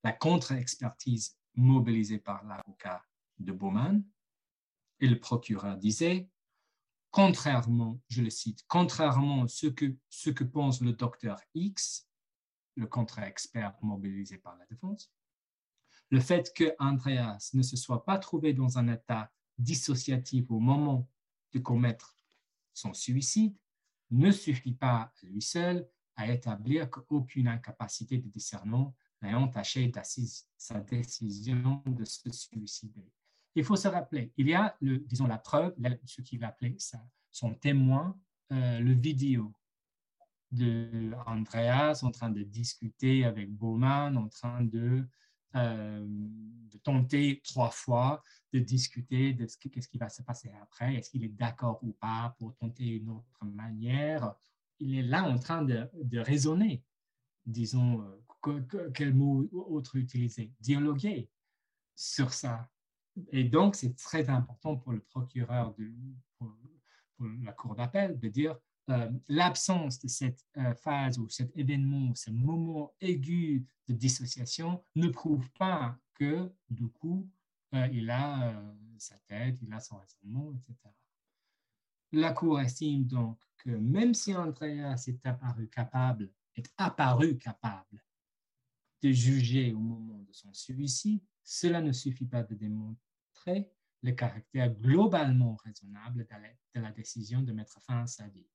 la 0.04 0.12
contre-expertise 0.12 1.36
mobilisée 1.54 2.18
par 2.18 2.44
l'avocat 2.44 3.04
de 3.38 3.52
Bowman. 3.52 4.02
Et 5.00 5.06
le 5.06 5.18
procureur 5.18 5.76
disait, 5.76 6.28
contrairement, 7.10 8.00
je 8.08 8.22
le 8.22 8.30
cite, 8.30 8.64
contrairement 8.68 9.44
à 9.44 9.48
ce 9.48 9.66
que, 9.66 9.96
ce 10.08 10.30
que 10.30 10.44
pense 10.44 10.80
le 10.80 10.92
docteur 10.92 11.40
X, 11.54 12.08
le 12.76 12.86
contre-expert 12.86 13.76
mobilisé 13.82 14.38
par 14.38 14.56
la 14.56 14.66
défense, 14.66 15.12
le 16.10 16.20
fait 16.20 16.52
que 16.54 16.74
Andreas 16.78 17.50
ne 17.54 17.62
se 17.62 17.76
soit 17.76 18.04
pas 18.04 18.18
trouvé 18.18 18.54
dans 18.54 18.78
un 18.78 18.88
état 18.88 19.30
dissociatif 19.58 20.50
au 20.50 20.58
moment 20.58 21.08
de 21.52 21.58
commettre 21.58 22.16
son 22.72 22.94
suicide 22.94 23.56
ne 24.10 24.30
suffit 24.30 24.72
pas 24.72 25.12
lui 25.22 25.42
seul 25.42 25.86
à 26.16 26.30
établir 26.30 26.90
qu'aucune 26.90 27.48
incapacité 27.48 28.18
de 28.18 28.28
discernement 28.28 28.94
n'a 29.22 29.38
entaché 29.38 29.90
sa 30.56 30.80
décision 30.80 31.82
de 31.86 32.04
se 32.04 32.30
suicider. 32.30 33.10
Il 33.54 33.64
faut 33.64 33.76
se 33.76 33.88
rappeler, 33.88 34.32
il 34.36 34.48
y 34.48 34.54
a, 34.54 34.76
disons, 34.80 35.26
la 35.26 35.38
preuve, 35.38 35.74
ce 36.04 36.22
qu'il 36.22 36.44
appeler 36.44 36.76
son 37.30 37.54
témoin, 37.54 38.16
euh, 38.52 38.78
le 38.78 38.92
vidéo 38.92 39.52
de 40.50 41.12
Andreas 41.26 42.00
en 42.02 42.10
train 42.10 42.30
de 42.30 42.42
discuter 42.42 43.24
avec 43.24 43.50
Bowman, 43.50 44.16
en 44.16 44.28
train 44.28 44.62
de 44.62 45.06
euh, 45.56 46.28
tenter 46.82 47.42
trois 47.44 47.70
fois 47.70 48.22
de 48.52 48.58
discuter 48.60 49.32
de 49.32 49.46
ce, 49.46 49.56
qu'est-ce 49.58 49.88
qui 49.88 49.98
va 49.98 50.08
se 50.08 50.22
passer 50.22 50.50
après, 50.62 50.94
est-ce 50.94 51.10
qu'il 51.10 51.24
est 51.24 51.28
d'accord 51.28 51.78
ou 51.82 51.92
pas 51.92 52.34
pour 52.38 52.54
tenter 52.54 52.86
une 52.96 53.10
autre 53.10 53.44
manière? 53.44 54.34
Il 54.78 54.96
est 54.96 55.02
là 55.02 55.24
en 55.24 55.38
train 55.38 55.62
de, 55.62 55.88
de 55.94 56.18
raisonner, 56.18 56.82
disons, 57.44 58.02
quel 58.94 59.14
mot 59.14 59.48
autre 59.52 59.96
utiliser, 59.96 60.52
dialoguer 60.60 61.28
sur 61.94 62.32
ça. 62.32 62.68
Et 63.32 63.44
donc, 63.44 63.74
c'est 63.74 63.96
très 63.96 64.28
important 64.30 64.76
pour 64.76 64.92
le 64.92 65.00
procureur, 65.00 65.74
de, 65.74 65.92
pour 66.38 66.52
la 67.42 67.52
cour 67.52 67.74
d'appel, 67.74 68.18
de 68.18 68.28
dire 68.28 68.56
euh, 68.90 69.10
l'absence 69.28 69.98
de 69.98 70.08
cette 70.08 70.46
euh, 70.56 70.74
phase 70.74 71.18
ou 71.18 71.28
cet 71.28 71.54
événement, 71.56 72.14
ce 72.14 72.30
moment 72.30 72.94
aigu 73.00 73.66
de 73.86 73.92
dissociation 73.92 74.82
ne 74.94 75.08
prouve 75.08 75.50
pas 75.58 75.98
que 76.14 76.50
du 76.70 76.88
coup, 76.88 77.28
euh, 77.74 77.86
il 77.92 78.08
a 78.08 78.62
sa 78.96 79.18
tête, 79.26 79.58
il 79.60 79.72
a 79.72 79.80
son 79.80 79.98
raisonnement, 79.98 80.52
etc. 80.54 80.74
La 82.12 82.32
Cour 82.32 82.60
estime 82.60 83.04
donc 83.04 83.38
que 83.58 83.70
même 83.70 84.14
si 84.14 84.34
Andreas 84.34 85.04
est 85.06 85.26
apparu 85.26 85.68
capable, 85.68 86.32
est 86.56 86.72
apparu 86.78 87.36
capable 87.36 88.02
de 89.02 89.10
juger 89.10 89.72
au 89.72 89.78
moment 89.78 90.18
de 90.18 90.32
son 90.32 90.52
suicide, 90.52 91.22
cela 91.44 91.80
ne 91.80 91.92
suffit 91.92 92.26
pas 92.26 92.42
de 92.42 92.54
démontrer 92.54 93.70
le 94.02 94.12
caractère 94.12 94.70
globalement 94.70 95.56
raisonnable 95.56 96.26
de 96.74 96.80
la 96.80 96.92
décision 96.92 97.42
de 97.42 97.52
mettre 97.52 97.80
fin 97.82 98.02
à 98.02 98.06
sa 98.06 98.28
vie. 98.28 98.46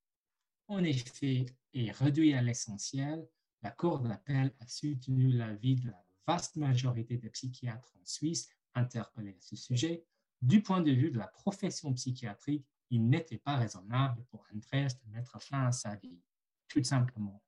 En 0.67 0.83
effet, 0.83 1.45
et 1.73 1.91
réduit 1.91 2.33
à 2.33 2.41
l'essentiel, 2.41 3.27
la 3.61 3.71
Cour 3.71 3.99
d'appel 3.99 4.53
a 4.59 4.67
soutenu 4.67 5.31
l'avis 5.31 5.75
de 5.75 5.89
la 5.89 6.05
vaste 6.27 6.55
majorité 6.55 7.17
des 7.17 7.29
psychiatres 7.29 7.93
en 7.99 8.05
Suisse 8.05 8.49
interpellés 8.75 9.35
à 9.37 9.41
ce 9.41 9.55
sujet. 9.55 10.05
Du 10.41 10.61
point 10.61 10.81
de 10.81 10.91
vue 10.91 11.11
de 11.11 11.17
la 11.17 11.27
profession 11.27 11.93
psychiatrique, 11.93 12.65
il 12.89 13.07
n'était 13.07 13.37
pas 13.37 13.55
raisonnable 13.55 14.23
pour 14.29 14.45
Andreas 14.53 14.95
de 15.03 15.11
mettre 15.11 15.41
fin 15.41 15.65
à 15.65 15.71
sa 15.71 15.95
vie, 15.95 16.19
tout 16.67 16.83
simplement. 16.83 17.41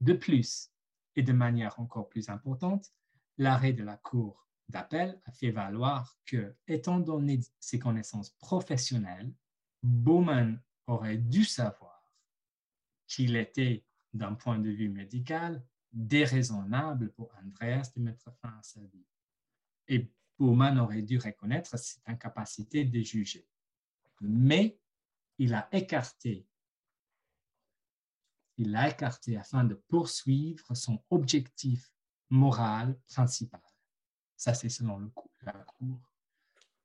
De 0.00 0.12
plus, 0.12 0.70
et 1.16 1.22
de 1.22 1.32
manière 1.32 1.78
encore 1.78 2.08
plus 2.08 2.28
importante, 2.28 2.92
l'arrêt 3.38 3.72
de 3.72 3.82
la 3.82 3.96
Cour 3.96 4.46
d'appel 4.68 5.20
a 5.26 5.32
fait 5.32 5.50
valoir 5.50 6.16
que, 6.24 6.54
étant 6.66 7.00
donné 7.00 7.40
ses 7.58 7.78
connaissances 7.78 8.30
professionnelles, 8.30 9.32
Bowman 9.82 10.60
aurait 10.86 11.18
dû 11.18 11.44
savoir 11.44 12.14
qu'il 13.06 13.36
était, 13.36 13.84
d'un 14.12 14.34
point 14.34 14.58
de 14.58 14.70
vue 14.70 14.88
médical, 14.88 15.64
déraisonnable 15.92 17.12
pour 17.12 17.32
Andreas 17.44 17.92
de 17.96 18.02
mettre 18.02 18.32
fin 18.40 18.56
à 18.58 18.62
sa 18.62 18.80
vie. 18.80 19.06
Et 19.88 20.10
Bowman 20.38 20.78
aurait 20.78 21.02
dû 21.02 21.18
reconnaître 21.18 21.76
cette 21.78 22.02
incapacité 22.06 22.84
de 22.84 23.00
juger. 23.00 23.46
Mais 24.20 24.78
il 25.38 25.54
a 25.54 25.68
écarté, 25.72 26.46
il 28.60 28.72
l'a 28.72 28.90
écarté 28.90 29.38
afin 29.38 29.64
de 29.64 29.74
poursuivre 29.74 30.74
son 30.74 31.02
objectif 31.08 31.90
moral 32.28 32.94
principal. 33.08 33.62
Ça, 34.36 34.52
c'est 34.52 34.68
selon 34.68 34.98
le, 34.98 35.10
la 35.42 35.52
Cour, 35.52 36.12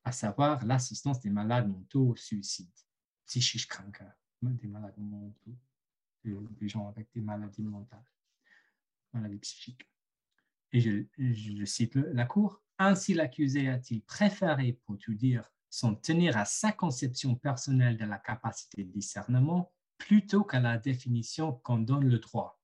à 0.05 0.13
savoir 0.13 0.65
l'assistance 0.65 1.19
des 1.19 1.29
malades 1.29 1.67
mentaux 1.67 2.11
au 2.11 2.15
suicide 2.15 2.71
psychisch 3.25 3.67
Kranke, 3.67 4.03
des 4.41 4.67
malades 4.67 4.97
mentaux, 4.97 5.57
des 6.23 6.69
gens 6.69 6.87
avec 6.87 7.09
des 7.13 7.21
maladies 7.21 7.63
mentales, 7.63 8.05
maladies 9.11 9.39
psychiques. 9.39 9.85
Et 10.71 10.79
je, 10.79 11.65
cite 11.65 11.95
la 11.95 12.25
Cour. 12.25 12.61
Ainsi, 12.77 13.13
l'accusé 13.13 13.67
a-t-il 13.69 14.01
préféré, 14.01 14.79
pour 14.85 14.97
tout 14.97 15.13
dire, 15.13 15.51
s'en 15.69 15.93
tenir 15.93 16.37
à 16.37 16.45
sa 16.45 16.71
conception 16.71 17.35
personnelle 17.35 17.97
de 17.97 18.05
la 18.05 18.17
capacité 18.17 18.85
de 18.85 18.91
discernement 18.91 19.73
plutôt 19.97 20.43
qu'à 20.43 20.59
la 20.59 20.77
définition 20.77 21.53
qu'en 21.53 21.77
donne 21.77 22.07
le 22.07 22.19
droit. 22.19 22.61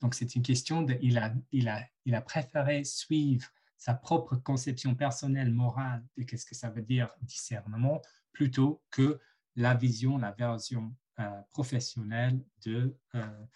Donc, 0.00 0.14
c'est 0.14 0.34
une 0.34 0.42
question 0.42 0.82
de, 0.82 0.98
il 1.00 1.18
a, 1.18 1.34
il, 1.52 1.68
a, 1.68 1.84
il 2.04 2.14
a 2.14 2.20
préféré 2.20 2.84
suivre 2.84 3.48
sa 3.78 3.94
propre 3.94 4.36
conception 4.36 4.94
personnelle, 4.94 5.52
morale 5.52 6.04
de 6.16 6.22
qu'est-ce 6.22 6.46
que 6.46 6.54
ça 6.54 6.70
veut 6.70 6.82
dire 6.82 7.10
discernement, 7.22 8.00
plutôt 8.32 8.82
que 8.90 9.20
la 9.54 9.74
vision, 9.74 10.18
la 10.18 10.32
version 10.32 10.94
euh, 11.18 11.42
professionnelle 11.50 12.44
de 12.64 12.96
euh, 13.14 13.46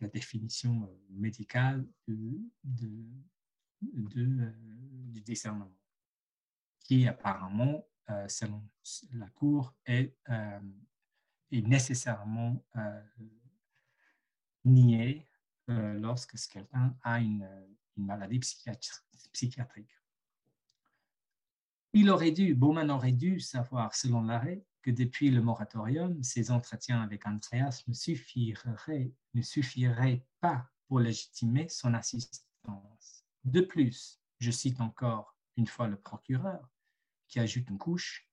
la 0.00 0.08
définition 0.08 0.84
euh, 0.84 1.04
médicale 1.10 1.86
de, 2.06 2.38
du 3.82 5.20
discernement, 5.22 5.74
qui 6.80 7.08
apparemment, 7.08 7.86
selon 8.28 8.62
la 9.12 9.28
Cour, 9.30 9.74
est, 9.84 10.16
est 10.28 11.62
nécessairement 11.62 12.64
nié 14.64 15.26
lorsque 15.68 16.36
quelqu'un 16.48 16.96
a 17.02 17.20
une, 17.20 17.48
maladie 17.96 18.40
psychiatrique. 19.32 19.90
Il 21.94 22.10
aurait 22.10 22.30
dû, 22.30 22.54
Bowman 22.54 22.90
aurait 22.90 23.12
dû 23.12 23.40
savoir, 23.40 23.94
selon 23.94 24.22
l'arrêt, 24.22 24.62
que 24.82 24.90
depuis 24.90 25.30
le 25.30 25.40
moratorium, 25.40 26.22
ses 26.22 26.50
entretiens 26.50 27.00
avec 27.00 27.26
Andreas 27.26 27.82
ne 27.88 27.94
suffiraient, 27.94 29.12
ne 29.34 29.42
suffiraient 29.42 30.24
pas 30.40 30.68
pour 30.86 31.00
légitimer 31.00 31.68
son 31.68 31.94
assistance. 31.94 33.24
De 33.44 33.62
plus, 33.62 34.20
je 34.38 34.50
cite 34.50 34.80
encore 34.80 35.36
une 35.56 35.66
fois 35.66 35.88
le 35.88 35.96
procureur, 35.96 36.70
qui 37.28 37.40
ajoute 37.40 37.68
une 37.68 37.78
couche, 37.78 38.28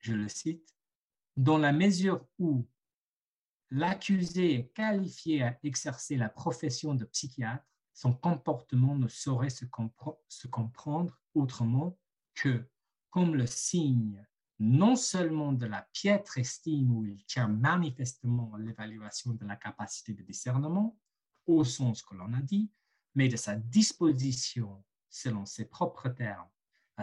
je 0.00 0.14
le 0.14 0.28
cite, 0.28 0.74
dans 1.36 1.58
la 1.58 1.72
mesure 1.72 2.26
où 2.38 2.66
l'accusé 3.70 4.54
est 4.54 4.68
qualifié 4.72 5.42
à 5.42 5.58
exercer 5.62 6.16
la 6.16 6.28
profession 6.28 6.94
de 6.94 7.04
psychiatre, 7.04 7.64
son 7.92 8.12
comportement 8.12 8.96
ne 8.96 9.08
saurait 9.08 9.50
se, 9.50 9.64
comprendre 10.46 11.20
autrement 11.34 11.98
que 12.34 12.68
comme 13.10 13.34
le 13.34 13.46
signe 13.46 14.24
non 14.60 14.96
seulement 14.96 15.52
de 15.52 15.66
la 15.66 15.82
piètre 15.92 16.38
estime 16.38 16.90
où 16.90 17.04
il 17.04 17.24
tient 17.26 17.48
manifestement 17.48 18.56
l'évaluation 18.56 19.32
de 19.34 19.44
la 19.46 19.56
capacité 19.56 20.12
de 20.14 20.22
discernement, 20.22 20.98
au 21.46 21.64
sens 21.64 22.02
que 22.02 22.14
l'on 22.14 22.32
a 22.32 22.40
dit, 22.40 22.70
mais 23.14 23.28
de 23.28 23.36
sa 23.36 23.54
disposition, 23.54 24.84
selon 25.08 25.46
ses 25.46 25.64
propres 25.64 26.08
termes, 26.08 26.48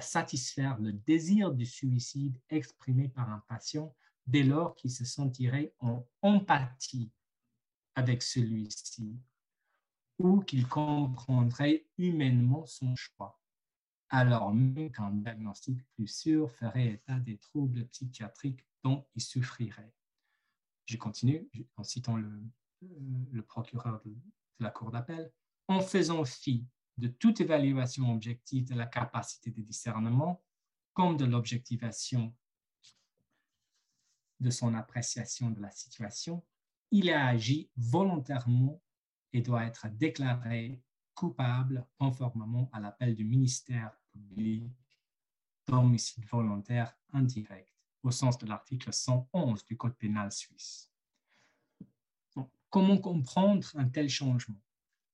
satisfaire 0.01 0.77
le 0.79 0.91
désir 0.91 1.51
du 1.53 1.65
suicide 1.65 2.39
exprimé 2.49 3.09
par 3.09 3.29
un 3.29 3.43
patient 3.47 3.95
dès 4.27 4.43
lors 4.43 4.75
qu'il 4.75 4.91
se 4.91 5.05
sentirait 5.05 5.73
en 5.79 6.05
empathie 6.21 7.11
avec 7.95 8.21
celui-ci 8.21 9.17
ou 10.17 10.41
qu'il 10.41 10.67
comprendrait 10.67 11.85
humainement 11.97 12.65
son 12.65 12.95
choix, 12.95 13.39
alors 14.09 14.53
même 14.53 14.91
qu'un 14.91 15.11
diagnostic 15.11 15.83
plus 15.93 16.07
sûr 16.07 16.51
ferait 16.51 16.93
état 16.93 17.19
des 17.19 17.37
troubles 17.37 17.85
psychiatriques 17.87 18.65
dont 18.83 19.05
il 19.15 19.21
souffrirait. 19.21 19.93
Je 20.85 20.97
continue 20.97 21.49
en 21.75 21.83
citant 21.83 22.15
le, 22.15 22.31
le 23.31 23.41
procureur 23.41 24.01
de, 24.05 24.15
la 24.59 24.69
Cour 24.69 24.91
d'appel. 24.91 25.31
En 25.67 25.81
faisant 25.81 26.23
fi 26.25 26.65
de 26.97 27.07
toute 27.07 27.41
évaluation 27.41 28.11
objective 28.13 28.65
de 28.65 28.75
la 28.75 28.85
capacité 28.85 29.51
de 29.51 29.61
discernement, 29.61 30.43
comme 30.93 31.17
de 31.17 31.25
l'objectivation 31.25 32.33
de 34.39 34.49
son 34.49 34.73
appréciation 34.73 35.49
de 35.49 35.61
la 35.61 35.71
situation, 35.71 36.43
il 36.91 37.09
a 37.09 37.27
agi 37.27 37.69
volontairement 37.75 38.81
et 39.33 39.41
doit 39.41 39.65
être 39.65 39.89
déclaré 39.89 40.81
coupable 41.13 41.87
conformément 41.97 42.69
à 42.73 42.79
l'appel 42.79 43.15
du 43.15 43.25
ministère 43.25 43.97
public 44.11 44.71
d'homicide 45.67 46.25
volontaire 46.25 46.95
indirect, 47.11 47.71
au 48.03 48.11
sens 48.11 48.37
de 48.37 48.45
l'article 48.45 48.93
111 48.93 49.65
du 49.65 49.77
Code 49.77 49.97
pénal 49.97 50.31
suisse. 50.31 50.91
comment 52.69 52.97
comprendre 52.97 53.67
un 53.75 53.87
tel 53.87 54.09
changement? 54.09 54.61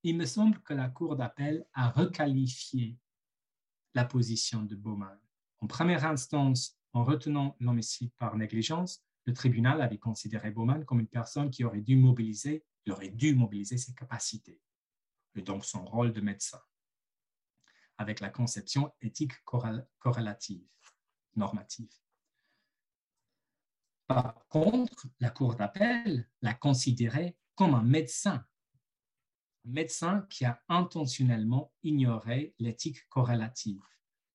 Il 0.04 0.16
me 0.16 0.26
semble 0.26 0.60
que 0.62 0.74
la 0.74 0.88
Cour 0.88 1.16
d'appel 1.16 1.64
a 1.74 1.90
requalifié 1.90 2.98
la 3.94 4.04
position 4.04 4.62
de 4.62 4.74
Bowman. 4.74 5.18
En 5.60 5.66
première 5.68 6.04
instance, 6.04 6.76
en 6.92 7.04
retenant 7.04 7.56
l'homicide 7.60 8.12
par 8.18 8.36
négligence, 8.36 9.04
le 9.26 9.32
tribunal 9.32 9.80
avait 9.80 9.98
considéré 9.98 10.50
Bowman 10.50 10.84
comme 10.84 10.98
une 10.98 11.06
personne 11.06 11.50
qui 11.50 11.62
aurait 11.62 11.80
dû 11.80 11.94
mobiliser, 11.96 12.64
aurait 12.90 13.10
dû 13.10 13.36
mobiliser 13.36 13.78
ses 13.78 13.94
capacités, 13.94 14.60
et 15.36 15.42
donc 15.42 15.64
son 15.64 15.84
rôle 15.84 16.12
de 16.12 16.20
médecin, 16.20 16.60
avec 17.96 18.18
la 18.18 18.28
conception 18.28 18.92
éthique 19.00 19.34
corrélative, 19.44 20.66
normative. 21.36 21.94
Par 24.08 24.46
contre, 24.48 25.06
la 25.20 25.30
Cour 25.30 25.54
d'appel 25.54 26.28
l'a 26.40 26.54
considéré 26.54 27.36
comme 27.54 27.74
un 27.74 27.84
médecin, 27.84 28.44
médecin 29.64 30.26
qui 30.28 30.44
a 30.44 30.60
intentionnellement 30.68 31.72
ignoré 31.82 32.54
l'éthique 32.58 33.08
corrélative. 33.08 33.80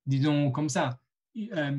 Disons 0.05 0.51
comme 0.51 0.69
ça, 0.69 0.99
euh, 1.37 1.77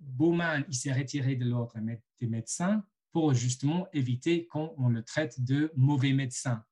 Bowman 0.00 0.64
il 0.68 0.74
s'est 0.74 0.92
retiré 0.92 1.36
de 1.36 1.44
l'ordre 1.44 1.78
des 2.20 2.26
médecins 2.26 2.84
pour 3.12 3.32
justement 3.32 3.86
éviter 3.92 4.46
qu'on 4.46 4.88
le 4.88 5.02
traite 5.02 5.42
de 5.42 5.72
mauvais 5.76 6.12
médecin. 6.12 6.64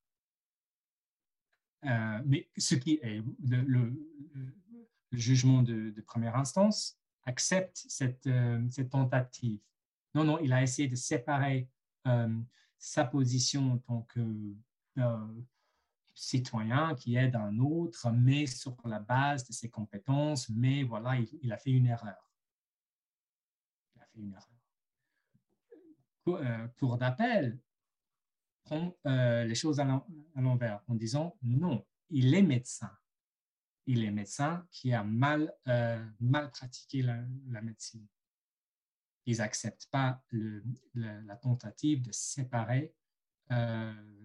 Euh, 1.85 2.21
mais 2.27 2.49
ce 2.57 2.75
qui 2.75 2.99
est 3.03 3.23
le, 3.49 3.93
jugement 5.13 5.63
de, 5.63 5.95
première 6.07 6.37
instance 6.37 6.99
accepte 7.25 7.85
cette, 7.89 8.27
euh, 8.27 8.61
cette, 8.71 8.91
tentative. 8.91 9.61
Non, 10.15 10.25
non, 10.25 10.39
il 10.41 10.53
a 10.53 10.63
essayé 10.63 10.89
de 10.89 10.97
séparer 10.97 11.69
euh, 12.07 12.41
sa 12.79 13.05
position 13.05 13.73
en 13.73 13.79
tant 13.79 14.03
que 14.03 14.55
citoyen 16.15 16.95
qui 16.95 17.17
aide 17.17 17.37
un 17.37 17.59
autre, 17.59 18.11
mais 18.11 18.47
sur 18.47 18.77
la 18.85 19.01
base 19.01 19.47
de 19.47 19.53
ses 19.53 19.71
compétences, 19.71 20.49
mais 20.51 20.83
voilà, 20.83 21.17
il 21.43 21.53
a 21.53 21.57
fait 21.57 21.71
une 21.71 21.87
erreur 21.87 22.33
une 24.15 24.33
erreur. 24.33 24.49
Euh, 26.29 26.69
cour 26.79 26.99
d'appel 26.99 27.59
prend 28.63 28.97
euh, 29.07 29.45
les 29.45 29.55
choses 29.55 29.81
à 29.81 30.05
l'envers 30.37 30.83
en 30.87 30.95
disant 30.95 31.37
non, 31.43 31.85
il 32.11 32.35
est 32.35 32.43
médecin. 32.43 32.97
Il 33.87 34.05
est 34.05 34.13
médecin 34.13 34.67
qui 34.71 34.93
a 34.93 35.03
mal, 35.03 35.53
euh, 35.67 36.05
mal 36.21 36.51
pratiqué 36.51 37.03
la, 37.03 37.63
médecine. 37.63 38.07
Ils 39.27 39.39
n'acceptent 39.39 39.89
pas 39.91 40.23
la 40.95 41.37
tentative 41.37 42.03
de 42.03 42.13
séparer 42.13 42.95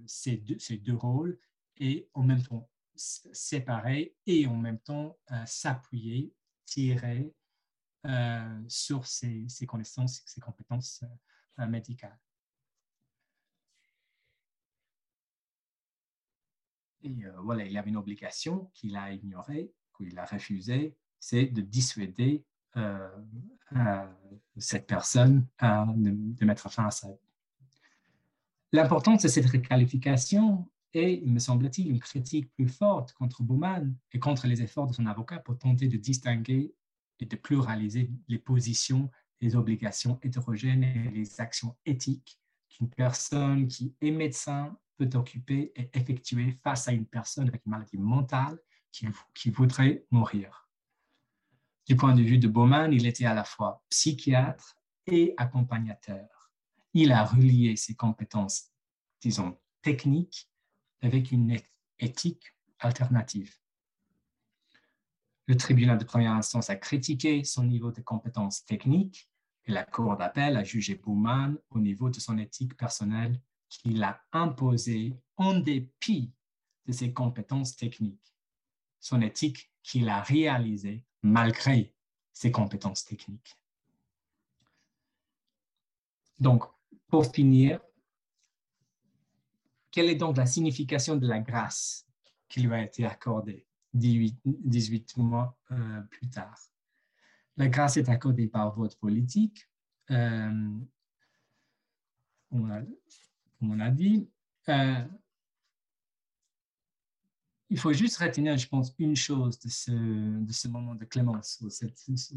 ces, 0.06 0.38
deux, 0.38 0.60
ces, 0.60 0.78
deux, 0.78 0.96
rôles 0.96 1.40
et 1.80 2.10
en 2.14 2.24
même 2.24 2.44
temps 2.44 2.70
séparer 2.96 4.16
et 4.26 4.48
en 4.48 4.56
même 4.56 4.80
temps 4.80 5.18
s'appuyer, 5.46 6.34
tirer 6.66 7.32
euh, 8.08 8.64
sur 8.70 9.06
ses, 9.06 9.48
connaissances, 9.68 10.22
ses 10.26 10.40
compétences 10.40 11.04
euh, 11.60 11.68
médicales. 11.68 12.18
Et 17.04 17.26
euh, 17.26 17.32
voilà, 17.42 17.66
il 17.66 17.78
avait 17.78 17.90
une 17.90 17.98
obligation 17.98 18.72
qu'il 18.74 18.96
a 18.96 19.12
ignorée, 19.12 19.74
qu'il 19.98 20.18
a 20.18 20.26
refusée, 20.26 20.96
c'est 21.20 21.48
de 21.48 21.62
dissuader 21.62 22.46
cette 24.56 24.86
personne 24.86 25.48
de, 25.60 26.46
mettre 26.46 26.72
fin 26.72 26.86
à 26.86 26.92
sa 26.92 27.08
vie. 27.08 27.18
L'importance 28.72 29.24
de 29.24 29.28
cette 29.28 29.50
réqualification 30.94 31.24
est, 31.26 31.26
me 31.26 31.40
semble-t-il, 31.40 31.90
une 31.90 32.00
critique 32.00 32.52
plus 32.54 32.68
forte 32.68 33.14
contre 33.14 33.44
Bowman 33.44 33.96
et 34.12 34.20
contre 34.20 34.48
les 34.48 34.62
efforts 34.62 34.88
de 34.88 34.94
son 34.94 35.06
avocat 35.06 35.40
pour 35.40 35.58
tenter 35.58 35.88
de 35.88 35.98
distinguer 35.98 36.74
et 37.20 37.26
de 37.26 37.36
pluraliser 37.36 38.12
les 38.28 38.38
positions, 38.38 39.10
les 39.42 39.56
obligations 39.56 40.20
hétérogènes 40.22 40.84
et 40.84 41.12
les 41.12 41.42
actions 41.42 41.76
éthiques 41.86 42.40
qu'une 42.70 42.90
personne 42.90 43.68
qui 43.68 43.96
est 44.02 44.12
médecin 44.12 44.78
peut 44.98 45.10
occuper 45.14 45.72
et 45.76 45.90
effectuer 45.94 46.52
face 46.64 46.88
à 46.88 46.92
une 46.92 47.06
personne 47.06 47.48
avec 47.48 47.66
une 47.66 47.72
maladie 47.72 47.98
mentale 47.98 48.60
qui, 48.92 49.08
qui 49.34 49.50
voudrait 49.50 50.06
mourir. 50.12 50.68
Du 51.88 51.96
point 51.96 52.14
de 52.14 52.22
vue 52.22 52.40
de 52.40 52.48
Bowman, 52.48 52.92
il 52.92 53.06
était 53.06 53.26
à 53.26 53.34
la 53.34 53.44
fois 53.44 53.84
psychiatre 53.90 54.76
et 55.06 55.34
accompagnateur. 55.38 56.52
Il 56.94 57.12
a 57.12 57.24
relié 57.24 57.76
ses 57.76 57.96
compétences, 57.96 58.72
disons, 59.22 59.58
techniques 59.82 60.50
avec 61.02 61.32
une 61.32 61.58
éthique 62.00 62.54
alternative. 62.80 63.56
Le 65.48 65.56
tribunal 65.56 65.98
de 65.98 66.04
première 66.04 66.34
instance 66.34 66.70
a 66.70 66.76
critiqué 66.76 67.44
son 67.44 67.64
niveau 67.64 67.92
de 67.92 68.02
compétences 68.02 68.66
techniques 68.66 69.30
et 69.66 69.72
la 69.72 69.84
Cour 69.84 70.18
d'appel 70.18 70.58
a 70.58 70.64
jugé 70.64 70.96
Bowman 70.96 71.58
au 71.70 71.80
niveau 71.80 72.10
de 72.10 72.20
son 72.20 72.38
éthique 72.38 72.76
personnelle 72.76 73.42
qu'il 73.70 74.02
a 74.04 74.22
imposée 74.32 75.14
en 75.36 75.60
dépit 75.60 76.32
de 76.86 76.92
ses 76.92 77.14
compétences 77.14 77.76
techniques. 77.76 78.36
Son 79.00 79.22
éthique 79.22 79.72
qu'il 79.84 80.10
a 80.10 80.22
réalisée 80.22 81.06
malgré 81.22 81.94
ses 82.34 82.52
compétences 82.52 83.04
techniques. 83.04 83.58
Donc, 86.40 86.64
pour 87.08 87.26
finir, 87.34 87.82
quelle 89.92 90.10
est 90.10 90.16
donc 90.16 90.38
la 90.38 90.46
signification 90.46 91.16
de 91.16 91.28
la 91.28 91.40
grâce 91.40 92.06
qui 92.50 92.62
lui 92.62 92.74
a 92.74 92.84
été 92.84 93.06
accordée 93.06 93.66
18, 93.94 95.18
mois 95.18 95.58
euh, 95.72 96.02
plus 96.02 96.30
tard? 96.30 96.58
La 97.56 97.68
grâce 97.68 97.98
est 97.98 98.10
accordée 98.10 98.48
par 98.48 98.76
vote 98.76 98.96
politique. 98.98 99.68
Euh, 100.12 100.78
comme 102.50 102.92
on 103.62 103.80
a 103.80 103.90
dit, 103.90 104.30
euh, 104.70 105.04
il 107.70 107.80
faut 107.80 107.92
juste 107.94 108.18
retenir, 108.18 108.58
je 108.58 108.68
pense, 108.68 108.94
une 109.00 109.16
chose 109.16 109.60
de 109.60 109.70
ce, 109.70 110.68
moment 110.68 110.96
de 110.96 111.06
clémence, 111.06 111.60
ou 111.62 111.70
ce, 111.70 111.86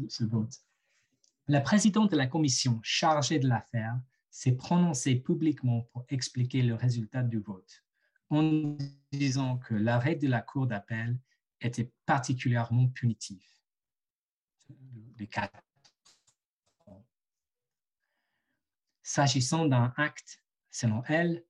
ce 0.09 0.23
vote. 0.25 0.53
La 1.47 1.61
présidente 1.61 2.11
de 2.11 2.17
la 2.17 2.27
commission 2.27 2.79
chargée 2.83 3.39
de 3.39 3.47
l'affaire 3.47 3.99
s'est 4.31 4.53
prononcée 4.53 5.15
publiquement 5.15 5.81
pour 5.91 6.05
expliquer 6.09 6.63
le 6.63 6.73
résultat 6.73 7.21
du 7.21 7.39
vote, 7.39 7.83
en 8.29 8.77
disant 9.11 9.57
que 9.57 9.75
l'arrêt 9.75 10.15
de 10.15 10.27
la 10.27 10.41
Cour 10.41 10.67
d'appel 10.67 11.19
était 11.59 11.91
particulièrement 12.05 12.87
punitif. 12.87 13.59
S'agissant 19.03 19.65
d'un 19.65 19.93
acte, 19.97 20.41
selon 20.71 21.03
elle, 21.07 21.43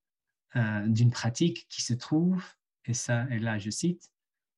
euh, 0.56 0.88
d'une 0.88 1.12
pratique 1.12 1.68
qui 1.70 1.82
se 1.82 1.94
trouve, 1.94 2.44
et, 2.86 2.94
ça, 2.96 3.30
et 3.30 3.40
là 3.40 3.60
je 3.60 3.70
cite, 3.70 4.12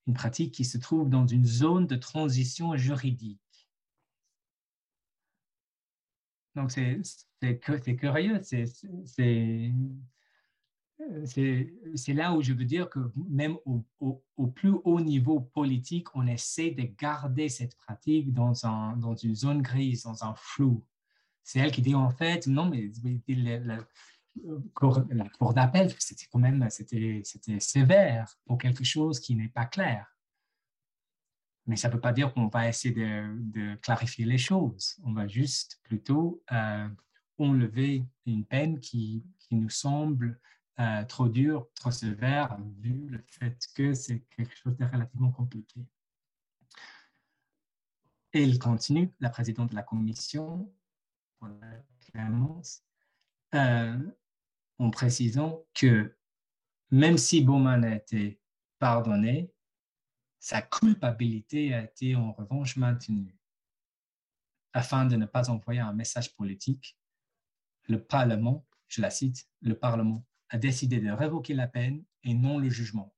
une 0.08 0.14
pratique 0.14 0.54
qui 0.54 0.66
se 0.66 0.78
trouve 0.78 1.10
dans 1.10 1.28
une 1.28 1.46
zone 1.46 1.88
de 1.88 1.96
transition 1.96 2.76
juridique. 2.78 3.43
Donc, 6.56 6.72
c'est 6.72 7.96
curieux. 7.98 8.42
C'est 11.26 12.14
là 12.14 12.34
où 12.34 12.42
je 12.42 12.54
veux 12.54 12.66
dire 12.66 12.90
que 12.90 13.00
même 13.30 13.58
au, 13.66 13.84
au, 14.38 14.48
plus 14.48 14.74
haut 14.84 15.02
niveau 15.02 15.40
politique, 15.40 16.08
on 16.16 16.28
essaie 16.28 16.72
de 16.72 16.84
garder 16.84 17.50
cette 17.50 17.76
pratique 17.76 18.34
dans, 18.34 18.66
un, 18.66 18.96
dans 18.98 19.16
une 19.16 19.36
zone 19.36 19.62
grise, 19.62 20.04
dans 20.04 20.24
un 20.24 20.36
flou. 20.36 20.84
C'est 21.44 21.60
elle 21.60 21.72
qui 21.72 21.82
dit 21.82 21.96
en 21.96 22.10
fait, 22.10 22.48
non, 22.48 22.70
mais 22.70 22.92
la, 23.28 23.80
cour, 24.74 25.54
d'appel, 25.54 25.94
c'était 26.00 26.26
quand 26.32 26.40
même 26.40 26.68
c'était 26.70 27.24
sévère 27.60 28.38
pour 28.46 28.58
quelque 28.58 28.84
chose 28.84 29.20
qui 29.20 29.36
n'est 29.36 29.50
pas 29.50 29.66
clair. 29.66 30.13
Mais 31.66 31.76
ça 31.76 31.88
ne 31.88 31.94
veut 31.94 32.02
pas 32.02 32.12
dire 32.12 32.34
qu'on 32.34 32.48
va 32.48 32.68
essayer 32.68 32.94
de, 32.94 33.76
clarifier 33.76 34.26
les 34.26 34.38
choses. 34.38 35.00
On 35.04 35.14
va 35.14 35.28
juste 35.28 35.80
plutôt 35.84 36.44
euh, 36.52 36.90
enlever 37.38 38.06
une 38.26 38.46
peine 38.46 38.80
qui, 38.80 39.24
nous 39.52 39.70
semble 39.70 40.40
euh, 40.80 41.06
trop 41.06 41.30
dure, 41.30 41.68
trop 41.76 41.92
sévère, 41.92 42.58
vu 42.80 43.08
le 43.08 43.24
fait 43.28 43.56
que 43.76 43.94
c'est 43.94 44.22
quelque 44.36 44.56
chose 44.58 44.76
de 44.78 44.86
relativement 44.86 45.32
compliqué. 45.32 45.86
Et 48.34 48.44
il 48.44 48.58
continue, 48.58 49.14
la 49.20 49.30
présidente 49.30 49.70
de 49.70 49.76
la 49.76 49.84
commission, 49.84 50.74
euh, 53.54 53.98
en 54.80 54.90
précisant 54.90 55.64
que 55.76 56.18
même 56.90 57.20
si 57.20 57.44
Bowman 57.44 57.84
a 57.84 57.96
été 57.96 58.40
pardonné, 58.80 59.53
sa 60.44 60.62
culpabilité 60.62 61.74
a 61.74 61.86
été 61.86 62.18
en 62.18 62.34
revanche 62.34 62.76
maintenue. 62.76 63.34
Afin 64.74 65.06
de 65.06 65.16
ne 65.16 65.26
pas 65.26 65.50
envoyer 65.50 65.80
un 65.80 65.94
message 65.94 66.36
politique, 66.36 67.00
le 67.88 68.04
Parlement, 68.04 68.66
je 68.90 69.02
la 69.02 69.10
cite, 69.10 69.48
le 69.62 69.80
Parlement 69.80 70.26
a 70.50 70.58
décidé 70.58 71.00
de 71.00 71.10
révoquer 71.10 71.54
la 71.54 71.68
peine 71.68 72.04
et 72.24 72.34
non 72.34 72.58
le 72.60 72.70
jugement. 72.70 73.16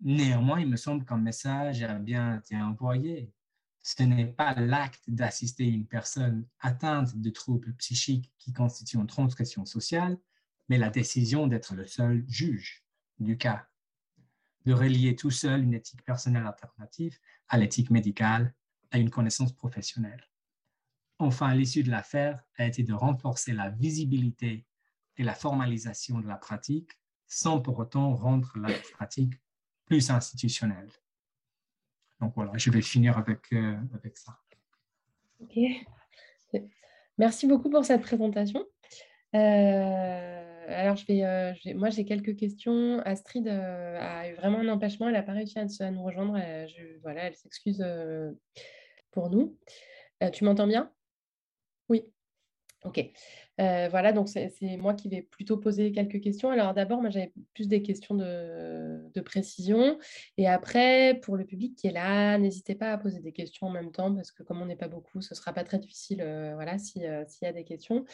Néanmoins, 0.00 0.60
il 0.60 0.68
me 0.68 0.76
semble 0.76 1.04
qu'un 1.04 1.18
message 1.18 1.82
a 1.82 1.98
bien 1.98 2.38
été 2.38 2.56
envoyé. 2.56 3.32
Ce 3.82 4.04
n'est 4.04 4.32
pas 4.32 4.54
l'acte 4.54 5.10
d'assister 5.10 5.64
une 5.64 5.88
personne 5.88 6.46
atteinte 6.60 7.16
de 7.16 7.30
troubles 7.30 7.74
psychiques 7.78 8.32
qui 8.38 8.52
constitue 8.52 8.98
une 8.98 9.08
transgression 9.08 9.64
sociale, 9.64 10.18
mais 10.68 10.78
la 10.78 10.90
décision 10.90 11.48
d'être 11.48 11.74
le 11.74 11.88
seul 11.88 12.24
juge 12.28 12.84
du 13.18 13.36
cas 13.36 13.66
de 14.64 14.72
relier 14.72 15.14
tout 15.16 15.30
seul 15.30 15.62
une 15.62 15.74
éthique 15.74 16.04
personnelle 16.04 16.46
alternative 16.46 17.18
à 17.48 17.58
l'éthique 17.58 17.90
médicale, 17.90 18.54
à 18.90 18.98
une 18.98 19.10
connaissance 19.10 19.52
professionnelle. 19.52 20.28
Enfin, 21.18 21.54
l'issue 21.54 21.82
de 21.82 21.90
l'affaire 21.90 22.42
a 22.56 22.66
été 22.66 22.82
de 22.82 22.92
renforcer 22.92 23.52
la 23.52 23.70
visibilité 23.70 24.66
et 25.16 25.22
la 25.22 25.34
formalisation 25.34 26.20
de 26.20 26.26
la 26.26 26.36
pratique 26.36 26.90
sans 27.26 27.60
pour 27.60 27.78
autant 27.78 28.14
rendre 28.14 28.52
la 28.56 28.72
pratique 28.92 29.34
plus 29.86 30.10
institutionnelle. 30.10 30.90
Donc 32.20 32.34
voilà, 32.34 32.52
je 32.56 32.70
vais 32.70 32.82
finir 32.82 33.18
avec, 33.18 33.52
euh, 33.52 33.76
avec 33.94 34.16
ça. 34.16 34.38
Ok. 35.40 35.56
Merci 37.18 37.46
beaucoup 37.46 37.70
pour 37.70 37.84
cette 37.84 38.02
présentation. 38.02 38.64
Euh, 39.34 40.53
euh, 40.68 40.80
alors, 40.80 40.96
euh, 41.10 41.54
je 41.54 41.68
vais, 41.68 41.74
moi, 41.74 41.90
j'ai 41.90 42.04
quelques 42.04 42.36
questions. 42.36 43.00
Astrid 43.04 43.48
euh, 43.48 43.98
a 44.00 44.28
eu 44.28 44.34
vraiment 44.34 44.58
un 44.58 44.68
empêchement. 44.68 45.08
Elle 45.08 45.14
n'a 45.14 45.22
pas 45.22 45.32
réussi 45.32 45.58
à, 45.58 45.90
nous 45.90 46.02
rejoindre. 46.02 46.36
Elle, 46.36 46.68
voilà, 47.02 47.24
elle 47.24 47.34
s'excuse 47.34 47.84
pour 49.10 49.30
nous. 49.30 49.56
tu 50.32 50.44
m'entends 50.44 50.66
bien? 50.66 50.90
Ok. 52.84 53.02
voilà, 53.58 54.12
donc 54.12 54.28
c'est 54.28 54.76
moi 54.76 54.94
qui 54.94 55.08
vais 55.08 55.22
plutôt 55.22 55.56
poser 55.56 55.90
quelques 55.90 56.20
questions. 56.20 56.50
Alors 56.50 56.74
d'abord, 56.74 57.00
moi 57.00 57.10
j'avais 57.10 57.32
plus 57.54 57.66
des 57.66 57.82
questions 57.82 58.14
de, 58.14 59.20
précision. 59.24 59.98
Et 60.36 60.46
après, 60.46 61.18
pour 61.22 61.36
le 61.36 61.44
public 61.44 61.76
qui 61.76 61.86
est 61.86 61.92
là, 61.92 62.36
n'hésitez 62.36 62.74
pas 62.74 62.92
à 62.92 62.98
poser 62.98 63.20
des 63.20 63.32
questions 63.32 63.68
en 63.68 63.70
même 63.70 63.90
temps 63.90 64.14
parce 64.14 64.32
que 64.32 64.42
comme 64.42 64.60
on 64.60 64.66
n'est 64.66 64.76
pas 64.76 64.88
beaucoup, 64.88 65.22
ce 65.22 65.32
ne 65.32 65.36
sera 65.36 65.52
pas 65.54 65.64
très 65.64 65.78
difficile 65.78 66.18
voilà, 66.54 66.78
s'il 66.78 67.02
y 67.02 67.46
a 67.46 67.52
des 67.52 67.64
questions. 67.64 68.04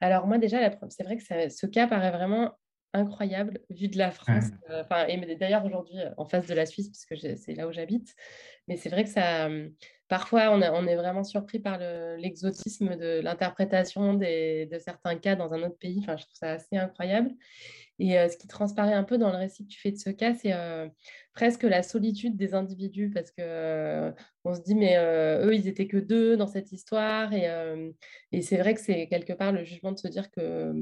Alors 0.00 0.26
moi 0.26 0.38
déjà, 0.38 0.70
c'est 0.88 1.02
vrai 1.02 1.16
que 1.16 1.48
ce 1.48 1.66
cas 1.66 1.88
paraît 1.88 2.12
vraiment 2.12 2.52
incroyable 2.92 3.60
vu 3.70 3.88
de 3.88 3.98
la 3.98 4.10
France. 4.10 4.44
Enfin, 4.70 5.06
et 5.06 5.36
d'ailleurs 5.36 5.64
aujourd'hui 5.64 5.96
en 6.16 6.24
face 6.24 6.46
de 6.46 6.54
la 6.54 6.66
Suisse, 6.66 6.88
parce 6.88 7.06
que 7.06 7.36
c'est 7.36 7.54
là 7.54 7.66
où 7.66 7.72
j'habite. 7.72 8.14
Mais 8.68 8.76
c'est 8.76 8.88
vrai 8.88 9.04
que 9.04 9.10
ça, 9.10 9.48
parfois 10.12 10.50
on, 10.50 10.60
est 10.60 10.94
vraiment 10.94 11.24
surpris 11.24 11.58
par 11.58 11.78
l'exotisme 12.18 12.96
de 12.96 13.20
l'interprétation 13.20 14.12
de 14.12 14.78
certains 14.78 15.16
cas 15.16 15.36
dans 15.36 15.54
un 15.54 15.62
autre 15.62 15.78
pays. 15.78 16.00
Enfin, 16.02 16.18
je 16.18 16.24
trouve 16.24 16.36
ça 16.36 16.50
assez 16.52 16.76
incroyable. 16.76 17.30
Et 17.98 18.10
ce 18.28 18.36
qui 18.36 18.46
transparaît 18.46 18.92
un 18.92 19.04
peu 19.04 19.16
dans 19.16 19.30
le 19.30 19.38
récit 19.38 19.64
que 19.64 19.72
tu 19.72 19.80
fais 19.80 19.90
de 19.90 19.96
ce 19.96 20.10
cas, 20.10 20.34
c'est 20.34 20.52
presque 21.32 21.62
la 21.62 21.82
solitude 21.82 22.36
des 22.36 22.52
individus 22.52 23.08
parce 23.08 23.30
que 23.30 24.12
on 24.44 24.54
se 24.54 24.60
dit 24.60 24.74
mais 24.74 24.98
eux 24.98 25.54
ils 25.54 25.66
étaient 25.66 25.86
que 25.86 25.96
deux 25.96 26.36
dans 26.36 26.46
cette 26.46 26.72
histoire 26.72 27.32
et 27.32 28.42
c'est 28.42 28.58
vrai 28.58 28.74
que 28.74 28.82
c'est 28.82 29.06
quelque 29.06 29.32
part 29.32 29.52
le 29.52 29.64
jugement 29.64 29.92
de 29.92 29.98
se 29.98 30.08
dire 30.08 30.30
que 30.30 30.74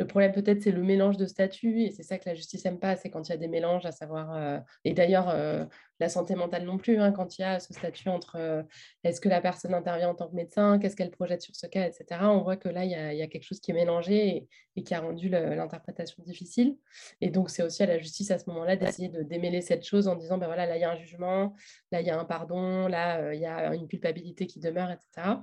le 0.00 0.06
problème 0.06 0.32
peut-être 0.32 0.62
c'est 0.62 0.70
le 0.70 0.82
mélange 0.82 1.18
de 1.18 1.26
statuts 1.26 1.82
et 1.82 1.90
c'est 1.90 2.02
ça 2.02 2.16
que 2.16 2.26
la 2.26 2.34
justice 2.34 2.64
aime 2.64 2.78
pas, 2.78 2.96
c'est 2.96 3.10
quand 3.10 3.28
il 3.28 3.32
y 3.32 3.34
a 3.34 3.36
des 3.36 3.48
mélanges, 3.48 3.84
à 3.84 3.92
savoir 3.92 4.34
euh, 4.34 4.58
et 4.86 4.94
d'ailleurs 4.94 5.28
euh, 5.28 5.66
la 5.98 6.08
santé 6.08 6.34
mentale 6.34 6.64
non 6.64 6.78
plus, 6.78 6.98
hein, 6.98 7.12
quand 7.12 7.36
il 7.36 7.42
y 7.42 7.44
a 7.44 7.60
ce 7.60 7.74
statut 7.74 8.08
entre 8.08 8.36
euh, 8.36 8.62
est-ce 9.04 9.20
que 9.20 9.28
la 9.28 9.42
personne 9.42 9.74
intervient 9.74 10.08
en 10.08 10.14
tant 10.14 10.26
que 10.30 10.34
médecin, 10.34 10.78
qu'est-ce 10.78 10.96
qu'elle 10.96 11.10
projette 11.10 11.42
sur 11.42 11.54
ce 11.54 11.66
cas, 11.66 11.86
etc. 11.86 12.18
On 12.22 12.40
voit 12.40 12.56
que 12.56 12.70
là 12.70 12.86
il 12.86 12.90
y 12.90 12.94
a, 12.94 13.26
quelque 13.26 13.42
chose 13.42 13.60
qui 13.60 13.72
est 13.72 13.74
mélangé 13.74 14.48
et, 14.74 14.82
qui 14.82 14.94
a 14.94 15.00
rendu 15.00 15.28
l'interprétation 15.28 16.22
difficile. 16.22 16.78
Et 17.20 17.28
donc 17.28 17.50
c'est 17.50 17.62
aussi 17.62 17.82
à 17.82 17.86
la 17.86 17.98
justice 17.98 18.30
à 18.30 18.38
ce 18.38 18.48
moment-là 18.48 18.76
d'essayer 18.76 19.10
de 19.10 19.22
démêler 19.22 19.60
cette 19.60 19.84
chose 19.84 20.08
en 20.08 20.16
disant 20.16 20.38
ben 20.38 20.46
voilà 20.46 20.64
là 20.64 20.78
il 20.78 20.80
y 20.80 20.84
a 20.84 20.90
un 20.90 20.96
jugement, 20.96 21.54
là 21.92 22.00
il 22.00 22.06
y 22.06 22.10
a 22.10 22.18
un 22.18 22.24
pardon, 22.24 22.88
là 22.88 23.34
il 23.34 23.40
y 23.40 23.44
a 23.44 23.74
une 23.74 23.86
culpabilité 23.86 24.46
qui 24.46 24.60
demeure, 24.60 24.90
etc. 24.90 25.36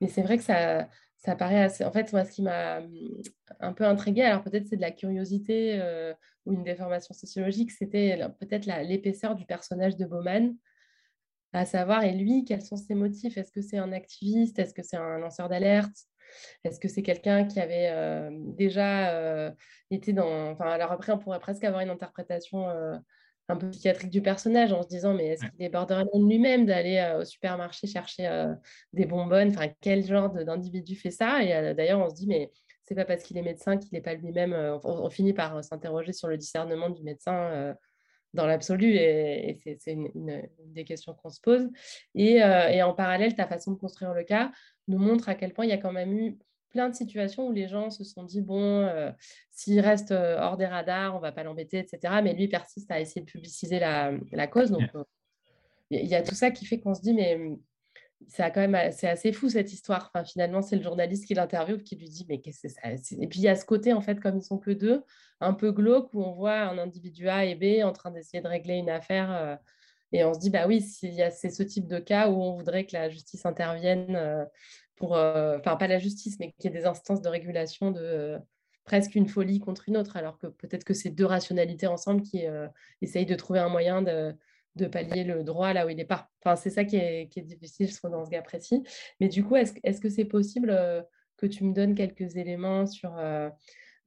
Mais 0.00 0.06
c'est 0.06 0.22
vrai 0.22 0.38
que 0.38 0.44
ça 0.44 0.88
ça 1.18 1.34
paraît 1.34 1.62
assez. 1.62 1.84
En 1.84 1.92
fait, 1.92 2.12
moi, 2.12 2.24
ce 2.24 2.32
qui 2.32 2.42
m'a 2.42 2.78
hum, 2.78 2.92
un 3.60 3.72
peu 3.72 3.84
intriguée, 3.84 4.22
alors 4.22 4.42
peut-être 4.42 4.66
c'est 4.66 4.76
de 4.76 4.80
la 4.80 4.92
curiosité 4.92 5.80
euh, 5.80 6.14
ou 6.46 6.52
une 6.52 6.62
déformation 6.64 7.12
sociologique, 7.12 7.72
c'était 7.72 8.18
peut-être 8.38 8.66
l'épaisseur 8.66 9.34
du 9.34 9.44
personnage 9.44 9.96
de 9.96 10.06
Bowman, 10.06 10.54
à 11.52 11.64
savoir, 11.64 12.04
et 12.04 12.12
lui, 12.12 12.44
quels 12.44 12.62
sont 12.62 12.76
ses 12.76 12.94
motifs? 12.94 13.36
Est-ce 13.36 13.52
que 13.52 13.62
c'est 13.62 13.78
un 13.78 13.92
activiste? 13.92 14.58
Est-ce 14.58 14.74
que 14.74 14.82
c'est 14.82 14.98
un 14.98 15.18
lanceur 15.18 15.48
d'alerte? 15.48 15.96
Est-ce 16.62 16.78
que 16.78 16.88
c'est 16.88 17.02
quelqu'un 17.02 17.46
qui 17.46 17.58
avait 17.58 17.90
euh, 17.90 18.30
déjà 18.32 19.14
euh, 19.14 19.50
été 19.90 20.12
dans. 20.12 20.50
Enfin, 20.50 20.66
alors 20.66 20.92
après, 20.92 21.10
on 21.10 21.18
pourrait 21.18 21.40
presque 21.40 21.64
avoir 21.64 21.80
une 21.80 21.88
interprétation 21.88 22.68
un 23.48 23.56
peu 23.56 23.70
psychiatrique 23.70 24.10
du 24.10 24.20
personnage 24.20 24.72
en 24.72 24.82
se 24.82 24.88
disant 24.88 25.14
mais 25.14 25.28
est-ce 25.28 25.46
qu'il 25.46 25.62
est 25.62 25.70
borderline 25.70 26.28
lui-même 26.28 26.66
d'aller 26.66 26.98
euh, 26.98 27.20
au 27.20 27.24
supermarché 27.24 27.86
chercher 27.86 28.26
euh, 28.26 28.54
des 28.92 29.06
bonbonnes? 29.06 29.48
Enfin, 29.48 29.68
quel 29.80 30.04
genre 30.04 30.30
d'individu 30.30 30.96
fait 30.96 31.10
ça? 31.10 31.42
Et 31.42 31.54
euh, 31.54 31.74
d'ailleurs, 31.74 32.00
on 32.00 32.10
se 32.10 32.14
dit 32.14 32.26
mais 32.26 32.50
c'est 32.84 32.94
pas 32.94 33.04
parce 33.04 33.22
qu'il 33.22 33.36
est 33.38 33.42
médecin 33.42 33.76
qu'il 33.76 33.90
n'est 33.92 34.02
pas 34.02 34.14
lui-même. 34.14 34.54
On, 34.84 35.10
finit 35.10 35.32
par 35.34 35.62
s'interroger 35.62 36.12
sur 36.12 36.28
le 36.28 36.38
discernement 36.38 36.88
du 36.88 37.02
médecin 37.02 37.74
dans 38.32 38.46
l'absolu 38.46 38.94
et, 38.94 39.60
c'est 39.78 39.92
une, 39.92 40.48
des 40.68 40.84
questions 40.84 41.12
qu'on 41.12 41.28
se 41.28 41.38
pose. 41.38 41.68
Et, 42.14 42.36
et, 42.36 42.82
en 42.82 42.94
parallèle, 42.94 43.34
ta 43.34 43.46
façon 43.46 43.72
de 43.72 43.76
construire 43.76 44.14
le 44.14 44.24
cas 44.24 44.52
nous 44.86 44.96
montre 44.96 45.28
à 45.28 45.34
quel 45.34 45.52
point 45.52 45.66
il 45.66 45.68
y 45.68 45.74
a 45.74 45.76
quand 45.76 45.92
même 45.92 46.14
eu 46.14 46.38
plein 46.70 46.88
de 46.88 46.94
situations 46.94 47.48
où 47.48 47.52
les 47.52 47.68
gens 47.68 47.90
se 47.90 48.04
sont 48.04 48.22
dit, 48.22 48.40
bon, 48.40 48.62
euh, 48.62 49.10
s'il 49.50 49.80
reste 49.80 50.12
euh, 50.12 50.38
hors 50.38 50.56
des 50.56 50.66
radars, 50.66 51.14
on 51.16 51.18
va 51.18 51.32
pas 51.32 51.42
l'embêter, 51.42 51.78
etc. 51.78 52.14
Mais 52.22 52.34
lui 52.34 52.48
persiste 52.48 52.90
à 52.90 53.00
essayer 53.00 53.22
de 53.22 53.30
publiciser 53.30 53.78
la, 53.78 54.46
cause. 54.46 54.70
Donc, 54.70 54.88
euh, 54.94 55.04
il 55.90 56.06
y 56.06 56.14
a 56.14 56.22
tout 56.22 56.34
ça 56.34 56.50
qui 56.50 56.66
fait 56.66 56.80
qu'on 56.80 56.94
se 56.94 57.00
dit, 57.00 57.14
mais 57.14 57.38
c'est 58.26 58.50
quand 58.52 58.66
même 58.66 58.92
c'est 58.92 59.08
assez 59.08 59.32
fou 59.32 59.48
cette 59.48 59.72
histoire. 59.72 60.10
Enfin, 60.12 60.24
finalement, 60.24 60.60
c'est 60.60 60.76
le 60.76 60.82
journaliste 60.82 61.26
qui 61.26 61.34
l'interviewe 61.34 61.78
qui 61.78 61.96
lui 61.96 62.08
dit, 62.08 62.26
mais 62.28 62.40
qu'est-ce 62.40 62.62
que 62.62 62.68
c'est 62.68 62.80
ça 62.80 63.16
Et 63.22 63.26
puis, 63.26 63.40
il 63.40 63.44
y 63.44 63.48
a 63.48 63.56
ce 63.56 63.64
côté, 63.64 63.92
en 63.92 64.00
fait, 64.00 64.20
comme 64.20 64.36
ils 64.36 64.42
sont 64.42 64.58
que 64.58 64.70
deux, 64.70 65.02
un 65.40 65.54
peu 65.54 65.72
glauque, 65.72 66.12
où 66.12 66.22
on 66.22 66.32
voit 66.32 66.58
un 66.60 66.78
individu 66.78 67.28
A 67.28 67.44
et 67.44 67.54
B 67.54 67.84
en 67.84 67.92
train 67.92 68.10
d'essayer 68.10 68.42
de 68.42 68.48
régler 68.48 68.74
une 68.74 68.90
affaire. 68.90 69.58
et 70.12 70.24
on 70.24 70.34
se 70.34 70.40
dit, 70.40 70.50
bah 70.50 70.66
oui, 70.66 70.82
c'est 70.82 71.50
ce 71.50 71.62
type 71.62 71.86
de 71.86 71.98
cas 71.98 72.28
où 72.28 72.42
on 72.42 72.54
voudrait 72.54 72.84
que 72.84 72.92
la 72.92 73.08
justice 73.08 73.46
intervienne 73.46 74.46
pour, 74.98 75.16
euh, 75.16 75.58
enfin 75.58 75.76
pas 75.76 75.86
la 75.86 75.98
justice, 75.98 76.38
mais 76.38 76.52
qu'il 76.52 76.70
y 76.70 76.74
ait 76.74 76.78
des 76.78 76.86
instances 76.86 77.22
de 77.22 77.28
régulation 77.28 77.90
de 77.90 78.00
euh, 78.00 78.38
presque 78.84 79.14
une 79.14 79.28
folie 79.28 79.60
contre 79.60 79.88
une 79.88 79.96
autre, 79.96 80.16
alors 80.16 80.38
que 80.38 80.46
peut-être 80.46 80.84
que 80.84 80.94
c'est 80.94 81.10
deux 81.10 81.24
rationalités 81.24 81.86
ensemble 81.86 82.22
qui 82.22 82.46
euh, 82.46 82.68
essayent 83.02 83.26
de 83.26 83.34
trouver 83.34 83.60
un 83.60 83.68
moyen 83.68 84.02
de, 84.02 84.34
pallier 84.92 85.24
le 85.24 85.42
droit 85.42 85.72
là 85.72 85.86
où 85.86 85.88
il 85.88 85.96
n'est 85.96 86.04
pas. 86.04 86.28
Enfin, 86.40 86.54
c'est 86.54 86.70
ça 86.70 86.84
qui 86.84 86.96
est, 86.96 87.36
difficile, 87.40 87.88
je 87.88 87.96
trouve, 87.96 88.12
dans 88.12 88.24
ce 88.24 88.30
cas 88.30 88.42
précis. 88.42 88.84
Mais 89.20 89.28
du 89.28 89.44
coup, 89.44 89.56
est-ce 89.56 89.72
est 89.82 89.92
-ce 89.92 90.00
que 90.00 90.08
c'est 90.08 90.24
possible 90.24 90.70
que 91.36 91.46
tu 91.46 91.64
me 91.64 91.74
donnes 91.74 91.96
quelques 91.96 92.36
éléments 92.36 92.86
sur 92.86 93.10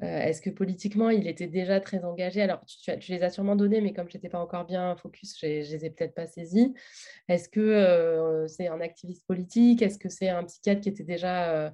Est-ce 0.01 0.41
que 0.41 0.49
politiquement, 0.49 1.09
il 1.09 1.27
était 1.27 1.47
déjà 1.47 1.79
très 1.79 2.03
engagé? 2.03 2.41
Alors, 2.41 2.65
tu, 2.65 2.99
tu, 2.99 3.11
les 3.11 3.21
as 3.21 3.29
sûrement 3.29 3.55
donnés, 3.55 3.81
mais 3.81 3.93
comme 3.93 4.09
je 4.09 4.17
n'étais 4.17 4.29
pas 4.29 4.39
encore 4.39 4.65
bien 4.65 4.95
focus, 4.95 5.37
je 5.39 5.45
ne 5.45 5.51
les 5.51 5.85
ai 5.85 5.89
peut-être 5.91 6.15
pas 6.15 6.25
saisis. 6.25 6.73
Est-ce 7.27 7.49
que 7.49 8.45
c'est 8.47 8.67
un 8.67 8.81
activiste 8.81 9.25
politique? 9.27 9.81
Est-ce 9.81 9.99
que 9.99 10.09
c'est 10.09 10.29
un 10.29 10.43
psychiatre 10.43 10.81
qui 10.81 10.89
était 10.89 11.03
déjà 11.03 11.71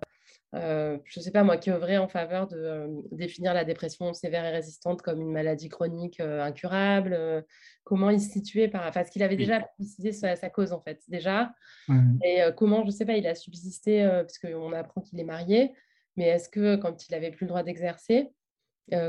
euh, 0.55 0.97
je 1.03 1.19
ne 1.19 1.23
sais 1.23 1.31
pas 1.31 1.43
moi, 1.43 1.57
qui 1.57 1.69
œuvrait 1.71 1.97
en 1.97 2.07
faveur 2.07 2.47
de 2.47 2.55
euh, 2.55 2.87
définir 3.11 3.53
la 3.53 3.65
dépression 3.65 4.13
sévère 4.13 4.45
et 4.45 4.51
résistante 4.51 5.01
comme 5.01 5.21
une 5.21 5.31
maladie 5.31 5.67
chronique 5.67 6.19
euh, 6.19 6.41
incurable? 6.41 7.45
comment 7.83 8.09
il 8.09 8.19
se 8.19 8.31
situait 8.31 8.67
par... 8.67 8.85
Enfin, 8.85 9.05
ce 9.05 9.11
qu'il 9.11 9.23
avait 9.23 9.37
déjà 9.37 9.61
précisé 9.61 10.11
sa, 10.11 10.35
sa, 10.35 10.49
cause, 10.49 10.73
en 10.73 10.81
fait, 10.81 11.01
déjà? 11.07 11.53
Et 12.21 12.41
comment, 12.57 12.81
je 12.81 12.87
ne 12.87 12.91
sais 12.91 13.05
pas, 13.05 13.15
il 13.15 13.25
a 13.25 13.33
subsisté, 13.33 14.05
parce 14.05 14.37
qu'on 14.39 14.73
apprend 14.73 14.99
qu'il 14.99 15.17
est 15.21 15.23
marié, 15.23 15.71
mais 16.17 16.25
est-ce 16.25 16.49
que 16.49 16.75
quand 16.75 17.07
il 17.07 17.11
n'avait 17.13 17.31
plus 17.31 17.45
le 17.45 17.49
droit 17.49 17.63
d'exercer, 17.63 18.29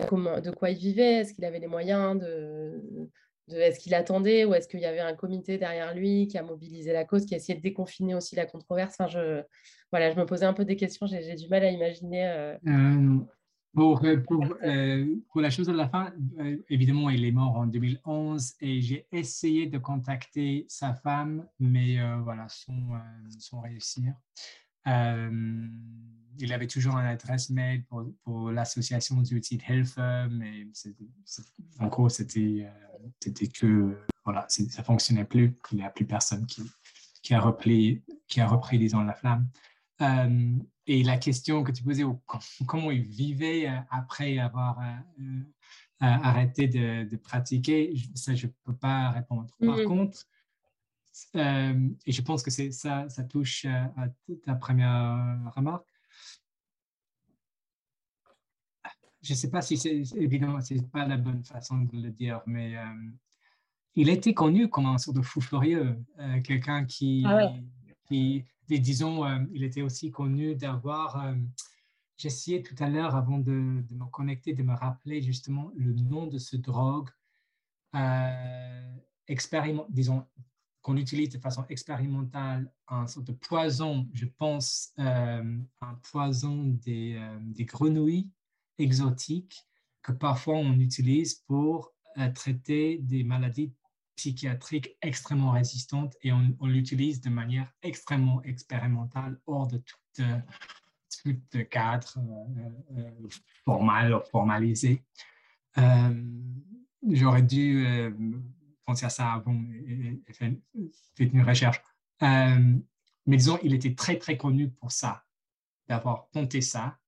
comment, 0.09 0.41
de 0.41 0.51
quoi 0.51 0.71
il 0.71 0.79
vivait? 0.79 1.21
Est-ce 1.21 1.35
qu'il 1.35 1.45
avait 1.45 1.61
les 1.61 1.67
moyens 1.67 2.19
de 2.19 2.83
est-ce 3.57 3.79
qu'il 3.79 3.95
attendait 3.95 4.45
ou 4.45 4.55
est-ce 4.55 4.69
qu'il 4.69 4.81
y 4.81 4.85
avait 4.85 5.01
un 5.01 5.15
comité 5.15 5.59
derrière 5.59 5.95
lui 5.95 6.27
qui 6.27 6.39
a 6.39 6.43
mobilisé 6.43 6.93
la 6.93 7.05
cause, 7.05 7.25
qui 7.25 7.35
a 7.35 7.39
essayé 7.39 7.57
de 7.57 7.63
déconfiner 7.63 8.15
aussi 8.15 8.37
la 8.37 8.47
controverse? 8.47 8.97
Enfin, 8.99 9.09
je, 9.09 9.43
voilà, 9.91 10.11
je 10.11 10.17
me 10.17 10.27
posais 10.27 10.45
un 10.45 10.53
peu 10.53 10.65
des 10.65 10.77
questions, 10.77 11.07
j'ai 11.07 11.35
du 11.35 11.49
mal 11.49 11.65
à 11.65 11.71
imaginer. 11.71 12.29
Euh... 12.29 12.57
Euh, 13.77 14.17
pour, 14.27 14.45
euh, 14.65 15.17
la 15.37 15.51
chose 15.51 15.67
de 15.69 15.73
la 15.73 15.89
fin, 15.89 16.13
euh, 16.41 16.57
évidemment, 16.69 17.11
il 17.11 17.25
est 17.25 17.31
mort 17.31 17.57
en 17.57 17.67
2011 17.67 18.55
et 18.61 18.81
j'ai 18.81 19.07
essayé 19.13 19.67
de 19.67 19.79
contacter 19.79 20.67
sa 20.69 20.95
femme, 20.95 21.47
mais 21.61 21.99
voilà, 22.23 22.47
sans 22.49 23.61
réussir. 23.61 24.15
Il 26.39 26.53
avait 26.53 26.67
toujours 26.67 26.97
une 26.97 27.07
adresse 27.07 27.51
mail 27.51 27.85
pour, 27.85 28.07
pour 28.23 28.51
l'association 28.51 29.21
du 29.23 29.41
titre 29.41 29.71
Health, 29.71 29.99
mais 30.31 30.67
en 31.81 31.87
gros, 31.89 32.09
c'était 32.09 32.67
c'était 33.21 33.49
que 33.49 33.97
voilà, 34.25 34.47
ça 34.49 34.83
fonctionnait 34.83 35.25
plus, 35.25 35.55
il 35.73 35.79
n'y 35.79 35.85
a 35.85 35.91
plus 35.91 36.05
personne 36.05 36.47
qui, 36.47 36.63
qui, 37.23 37.35
a 37.35 37.41
repris, 37.41 38.03
qui 38.27 38.41
a 38.41 38.47
repris, 38.47 38.79
disons, 38.79 39.03
la 39.03 39.15
flamme. 39.15 39.49
Euh, 40.03 40.59
et 40.87 41.03
la 41.03 41.17
question 41.17 41.65
que 41.65 41.73
tu 41.73 41.83
posais, 41.83 42.05
comment 42.67 42.91
il 42.91 43.05
vivait 43.05 43.69
euh, 43.69 43.79
après 43.91 44.39
avoir 44.39 44.79
euh, 44.81 45.41
arrêté 46.01 46.69
de, 46.69 47.17
pratiquer, 47.17 47.95
ça, 48.15 48.35
je 48.35 48.47
ne 48.47 48.53
peux 48.65 48.77
pas 48.77 49.11
répondre. 49.11 49.47
Par 49.61 49.79
mm-hmm. 49.79 49.85
contre, 49.85 50.27
et 51.35 52.13
je 52.13 52.23
pense 52.23 52.43
que 52.43 52.51
ça, 52.51 53.09
ça 53.09 53.25
touche 53.25 53.65
à 53.65 54.09
ta 54.45 54.55
première 54.55 55.53
remarque, 55.57 55.88
je 59.23 59.33
ne 59.33 59.37
sais 59.37 59.51
pas 59.51 59.63
si 59.63 59.77
c'est 59.77 60.03
évidemment, 60.17 60.61
ce 60.61 60.75
n'est 60.75 60.83
pas 60.83 61.07
la 61.07 61.17
bonne 61.17 61.45
façon 61.45 61.79
de 61.79 61.97
le 61.97 62.11
dire, 62.11 62.41
mais 62.47 62.77
euh, 62.77 62.83
il 63.95 64.09
était 64.09 64.35
connu 64.35 64.69
comme 64.69 64.87
un 64.87 64.99
sort 64.99 65.15
de 65.15 65.23
fou 65.23 65.41
furieux, 65.41 65.99
euh, 66.19 66.41
quelqu'un 66.43 66.85
qui, 66.85 67.25
ah 67.27 67.53
qui, 68.07 68.45
disons, 68.69 69.25
euh, 69.25 69.39
il 69.53 69.65
était 69.65 69.83
aussi 69.83 70.11
connu 70.11 70.55
d'avoir. 70.55 71.35
J'essayais 72.17 72.63
tout 72.63 72.75
à 72.81 72.89
l'heure, 72.89 73.15
avant 73.15 73.39
de, 73.39 73.53
me 73.53 74.11
connecter, 74.11 74.53
de 74.53 74.63
me 74.65 74.75
rappeler 74.75 75.23
justement 75.23 75.71
le 75.77 75.93
nom 75.93 76.27
de 76.27 76.39
ce 76.39 76.57
drogue, 76.57 77.11
expériment, 79.29 79.87
disons, 79.89 80.27
qu'on 80.83 80.97
utilise 80.97 81.29
de 81.29 81.39
façon 81.39 81.65
expérimentale, 81.69 82.73
un 82.89 83.07
sort 83.07 83.23
de 83.23 83.33
poison, 83.33 84.09
je 84.15 84.27
pense, 84.27 84.93
un 84.97 85.95
poison 86.11 86.65
des, 86.65 87.21
des 87.43 87.65
grenouilles 87.65 88.29
exotiques 88.79 89.67
que 90.03 90.13
parfois 90.13 90.57
on 90.57 90.79
utilise 90.81 91.35
pour 91.47 91.93
euh, 92.17 92.31
traiter 92.33 92.99
des 92.99 93.25
maladies 93.25 93.73
psychiatriques 94.17 94.97
extrêmement 95.03 95.53
résistantes 95.53 96.17
et 96.23 96.33
on, 96.33 96.57
l'utilise 96.63 97.21
de 97.21 97.31
manière 97.31 97.73
extrêmement 97.83 98.43
expérimentale 98.43 99.39
hors 99.47 99.69
de 99.69 99.79
tout, 99.79 100.23
tout 101.23 101.37
cadre 101.71 102.19
euh, 102.19 102.99
euh, 102.99 103.29
formal 103.65 104.21
formalisé. 104.31 105.05
J'aurais 107.07 107.43
dû 107.43 107.87
penser 108.85 109.07
à 109.07 109.11
ça 109.11 109.35
avant 109.35 109.63
et, 109.87 110.21
faire 110.33 110.53
une 111.19 111.43
recherche. 111.43 111.81
mais 112.21 113.37
disons, 113.37 113.59
il 113.63 113.75
était 113.75 113.95
très, 113.95 114.19
très 114.19 114.37
connu 114.37 114.71
pour 114.71 114.91
ça, 114.91 115.25
d'avoir 115.87 116.29
tenté 116.33 116.61
ça 116.61 116.99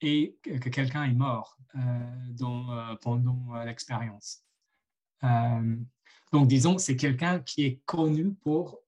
et 0.00 0.36
que 0.42 0.68
quelqu'un 0.68 1.04
est 1.04 1.14
mort 1.14 1.58
euh, 1.74 1.78
euh, 2.40 2.96
pendant 3.02 3.54
euh, 3.54 3.64
l'expérience. 3.64 4.44
donc, 6.32 6.48
disons, 6.48 6.78
c'est 6.78 6.96
quelqu'un 6.96 7.40
qui 7.40 7.64
est 7.64 7.80
connu 7.84 8.32
pour 8.34 8.80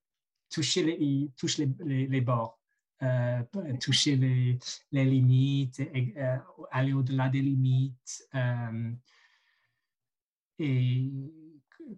toucher 0.48 0.82
les, 0.82 2.20
bords, 2.20 2.60
toucher 3.80 4.16
les, 4.16 4.58
les 4.92 5.04
limites, 5.04 5.82
aller 6.70 6.92
au-delà 6.92 7.28
des 7.28 7.42
limites. 7.42 8.28
et 10.58 11.10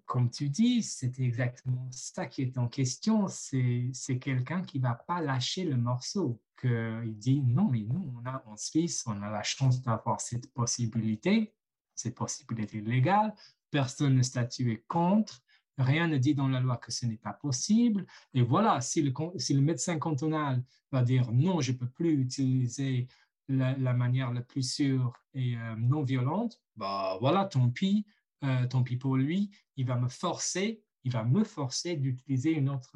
comme 0.06 0.31
tu 0.31 0.48
dis, 0.48 0.82
c'était 0.82 1.24
exactement 1.24 1.89
ça 1.90 2.27
qui 2.27 2.43
est 2.43 2.59
en 2.59 2.69
question. 2.69 3.27
C'est 3.28 4.19
quelqu'un 4.20 4.62
qui 4.62 4.78
ne 4.78 4.85
va 4.85 4.94
pas 4.94 5.20
lâcher 5.20 5.64
le 5.64 5.77
morceau 5.77 6.40
il 6.64 7.16
dit 7.19 7.40
non, 7.43 7.69
mais 7.69 7.81
nous, 7.81 8.12
on 8.16 8.27
a 8.28 8.43
en 8.47 8.56
Suisse, 8.56 9.05
on 9.06 9.20
a 9.23 9.31
la 9.31 9.43
chance 9.43 9.82
d'avoir 9.82 10.20
cette 10.20 10.52
possibilité, 10.52 11.55
cette 11.94 12.14
possibilité 12.14 12.81
légale, 12.81 13.35
personne 13.70 14.16
ne 14.16 14.23
statue 14.23 14.85
contre, 14.89 15.43
rien 15.78 16.06
ne 16.06 16.19
dit 16.19 16.35
dans 16.35 16.48
la 16.48 16.60
loi 16.60 16.77
que 16.77 16.93
ce 16.93 17.06
n'est 17.06 17.16
pas 17.16 17.32
possible. 17.32 18.06
Et 18.35 18.43
voilà, 18.43 18.81
si 18.81 19.02
le, 19.02 19.12
si 19.36 19.55
le 19.55 19.60
médecin 19.60 19.98
cantonal 19.98 20.62
va 20.90 21.02
dire 21.02 21.32
non, 21.32 21.60
je 21.60 21.73
ne 21.73 21.78
peux 21.78 21.89
plus 21.89 22.20
utiliser 22.20 23.09
la, 23.48 23.74
manière 23.93 24.32
la 24.32 24.43
plus 24.43 24.62
sûre 24.62 25.12
et 25.35 25.56
euh, 25.56 25.74
non 25.77 26.02
violente, 26.02 26.60
bah 26.77 27.16
voilà, 27.20 27.47
tant 27.47 27.70
pis, 27.70 28.06
euh, 28.44 28.66
tant 28.66 28.82
pis 28.82 28.97
pour 28.97 29.16
lui, 29.16 29.51
il 29.77 29.86
va 29.86 29.97
me 29.97 30.09
forcer, 30.09 30.82
il 31.05 31.12
va 31.12 31.24
me 31.24 31.44
forcer 31.44 31.97
d'utiliser 31.97 32.52
une 32.52 32.69
autre, 32.69 32.93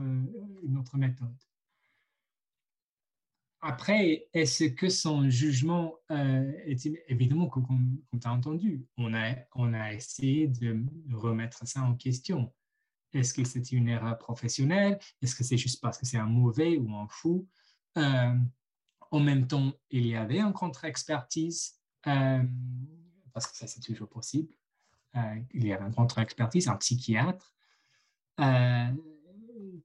autre 0.79 0.97
méthode. 0.97 1.37
Après, 3.61 4.29
est-ce 4.33 4.65
que 4.65 4.89
son 4.89 5.29
jugement 5.29 5.97
euh, 6.13 6.53
est 6.67 6.87
évidemment, 7.09 7.49
comme, 7.49 7.99
tu 8.13 8.29
as 8.29 8.33
entendu, 8.33 8.87
on 8.97 9.13
a, 9.15 9.35
on 9.55 9.73
a 9.73 9.93
essayé 9.93 10.47
de 10.47 10.85
remettre 11.13 11.67
ça 11.67 11.83
en 11.83 11.95
question. 11.97 12.55
Est-ce 13.13 13.35
que 13.35 13.45
c'est 13.45 13.73
une 13.73 13.89
erreur 13.89 14.19
professionnelle? 14.19 14.99
Est-ce 15.23 15.35
que 15.35 15.43
c'est 15.43 15.57
juste 15.57 15.81
parce 15.81 15.99
que 15.99 16.07
c'est 16.07 16.19
un 16.19 16.27
mauvais 16.27 16.77
ou 16.77 16.95
un 16.95 17.09
fou? 17.09 17.49
Euh, 17.99 18.37
en 19.11 19.21
même 19.21 19.47
temps, 19.47 19.73
il 19.91 20.07
y 20.07 20.15
avait 20.15 20.41
un 20.41 20.53
contre-expertise, 20.53 21.81
euh, 22.07 22.45
parce 23.33 23.47
que 23.47 23.57
ça 23.57 23.67
c'est 23.67 23.81
toujours 23.81 24.09
possible. 24.09 24.53
Il 25.55 25.67
y 25.67 25.73
avait 25.73 25.85
un 25.85 25.91
contre-expertise, 25.91 26.69
un 26.69 26.77
psychiatre 26.77 27.55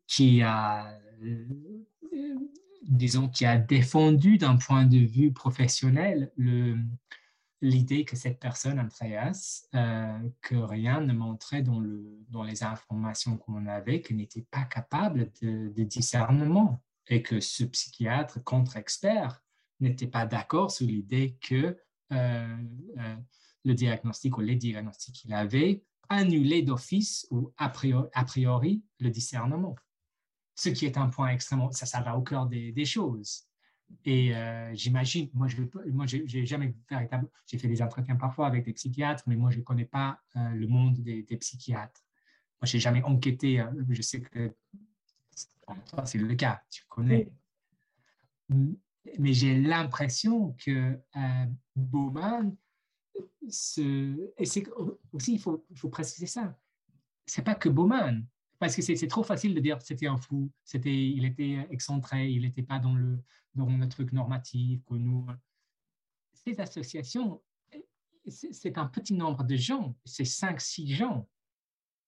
qui 0.08 0.42
a 0.42 0.98
disons, 2.82 3.30
qui 3.30 3.46
a 3.46 3.58
défendu 3.58 4.38
d'un 4.38 4.58
point 4.58 4.86
de 4.86 4.98
vue 4.98 5.32
professionnel 5.32 6.32
l'idée 7.62 8.06
que 8.06 8.16
cette 8.16 8.40
personne, 8.40 8.80
Andreas, 8.80 9.68
euh, 9.76 10.20
que 10.42 10.56
rien 10.56 11.00
ne 11.02 11.14
montrait 11.14 11.62
dans, 11.62 11.80
le, 11.80 12.20
dans 12.30 12.44
les 12.44 12.64
informations 12.64 13.38
qu'on 13.38 13.68
avait, 13.68 14.02
qu'il 14.02 14.18
n'était 14.18 14.46
pas 14.50 14.64
capable 14.64 15.32
de, 15.42 15.84
discernement 15.84 16.82
et 17.08 17.22
que 17.22 17.40
ce 17.40 17.64
psychiatre 17.66 18.44
contre-expert 18.44 19.44
n'était 19.80 20.08
pas 20.08 20.26
d'accord 20.26 20.72
sur 20.72 20.88
l'idée 20.88 21.38
que 21.40 21.78
euh, 22.12 22.58
euh, 22.98 23.16
le 23.64 23.74
diagnostic 23.74 24.38
ou 24.38 24.42
les 24.42 24.56
diagnostics 24.56 25.16
qu'il 25.16 25.34
avait 25.34 25.84
annulaient 26.10 26.62
d'office 26.62 27.28
ou 27.32 27.52
a 27.58 27.70
priori 27.70 28.84
le 29.00 29.10
discernement 29.10 29.76
ce 30.62 30.70
qui 30.70 30.86
est 30.86 30.98
un 30.98 31.10
point 31.10 31.30
extrêmement, 31.30 31.72
ça, 31.72 31.86
ça 31.86 32.02
va 32.02 32.16
au 32.18 32.22
cœur 32.22 32.46
des, 32.48 32.86
choses. 32.86 33.48
Et 34.06 34.36
euh, 34.36 34.74
j'imagine, 34.76 35.30
moi, 35.34 35.48
je 35.48 35.64
moi, 35.92 36.06
j'ai 36.06 36.46
jamais 36.46 36.76
véritable, 36.90 37.28
j'ai 37.48 37.58
fait 37.58 37.68
des 37.68 37.82
entretiens 37.82 38.16
parfois 38.16 38.48
avec 38.48 38.66
des 38.66 38.74
psychiatres, 38.74 39.24
mais 39.28 39.36
moi, 39.36 39.50
je 39.50 39.58
ne 39.58 39.64
connais 39.64 39.86
pas 39.86 40.20
euh, 40.36 40.50
le 40.52 40.68
monde 40.68 41.00
des, 41.00 41.24
psychiatres. 41.38 42.02
Moi, 42.62 42.68
je 42.68 42.78
n'ai 42.78 42.82
jamais 42.82 43.02
enquêté. 43.04 43.60
Euh, 43.60 43.72
je 43.90 44.02
sais 44.02 44.22
que 44.22 44.54
toi, 45.88 46.06
c'est 46.06 46.20
le 46.20 46.36
cas, 46.36 46.62
tu 46.70 46.84
connais. 46.88 47.32
Mais 48.50 49.34
j'ai 49.34 49.60
l'impression 49.60 50.56
que 50.64 51.00
Bowman, 51.76 52.56
ce, 53.50 54.32
et 54.38 54.46
c'est 54.46 54.64
aussi, 55.12 55.34
il 55.34 55.40
faut, 55.40 55.90
préciser 55.90 56.28
ça, 56.28 56.58
c'est 57.26 57.44
pas 57.44 57.56
que 57.56 57.70
Bowman, 57.70 58.26
parce 58.60 58.76
que 58.76 58.82
c'est 58.82 59.08
trop 59.08 59.24
facile 59.24 59.56
de 59.56 59.60
dire 59.60 59.82
c'était 59.82 60.08
un 60.08 60.18
fou, 60.18 60.52
c'était, 60.64 61.10
il 61.10 61.26
était 61.26 61.68
excentré, 61.70 62.30
il 62.30 62.44
n'était 62.44 62.64
pas 62.64 62.80
dans 62.80 62.96
le, 62.96 63.22
dans 63.56 63.66
le 63.68 63.90
truc 63.90 64.14
normatif 64.14 64.84
que 64.86 64.94
nous. 64.94 65.26
Ces 66.34 66.60
associations, 66.60 67.42
c'est 68.28 68.78
un 68.78 68.86
petit 68.86 69.14
nombre 69.14 69.44
de 69.44 69.56
gens, 69.56 69.96
c'est 70.06 70.24
5-6 70.24 70.94
gens 70.94 71.28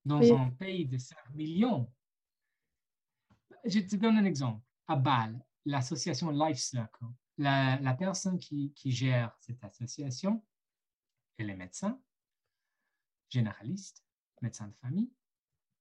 dans 0.06 0.22
un 0.34 0.50
pays 0.52 0.86
de 0.86 0.98
5 0.98 1.18
millions. 1.34 1.92
Je 3.66 3.80
te 3.80 3.96
donne 3.96 4.18
un 4.18 4.26
exemple. 4.26 4.62
À 4.88 4.96
Bâle, 4.96 5.40
l'association 5.66 6.30
Life 6.30 6.58
Circle, 6.58 7.06
la, 7.38 7.96
personne 7.98 8.38
qui, 8.38 8.74
gère 8.86 9.36
cette 9.40 9.64
association, 9.64 10.44
elle 11.38 11.49
est 11.49 11.55
médecin, 11.55 11.99
généraliste, 13.30 14.03
médecin 14.41 14.68
de 14.68 14.76
famille. 14.76 15.11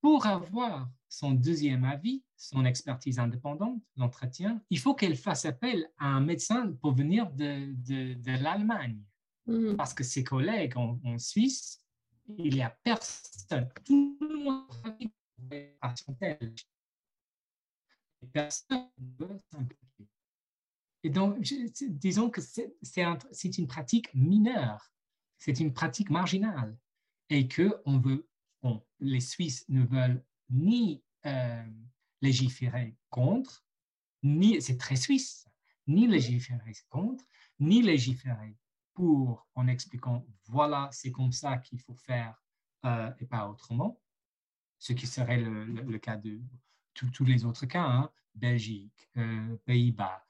Pour 0.01 0.27
avoir 0.27 0.91
son 1.09 1.33
deuxième 1.33 1.85
avis, 1.85 2.25
son 2.37 2.65
expertise 2.65 3.19
indépendante, 3.19 3.81
l'entretien, 3.97 4.61
il 4.71 4.79
faut 4.79 4.95
qu'elle 4.95 5.17
fasse 5.17 5.45
appel 5.45 5.89
à 5.99 6.07
un 6.07 6.21
médecin 6.21 6.73
pour 6.81 6.93
venir 6.93 7.31
de, 7.31 7.73
de, 8.15 8.43
l'Allemagne. 8.43 9.01
Mm. 9.47 9.77
Parce 9.77 9.95
que 9.95 10.03
ses 10.03 10.25
collègues 10.25 10.77
en, 10.77 10.99
en 11.05 11.19
Suisse, 11.19 11.83
il 12.39 12.55
n'y 12.55 12.63
a 12.63 12.71
personne. 12.83 13.69
Tout 13.85 14.17
le 14.21 14.45
monde 14.45 14.69
travaille 14.69 15.13
tel. 16.19 16.55
Personne 18.33 18.89
ne 18.99 19.27
veut 19.27 19.39
s'impliquer. 19.51 20.09
Et 21.05 21.11
donc, 21.11 21.41
disons 21.41 22.31
que 22.31 22.41
c'est 22.41 23.59
une 23.59 23.67
pratique 23.67 24.13
mineure, 24.15 24.93
c'est 25.45 25.59
une 25.59 25.73
pratique 25.73 26.09
marginale, 26.09 26.79
et 27.29 27.49
que 27.49 27.83
on 27.85 27.99
veut, 27.99 28.29
les 29.01 29.19
Suisses 29.19 29.69
ne 29.69 29.85
veulent 29.85 30.25
ni 30.51 31.03
euh, 31.27 31.65
légiférer 32.21 32.97
contre, 33.11 33.65
ni, 34.23 34.63
c'est 34.63 34.77
très 34.77 34.95
suisse, 34.95 35.49
ni 35.89 36.07
légiférer 36.07 36.75
contre, 36.89 37.25
ni 37.59 37.83
légiférer 37.83 38.57
pour 38.95 39.49
en 39.57 39.67
expliquant 39.67 40.25
voilà, 40.47 40.89
c'est 40.93 41.11
comme 41.11 41.33
ça 41.33 41.59
qu'il 41.59 41.81
faut 41.81 41.97
faire 41.97 42.41
euh, 42.85 43.11
et 43.19 43.27
pas 43.27 43.49
autrement, 43.49 44.01
ce 44.79 44.93
qui 44.93 45.09
serait 45.09 45.41
le, 45.41 45.99
cas 45.99 46.17
de 46.17 46.41
tous 46.95 47.25
les 47.25 47.45
autres 47.45 47.67
cas, 47.67 47.85
hein, 47.85 48.13
Belgique, 48.37 49.11
euh, 49.17 49.57
Pays-Bas, 49.65 50.25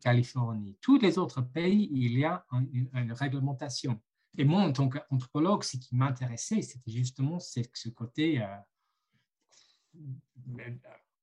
Californie, 0.00 0.76
tous 0.80 0.98
les 0.98 1.16
autres 1.16 1.42
pays, 1.42 1.88
il 1.92 2.18
y 2.18 2.24
a 2.24 2.44
une, 2.50 3.12
réglementation. 3.12 4.00
Et 4.38 4.44
moi, 4.44 4.62
en 4.62 4.72
tant 4.72 4.88
qu'anthropologue, 4.88 5.64
ce 5.64 5.76
qui 5.76 5.94
m'intéressait, 5.96 6.62
c'était 6.62 6.90
justement 6.90 7.38
ce 7.40 7.88
côté 7.90 8.42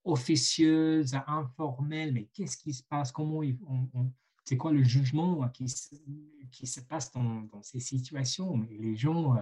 officieux, 0.04 1.04
informel, 1.26 2.14
mais 2.14 2.26
qu'est-ce 2.34 2.58
qui 2.58 2.74
se 2.74 2.84
passe, 2.84 3.12
comment 3.12 3.40
on 3.68 4.12
c'est 4.46 4.58
quoi 4.58 4.72
le 4.72 4.84
jugement 4.84 5.50
qui 5.50 5.68
se, 5.68 5.96
qui 6.52 6.68
se 6.68 6.80
passe 6.80 7.12
dans, 7.12 7.50
ces 7.64 7.80
situations? 7.80 8.56
Mais 8.56 8.78
les 8.78 8.96
gens, 8.96 9.36
euh, 9.36 9.42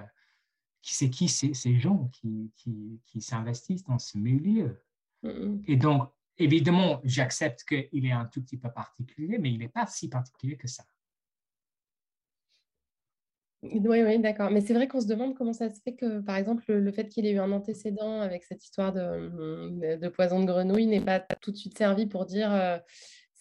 qui 0.81 0.93
c'est 0.93 1.09
qui 1.09 1.27
ces, 1.27 1.53
ces 1.53 1.77
gens 1.77 2.09
qui, 2.13 2.51
qui, 2.55 3.01
qui 3.05 3.21
s'investissent 3.21 3.83
dans 3.83 3.99
ce 3.99 4.17
milieu? 4.17 4.81
Et 5.67 5.75
donc, 5.75 6.09
évidemment, 6.37 7.01
j'accepte 7.03 7.63
qu'il 7.65 8.05
est 8.05 8.11
un 8.11 8.25
tout 8.25 8.41
petit 8.41 8.57
peu 8.57 8.71
particulier, 8.71 9.37
mais 9.37 9.51
il 9.51 9.59
n'est 9.59 9.69
pas 9.69 9.87
si 9.87 10.09
particulier 10.09 10.57
que 10.57 10.67
ça. 10.67 10.85
Oui, 13.63 14.03
oui, 14.03 14.19
d'accord. 14.19 14.51
Mais 14.51 14.59
c'est 14.59 14.73
vrai 14.73 14.87
qu'on 14.89 14.99
se 14.99 15.07
demande 15.07 15.35
comment 15.35 15.53
ça 15.53 15.69
se 15.69 15.79
fait 15.81 15.93
que, 15.93 16.19
par 16.19 16.35
exemple, 16.35 16.63
le, 16.67 16.91
fait 16.91 17.07
qu'il 17.07 17.25
ait 17.25 17.31
eu 17.31 17.39
un 17.39 17.51
antécédent 17.53 18.19
avec 18.19 18.43
cette 18.43 18.63
histoire 18.63 18.91
de, 18.91 19.95
de 19.95 20.07
poison 20.09 20.41
de 20.41 20.45
grenouille 20.45 20.85
n'est 20.85 21.01
pas 21.01 21.19
tout 21.19 21.51
de 21.51 21.55
suite 21.55 21.77
servi 21.77 22.05
pour 22.05 22.25
dire 22.25 22.53
euh, 22.53 22.77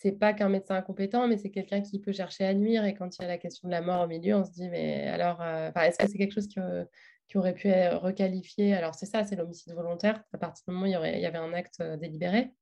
c'est 0.02 0.12
pas 0.12 0.32
qu'un 0.32 0.48
médecin 0.48 0.74
incompétent, 0.76 1.28
mais 1.28 1.38
c'est 1.38 1.50
quelqu'un 1.50 1.80
qui 1.80 2.00
peut 2.00 2.12
chercher 2.12 2.44
à 2.44 2.54
nuire. 2.54 2.84
Et 2.84 2.94
quand 2.94 3.16
il 3.16 3.22
y 3.22 3.24
a 3.24 3.28
la 3.28 3.38
question 3.38 3.68
de 3.68 3.72
la 3.72 3.80
mort 3.80 4.02
au 4.02 4.06
milieu, 4.08 4.34
on 4.34 4.44
se 4.44 4.50
dit, 4.50 4.68
mais 4.68 5.08
alors, 5.08 5.40
euh, 5.40 5.70
est-ce 5.74 5.98
que 5.98 6.08
c'est 6.08 6.18
quelque 6.18 6.34
chose 6.34 6.48
qui, 6.48 6.58
qui, 7.28 7.38
aurait 7.38 7.54
pu 7.54 7.68
être 7.68 8.00
requalifié? 8.00 8.74
Alors, 8.74 8.94
c'est 8.94 9.06
ça, 9.06 9.22
c'est 9.24 9.36
l'homicide 9.36 9.72
volontaire. 9.74 10.22
À 10.32 10.38
partir 10.38 10.64
du 10.66 10.74
moment 10.74 10.86
où 10.86 10.88
il 10.88 10.92
y, 10.92 10.96
aurait, 10.96 11.18
il 11.18 11.22
y 11.22 11.26
avait 11.26 11.38
un 11.38 11.52
acte 11.52 11.80
euh, 11.80 11.96
délibéré. 11.96 12.52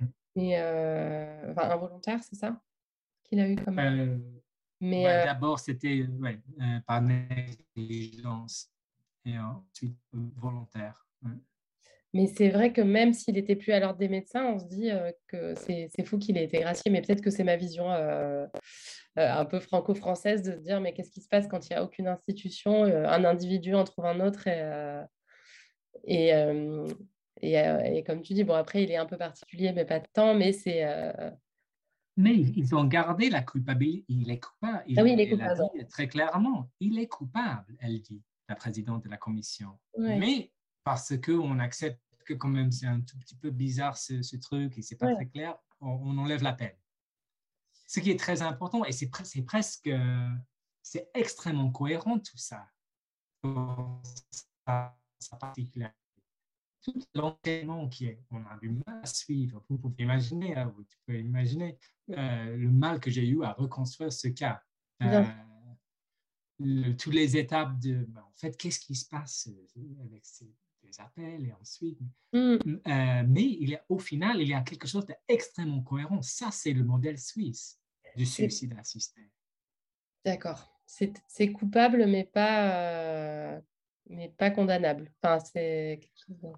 Mmh. 0.00 0.04
Mais, 0.36 0.60
euh, 0.60 1.52
enfin, 1.52 1.70
involontaire, 1.70 2.20
c'est 2.22 2.36
ça 2.36 2.60
qu'il 3.24 3.38
a 3.38 3.48
eu 3.48 3.54
comme. 3.56 4.39
Mais 4.80 5.04
D'abord, 5.04 5.58
c'était 5.58 6.06
ouais, 6.20 6.40
par 6.86 7.02
négligence 7.02 8.70
et 9.24 9.38
ensuite 9.38 9.98
volontaire. 10.12 11.06
Mais 12.12 12.26
c'est 12.26 12.48
vrai 12.48 12.72
que 12.72 12.80
même 12.80 13.12
s'il 13.12 13.34
n'était 13.34 13.54
plus 13.54 13.72
à 13.72 13.78
l'ordre 13.78 13.98
des 13.98 14.08
médecins, 14.08 14.44
on 14.44 14.58
se 14.58 14.64
dit 14.64 14.90
euh, 14.90 15.12
que 15.28 15.54
c'est 15.54 15.88
fou 16.04 16.18
qu'il 16.18 16.36
ait 16.36 16.44
été 16.44 16.58
gracié. 16.58 16.90
Mais 16.90 17.02
peut-être 17.02 17.20
que 17.20 17.30
c'est 17.30 17.44
ma 17.44 17.56
vision 17.56 17.92
euh, 17.92 18.46
euh, 19.18 19.32
un 19.32 19.44
peu 19.44 19.60
franco-française 19.60 20.42
de 20.42 20.52
se 20.52 20.58
dire 20.58 20.80
mais 20.80 20.92
qu'est-ce 20.92 21.10
qui 21.10 21.20
se 21.20 21.28
passe 21.28 21.46
quand 21.46 21.68
il 21.68 21.72
n'y 21.72 21.76
a 21.76 21.84
aucune 21.84 22.08
institution 22.08 22.84
Un 22.84 23.24
individu 23.24 23.74
en 23.74 23.84
trouve 23.84 24.06
un 24.06 24.20
autre. 24.20 24.48
Et, 26.04 26.30
et, 27.42 27.54
et, 27.54 28.04
comme 28.04 28.22
tu 28.22 28.34
dis, 28.34 28.44
bon, 28.44 28.54
après, 28.54 28.82
il 28.82 28.90
est 28.90 28.96
un 28.96 29.06
peu 29.06 29.16
particulier, 29.16 29.72
mais 29.72 29.84
pas 29.84 30.00
tant. 30.00 30.34
Mais 30.34 30.52
c'est. 30.52 30.84
Mais 32.20 32.36
ils 32.36 32.74
ont 32.74 32.84
gardé 32.84 33.30
la 33.30 33.42
culpabilité. 33.42 34.04
Il 34.08 34.30
est 34.30 34.40
coupable. 34.40 34.82
Il, 34.86 34.98
ah 34.98 35.02
oui, 35.02 35.12
il 35.12 35.20
est 35.20 35.30
coupable. 35.30 35.62
Dit 35.74 35.86
très 35.86 36.08
clairement, 36.08 36.70
il 36.80 36.98
est 36.98 37.08
coupable, 37.08 37.76
elle 37.80 38.00
dit, 38.00 38.22
la 38.48 38.56
présidente 38.56 39.04
de 39.04 39.08
la 39.08 39.16
commission. 39.16 39.78
Mais 39.96 40.52
parce 40.84 41.16
qu'on 41.18 41.58
accepte 41.58 42.00
que 42.24 42.34
quand 42.34 42.48
même 42.48 42.70
c'est 42.70 42.86
un 42.86 43.00
tout 43.00 43.18
petit 43.18 43.36
peu 43.36 43.50
bizarre 43.50 43.96
ce, 43.96 44.36
truc 44.36 44.76
et 44.78 44.82
c'est 44.82 44.96
pas 44.96 45.14
très 45.14 45.28
clair, 45.28 45.56
on, 45.80 46.16
enlève 46.18 46.42
la 46.42 46.52
peine. 46.52 46.76
Ce 47.86 48.00
qui 48.00 48.10
est 48.10 48.18
très 48.18 48.42
important 48.42 48.84
et 48.84 48.92
c'est 48.92 49.10
presque, 49.44 49.90
c'est 50.82 51.10
extrêmement 51.14 51.70
cohérent 51.70 52.18
tout 52.18 52.38
ça. 52.38 52.66
Sa, 54.66 55.36
particularité. 55.38 55.99
Tout 56.82 56.98
l'entraînement 57.14 57.88
qui 57.88 58.06
est, 58.06 58.22
on 58.30 58.38
a 58.46 58.58
du 58.60 58.70
mal 58.70 59.00
à 59.02 59.06
suivre. 59.06 59.62
Vous 59.68 59.78
pouvez 59.78 60.02
imaginer, 60.04 60.56
hein, 60.56 60.72
vous 60.76 60.84
pouvez 61.06 61.20
imaginer 61.20 61.78
euh, 62.10 62.56
le 62.56 62.70
mal 62.70 63.00
que 63.00 63.10
j'ai 63.10 63.26
eu 63.26 63.42
à 63.44 63.52
reconstruire 63.52 64.12
ce 64.12 64.28
cas. 64.28 64.62
Euh, 65.02 66.92
toutes 66.98 67.14
les 67.14 67.36
étapes 67.36 67.78
de, 67.78 68.04
ben, 68.08 68.20
en 68.20 68.36
fait, 68.36 68.56
qu'est-ce 68.56 68.80
qui 68.80 68.94
se 68.94 69.08
passe 69.08 69.48
euh, 69.48 70.04
avec 70.04 70.24
ces, 70.24 70.52
appels 70.98 71.46
et 71.46 71.52
ensuite. 71.52 72.00
Mm. 72.32 72.56
Euh, 72.64 73.24
mais 73.28 73.44
il 73.44 73.70
y 73.70 73.76
a, 73.76 73.84
au 73.88 73.98
final, 74.00 74.40
il 74.40 74.48
y 74.48 74.54
a 74.54 74.60
quelque 74.62 74.88
chose 74.88 75.06
d'extrêmement 75.06 75.82
cohérent. 75.82 76.20
Ça, 76.20 76.50
c'est 76.50 76.72
le 76.72 76.82
modèle 76.82 77.16
suisse 77.16 77.80
du 78.16 78.26
suicide 78.26 78.74
assisté. 78.76 79.30
D'accord. 80.24 80.68
C'est 80.84 81.52
coupable, 81.52 82.06
mais 82.06 82.24
pas, 82.24 83.60
mais 84.08 84.30
pas 84.30 84.50
condamnable. 84.50 85.12
Enfin, 85.22 85.38
c'est 85.38 86.00
quelque 86.02 86.18
chose 86.26 86.52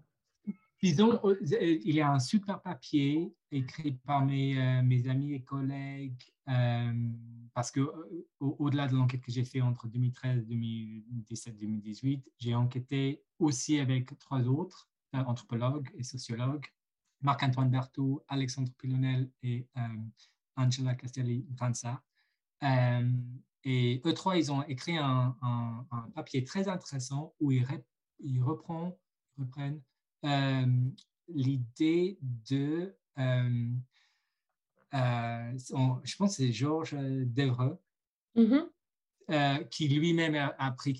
Disons, 0.82 1.20
euh, 1.24 1.36
il 1.42 1.94
y 1.94 2.00
a 2.00 2.10
un 2.10 2.18
super 2.18 2.60
papier 2.60 3.32
écrit 3.50 3.92
par 3.92 4.24
mes, 4.24 4.82
mes 4.82 5.08
amis 5.08 5.34
et 5.34 5.42
collègues 5.42 6.18
parce 7.54 7.70
que 7.70 7.80
au-delà 8.40 8.88
de 8.88 8.94
l'enquête 8.94 9.20
que 9.20 9.30
j'ai 9.30 9.44
fait 9.44 9.60
entre 9.60 9.86
2013, 9.86 10.46
2017, 10.46 11.58
2018, 11.58 12.30
j'ai 12.38 12.54
enquêté 12.54 13.22
aussi 13.38 13.78
avec 13.78 14.18
trois 14.18 14.48
autres 14.48 14.88
euh, 15.14 15.18
anthropologues 15.18 15.90
et 15.96 16.02
sociologues, 16.02 16.66
Marc-Antoine 17.20 17.70
Berthaud, 17.70 18.24
Alexandre 18.28 18.72
Pilonel 18.78 19.30
et 19.42 19.68
euh, 19.76 19.80
Angela 20.56 20.94
Castelli-Branza. 20.94 22.02
Euh, 22.62 23.10
et 23.64 24.00
eux 24.04 24.14
trois, 24.14 24.38
ils 24.38 24.50
ont 24.50 24.62
écrit 24.62 24.96
un, 24.96 25.36
papier 26.14 26.44
très 26.44 26.68
intéressant 26.68 27.34
où 27.38 27.52
ils, 27.52 27.64
reprennent 28.42 29.82
l'idée 31.28 32.18
de 32.20 32.94
euh, 34.94 35.56
je 36.04 36.16
pense 36.16 36.36
que 36.36 36.42
c'est 36.42 36.52
Georges 36.52 36.94
euh, 36.94 37.24
Devreux, 37.24 37.78
mm-hmm. 38.36 38.68
euh, 39.30 39.64
qui 39.64 39.88
lui-même 39.88 40.34
a, 40.34 40.70
pris 40.72 40.96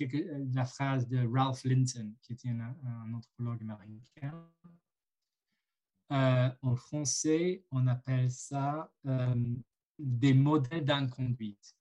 la 0.55 0.65
phrase 0.65 1.07
de 1.09 1.27
Ralph 1.27 1.65
Linton, 1.65 2.15
qui 2.23 2.32
était 2.32 2.49
un, 2.49 3.15
anthropologue 3.15 3.62
américain. 3.62 4.49
en 6.11 6.77
français, 6.77 7.65
on 7.70 7.86
appelle 7.86 8.31
ça 8.31 8.90
des 9.99 10.35
modèles 10.35 10.85
d'inconduite. 10.85 11.77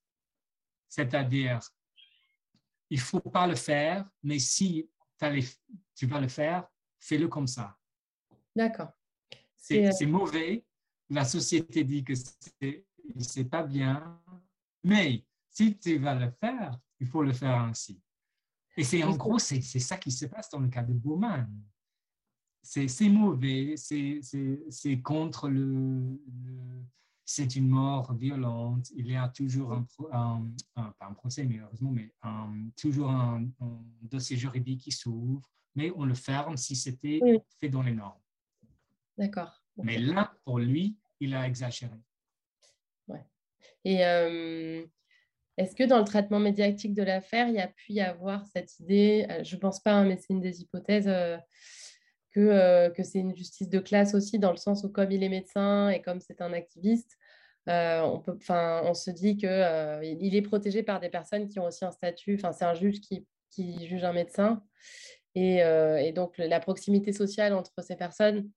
C'est-à-dire, 0.90 1.62
il 2.90 2.98
ne 2.98 3.04
faut 3.04 3.22
pas 3.22 3.48
le 3.48 3.56
faire, 3.56 4.06
mais 4.22 4.40
si 4.40 4.90
tu 5.96 6.08
vas 6.08 6.20
le 6.20 6.28
faire, 6.28 6.68
fais-le 7.02 7.28
comme 7.28 7.48
ça. 7.48 7.78
D'accord. 8.56 8.92
C'est 9.58 10.06
mauvais, 10.06 10.66
la 11.10 11.26
société 11.26 11.84
dit 11.84 12.04
que 12.04 12.14
c'est 12.16 13.46
pas 13.46 13.64
bien, 13.64 14.22
mais 14.84 15.26
si 15.50 15.78
tu 15.78 15.98
vas 15.98 16.16
le 16.16 16.32
faire, 16.32 16.80
il 17.00 17.08
faut 17.08 17.24
le 17.24 17.34
faire 17.34 17.60
ainsi. 17.60 18.02
Et 18.78 18.84
c'est 18.84 19.04
en 19.04 19.16
gros, 19.16 19.38
c'est 19.38 19.62
ça 19.62 19.98
qui 19.98 20.12
se 20.12 20.26
passe 20.26 20.50
dans 20.50 20.60
le 20.60 20.70
cas 20.70 20.84
de 20.84 20.94
Bowman. 20.94 21.48
C'est 22.64 23.10
mauvais, 23.10 23.76
c'est 23.76 25.02
contre 25.02 25.50
le, 25.50 26.20
c'est 27.26 27.56
une 27.56 27.68
mort 27.68 28.14
violente. 28.14 28.92
Il 28.96 29.08
y 29.08 29.16
a 29.16 29.28
toujours 29.30 29.74
un, 29.74 29.86
pas 30.74 30.94
un 31.02 31.14
procès, 31.14 31.46
mais 31.46 31.60
heureusement, 31.60 31.92
mais 31.92 32.14
toujours 32.78 33.10
un, 33.10 33.48
dossier 34.02 34.38
juridique 34.38 34.82
qui 34.82 34.92
s'ouvre, 34.92 35.50
mais 35.76 35.92
on 35.96 36.06
le 36.06 36.14
ferme 36.14 36.58
si 36.58 36.76
c'était 36.76 37.20
fait 37.60 37.70
dans 37.70 37.82
les 37.82 37.94
normes. 37.94 38.20
D'accord. 39.18 39.62
Mais 39.78 39.98
là, 39.98 40.34
pour 40.44 40.60
lui, 40.60 40.98
il 41.20 41.34
a 41.34 41.48
exagéré. 41.48 41.96
Ouais. 43.08 43.24
Et 43.86 44.06
euh, 44.06 44.86
est-ce 45.58 45.76
que 45.76 45.84
dans 45.84 46.00
le 46.00 46.04
traitement 46.04 46.40
médiatique 46.40 46.94
de 46.94 47.04
l'affaire, 47.04 47.48
il 47.48 47.56
y 47.56 47.60
a 47.60 47.68
pu 47.68 47.94
y 47.94 48.02
avoir 48.02 48.46
cette 48.48 48.80
idée, 48.80 49.26
euh, 49.30 49.44
je 49.44 49.56
ne 49.56 49.62
pense 49.62 49.80
pas, 49.80 49.94
hein, 49.94 50.06
mais 50.06 50.18
c'est 50.18 50.34
une 50.34 50.42
des 50.42 50.62
hypothèses, 50.62 51.08
euh, 51.08 51.38
que, 52.32 52.90
que 52.96 53.04
c'est 53.04 53.20
une 53.20 53.36
justice 53.36 53.70
de 53.70 53.80
classe 53.80 54.16
aussi, 54.16 54.40
dans 54.40 54.52
le 54.52 54.58
sens 54.58 54.86
où 54.86 54.90
comme 54.90 55.12
il 55.12 55.22
est 55.22 55.30
médecin 55.30 55.90
et 55.90 56.02
comme 56.02 56.22
c'est 56.22 56.42
un 56.42 56.54
activiste, 56.54 57.18
on, 57.68 58.22
peut, 58.26 58.38
on 58.50 58.94
se 58.94 59.12
dit 59.12 59.36
qu'il 59.36 60.18
il 60.22 60.36
est 60.36 60.42
protégé 60.42 60.82
par 60.82 61.02
des 61.02 61.10
personnes 61.10 61.50
qui 61.50 61.60
ont 61.60 61.66
aussi 61.66 61.84
un 61.84 61.92
statut, 61.92 62.36
enfin 62.36 62.54
c'est 62.54 62.64
un 62.64 62.74
juge 62.74 63.02
qui, 63.02 63.28
qui, 63.50 63.86
juge 63.86 64.06
un 64.06 64.14
médecin. 64.14 64.64
Et, 65.36 65.58
et 65.60 66.12
donc 66.12 66.38
la 66.38 66.60
proximité 66.60 67.14
sociale 67.14 67.54
entre 67.54 67.82
ces 67.82 67.96
personnes 67.96 68.50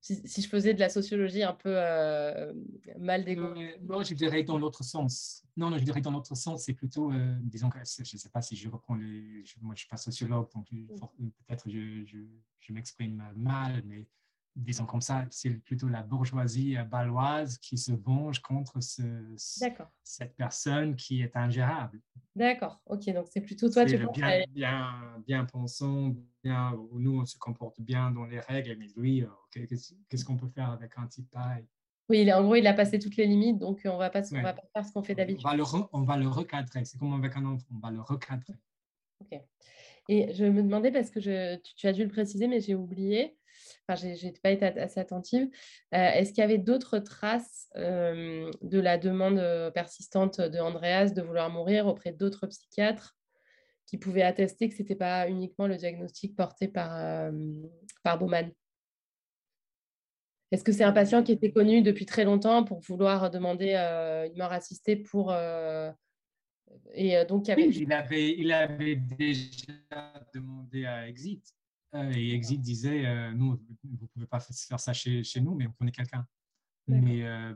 si, 0.00 0.42
je 0.42 0.48
faisais 0.48 0.74
de 0.74 0.80
la 0.80 0.88
sociologie 0.88 1.42
un 1.42 1.52
peu 1.52 1.74
euh, 1.74 2.52
mal 2.98 3.24
dégoûtée. 3.24 3.74
Euh, 3.74 3.78
non, 3.82 4.02
je 4.02 4.14
dirais 4.14 4.42
dans 4.44 4.58
l'autre 4.58 4.84
sens. 4.84 5.44
Non, 5.56 5.70
non, 5.70 5.78
je 5.78 5.84
dirais 5.84 6.00
dans 6.00 6.12
l'autre 6.12 6.34
sens, 6.36 6.64
c'est 6.64 6.74
plutôt, 6.74 7.10
euh, 7.10 7.34
disons 7.42 7.70
que 7.70 7.78
je 7.78 8.00
ne 8.00 8.18
sais 8.18 8.28
pas 8.28 8.42
si 8.42 8.56
je 8.56 8.68
reprends 8.68 8.94
les. 8.94 9.44
moi, 9.62 9.70
je 9.70 9.72
ne 9.72 9.76
suis 9.76 9.88
pas 9.88 9.96
sociologue, 9.96 10.48
donc 10.54 10.70
mm. 10.70 10.86
peut-être 11.46 11.68
je, 11.68 12.04
je, 12.04 12.18
je 12.60 12.72
m'exprime 12.72 13.22
mal, 13.34 13.82
mais 13.86 14.06
disons 14.56 14.86
comme 14.86 15.00
ça, 15.00 15.26
c'est 15.30 15.50
plutôt 15.50 15.88
la 15.88 16.02
bourgeoisie 16.02 16.76
baloise 16.90 17.58
qui 17.58 17.76
se 17.76 17.92
venge 17.92 18.40
contre 18.40 18.80
ce, 18.80 19.02
cette 20.02 20.34
personne 20.36 20.96
qui 20.96 21.22
est 21.22 21.36
ingérable. 21.36 22.00
D'accord, 22.34 22.80
ok, 22.86 23.12
donc 23.12 23.26
c'est 23.30 23.40
plutôt 23.40 23.68
toi, 23.68 23.84
tu 23.84 23.96
le 23.96 24.08
bien, 24.10 24.44
bien, 24.50 25.22
bien 25.26 25.44
pensant, 25.44 26.14
bien, 26.42 26.74
nous 26.92 27.20
on 27.20 27.24
se 27.24 27.38
comporte 27.38 27.80
bien 27.80 28.10
dans 28.10 28.24
les 28.24 28.40
règles, 28.40 28.76
mais 28.78 28.88
lui, 28.96 29.22
euh, 29.22 29.28
qu'est-ce 29.52 30.24
qu'on 30.24 30.36
peut 30.36 30.48
faire 30.48 30.70
avec 30.70 30.92
un 30.96 31.06
type 31.06 31.30
pareil? 31.30 31.66
Oui, 32.08 32.32
en 32.32 32.44
gros, 32.44 32.54
il 32.54 32.66
a 32.66 32.72
passé 32.72 32.98
toutes 32.98 33.16
les 33.16 33.26
limites, 33.26 33.58
donc 33.58 33.80
on 33.84 33.96
va 33.96 34.10
pas, 34.10 34.22
on 34.32 34.42
va 34.42 34.52
pas 34.52 34.62
faire 34.72 34.84
ce 34.84 34.92
qu'on 34.92 35.02
fait 35.02 35.14
d'habitude. 35.14 35.44
On, 35.44 36.02
va 36.02 36.16
le 36.16 36.28
recadrer, 36.28 36.84
c'est 36.84 36.98
comme 36.98 37.12
avec 37.14 37.36
un 37.36 37.44
enfant, 37.44 37.66
on 37.74 37.78
va 37.78 37.90
le 37.90 38.00
recadrer. 38.00 38.54
Ok. 39.20 39.40
Et 40.08 40.32
je 40.34 40.44
me 40.44 40.62
demandais, 40.62 40.92
parce 40.92 41.10
que 41.10 41.20
je, 41.20 41.56
tu, 41.76 41.86
as 41.88 41.92
dû 41.92 42.04
le 42.04 42.10
préciser, 42.10 42.46
mais 42.46 42.60
j'ai 42.60 42.76
oublié, 42.76 43.36
enfin, 43.88 44.14
j'ai 44.14 44.32
pas 44.32 44.50
été 44.50 44.64
assez 44.64 45.00
attentive, 45.00 45.48
euh, 45.94 46.10
est-ce 46.12 46.30
qu'il 46.30 46.40
y 46.40 46.44
avait 46.44 46.58
d'autres 46.58 46.98
traces 46.98 47.68
euh, 47.76 48.50
de 48.62 48.80
la 48.80 48.98
demande 48.98 49.38
euh, 49.38 49.70
persistante 49.70 50.40
de 50.40 50.58
Andreas 50.58 51.10
de 51.10 51.22
vouloir 51.22 51.50
mourir 51.50 51.86
auprès 51.86 52.12
d'autres 52.12 52.46
psychiatres 52.46 53.16
qui 53.86 53.98
pouvaient 53.98 54.22
attester 54.22 54.68
que 54.68 54.74
ce 54.74 54.82
n'était 54.82 54.96
pas 54.96 55.28
uniquement 55.28 55.68
le 55.68 55.76
diagnostic 55.76 56.34
porté 56.34 56.66
par, 56.66 57.30
par 58.02 58.18
Baumann 58.18 58.50
Est-ce 60.50 60.64
que 60.64 60.72
c'est 60.72 60.82
un 60.82 60.92
patient 60.92 61.22
qui 61.22 61.30
était 61.30 61.52
connu 61.52 61.82
depuis 61.82 62.04
très 62.04 62.24
longtemps 62.24 62.64
pour 62.64 62.80
vouloir 62.80 63.30
demander 63.30 63.74
une 63.76 64.38
mort 64.38 64.50
assistée 64.50 64.96
pour 64.96 65.32
et 66.94 67.24
donc, 67.26 67.46
il, 67.46 67.92
avait, 67.92 68.36
il 68.36 68.52
avait 68.52 68.96
déjà 68.96 70.12
demandé 70.34 70.84
à 70.84 71.06
Exit. 71.06 71.54
Euh, 71.94 72.12
et 72.14 72.32
Exit 72.32 72.60
disait, 72.60 73.06
euh, 73.06 73.32
nous, 73.32 73.60
vous 73.84 74.02
ne 74.02 74.06
pouvez 74.06 74.26
pas 74.26 74.40
faire 74.40 74.80
ça 74.80 74.92
chez, 74.92 75.22
chez, 75.22 75.40
nous, 75.40 75.54
mais 75.54 75.66
on 75.66 75.72
connaît 75.72 75.92
quelqu'un. 75.92 76.26
Mais 76.88 77.24
euh, 77.24 77.54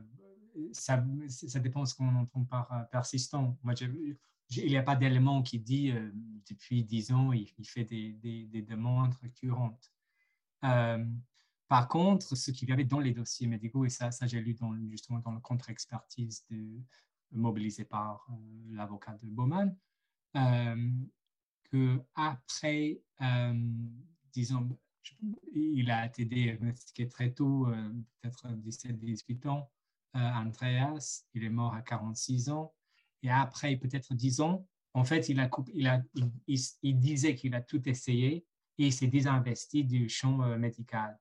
ça, 0.73 1.05
ça 1.29 1.61
dépend 1.61 1.83
de 1.83 1.89
ce 1.89 1.95
qu'on 1.95 2.15
entend 2.15 2.45
par 2.45 2.89
persistant. 2.91 3.59
Moi, 3.63 3.75
il 3.81 4.67
n'y 4.67 4.77
a 4.77 4.83
pas 4.83 4.97
d'élément 4.97 5.43
qui 5.43 5.59
dit, 5.59 5.93
depuis 6.49 6.85
dix 6.85 7.13
ans, 7.13 7.33
il, 7.33 7.49
fait 7.65 7.85
des, 7.85 8.13
des, 8.15 8.47
des, 8.47 8.63
demandes 8.63 9.15
récurrentes. 9.23 9.93
par 10.61 11.89
contre, 11.89 12.35
ce 12.35 12.51
qu'il 12.51 12.69
y 12.69 12.73
avait 12.73 12.85
dans 12.85 12.99
les 12.99 13.13
dossiers 13.13 13.47
médicaux, 13.47 13.85
et 13.85 13.91
ça, 13.91 14.11
ça 14.11 14.27
j'ai 14.27 14.41
lu 14.41 14.55
dans, 14.55 14.75
justement 14.91 15.21
dans 15.21 15.33
le 15.33 15.41
contre-expertise 15.41 16.45
mobilisé 17.33 17.85
par 17.85 18.27
euh, 18.31 18.35
l'avocat 18.71 19.17
de 19.23 19.27
Bowman, 19.27 19.77
euh, 20.37 20.91
que 21.71 22.01
après, 22.15 23.01
euh, 23.21 23.55
disons, 24.33 24.69
il 25.53 25.91
a 25.91 26.07
été 26.07 26.25
diagnostiqué 26.25 27.09
très 27.09 27.33
tôt, 27.33 27.67
peut-être 28.21 28.49
17-18 28.49 29.49
ans. 29.49 29.71
Andreas, 30.15 31.25
il 31.35 31.45
est 31.45 31.51
mort 31.51 31.75
à 31.75 31.83
46 31.83 32.51
ans. 32.51 32.75
Et 33.23 33.31
après, 33.31 33.77
peut-être 33.77 34.15
10 34.15 34.41
ans, 34.41 34.67
en 34.95 35.05
fait, 35.05 35.29
il, 35.29 35.39
a 35.41 35.49
il, 35.75 35.87
a, 35.87 36.03
il, 36.83 36.99
disait 36.99 37.35
qu'il 37.35 37.55
a 37.55 37.61
tout 37.61 37.89
essayé 37.89 38.45
et 38.79 38.87
il 38.87 38.93
s'est 38.93 39.07
désinvesti 39.07 39.85
du 39.85 40.09
champ 40.09 40.39
médical. 40.57 41.19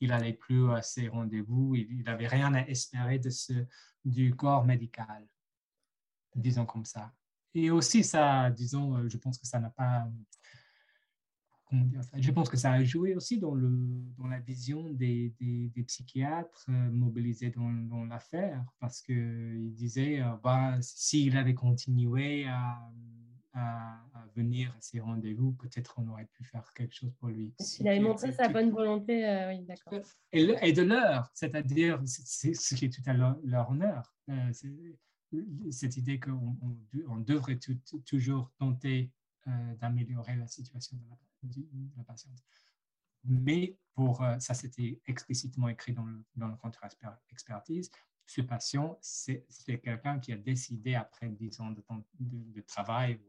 Il 0.00 0.08
n'allait 0.08 0.32
plus 0.32 0.70
à 0.70 0.82
ses 0.82 1.08
rendez-vous, 1.08 1.74
il 1.74 2.02
n'avait 2.04 2.26
rien 2.26 2.54
à 2.54 2.66
espérer 2.66 3.18
de 3.18 3.30
ce, 3.30 3.52
du 4.04 4.34
corps 4.34 4.64
médical 4.64 5.26
disons 6.34 6.66
comme 6.66 6.84
ça. 6.84 7.12
Et 7.54 7.70
aussi, 7.70 8.02
ça, 8.02 8.50
disons, 8.50 8.96
euh, 8.96 9.08
je 9.08 9.16
pense 9.18 9.38
que 9.38 9.46
ça 9.46 9.60
n'a 9.60 9.70
pas. 9.70 10.08
Je 12.16 12.30
pense 12.30 12.48
que 12.48 12.56
ça 12.56 12.72
a 12.72 12.84
joué 12.84 13.14
aussi 13.14 13.38
dans, 13.38 13.54
le, 13.54 13.70
dans 14.18 14.26
la 14.26 14.40
vision 14.40 14.90
des, 14.90 15.32
des, 15.40 15.82
psychiatres 15.84 16.66
euh, 16.68 16.90
mobilisés 16.90 17.50
dans, 17.50 17.70
dans 17.70 18.04
l'affaire, 18.04 18.64
parce 18.78 19.00
qu'ils 19.00 19.72
disaient, 19.74 20.20
euh, 20.20 20.36
bah, 20.42 20.76
s'il 20.80 21.36
avait 21.36 21.54
continué 21.54 22.46
à, 22.46 22.78
à, 23.54 23.98
venir 24.34 24.70
à 24.70 24.80
ces 24.80 25.00
rendez-vous, 25.00 25.52
peut-être 25.52 25.94
on 25.98 26.08
aurait 26.08 26.28
pu 26.32 26.44
faire 26.44 26.72
quelque 26.74 26.94
chose 26.94 27.12
pour 27.18 27.28
lui. 27.28 27.52
Il 27.80 27.88
avait 27.88 28.00
montré 28.00 28.32
sa 28.32 28.48
bonne 28.48 28.70
volonté, 28.70 29.24
oui, 29.48 29.64
d'accord. 29.64 30.00
Et, 30.32 30.42
et, 30.62 30.72
de 30.72 30.82
l'heure, 30.82 31.30
c'est-à-dire, 31.34 32.00
c'est 32.04 32.54
ce 32.54 32.74
qui 32.74 32.86
est 32.86 32.92
tout 32.92 33.02
à 33.06 33.12
leur 33.12 33.70
honneur. 33.70 34.14
Cette 35.70 35.96
idée 35.96 36.20
qu'on 36.20 36.56
on, 37.08 37.18
devrait 37.18 37.58
toujours 38.04 38.50
tenter 38.58 39.10
euh, 39.48 39.74
d'améliorer 39.76 40.36
la 40.36 40.46
situation 40.46 40.96
de 40.96 41.08
la, 41.08 41.16
patiente. 42.06 42.42
Mais 43.24 43.76
pour 43.94 44.22
euh, 44.22 44.38
ça, 44.38 44.54
c'était 44.54 45.00
explicitement 45.06 45.68
écrit 45.68 45.92
dans 45.92 46.04
le, 46.04 46.24
dans 46.36 46.48
le 46.48 46.56
contre-expertise. 46.56 47.90
Ce 48.26 48.40
patient, 48.40 48.98
c'est 49.00 49.44
quelqu'un 49.82 50.18
qui 50.18 50.32
a 50.32 50.36
décidé, 50.36 50.94
après 50.94 51.28
10 51.28 51.60
ans 51.60 51.70
de, 51.70 51.82
de, 52.20 52.52
de 52.52 52.60
travail, 52.62 53.20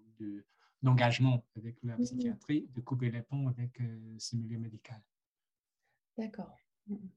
d'engagement 0.82 1.46
avec 1.58 1.78
la 1.84 1.96
mm-hmm. 1.96 2.04
psychiatrie, 2.04 2.70
de 2.74 2.82
couper 2.82 3.12
les 3.12 3.22
ponts 3.22 3.48
avec 3.48 3.80
euh, 3.82 4.16
ce 4.18 4.36
milieu 4.36 4.58
médical. 4.60 5.02
D'accord. 6.18 6.56
Mm-hmm. 6.90 7.10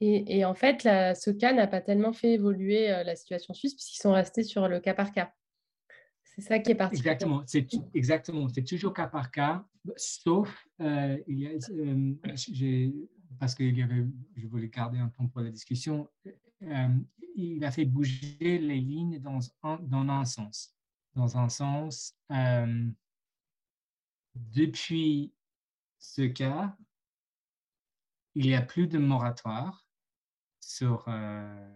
Et, 0.00 0.44
en 0.44 0.54
fait, 0.54 0.82
ce 0.82 1.30
cas 1.30 1.52
n'a 1.52 1.68
pas 1.68 1.80
tellement 1.80 2.12
fait 2.12 2.32
évoluer 2.32 2.90
euh, 2.90 3.04
la 3.04 3.14
situation 3.14 3.54
suisse 3.54 3.74
puisqu'ils 3.74 4.00
sont 4.00 4.12
restés 4.12 4.42
sur 4.42 4.66
le 4.66 4.80
cas 4.80 4.94
par 4.94 5.12
cas. 5.12 5.32
C'est 6.24 6.40
ça 6.40 6.58
qui 6.58 6.72
est 6.72 6.74
particulier. 6.74 7.10
Exactement, 7.10 7.42
c'est 7.46 7.68
exactement, 7.94 8.48
c'est 8.48 8.64
toujours 8.64 8.94
cas 8.94 9.06
par 9.06 9.30
cas, 9.30 9.64
sauf 9.96 10.68
euh, 10.80 11.18
euh, 11.28 12.14
parce 13.38 13.54
que 13.54 13.64
y 13.64 13.82
avait, 13.82 14.06
je 14.36 14.46
voulais 14.46 14.68
garder 14.68 14.98
un 14.98 15.08
temps 15.08 15.28
pour 15.28 15.40
la 15.40 15.50
discussion, 15.50 16.08
il 17.34 17.64
a 17.64 17.70
fait 17.70 17.84
bouger 17.84 18.58
les 18.58 18.80
lignes 18.80 19.18
dans 19.18 19.40
un, 19.62 19.78
dans 19.78 20.08
un 20.08 20.24
sens. 20.24 20.76
Dans 21.14 21.36
un 21.36 21.48
sens, 21.48 22.16
depuis 24.34 25.34
ce 25.98 26.22
cas, 26.22 26.76
il 28.34 28.46
n'y 28.46 28.54
a 28.54 28.62
plus 28.62 28.86
de 28.86 28.98
moratoire 28.98 29.86
sur, 30.60 31.04
euh, 31.08 31.70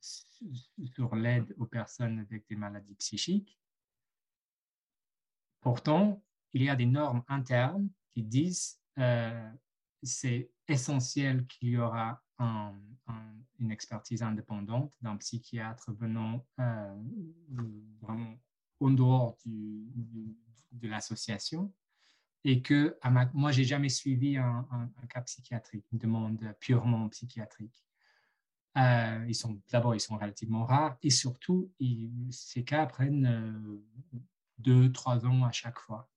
sur 0.00 1.14
l'aide 1.16 1.54
aux 1.58 1.66
personnes 1.66 2.18
avec 2.20 2.46
des 2.48 2.56
maladies 2.56 2.94
psychiques. 2.96 3.58
Pourtant, 5.60 6.22
il 6.58 6.66
y 6.66 6.70
a 6.70 6.76
des 6.76 6.86
normes 6.86 7.22
internes 7.28 7.88
qui 8.10 8.22
disent 8.22 8.80
euh, 8.98 9.50
c'est 10.02 10.50
essentiel 10.66 11.46
qu'il 11.46 11.70
y 11.70 11.78
aura 11.78 12.22
une 13.58 13.72
expertise 13.72 14.22
indépendante 14.22 14.92
d'un 15.00 15.16
psychiatre 15.16 15.92
venant 15.92 16.46
euh, 16.60 17.02
vraiment 18.00 18.38
en 18.80 18.90
dehors 18.90 19.36
de 19.44 20.88
l'association 20.88 21.72
et 22.44 22.62
que 22.62 22.96
à 23.02 23.10
ma, 23.10 23.28
moi, 23.34 23.50
j'ai 23.50 23.64
jamais 23.64 23.88
suivi 23.88 24.36
un, 24.36 24.90
cas 25.08 25.22
psychiatrique, 25.22 25.84
une 25.92 25.98
demande 25.98 26.54
purement 26.60 27.08
psychiatrique. 27.08 27.84
Euh, 28.76 29.32
d'abord, 29.72 29.94
ils 29.94 30.00
sont 30.00 30.16
relativement 30.16 30.64
rares 30.64 30.96
et 31.02 31.10
surtout, 31.10 31.72
ces 32.30 32.64
cas 32.64 32.86
prennent 32.86 33.26
euh, 33.26 33.82
deux, 34.58 34.92
trois 34.92 35.26
ans 35.26 35.44
à 35.44 35.52
chaque 35.52 35.78
fois. 35.78 36.08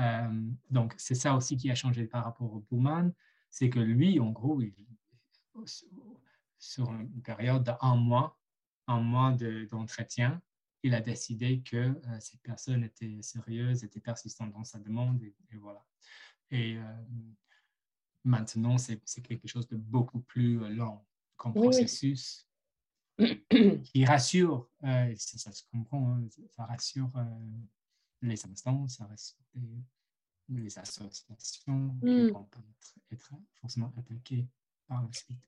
Euh, 0.00 0.50
donc, 0.70 0.94
c'est 0.96 1.14
ça 1.14 1.34
aussi 1.36 1.56
qui 1.56 1.70
a 1.70 1.74
changé 1.74 2.06
par 2.06 2.24
rapport 2.24 2.52
au 2.52 2.60
Bowman, 2.70 3.12
c'est 3.50 3.68
que 3.68 3.80
lui, 3.80 4.18
en 4.18 4.30
gros, 4.30 4.60
sur 6.58 6.90
une 6.92 7.22
période 7.22 7.64
d'un 7.64 7.96
mois, 7.96 8.38
un 8.86 9.00
mois 9.00 9.36
d'entretien, 9.70 10.40
il 10.82 10.94
a 10.94 11.00
décidé 11.00 11.60
que 11.60 11.76
euh, 11.76 12.20
cette 12.20 12.40
personne 12.40 12.82
était 12.84 13.20
sérieuse, 13.20 13.84
était 13.84 14.00
persistante 14.00 14.52
dans 14.52 14.64
sa 14.64 14.78
demande, 14.78 15.22
et, 15.22 15.34
voilà. 15.58 15.84
Et 16.50 16.78
euh, 16.78 16.82
maintenant, 18.24 18.78
c'est 18.78 19.22
quelque 19.22 19.46
chose 19.46 19.68
de 19.68 19.76
beaucoup 19.76 20.20
plus 20.20 20.58
lent 20.74 21.06
comme 21.36 21.52
processus 21.52 22.48
qui 23.84 24.04
rassure, 24.04 24.68
ça, 24.80 25.52
se 25.52 25.62
comprend, 25.70 26.14
hein, 26.14 26.28
ça 26.48 26.64
rassure 26.64 27.12
instances, 28.22 28.96
ça 28.96 29.04
rassure 29.06 29.38
les, 30.48 30.78
associations 30.78 31.94
qui 32.00 32.06
ne 32.06 32.28
hmm. 32.28 32.32
vont 32.32 32.44
pas 32.44 32.58
être, 33.12 33.30
forcément 33.60 33.92
attaquées 33.96 34.46
par 34.88 35.02
la 35.02 35.12
suite. 35.12 35.38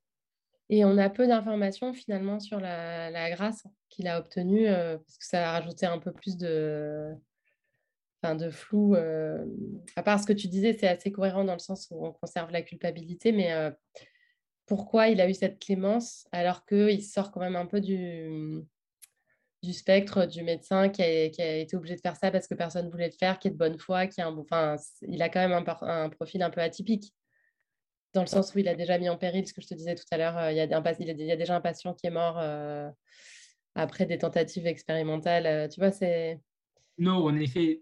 Et 0.69 0.85
on 0.85 0.97
a 0.97 1.11
peu 1.11 1.27
d'informations 1.27 1.93
finalement 1.93 2.41
sur 2.41 2.61
la, 2.61 3.31
grâce 3.31 3.67
qu'il 3.89 4.09
a 4.09 4.19
obtenue, 4.19 4.69
euh, 4.69 4.97
parce 4.97 5.19
que 5.19 5.27
ça 5.27 5.49
a 5.49 5.53
rajouté 5.53 5.87
un 5.87 5.99
peu 5.99 6.13
plus 6.13 6.37
de, 6.37 7.13
enfin, 8.23 8.37
de 8.37 8.49
flou. 8.49 8.95
Euh, 8.95 9.45
à 9.97 10.03
part 10.03 10.21
ce 10.21 10.27
que 10.27 10.33
tu 10.33 10.49
disais, 10.49 10.73
c'est 10.79 10.89
assez 10.89 11.13
cohérent 11.13 11.45
dans 11.45 11.53
le 11.53 11.59
sens 11.59 11.89
où 11.91 12.07
on 12.07 12.13
conserve 12.13 12.51
la 12.53 12.63
culpabilité, 12.63 13.33
mais 13.33 13.53
euh, 13.53 13.71
pourquoi 14.67 15.09
il 15.09 15.21
a 15.21 15.29
eu 15.29 15.35
cette 15.35 15.59
clémence 15.59 16.27
alors 16.33 16.65
qu'il 16.65 17.03
sort 17.03 17.33
quand 17.33 17.41
même 17.41 17.57
un 17.57 17.67
peu 17.67 17.81
du, 17.81 18.63
du 19.63 19.73
spectre 19.73 20.27
du 20.27 20.43
médecin 20.43 20.89
qui 20.89 21.03
a, 21.03 21.25
été 21.25 21.77
obligé 21.77 21.95
de 21.95 22.01
faire 22.01 22.17
ça 22.17 22.31
parce 22.31 22.49
que 22.49 22.55
personne 22.55 22.87
ne 22.87 22.91
voulait 22.91 23.07
le 23.07 23.17
faire, 23.19 23.39
qui 23.39 23.49
est 23.49 23.53
de 23.53 23.57
bonne 23.57 23.79
foi, 23.79 24.07
qui 24.07 24.21
a 24.21 24.27
un, 24.27 24.37
enfin, 24.37 24.77
il 25.03 25.23
a 25.23 25.29
quand 25.29 25.47
même 25.47 25.65
un, 25.83 26.09
profil 26.09 26.43
un 26.43 26.51
peu 26.51 26.61
atypique 26.61 27.15
dans 28.13 28.23
le 28.23 28.27
sens 28.27 28.55
où 28.55 28.59
il 28.59 28.69
a 28.69 28.75
déjà 28.75 28.99
mis 28.99 29.09
en 29.09 29.17
péril 29.17 29.47
ce 29.47 29.55
que 29.55 29.63
je 29.63 29.69
te 29.69 29.75
disais 29.75 29.95
tout 29.95 30.05
à 30.11 30.19
l'heure. 30.19 30.37
Euh, 30.37 30.53
il, 30.53 30.57
y 30.57 30.61
a 31.33 31.37
déjà 31.37 31.57
un 31.57 31.61
patient 31.61 31.95
qui 31.95 32.07
est 32.07 32.11
mort 32.11 32.39
euh, 32.39 32.91
après 33.75 34.05
des 34.05 34.19
tentatives 34.19 34.67
expérimentales. 34.67 35.47
Euh, 35.47 35.69
tu 35.69 35.81
vois, 35.81 35.93
c'est. 35.93 36.41
Non, 36.99 37.25
en 37.25 37.37
effet, 37.37 37.81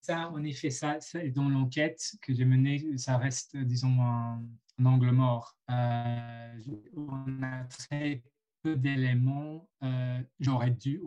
ça, 0.00 0.30
en 0.30 0.42
effet, 0.44 0.70
ça, 0.70 0.98
dans 1.34 1.48
l'enquête 1.48 2.00
que 2.22 2.32
j'ai 2.32 2.46
menée, 2.46 2.96
ça 2.96 3.18
reste, 3.18 3.56
disons, 3.56 4.00
un, 4.00 4.42
angle 4.84 5.10
mort. 5.10 5.56
D'éléments. 8.68 9.68
j'aurais 10.40 10.70
dû, 10.70 11.00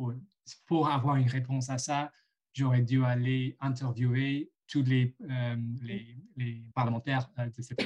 pour 0.65 0.89
avoir 0.89 1.15
une 1.15 1.29
réponse 1.29 1.69
à 1.69 1.77
ça, 1.77 2.11
j'aurais 2.53 2.83
dû 2.83 3.03
aller 3.03 3.57
interviewer 3.59 4.51
tous 4.67 4.83
les, 4.83 5.15
les, 5.81 6.17
les 6.37 6.63
parlementaires 6.73 7.29
de 7.37 7.61
cette 7.61 7.81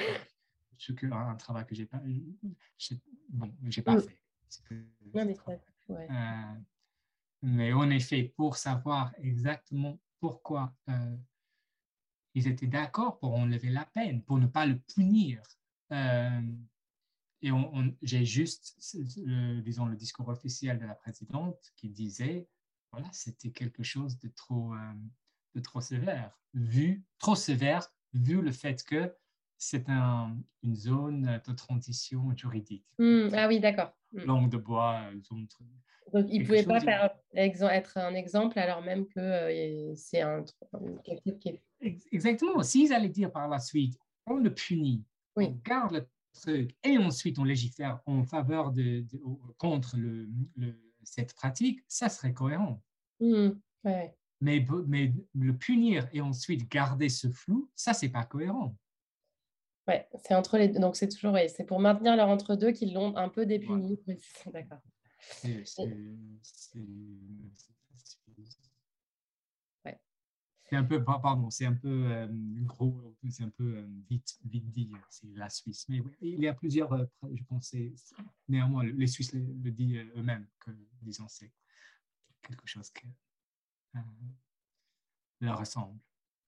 ce 0.79 0.93
que, 0.93 1.05
un 1.07 1.35
travail 1.35 1.65
que 1.65 1.75
j'ai 1.75 1.85
pas, 1.85 2.01
bon, 3.29 3.53
j'ai 3.67 3.81
pas 3.81 3.99
fait. 3.99 4.17
mais, 5.89 6.07
euh, 6.09 6.55
mais 7.41 7.73
en 7.73 7.89
effet, 7.89 8.33
pour 8.35 8.55
savoir 8.55 9.13
exactement 9.17 9.99
pourquoi 10.19 10.73
euh, 10.87 11.17
ils 12.33 12.47
étaient 12.47 12.67
d'accord 12.67 13.19
pour 13.19 13.33
enlever 13.35 13.69
la 13.69 13.85
peine, 13.85 14.23
pour 14.23 14.37
ne 14.37 14.47
pas 14.47 14.65
le 14.65 14.79
punir. 14.79 15.41
Euh, 15.91 16.41
et 17.41 17.51
on, 17.51 17.95
j'ai 18.01 18.25
juste, 18.25 18.77
disons, 19.63 19.85
le 19.85 19.95
discours 19.95 20.27
officiel 20.27 20.79
de 20.79 20.85
la 20.85 20.95
présidente 20.95 21.57
qui 21.75 21.89
disait, 21.89 22.47
voilà, 22.91 23.07
c'était 23.13 23.51
quelque 23.51 23.83
chose 23.83 24.19
de 24.19 24.27
trop, 24.29 24.73
de 25.55 25.59
trop 25.61 25.81
sévère, 25.81 26.37
vu, 26.53 27.03
trop 27.17 27.35
sévère, 27.35 27.87
vu 28.13 28.41
le 28.41 28.51
fait 28.51 28.83
que 28.83 29.13
c'est 29.57 29.87
une 29.89 30.75
zone 30.75 31.41
de 31.45 31.53
transition 31.53 32.35
juridique. 32.35 32.85
Mmh, 32.97 33.29
ah 33.33 33.47
oui, 33.47 33.59
d'accord. 33.59 33.93
Mmh. 34.13 34.23
Langue 34.23 34.49
de 34.49 34.57
bois, 34.57 35.03
zone. 35.27 35.47
Donc, 36.13 36.25
il 36.29 36.41
ne 36.41 36.45
pouvait 36.45 36.63
pas 36.63 36.79
faire 36.79 37.11
être 37.33 37.97
un 37.97 38.15
exemple 38.15 38.57
alors 38.57 38.81
même 38.81 39.05
que 39.07 39.19
euh, 39.19 39.93
c'est 39.95 40.21
un, 40.21 40.43
quelque 41.03 41.29
qui 41.37 41.49
est... 41.49 41.61
Exactement. 42.11 42.63
S'ils 42.63 42.91
allaient 42.93 43.09
dire 43.09 43.31
par 43.31 43.47
la 43.47 43.59
suite, 43.59 43.97
on 44.25 44.35
le 44.35 44.53
punit, 44.53 45.03
on 45.35 45.47
garde 45.63 45.93
le 45.93 46.07
truc 46.33 46.75
et 46.83 46.97
ensuite 46.97 47.39
on 47.39 47.43
légifère 47.43 47.99
en 48.05 48.23
faveur 48.23 48.71
de, 48.71 49.05
contre 49.57 49.97
le, 49.97 50.29
cette 51.03 51.33
pratique, 51.33 51.81
ça 51.87 52.09
serait 52.09 52.33
cohérent. 52.33 52.81
Mmh, 53.19 53.49
mais, 54.41 54.65
mais 54.87 55.13
le 55.35 55.57
punir 55.57 56.07
et 56.13 56.21
ensuite 56.21 56.69
garder 56.69 57.09
ce 57.09 57.29
flou, 57.29 57.69
ça, 57.75 57.93
c'est 57.93 58.09
pas 58.09 58.23
cohérent. 58.23 58.75
Ouais, 59.87 60.07
c'est 60.23 60.35
entre 60.35 60.57
les 60.57 60.67
deux. 60.67 60.79
Donc, 60.79 60.95
c'est 60.95 61.09
toujours, 61.09 61.35
c'est 61.47 61.65
pour 61.65 61.79
maintenir 61.79 62.15
leur 62.15 62.29
entre-deux 62.29 62.71
qu'ils 62.71 62.93
l'ont 62.93 63.15
un 63.17 63.27
peu 63.27 63.45
dépuni. 63.45 63.99
D'accord. 64.53 64.81
C'est 65.19 65.65
un 70.75 70.83
peu, 70.83 71.03
pardon, 71.03 71.49
c'est 71.49 71.65
un 71.65 71.73
peu 71.73 72.11
euh, 72.11 72.27
gros, 72.63 73.01
c'est 73.29 73.43
un 73.43 73.49
peu 73.49 73.77
euh, 73.77 73.87
vite, 74.09 74.37
vite 74.45 74.69
dit, 74.71 74.91
c'est 75.09 75.27
la 75.35 75.49
Suisse. 75.49 75.85
Mais 75.89 76.01
il 76.21 76.41
y 76.41 76.47
a 76.47 76.53
plusieurs, 76.53 76.91
euh, 76.93 77.05
je 77.33 77.43
pense, 77.43 77.75
néanmoins, 78.47 78.83
les 78.83 79.07
Suisses 79.07 79.33
le, 79.33 79.71
disent 79.71 80.05
eux-mêmes, 80.15 80.47
que 80.59 80.71
disons, 81.01 81.27
c'est 81.27 81.51
quelque 82.41 82.67
chose 82.67 82.89
qui 82.91 83.07
leur 85.41 85.59
ressemble. 85.59 85.99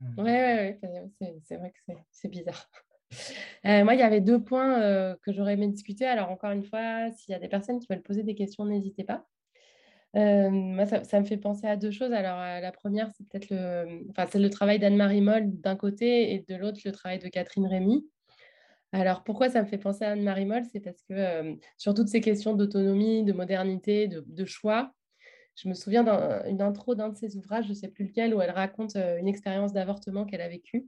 Oui, 0.01 0.23
ouais, 0.23 0.79
ouais, 0.81 1.39
c'est 1.43 1.57
vrai 1.57 1.71
que 1.71 1.93
c'est 2.09 2.29
bizarre. 2.29 2.69
Moi, 3.63 3.93
il 3.93 3.99
y 3.99 4.03
avait 4.03 4.21
deux 4.21 4.43
points 4.43 5.15
que 5.21 5.31
j'aurais 5.31 5.53
aimé 5.53 5.67
discuter. 5.67 6.05
Alors, 6.05 6.29
encore 6.31 6.51
une 6.51 6.63
fois, 6.63 7.11
s'il 7.11 7.33
y 7.33 7.35
a 7.35 7.39
des 7.39 7.49
personnes 7.49 7.79
qui 7.79 7.87
veulent 7.89 8.01
poser 8.01 8.23
des 8.23 8.35
questions, 8.35 8.65
n'hésitez 8.65 9.03
pas. 9.03 9.27
Euh, 10.15 10.49
moi, 10.49 10.85
ça, 10.85 11.19
me 11.19 11.25
fait 11.25 11.37
penser 11.37 11.67
à 11.67 11.77
deux 11.77 11.91
choses. 11.91 12.11
Alors, 12.11 12.37
la 12.37 12.71
première, 12.71 13.09
c'est 13.15 13.27
peut-être 13.27 13.49
le, 13.49 14.05
enfin, 14.09 14.27
le 14.37 14.49
travail 14.49 14.79
d'Anne-Marie 14.79 15.21
Moll 15.21 15.59
d'un 15.61 15.75
côté 15.75 16.33
et 16.33 16.39
de 16.39 16.55
l'autre, 16.55 16.79
le 16.83 16.91
travail 16.91 17.19
de 17.19 17.27
Catherine 17.29 17.65
Rémy. 17.65 18.05
Alors, 18.91 19.23
pourquoi 19.23 19.49
ça 19.49 19.61
me 19.61 19.67
fait 19.67 19.77
penser 19.77 20.03
à 20.03 20.11
Anne-Marie 20.11 20.45
Moll? 20.45 20.63
C'est 20.71 20.81
parce 20.81 21.01
que 21.03 21.57
sur 21.77 21.93
toutes 21.93 22.09
ces 22.09 22.19
questions 22.19 22.53
d'autonomie, 22.55 23.23
de 23.23 23.31
modernité, 23.31 24.07
de, 24.09 24.45
choix, 24.45 24.91
je 25.55 25.69
me 25.69 25.73
souviens 25.73 26.03
d'une 26.45 26.61
intro 26.61 26.95
d'un 26.95 27.09
de 27.09 27.15
ses 27.15 27.37
ouvrages, 27.37 27.65
je 27.65 27.69
ne 27.69 27.75
sais 27.75 27.87
plus 27.87 28.05
lequel, 28.05 28.35
où 28.35 28.41
elle 28.41 28.51
raconte 28.51 28.97
une 28.97 29.29
expérience 29.29 29.71
d'avortement 29.71 30.25
qu'elle 30.25 30.41
a 30.41 30.49
vécue 30.49 30.87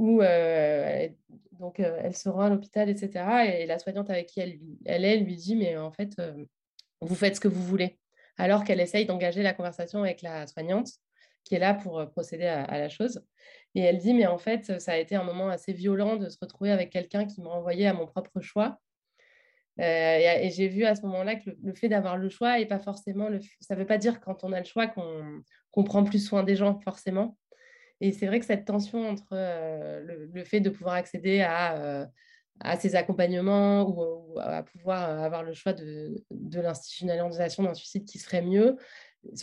où 0.00 0.22
euh, 0.22 1.08
donc, 1.52 1.78
euh, 1.78 2.00
elle 2.02 2.16
se 2.16 2.30
rend 2.30 2.44
à 2.44 2.48
l'hôpital, 2.48 2.88
etc. 2.88 3.44
Et 3.46 3.66
la 3.66 3.78
soignante 3.78 4.08
avec 4.08 4.28
qui 4.28 4.40
elle, 4.40 4.58
elle 4.86 5.04
est 5.04 5.18
lui 5.18 5.36
dit, 5.36 5.56
mais 5.56 5.76
en 5.76 5.92
fait, 5.92 6.18
euh, 6.18 6.46
vous 7.02 7.14
faites 7.14 7.36
ce 7.36 7.40
que 7.40 7.48
vous 7.48 7.62
voulez. 7.62 7.99
Alors 8.40 8.64
qu'elle 8.64 8.80
essaye 8.80 9.06
d'engager 9.06 9.42
la 9.42 9.52
conversation 9.52 10.02
avec 10.02 10.22
la 10.22 10.46
soignante 10.46 10.88
qui 11.44 11.54
est 11.54 11.58
là 11.58 11.74
pour 11.74 12.08
procéder 12.10 12.46
à, 12.46 12.78
la 12.78 12.88
chose. 12.88 13.24
Et 13.74 13.80
elle 13.80 13.98
dit, 13.98 14.12
mais 14.12 14.26
en 14.26 14.36
fait, 14.36 14.78
ça 14.78 14.92
a 14.92 14.96
été 14.96 15.16
un 15.16 15.24
moment 15.24 15.48
assez 15.48 15.72
violent 15.72 16.16
de 16.16 16.28
se 16.28 16.36
retrouver 16.40 16.70
avec 16.70 16.90
quelqu'un 16.90 17.24
qui 17.24 17.40
m'a 17.40 17.50
envoyé 17.50 17.86
à 17.86 17.94
mon 17.94 18.06
propre 18.06 18.40
choix. 18.40 18.78
et, 19.78 20.50
j'ai 20.54 20.68
vu 20.68 20.84
à 20.84 20.94
ce 20.94 21.02
moment-là 21.02 21.36
que 21.36 21.50
le, 21.62 21.72
fait 21.72 21.88
d'avoir 21.88 22.18
le 22.18 22.28
choix 22.28 22.58
et 22.58 22.66
pas 22.66 22.78
forcément, 22.78 23.30
le, 23.30 23.40
ça 23.60 23.74
ne 23.74 23.80
veut 23.80 23.86
pas 23.86 23.96
dire 23.96 24.20
quand 24.20 24.44
on 24.44 24.52
a 24.52 24.58
le 24.58 24.66
choix 24.66 24.86
qu'on 24.86 25.84
prend 25.84 26.04
plus 26.04 26.24
soin 26.24 26.42
des 26.42 26.56
gens, 26.56 26.78
forcément. 26.80 27.38
Et 28.00 28.12
c'est 28.12 28.26
vrai 28.26 28.40
que 28.40 28.46
cette 28.46 28.64
tension 28.64 29.08
entre 29.08 29.28
euh, 29.32 30.00
le, 30.32 30.44
fait 30.44 30.60
de 30.60 30.70
pouvoir 30.70 30.94
accéder 30.94 31.42
à, 31.42 31.76
euh, 31.76 32.06
à 32.60 32.78
ces 32.78 32.94
accompagnements 32.96 33.88
ou, 33.88 34.38
à 34.38 34.62
pouvoir 34.62 35.22
avoir 35.22 35.42
le 35.42 35.52
choix 35.52 35.72
de, 35.72 36.22
de 36.30 36.60
l'institutionnalisation 36.60 37.62
d'un 37.62 37.74
suicide 37.74 38.04
qui 38.04 38.18
serait 38.18 38.42
mieux, 38.42 38.76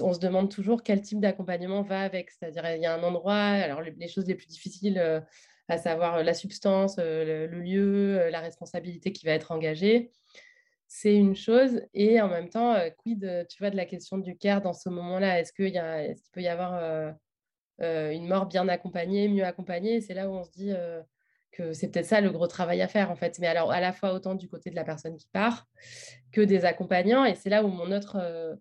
on 0.02 0.14
se 0.14 0.20
demande 0.20 0.50
toujours 0.50 0.84
quel 0.84 1.02
type 1.02 1.20
d'accompagnement 1.20 1.82
va 1.84 2.02
avec. 2.02 2.32
C'est-à-dire, 2.32 2.64
il 2.76 2.82
y 2.82 2.86
a 2.86 2.94
un 2.94 3.04
endroit, 3.04 3.36
alors 3.36 3.82
les, 3.82 4.08
choses 4.08 4.26
les 4.28 4.36
plus 4.36 4.48
difficiles, 4.48 4.98
euh, 5.00 5.20
à 5.68 5.78
savoir 5.78 6.24
la 6.24 6.34
substance, 6.34 6.98
le, 6.98 7.48
lieu, 7.48 8.30
la 8.30 8.40
responsabilité 8.40 9.12
qui 9.12 9.26
va 9.26 9.34
être 9.34 9.52
engagée, 9.52 10.12
c'est 10.88 11.16
une 11.16 11.36
chose. 11.36 11.82
Et 11.94 12.22
en 12.22 12.30
même 12.30 12.50
temps, 12.50 12.76
quid, 13.00 13.46
tu 13.50 13.58
vois, 13.60 13.70
de 13.70 13.76
la 13.76 13.86
question 13.86 14.18
du 14.18 14.38
care 14.38 14.62
dans 14.62 14.74
ce 14.74 14.90
moment-là? 14.90 15.40
Est-ce 15.40 15.52
qu'il 15.52 15.76
est 15.76 16.16
qu'il 16.16 16.32
peut 16.32 16.42
y 16.42 16.48
avoir 16.48 17.12
euh, 17.82 18.12
une 18.12 18.28
mort 18.28 18.48
bien 18.48 18.68
accompagnée, 18.68 19.28
mieux 19.28 19.44
accompagnée? 19.44 20.02
C'est 20.02 20.14
là 20.14 20.30
où 20.30 20.34
on 20.34 20.44
se 20.44 20.52
dit 20.52 20.72
euh, 20.72 21.02
que 21.52 21.74
c'est 21.74 21.90
peut-être 21.90 22.06
ça 22.06 22.22
le 22.22 22.32
gros 22.32 22.48
travail 22.48 22.82
à 22.82 22.88
faire 22.88 23.12
en 23.12 23.16
fait. 23.16 23.40
Mais 23.40 23.48
alors 23.48 23.72
à 23.72 23.80
la 23.80 23.94
fois 23.94 24.14
autant 24.14 24.36
du 24.36 24.48
côté 24.48 24.70
de 24.70 24.76
la 24.76 24.84
personne 24.84 25.16
qui 25.18 25.28
part 25.32 25.68
que 26.32 26.42
des 26.42 26.66
accompagnants. 26.66 27.26
Et 27.26 27.36
c'est 27.36 27.50
là 27.50 27.64
où 27.64 27.68
mon 27.68 27.92
autre, 27.92 28.18
euh, 28.20 28.56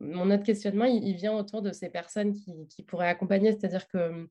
mon 0.00 0.30
autre 0.30 0.42
questionnement, 0.42 0.84
il, 0.84 1.14
vient 1.14 1.32
autour 1.34 1.62
de 1.62 1.72
ces 1.72 1.88
personnes 1.88 2.34
qui, 2.34 2.82
pourraient 2.82 3.08
accompagner. 3.08 3.52
C'est-à-dire 3.52 3.88
que 3.88 4.28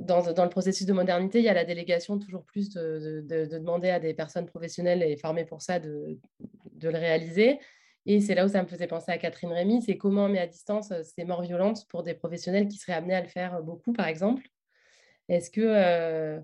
dans, 0.00 0.22
le 0.22 0.48
processus 0.48 0.86
de 0.86 0.92
modernité, 0.92 1.38
il 1.38 1.44
y 1.44 1.48
a 1.48 1.54
la 1.54 1.64
délégation 1.64 2.18
toujours 2.18 2.44
plus 2.44 2.70
de, 2.70 3.24
demander 3.50 3.90
à 3.90 4.00
des 4.00 4.14
personnes 4.14 4.46
professionnelles 4.46 5.02
et 5.02 5.16
formées 5.16 5.44
pour 5.44 5.62
ça 5.62 5.78
de, 5.78 6.18
de 6.72 6.88
le 6.88 6.98
réaliser. 6.98 7.58
Et 8.06 8.20
c'est 8.20 8.36
là 8.36 8.46
où 8.46 8.48
ça 8.48 8.62
me 8.62 8.68
faisait 8.68 8.86
penser 8.86 9.10
à 9.10 9.18
Catherine 9.18 9.52
Rémy, 9.52 9.82
c'est 9.82 9.98
comment 9.98 10.26
on 10.26 10.28
met 10.28 10.38
à 10.38 10.46
distance 10.46 10.92
euh, 10.92 11.02
ces 11.02 11.24
morts 11.24 11.42
violentes 11.42 11.86
pour 11.88 12.04
des 12.04 12.14
professionnels 12.14 12.68
qui 12.68 12.78
seraient 12.78 12.92
amenés 12.92 13.16
à 13.16 13.20
le 13.20 13.26
faire 13.26 13.56
euh, 13.56 13.62
beaucoup, 13.62 13.92
par 13.92 14.06
exemple. 14.06 14.48
Est-ce 15.28 15.50
que, 15.50 15.60
euh, 15.60 16.40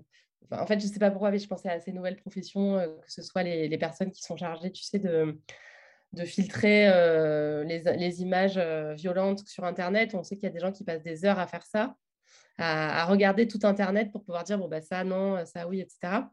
en 0.51 0.65
fait, 0.65 0.79
je 0.79 0.87
ne 0.87 0.91
sais 0.91 0.99
pas 0.99 1.11
pourquoi, 1.11 1.31
mais 1.31 1.39
je 1.39 1.47
pensais 1.47 1.69
à 1.69 1.79
ces 1.79 1.91
nouvelles 1.91 2.17
professions, 2.17 2.77
que 3.05 3.11
ce 3.11 3.21
soit 3.21 3.43
les, 3.43 3.77
personnes 3.77 4.11
qui 4.11 4.21
sont 4.21 4.37
chargées, 4.37 4.71
tu 4.71 4.83
sais, 4.83 4.99
de, 4.99 5.35
filtrer 6.25 6.85
les, 7.65 7.79
les, 7.97 8.21
images 8.21 8.59
violentes 8.95 9.47
sur 9.47 9.63
Internet. 9.63 10.13
On 10.13 10.23
sait 10.23 10.35
qu'il 10.35 10.43
y 10.43 10.51
a 10.51 10.53
des 10.53 10.59
gens 10.59 10.71
qui 10.71 10.83
passent 10.83 11.01
des 11.01 11.25
heures 11.25 11.39
à 11.39 11.47
faire 11.47 11.65
ça, 11.65 11.95
à, 12.57 13.05
regarder 13.05 13.47
tout 13.47 13.59
Internet 13.63 14.11
pour 14.11 14.23
pouvoir 14.23 14.43
dire, 14.43 14.59
bon, 14.59 14.67
bah, 14.67 14.81
ça, 14.81 15.03
non, 15.03 15.43
ça, 15.45 15.67
oui, 15.67 15.79
etc. 15.79 16.23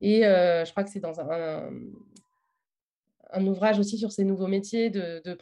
Et 0.00 0.20
je 0.22 0.70
crois 0.70 0.84
que 0.84 0.90
c'est 0.90 1.00
dans 1.00 1.20
un 1.20 1.70
ouvrage 3.38 3.78
aussi 3.78 3.98
sur 3.98 4.12
ces 4.12 4.24
nouveaux 4.24 4.46
métiers 4.46 4.90
de, 4.90 5.22
de, 5.24 5.36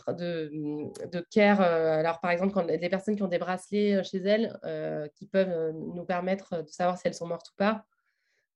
de, 1.10 1.26
care. 1.30 1.60
Euh, 1.60 1.98
alors, 1.98 2.20
par 2.20 2.30
exemple, 2.30 2.52
quand 2.52 2.66
les 2.66 2.88
personnes 2.88 3.16
qui 3.16 3.22
ont 3.22 3.28
des 3.28 3.38
bracelets 3.38 3.94
euh, 3.94 4.02
chez 4.02 4.18
elles, 4.18 4.58
euh, 4.64 5.08
qui 5.14 5.26
peuvent 5.26 5.72
nous 5.72 6.04
permettre 6.04 6.62
de 6.62 6.68
savoir 6.68 6.98
si 6.98 7.06
elles 7.06 7.14
sont 7.14 7.26
mortes 7.26 7.50
ou 7.50 7.56
pas, 7.56 7.84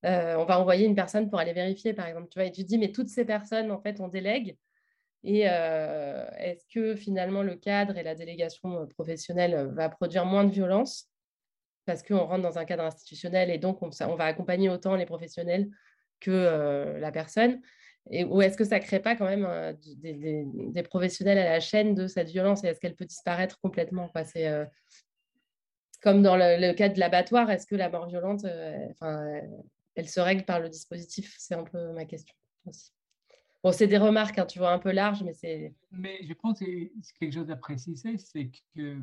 on 0.04 0.44
va 0.44 0.59
envoyer 0.59 0.86
une 0.86 0.96
personne 0.96 1.30
pour 1.30 1.38
aller 1.38 1.52
vérifier, 1.52 1.94
par 1.94 2.06
exemple. 2.06 2.28
Tu 2.28 2.38
vois, 2.38 2.46
et 2.46 2.52
tu 2.52 2.64
dis, 2.64 2.76
mais 2.76 2.90
toutes 2.90 3.09
ces 3.09 3.24
personnes, 3.24 3.70
en 3.70 3.80
fait, 3.80 4.00
on 4.00 4.09
délègue. 4.09 4.56
Et 5.22 5.42
est-ce 5.42 6.66
que 6.74 6.96
finalement 6.96 7.44
le 7.44 7.54
cadre 7.54 7.96
et 7.96 8.02
la 8.02 8.16
délégation 8.16 8.88
professionnelle 8.88 9.70
va 9.74 9.88
produire 9.88 10.24
moins 10.24 10.42
de 10.42 10.50
violence 10.50 11.09
parce 11.84 12.02
qu'on 12.02 12.18
rentre 12.18 12.42
dans 12.42 12.59
un 12.59 12.64
cadre 12.64 12.82
institutionnel 12.82 13.48
et 13.50 13.59
donc 13.59 13.80
on, 13.80 13.90
on 14.09 14.16
va 14.16 14.24
accompagner 14.24 14.68
autant 14.68 14.96
les 14.96 15.06
professionnels 15.06 15.70
que 16.18 16.98
la 16.98 17.12
personne? 17.12 17.60
Et, 18.10 18.24
ou 18.24 18.42
est-ce 18.42 18.56
que 18.56 18.64
ça 18.64 18.78
ne 18.78 18.84
crée 18.84 19.00
pas 19.00 19.16
quand 19.16 19.26
même 19.26 19.46
euh, 19.46 19.72
des, 19.96 20.82
professionnels 20.82 21.38
à 21.38 21.44
la 21.44 21.60
chaîne 21.60 21.94
de 21.94 22.06
cette 22.06 22.28
violence 22.28 22.64
et 22.64 22.68
est-ce 22.68 22.80
qu'elle 22.80 22.96
peut 22.96 23.04
disparaître 23.04 23.60
complètement 23.60 24.10
C'est 24.24 24.48
euh, 24.48 24.64
comme 26.00 26.22
dans 26.22 26.36
le, 26.36 26.72
cas 26.72 26.88
de 26.88 26.98
l'abattoir, 26.98 27.50
est-ce 27.50 27.66
que 27.66 27.76
la 27.76 27.88
mort 27.88 28.08
violente, 28.08 28.44
euh, 28.44 28.88
enfin, 28.90 29.40
elle 29.94 30.08
se 30.08 30.20
règle 30.20 30.44
par 30.44 30.58
le 30.58 30.68
dispositif? 30.68 31.34
C'est 31.38 31.54
un 31.54 31.64
peu 31.64 31.92
ma 31.92 32.04
question 32.04 32.34
aussi. 32.66 32.92
Bon, 33.62 33.70
c'est 33.70 33.86
des 33.86 33.98
remarques, 33.98 34.40
hein, 34.40 34.46
tu 34.46 34.58
vois, 34.58 34.72
un 34.72 34.80
peu 34.80 34.90
larges, 34.90 35.22
mais 35.22 35.34
c'est... 35.34 35.72
Mais 35.92 36.18
je 36.24 36.32
pense 36.32 36.58
que 36.58 36.90
quelque 37.20 37.32
chose 37.32 37.48
à 37.48 37.54
préciser, 37.54 38.18
c'est 38.18 38.50
que 38.74 38.98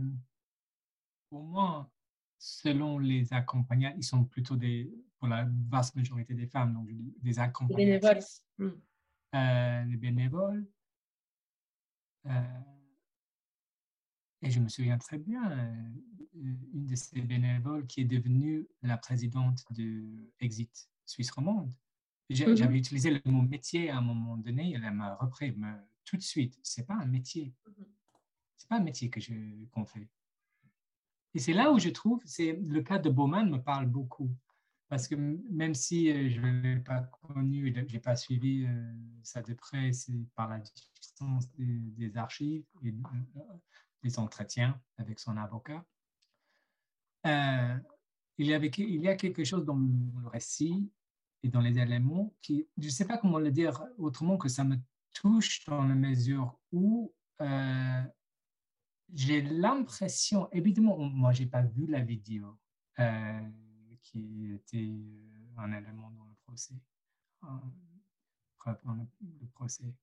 pour 1.29 1.43
moi, 1.43 1.89
selon 2.37 2.99
les 2.99 3.31
accompagnants, 3.31 3.93
ils 3.95 4.03
sont 4.03 4.25
plutôt 4.25 4.57
des, 4.57 4.91
pour 5.17 5.29
la 5.29 5.47
vaste 5.69 5.95
majorité 5.95 6.33
des 6.33 6.47
femmes, 6.47 6.73
donc 6.73 6.89
des 7.21 7.39
accompagnants. 7.39 7.99
Mmh. 8.57 8.69
Euh, 9.35 9.83
les 9.83 9.97
bénévoles. 9.97 10.65
Euh, 12.25 12.59
et 14.41 14.49
je 14.49 14.59
me 14.59 14.67
souviens 14.69 14.97
très 14.97 15.19
bien, 15.19 15.51
euh, 15.51 15.89
une 16.33 16.87
de 16.87 16.95
ces 16.95 17.21
bénévoles 17.21 17.85
qui 17.85 18.01
est 18.01 18.05
devenue 18.05 18.67
la 18.81 18.97
présidente 18.97 19.63
de 19.71 20.31
Exit 20.39 20.89
Suisse 21.05 21.29
romande. 21.31 21.71
Mmh 22.29 22.55
j'avais 22.55 22.77
utilisé 22.77 23.09
le 23.11 23.31
mot 23.31 23.41
métier 23.41 23.89
à 23.89 23.97
un 23.97 24.01
moment 24.01 24.37
donné, 24.37 24.73
elle 24.73 24.91
m'a 24.91 25.15
repris 25.15 25.55
tout 26.05 26.17
de 26.17 26.21
suite. 26.21 26.59
C'est 26.63 26.85
pas 26.85 26.95
un 26.95 27.05
métier. 27.05 27.53
Mmh 27.67 27.83
c'est 28.57 28.67
pas 28.67 28.77
un 28.77 28.83
métier 28.83 29.09
que 29.09 29.19
je 29.19 29.33
qu'on 29.71 29.85
fait. 29.85 30.09
Et 31.33 31.39
c'est 31.39 31.53
là 31.53 31.71
où 31.71 31.79
je 31.79 31.89
trouve, 31.89 32.21
c'est 32.25 32.53
le 32.53 32.81
cas 32.81 32.97
de 32.99 33.09
Bowman 33.09 33.49
me 33.49 33.57
parle 33.57 33.85
beaucoup 33.85 34.29
parce 34.89 35.07
que 35.07 35.15
même 35.15 35.75
si 35.75 36.11
euh, 36.11 36.29
je 36.29 36.41
ne 36.41 36.61
l'ai 36.61 36.79
pas 36.79 37.01
connu, 37.01 37.71
je 37.73 37.93
n'ai 37.93 37.99
pas 37.99 38.15
suivi 38.15 38.65
euh, 38.65 38.91
ça 39.21 39.41
de 39.43 39.53
près, 39.53 39.93
c'est 39.93 40.25
par 40.35 40.49
la 40.49 40.59
distance 40.99 41.47
des, 41.57 42.17
archives 42.17 42.65
et 42.83 42.89
euh, 42.89 43.41
des 44.01 44.17
entretiens 44.17 44.81
avec 44.97 45.19
son 45.19 45.37
avocat. 45.37 45.85
il, 47.23 48.47
y 48.47 48.53
il 48.79 49.01
y 49.01 49.07
a 49.07 49.15
quelque 49.15 49.43
chose 49.43 49.63
dans 49.63 49.77
le 49.77 50.27
récit 50.27 50.91
et 51.43 51.49
dans 51.49 51.61
les 51.61 51.77
éléments 51.77 52.33
qui, 52.41 52.67
je 52.77 52.85
ne 52.85 52.91
sais 52.91 53.05
pas 53.05 53.19
comment 53.19 53.37
le 53.37 53.51
dire 53.51 53.85
autrement 53.99 54.37
que 54.37 54.49
ça 54.49 54.63
me 54.63 54.77
touche 55.13 55.65
dans 55.65 55.83
la 55.83 55.95
mesure 55.95 56.57
où 56.71 57.13
j'ai 59.13 59.41
l'impression, 59.41 60.49
évidemment, 60.51 60.97
moi, 60.97 61.31
je 61.31 61.43
n'ai 61.43 61.49
pas 61.49 61.61
vu 61.61 61.85
la 61.85 62.01
vidéo 62.01 62.57
qui 64.11 64.51
était 64.53 64.89
euh, 64.89 65.57
un 65.57 65.71
élément 65.71 66.11
dans 66.11 66.25
le 66.25 66.35
procès, 66.45 66.75
dans 67.41 68.93
le 68.93 69.47
procès. 69.53 69.93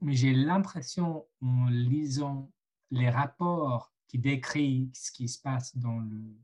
Mais 0.00 0.14
j'ai 0.14 0.32
l'impression, 0.34 1.26
en 1.40 1.66
lisant 1.66 2.50
les 2.90 3.10
rapports 3.10 3.92
qui 4.08 4.18
décrivent 4.18 4.90
ce 4.94 5.10
qui 5.12 5.28
se 5.28 5.40
passe 5.40 5.76
dans 5.76 5.98
le, 5.98 6.36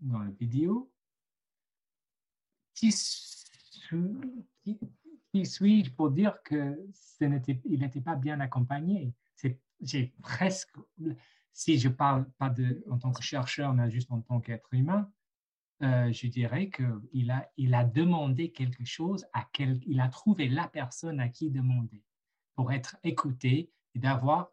dans 0.00 0.18
la 0.18 0.30
vidéo, 0.30 0.92
qui, 2.74 2.90
qui, 5.32 5.46
suis-je 5.46 5.90
pour 5.92 6.10
dire 6.10 6.42
que 6.42 6.78
ce 6.92 7.24
n'était, 7.24 7.60
il 7.64 7.80
n'était 7.80 8.00
pas 8.00 8.16
bien 8.16 8.40
accompagné? 8.40 9.14
J'ai 9.80 10.14
presque, 10.22 10.74
si 11.52 11.78
je 11.78 11.88
parle 11.88 12.28
pas 12.32 12.50
de, 12.50 12.82
en 12.90 12.98
tant 12.98 13.12
que 13.12 13.22
chercheur, 13.22 13.74
mais 13.74 13.90
juste 13.90 14.10
en 14.10 14.20
tant 14.22 14.40
qu'être 14.40 14.72
humain, 14.72 15.12
euh, 15.82 16.12
je 16.12 16.28
dirais 16.28 16.70
qu'il 16.70 17.30
a, 17.30 17.50
il 17.56 17.74
a 17.74 17.84
demandé 17.84 18.52
quelque 18.52 18.84
chose, 18.84 19.26
à 19.32 19.46
quel, 19.52 19.80
il 19.86 20.00
a 20.00 20.08
trouvé 20.08 20.48
la 20.48 20.68
personne 20.68 21.20
à 21.20 21.28
qui 21.28 21.50
demander 21.50 22.02
pour 22.54 22.72
être 22.72 22.96
écouté 23.02 23.70
et 23.94 23.98
d'avoir, 23.98 24.52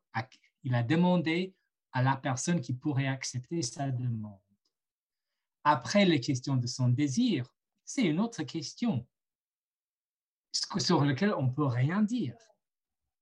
il 0.63 0.73
a 0.73 0.83
demandé 0.83 1.55
à 1.91 2.01
la 2.01 2.15
personne 2.15 2.61
qui 2.61 2.73
pourrait 2.73 3.07
accepter 3.07 3.61
sa 3.61 3.91
demande. 3.91 4.39
Après, 5.63 6.05
les 6.05 6.19
questions 6.19 6.55
de 6.55 6.67
son 6.67 6.89
désir, 6.89 7.53
c'est 7.85 8.03
une 8.03 8.19
autre 8.19 8.43
question 8.43 9.07
sur 10.51 11.03
laquelle 11.05 11.33
on 11.35 11.43
ne 11.43 11.51
peut 11.51 11.65
rien 11.65 12.01
dire. 12.01 12.35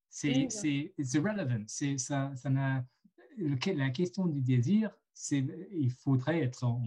C'est 0.09 0.47
irrelevant. 0.97 1.65
Ça, 1.67 2.35
ça 2.35 2.83
la 3.37 3.89
question 3.89 4.25
du 4.25 4.41
désir, 4.41 4.91
il 5.31 5.91
faudrait 5.91 6.41
être 6.41 6.63
en 6.63 6.81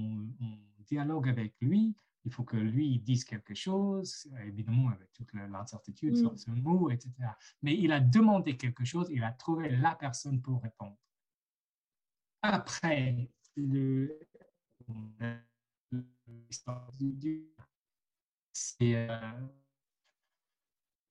dialogue 0.86 1.28
avec 1.28 1.54
lui, 1.60 1.94
il 2.24 2.32
faut 2.32 2.44
que 2.44 2.56
lui 2.56 2.98
dise 3.00 3.24
quelque 3.24 3.54
chose, 3.54 4.28
évidemment 4.46 4.90
avec 4.90 5.12
toute 5.12 5.32
l'incertitude 5.32 6.16
sur 6.16 6.32
mm. 6.32 6.36
ce 6.36 6.50
mot, 6.50 6.90
etc. 6.90 7.10
Mais 7.62 7.76
il 7.76 7.92
a 7.92 8.00
demandé 8.00 8.56
quelque 8.56 8.84
chose, 8.84 9.08
il 9.10 9.24
a 9.24 9.32
trouvé 9.32 9.70
la 9.70 9.94
personne 9.94 10.40
pour 10.40 10.62
répondre. 10.62 10.96
Après, 12.42 13.28
le, 13.56 14.18
euh, 15.22 15.38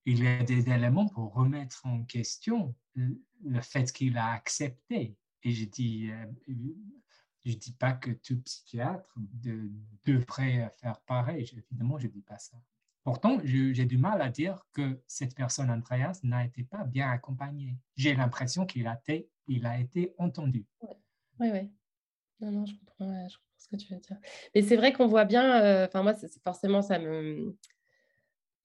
il 0.05 0.23
y 0.23 0.27
a 0.27 0.43
des 0.43 0.69
éléments 0.69 1.07
pour 1.07 1.33
remettre 1.33 1.85
en 1.85 2.03
question 2.03 2.75
le 2.95 3.61
fait 3.61 3.91
qu'il 3.91 4.17
a 4.17 4.31
accepté. 4.31 5.15
Et 5.43 5.51
je 5.51 5.65
dis, 5.65 6.09
euh, 6.11 6.25
je 7.45 7.53
ne 7.53 7.57
dis 7.57 7.73
pas 7.73 7.93
que 7.93 8.11
tout 8.11 8.39
psychiatre 8.41 9.15
devrait 10.05 10.69
faire 10.79 10.99
pareil. 11.01 11.49
Évidemment, 11.71 11.97
je 11.97 12.07
ne 12.07 12.11
dis 12.11 12.21
pas 12.21 12.37
ça. 12.37 12.57
Pourtant, 13.03 13.39
j'ai 13.43 13.85
du 13.85 13.97
mal 13.97 14.21
à 14.21 14.29
dire 14.29 14.63
que 14.73 15.01
cette 15.07 15.33
personne, 15.33 15.71
Andreas, 15.71 16.19
n'a 16.23 16.45
été 16.45 16.63
pas 16.63 16.83
bien 16.83 17.09
accompagnée. 17.09 17.75
J'ai 17.95 18.13
l'impression 18.13 18.65
qu'il 18.65 18.87
a, 18.87 18.99
été, 19.07 19.27
a 19.63 19.79
été 19.79 20.13
entendu. 20.19 20.67
Oui, 21.39 21.49
oui. 21.51 21.71
Non, 22.39 22.51
non, 22.51 22.65
je 22.65 22.73
comprends, 22.75 23.27
je 23.27 23.35
comprends, 23.37 23.53
ce 23.57 23.67
que 23.67 23.75
tu 23.75 23.93
veux 23.93 23.99
dire. 23.99 24.17
Mais 24.53 24.61
c'est 24.61 24.75
vrai 24.75 24.93
qu'on 24.93 25.07
voit 25.07 25.25
bien, 25.25 25.61
euh, 25.61 25.85
enfin, 25.87 26.03
moi, 26.03 26.13
forcément, 26.43 26.81
ça 26.81 26.99
me, 26.99 27.55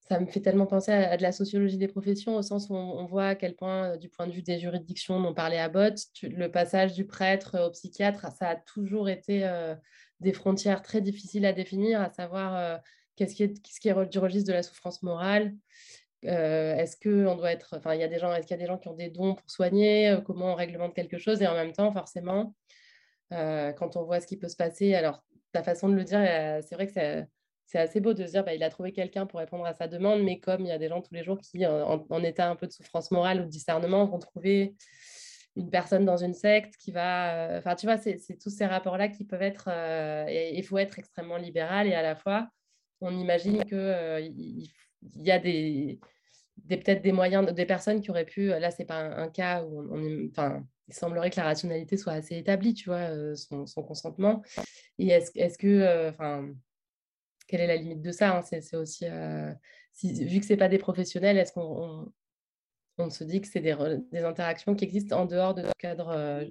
ça 0.09 0.21
me 0.21 0.27
fait 0.27 0.41
tellement 0.41 0.67
penser 0.67 0.93
à, 0.93 1.17
de 1.17 1.23
la 1.23 1.33
sociologie 1.33 1.79
des 1.79 1.89
professions, 1.89 2.37
au 2.37 2.43
sens 2.43 2.69
où 2.71 2.75
on, 2.75 3.05
voit 3.07 3.29
à 3.29 3.35
quel 3.35 3.57
point, 3.57 3.93
euh, 3.93 3.97
du 3.97 4.09
point 4.09 4.27
de 4.27 4.33
vue 4.33 4.43
des 4.43 4.59
juridictions 4.59 5.21
dont 5.21 5.35
parlait 5.35 5.59
Abbott, 5.59 5.99
le 6.23 6.49
passage 6.49 6.95
du 6.95 7.07
prêtre 7.07 7.59
au 7.67 7.71
psychiatre, 7.71 8.27
ça 8.33 8.51
a 8.51 8.57
toujours 8.57 9.09
été 9.09 9.45
euh, 9.45 9.75
des 10.21 10.33
frontières 10.33 10.83
très 10.83 11.01
difficiles 11.01 11.45
à 11.45 11.53
définir, 11.53 12.01
à 12.01 12.11
savoir 12.11 12.57
euh, 12.57 12.77
qu'est-ce 13.17 13.35
qui 13.35 13.43
est, 13.43 13.67
ce 13.67 13.81
qui 13.81 13.89
est 13.89 14.07
du 14.07 14.19
registre 14.19 14.49
de 14.49 14.55
la 14.55 14.63
souffrance 14.63 15.03
morale. 15.03 15.55
est-ce 16.23 16.97
que 16.97 17.27
on 17.27 17.37
doit 17.37 17.53
être, 17.53 17.77
enfin, 17.77 17.95
il 17.95 18.01
y 18.01 18.05
a 18.05 18.09
des 18.09 18.19
gens, 18.19 18.33
est-ce 18.33 18.47
qu'il 18.47 18.57
y 18.57 18.61
a 18.61 18.63
des 18.63 18.69
gens 18.69 18.79
qui 18.79 18.89
ont 18.89 18.95
des 18.95 19.11
dons 19.11 19.35
pour 19.35 19.51
soigner 19.51 20.17
Comment 20.25 20.53
on 20.53 20.55
réglemente 20.55 20.95
quelque 20.95 21.19
chose 21.19 21.43
Et 21.43 21.47
en 21.47 21.55
même 21.55 21.73
temps, 21.73 21.93
forcément, 21.93 22.55
quand 23.31 23.97
on 23.97 24.05
voit 24.05 24.21
ce 24.21 24.27
qui 24.27 24.37
peut 24.37 24.49
se 24.49 24.57
passer, 24.57 24.95
alors 24.95 25.25
ta 25.53 25.63
façon 25.63 25.89
de 25.89 25.95
le 25.95 26.05
dire, 26.05 26.21
c'est 26.63 26.75
vrai 26.75 26.87
que 26.87 26.93
c'est 26.93 27.27
c'est 27.67 27.79
assez 27.79 28.01
beau 28.01 28.15
de 28.15 28.25
se 28.25 28.31
dire 28.31 28.45
bah, 28.45 28.55
il 28.55 28.63
a 28.63 28.71
trouvé 28.71 28.93
quelqu'un 28.93 29.27
pour 29.27 29.41
répondre 29.41 29.67
à 29.67 29.75
sa 29.75 29.89
demande, 29.89 30.23
mais 30.23 30.39
comme 30.39 30.63
il 30.63 30.69
y 30.69 30.73
a 30.73 30.79
des 30.79 30.89
gens 30.89 31.03
tous 31.03 31.15
les 31.15 31.25
jours 31.25 31.41
qui, 31.41 31.67
en, 31.67 32.23
état 32.23 32.49
un 32.49 32.57
peu 32.57 32.67
de 32.67 32.73
souffrance 32.73 33.11
morale 33.11 33.41
ou 33.41 33.45
de 33.45 33.49
discernement, 33.49 34.07
vont 34.07 34.21
trouver 34.21 34.75
une 35.57 35.71
personne 35.71 36.05
dans 36.05 36.17
une 36.17 36.35
secte 36.35 36.77
qui 36.77 36.93
va. 36.93 37.35
Euh, 37.35 37.59
enfin, 37.59 37.75
tu 37.75 37.87
vois, 37.87 37.97
c'est 37.97 38.39
tous 38.41 38.51
ces 38.51 38.67
rapports-là 38.67 39.09
qui 39.09 39.25
peuvent 39.25 39.43
être. 39.43 39.69
Euh, 39.69 40.27
il 40.29 40.63
faut 40.63 40.79
être 40.79 40.99
extrêmement 40.99 41.39
libéral 41.39 41.89
et 41.89 41.95
à 41.95 42.03
la 42.03 42.15
fois, 42.15 42.49
on 43.01 43.17
imagine 43.17 43.65
qu'il 43.65 43.77
euh, 43.79 44.21
y 45.17 45.31
a 45.33 45.39
des, 45.41 45.99
peut-être 46.69 47.03
des 47.03 47.13
moyens, 47.13 47.53
des 47.53 47.67
personnes 47.67 48.01
qui 48.01 48.11
auraient 48.11 48.25
pu. 48.27 48.47
Là, 48.47 48.71
c'est 48.71 48.85
pas 48.85 49.01
un, 49.01 49.29
cas 49.29 49.65
où 49.65 49.83
enfin, 50.31 50.65
il 50.87 50.95
semblerait 50.95 51.31
que 51.31 51.37
la 51.37 51.45
rationalité 51.45 51.97
soit 51.97 52.13
assez 52.13 52.37
établie, 52.37 52.75
tu 52.75 52.91
vois, 52.91 53.35
son, 53.35 53.67
son 53.67 53.83
consentement. 53.83 54.43
Et 55.01 55.09
est-ce 55.09 55.33
est 55.35 55.57
que. 55.59 56.11
Enfin 56.11 56.49
quelle 57.47 57.61
est 57.61 57.67
la 57.67 57.77
limite 57.77 58.03
de 58.03 58.13
ça 58.13 58.39
hein. 58.39 58.43
C'est 58.43 58.77
aussi, 58.77 59.05
vu 59.05 60.41
que 60.41 60.47
ce 60.47 60.53
n'est 60.53 60.59
pas 60.59 60.69
des 60.69 60.79
professionnels, 60.79 61.37
est-ce 61.39 61.53
qu'on 61.53 62.13
on, 62.99 63.11
se 63.11 63.25
dit 63.25 63.41
que 63.41 63.49
c'est 63.49 63.61
des, 63.61 63.77
des, 64.13 64.25
interactions 64.25 64.75
qui 64.75 64.85
existent 64.85 65.21
en 65.21 65.27
dehors 65.27 65.55
de 65.55 65.63
ce 65.63 65.73
cadre 65.79 66.45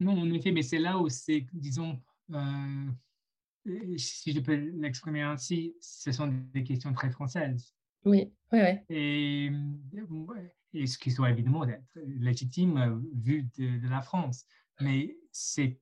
Non, 0.00 0.18
en 0.18 0.32
effet, 0.32 0.52
mais 0.52 0.62
c'est 0.62 0.78
là 0.78 0.98
où 0.98 1.08
c'est, 1.08 1.46
disons, 1.52 2.00
si 3.96 4.32
je 4.32 4.40
peux 4.40 4.54
l'exprimer 4.54 5.22
ainsi, 5.22 5.74
ce 5.80 6.12
sont 6.12 6.28
des 6.52 6.64
questions 6.64 6.92
très 6.92 7.10
françaises. 7.10 7.74
Oui, 8.04 8.32
oui, 8.52 8.60
oui. 8.62 8.78
Et, 8.88 9.50
et 10.74 10.86
ce 10.86 10.98
qui 10.98 11.10
soit 11.10 11.30
évidemment 11.30 11.66
légitime 11.94 13.02
vu 13.14 13.48
de, 13.58 13.78
de 13.78 13.88
la 13.88 14.02
France. 14.02 14.46
Mais 14.80 15.16
c'est 15.32 15.80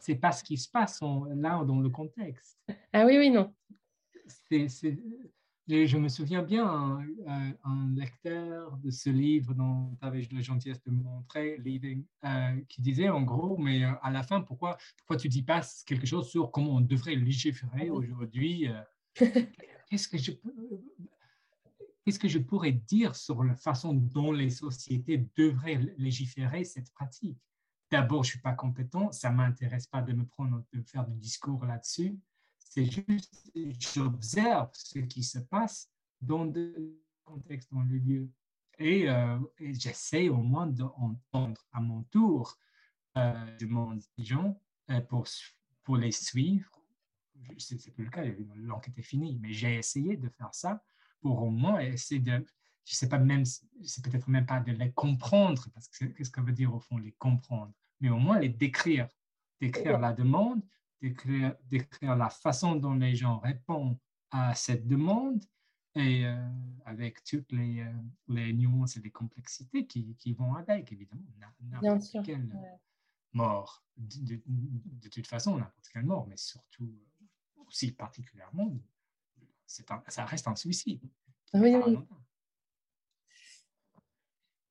c'est 0.00 0.16
pas 0.16 0.32
ce 0.32 0.42
qui 0.42 0.56
se 0.56 0.68
passe 0.68 1.00
là 1.34 1.64
dans 1.64 1.80
le 1.80 1.90
contexte. 1.90 2.58
Ah 2.92 3.06
oui, 3.06 3.18
oui, 3.18 3.30
non. 3.30 3.52
je 4.50 5.96
me 5.96 6.08
souviens 6.08 6.42
bien, 6.42 6.66
un, 6.66 7.52
un, 7.64 7.94
lecteur 7.94 8.76
de 8.78 8.90
ce 8.90 9.10
livre 9.10 9.54
dont 9.54 9.96
tu 10.00 10.06
avais 10.06 10.26
la 10.32 10.40
gentillesse 10.40 10.82
de 10.84 10.90
me 10.90 11.02
montrer, 11.02 11.58
Leaving, 11.58 12.04
euh, 12.24 12.60
qui 12.68 12.82
disait 12.82 13.08
en 13.08 13.22
gros, 13.22 13.56
mais 13.56 13.84
euh, 13.84 13.92
à 14.02 14.10
la 14.10 14.22
fin, 14.22 14.40
pourquoi, 14.40 14.76
pourquoi 14.98 15.16
tu 15.16 15.28
dis 15.28 15.42
pas 15.42 15.62
quelque 15.86 16.06
chose 16.06 16.28
sur 16.28 16.50
comment 16.50 16.76
on 16.76 16.80
devrait 16.80 17.14
légiférer 17.14 17.88
ah 17.88 17.92
aujourd'hui 17.92 18.68
euh? 18.68 18.82
Qu'est-ce 19.88 20.08
que 20.08 20.18
je 20.18 20.32
Qu'est-ce 22.04 22.18
que 22.18 22.28
je 22.28 22.38
pourrais 22.38 22.72
dire 22.72 23.14
sur 23.14 23.44
la 23.44 23.54
façon 23.54 23.94
dont 23.94 24.32
les 24.32 24.50
sociétés 24.50 25.24
devraient 25.36 25.80
légiférer 25.98 26.64
cette 26.64 26.90
pratique? 26.92 27.38
D'abord, 27.92 28.24
je 28.24 28.28
ne 28.28 28.30
suis 28.30 28.40
pas 28.40 28.54
compétent, 28.54 29.12
ça 29.12 29.28
ne 29.28 29.36
m'intéresse 29.36 29.86
pas 29.86 30.00
de 30.00 30.14
me 30.14 30.24
prendre, 30.24 30.64
de 30.72 30.80
faire 30.80 31.06
du 31.06 31.14
discours 31.18 31.62
là-dessus. 31.66 32.18
C'est 32.56 32.86
juste, 32.86 33.52
j'observe 33.54 34.70
ce 34.72 35.00
qui 35.00 35.22
se 35.22 35.38
passe 35.40 35.90
dans 36.18 36.44
le 36.44 36.98
contexte, 37.22 37.70
dans 37.70 37.82
le 37.82 37.98
lieu. 37.98 38.30
Et, 38.78 39.10
euh, 39.10 39.38
j'essaie 39.58 40.30
au 40.30 40.38
moins 40.38 40.66
d'entendre 40.66 41.60
à 41.70 41.82
mon 41.82 42.02
tour 42.04 42.56
euh, 43.18 43.56
de 43.58 43.66
mon 43.66 43.98
gens 44.16 44.58
euh, 44.88 45.02
pour, 45.02 45.26
pour 45.82 45.98
les 45.98 46.12
suivre. 46.12 46.70
Ce 47.58 47.74
n'est 47.74 47.92
plus 47.92 48.04
le 48.04 48.10
cas, 48.10 48.24
l'enquête 48.54 48.96
est 48.96 49.02
finie, 49.02 49.38
mais 49.38 49.52
j'ai 49.52 49.74
essayé 49.74 50.16
de 50.16 50.30
faire 50.30 50.54
ça 50.54 50.82
pour 51.20 51.42
au 51.42 51.50
moins 51.50 51.80
essayer 51.80 52.22
de, 52.22 52.42
je 52.86 52.94
sais 52.94 53.10
pas 53.10 53.18
même, 53.18 53.44
c'est 53.44 54.02
peut-être 54.02 54.30
même 54.30 54.46
pas 54.46 54.60
de 54.60 54.72
les 54.72 54.92
comprendre, 54.92 55.68
parce 55.74 55.88
que 55.88 56.06
qu'est-ce 56.06 56.30
que 56.30 56.40
veut 56.40 56.52
dire 56.52 56.74
au 56.74 56.80
fond, 56.80 56.96
les 56.96 57.12
comprendre, 57.12 57.74
mais 58.02 58.10
au 58.10 58.18
moins 58.18 58.38
les 58.38 58.50
décrire, 58.50 59.08
décrire 59.58 59.98
la 59.98 60.12
demande, 60.12 60.60
décrire, 61.00 61.56
décrire 61.64 62.16
la 62.16 62.28
façon 62.28 62.76
dont 62.76 62.94
les 62.94 63.16
gens 63.16 63.38
répondent 63.38 63.96
à 64.30 64.54
cette 64.54 64.86
demande 64.86 65.42
et 65.94 66.26
euh, 66.26 66.36
avec 66.84 67.24
toutes 67.24 67.50
les, 67.52 67.80
euh, 67.80 67.92
les, 68.28 68.52
nuances 68.52 68.98
et 68.98 69.00
les 69.00 69.10
complexités 69.10 69.86
qui, 69.86 70.14
qui 70.16 70.34
vont 70.34 70.54
avec, 70.54 70.92
évidemment. 70.92 71.22
N'importe 71.70 72.24
quelle 72.24 72.48
mort, 73.32 73.82
de, 73.96 74.40
de, 74.46 75.08
toute 75.08 75.26
façon, 75.26 75.56
n'importe 75.56 75.88
quelle 75.92 76.04
mort, 76.04 76.26
mais 76.26 76.36
surtout 76.36 76.84
euh, 76.84 77.64
aussi 77.66 77.92
particulièrement 77.92 78.74
ça 80.08 80.24
reste 80.24 80.48
un 80.48 80.56
suicide. 80.56 81.02
Oui, 81.54 81.74
oui. 81.74 81.98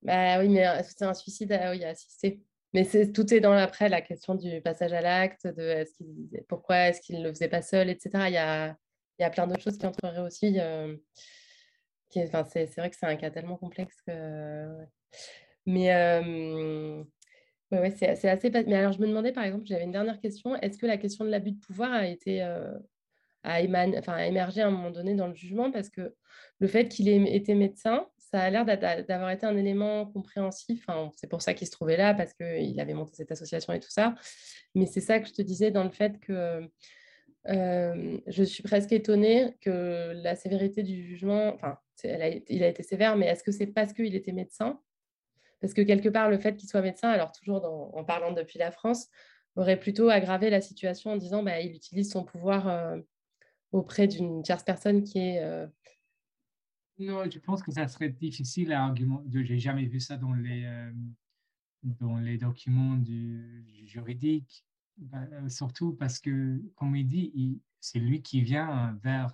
Bah 0.03 0.39
oui, 0.39 0.49
mais 0.49 0.83
c'est 0.83 1.03
un 1.03 1.13
suicide 1.13 1.51
à, 1.51 1.71
oui, 1.71 1.83
assister. 1.83 2.43
Mais 2.73 2.85
tout 3.11 3.34
est 3.34 3.41
dans 3.41 3.53
l'après, 3.53 3.89
la 3.89 4.02
question 4.02 4.35
du 4.35 4.61
passage 4.61 4.93
à 4.93 5.02
l'acte, 5.02 5.48
pourquoi 6.48 6.88
est-ce 6.88 7.02
qu'il 7.02 7.19
ne 7.19 7.23
le 7.23 7.34
faisait 7.34 7.49
pas 7.49 7.61
seul, 7.61 7.89
etc. 7.89 8.10
Il 8.27 8.34
y 8.34 8.38
a, 8.38 8.77
a 9.19 9.30
plein 9.30 9.45
d'autres 9.45 9.61
choses 9.61 9.77
qui 9.77 9.85
entreraient 9.85 10.22
aussi. 10.22 10.57
Euh, 10.60 10.95
enfin, 12.18 12.45
c'est, 12.45 12.65
vrai 12.77 12.89
que 12.89 12.95
c'est 12.95 13.06
un 13.06 13.18
cas 13.18 13.30
tellement 13.30 13.57
complexe 13.57 14.02
que. 14.07 14.85
Mais 15.65 15.93
euh, 15.93 17.03
ouais, 17.72 17.91
c'est, 17.91 18.30
assez. 18.30 18.49
Mais 18.49 18.76
alors, 18.76 18.93
je 18.93 18.99
me 18.99 19.07
demandais, 19.07 19.34
par 19.34 19.43
exemple, 19.43 19.65
j'avais 19.65 19.84
une 19.84 19.91
dernière 19.91 20.19
question. 20.22 20.56
Est-ce 20.56 20.77
que 20.77 20.85
la 20.85 20.98
question 20.98 21.26
de 21.26 21.30
l'abus 21.30 21.52
de 21.52 21.60
pouvoir 21.60 21.91
a 21.91 22.07
été 22.07 22.41
a, 22.41 22.80
enfin, 23.43 24.18
émergé 24.19 24.61
à 24.61 24.68
un 24.68 24.72
moment 24.72 24.91
donné 24.91 25.14
dans 25.15 25.27
le 25.27 25.35
jugement? 25.35 25.72
Parce 25.72 25.89
que 25.89 26.15
le 26.60 26.68
fait 26.68 26.88
qu'il 26.88 27.10
ait 27.10 27.35
été 27.35 27.53
médecin, 27.53 28.07
ça 28.31 28.41
a 28.41 28.49
l'air 28.49 28.65
d'avoir 28.65 29.29
été 29.31 29.45
un 29.45 29.57
élément 29.57 30.05
compréhensif. 30.05 30.85
C'est 31.15 31.27
pour 31.27 31.41
ça 31.41 31.53
qu'il 31.53 31.67
se 31.67 31.71
trouvait 31.71 31.97
là, 31.97 32.13
parce 32.13 32.33
qu'il 32.33 32.79
avait 32.79 32.93
monté 32.93 33.11
cette 33.13 33.31
association 33.31 33.73
et 33.73 33.79
tout 33.79 33.89
ça. 33.89 34.15
Mais 34.73 34.85
c'est 34.85 35.01
ça 35.01 35.19
que 35.19 35.27
je 35.27 35.33
te 35.33 35.41
disais 35.41 35.69
dans 35.69 35.83
le 35.83 35.89
fait 35.89 36.19
que 36.19 36.69
euh, 37.47 38.17
je 38.27 38.43
suis 38.43 38.63
presque 38.63 38.91
étonnée 38.91 39.57
que 39.61 40.13
la 40.15 40.35
sévérité 40.35 40.83
du 40.83 41.03
jugement, 41.03 41.53
enfin, 41.55 41.77
il 42.03 42.63
a 42.63 42.67
été 42.67 42.83
sévère, 42.83 43.17
mais 43.17 43.27
est-ce 43.27 43.43
que 43.43 43.51
c'est 43.51 43.67
parce 43.67 43.91
qu'il 43.91 44.15
était 44.15 44.31
médecin? 44.31 44.79
Parce 45.59 45.73
que 45.73 45.81
quelque 45.81 46.09
part, 46.09 46.29
le 46.29 46.37
fait 46.37 46.55
qu'il 46.55 46.69
soit 46.69 46.81
médecin, 46.81 47.09
alors 47.09 47.31
toujours 47.31 47.63
en 47.93 48.03
parlant 48.03 48.31
depuis 48.31 48.59
la 48.59 48.71
France, 48.71 49.07
aurait 49.57 49.79
plutôt 49.79 50.09
aggravé 50.09 50.49
la 50.49 50.61
situation 50.61 51.11
en 51.11 51.17
disant 51.17 51.43
bah, 51.43 51.59
il 51.59 51.75
utilise 51.75 52.09
son 52.11 52.23
pouvoir 52.23 52.69
euh, 52.69 52.97
auprès 53.73 54.07
d'une 54.07 54.41
tierce 54.41 54.63
personne 54.63 55.03
qui 55.03 55.19
est... 55.19 55.43
Euh, 55.43 55.67
non, 57.02 57.30
je 57.30 57.40
pense 57.40 57.64
que 57.64 57.72
ça 57.72 57.88
serait 57.88 58.10
difficile 58.10 58.72
à 58.72 58.84
argumenter. 58.84 59.28
Je 59.32 59.53
n'ai 59.53 59.60
jamais 59.60 59.86
vu 59.86 59.99
ça 59.99 60.18
dans 60.18 60.34
les, 60.34 60.65
euh, 60.65 60.91
dans 61.84 62.18
les 62.18 62.38
documents 62.38 62.95
du, 62.95 63.65
bah, 64.98 65.18
euh, 65.32 65.49
surtout 65.49 65.94
parce 65.94 66.19
que, 66.19 66.61
comme 66.76 66.95
il 66.95 67.07
dit, 67.07 67.61
c'est 67.80 67.99
lui 67.99 68.22
qui 68.22 68.41
vient 68.41 68.98
vers, 69.03 69.34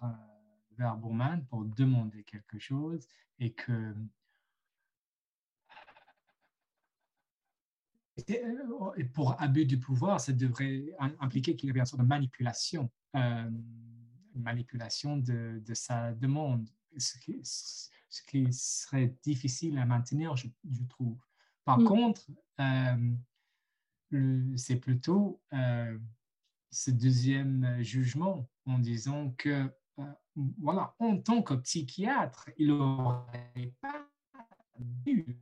vers 0.77 0.95
Bourman 0.95 1.45
pour 1.45 1.65
demander 1.65 2.23
quelque 2.23 2.57
chose 2.57 3.07
et 3.39 3.51
que 3.51 3.93
pour 9.13 9.39
abus 9.41 9.65
du 9.65 9.77
pouvoir, 9.77 10.19
ça 10.21 10.33
devrait 10.33 10.85
impliquer 11.19 11.55
qu'il 11.55 11.69
y 11.69 11.77
ait 11.77 11.79
une 11.79 11.85
sorte 11.85 12.01
de 12.01 12.07
manipulation 12.07 12.89
manipulation 14.37 15.17
de, 15.17 15.61
de, 15.65 15.73
sa 15.73 16.13
demande, 16.13 16.69
ce 16.97 17.17
qui, 17.19 17.39
ce 17.43 18.21
qui, 18.27 18.51
serait 18.51 19.13
difficile 19.23 19.77
à 19.77 19.85
maintenir, 19.85 20.35
je, 20.35 20.47
trouve. 20.89 21.17
Par 21.65 21.79
mm. 21.79 21.85
contre, 21.85 22.27
euh, 22.59 23.13
c'est 24.55 24.77
plutôt 24.77 25.41
euh, 25.53 25.97
ce 26.71 26.91
deuxième 26.91 27.81
jugement 27.81 28.49
en 28.65 28.79
disant 28.79 29.31
que, 29.37 29.69
euh, 29.99 30.03
voilà, 30.59 30.95
en 30.99 31.17
tant 31.17 31.41
que 31.41 31.55
psychiatre, 31.55 32.49
il 32.57 32.67
n'aurait 32.67 33.73
pas 33.81 34.07
dû 34.79 35.39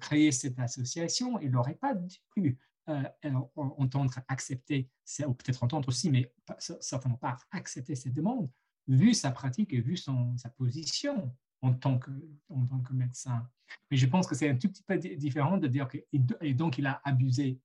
créer 0.00 0.32
cette 0.32 0.58
association, 0.58 1.40
il 1.40 1.50
n'aurait 1.50 1.76
pas 1.76 1.94
dû 1.94 2.58
euh, 2.88 3.02
entendre, 3.54 4.14
accepter, 4.28 4.88
ou 5.26 5.34
peut-être 5.34 5.62
entendre 5.62 5.88
aussi, 5.88 6.10
mais 6.10 6.32
certainement 6.58 7.18
pas 7.18 7.36
accepter 7.50 7.94
cette 7.94 8.14
demande, 8.14 8.50
vu 8.88 9.14
sa 9.14 9.30
pratique 9.30 9.72
et 9.72 9.80
vu 9.80 9.96
son, 9.96 10.36
sa 10.36 10.48
position 10.48 11.32
en 11.60 11.74
tant, 11.74 11.98
que, 11.98 12.10
en 12.48 12.64
tant 12.66 12.80
que 12.80 12.92
médecin. 12.92 13.48
Mais 13.90 13.96
je 13.96 14.06
pense 14.06 14.26
que 14.26 14.34
c'est 14.34 14.48
un 14.48 14.56
tout 14.56 14.68
petit 14.68 14.82
peu 14.82 14.96
différent 14.98 15.58
de 15.58 15.68
dire 15.68 15.88
que, 15.88 15.98
et 16.40 16.54
donc 16.54 16.78
il 16.78 16.86
a 16.86 17.00
abusé 17.04 17.60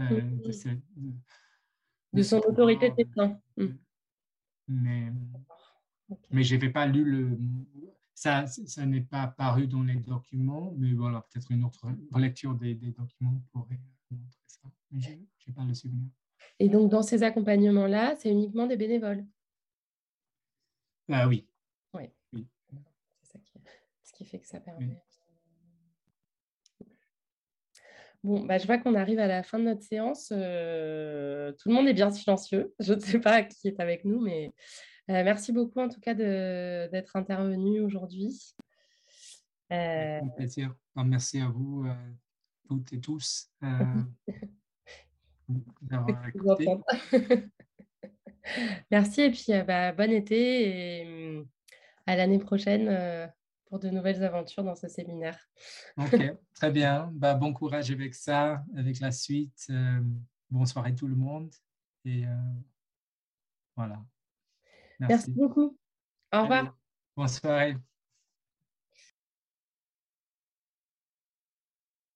euh, 0.00 0.20
de, 0.20 0.50
de, 2.12 2.22
son 2.22 2.38
autorité 2.38 2.90
de 2.90 2.94
médecin. 2.94 3.38
Mm. 3.56 3.66
Mais, 4.68 5.12
mais 6.30 6.42
je 6.42 6.54
n'avais 6.54 6.70
pas 6.70 6.86
lu 6.86 7.04
le. 7.04 7.38
Ça, 8.14 8.46
ça 8.46 8.86
n'est 8.86 9.00
pas 9.00 9.26
paru 9.26 9.66
dans 9.66 9.82
les 9.82 9.96
documents, 9.96 10.72
mais 10.78 10.92
voilà, 10.92 11.22
peut-être 11.22 11.50
une 11.50 11.64
autre 11.64 11.88
relecture 12.12 12.54
des, 12.54 12.74
des 12.74 12.92
documents 12.92 13.42
pourrait 13.50 13.80
montrer 14.10 14.40
ça 14.46 14.68
mais 14.92 15.00
je 15.00 15.10
n'ai 15.10 15.54
pas 15.54 15.64
le 15.64 15.74
souvenir. 15.74 16.06
Et 16.58 16.68
donc, 16.68 16.90
dans 16.90 17.02
ces 17.02 17.22
accompagnements-là, 17.22 18.14
c'est 18.16 18.30
uniquement 18.30 18.66
des 18.66 18.76
bénévoles? 18.76 19.24
Ah, 21.12 21.28
Oui. 21.28 21.46
oui. 21.94 22.10
C'est 23.22 23.32
ça 23.32 23.38
qui, 23.38 23.60
ce 24.02 24.12
qui 24.12 24.24
fait 24.24 24.40
que 24.40 24.46
ça 24.46 24.60
permet. 24.60 25.02
Bon, 28.24 28.44
bah, 28.44 28.58
je 28.58 28.66
vois 28.66 28.78
qu'on 28.78 28.94
arrive 28.94 29.18
à 29.18 29.26
la 29.26 29.42
fin 29.42 29.58
de 29.58 29.64
notre 29.64 29.82
séance. 29.82 30.32
Euh, 30.32 31.52
tout 31.52 31.68
le 31.68 31.74
monde 31.74 31.88
est 31.88 31.94
bien 31.94 32.10
silencieux. 32.10 32.72
Je 32.80 32.94
ne 32.94 33.00
sais 33.00 33.18
pas 33.18 33.42
qui 33.42 33.66
est 33.66 33.80
avec 33.80 34.04
nous, 34.04 34.20
mais 34.20 34.52
euh, 35.10 35.24
merci 35.24 35.52
beaucoup 35.52 35.80
en 35.80 35.88
tout 35.88 36.00
cas 36.00 36.14
d'être 36.14 37.16
intervenu 37.16 37.80
aujourd'hui. 37.80 38.54
Euh... 39.72 40.20
plaisir. 40.36 40.74
Merci 40.94 41.40
à 41.40 41.48
vous 41.48 41.86
toutes 42.68 42.92
et 42.92 43.00
tous. 43.00 43.50
Merci 48.90 49.22
et 49.22 49.30
puis 49.30 49.46
euh, 49.50 49.62
bah, 49.62 49.92
bon 49.92 50.10
été 50.10 51.00
et 51.00 51.04
mm, 51.04 51.46
à 52.06 52.16
l'année 52.16 52.38
prochaine 52.38 52.88
euh, 52.88 53.26
pour 53.66 53.78
de 53.78 53.88
nouvelles 53.88 54.22
aventures 54.22 54.64
dans 54.64 54.74
ce 54.74 54.88
séminaire. 54.88 55.38
Ok, 55.96 56.16
très 56.54 56.70
bien. 56.70 57.10
Bah, 57.14 57.34
bon 57.34 57.52
courage 57.52 57.90
avec 57.90 58.14
ça, 58.14 58.64
avec 58.76 59.00
la 59.00 59.12
suite. 59.12 59.66
Euh, 59.70 60.00
bonsoir 60.50 60.84
à 60.84 60.92
tout 60.92 61.06
le 61.06 61.16
monde 61.16 61.52
Et 62.04 62.24
voilà. 63.76 64.02
Merci. 64.98 65.32
beaucoup. 65.32 65.76
Au 66.32 66.42
revoir. 66.42 66.76
bonne 67.16 67.28
soirée. 67.28 67.76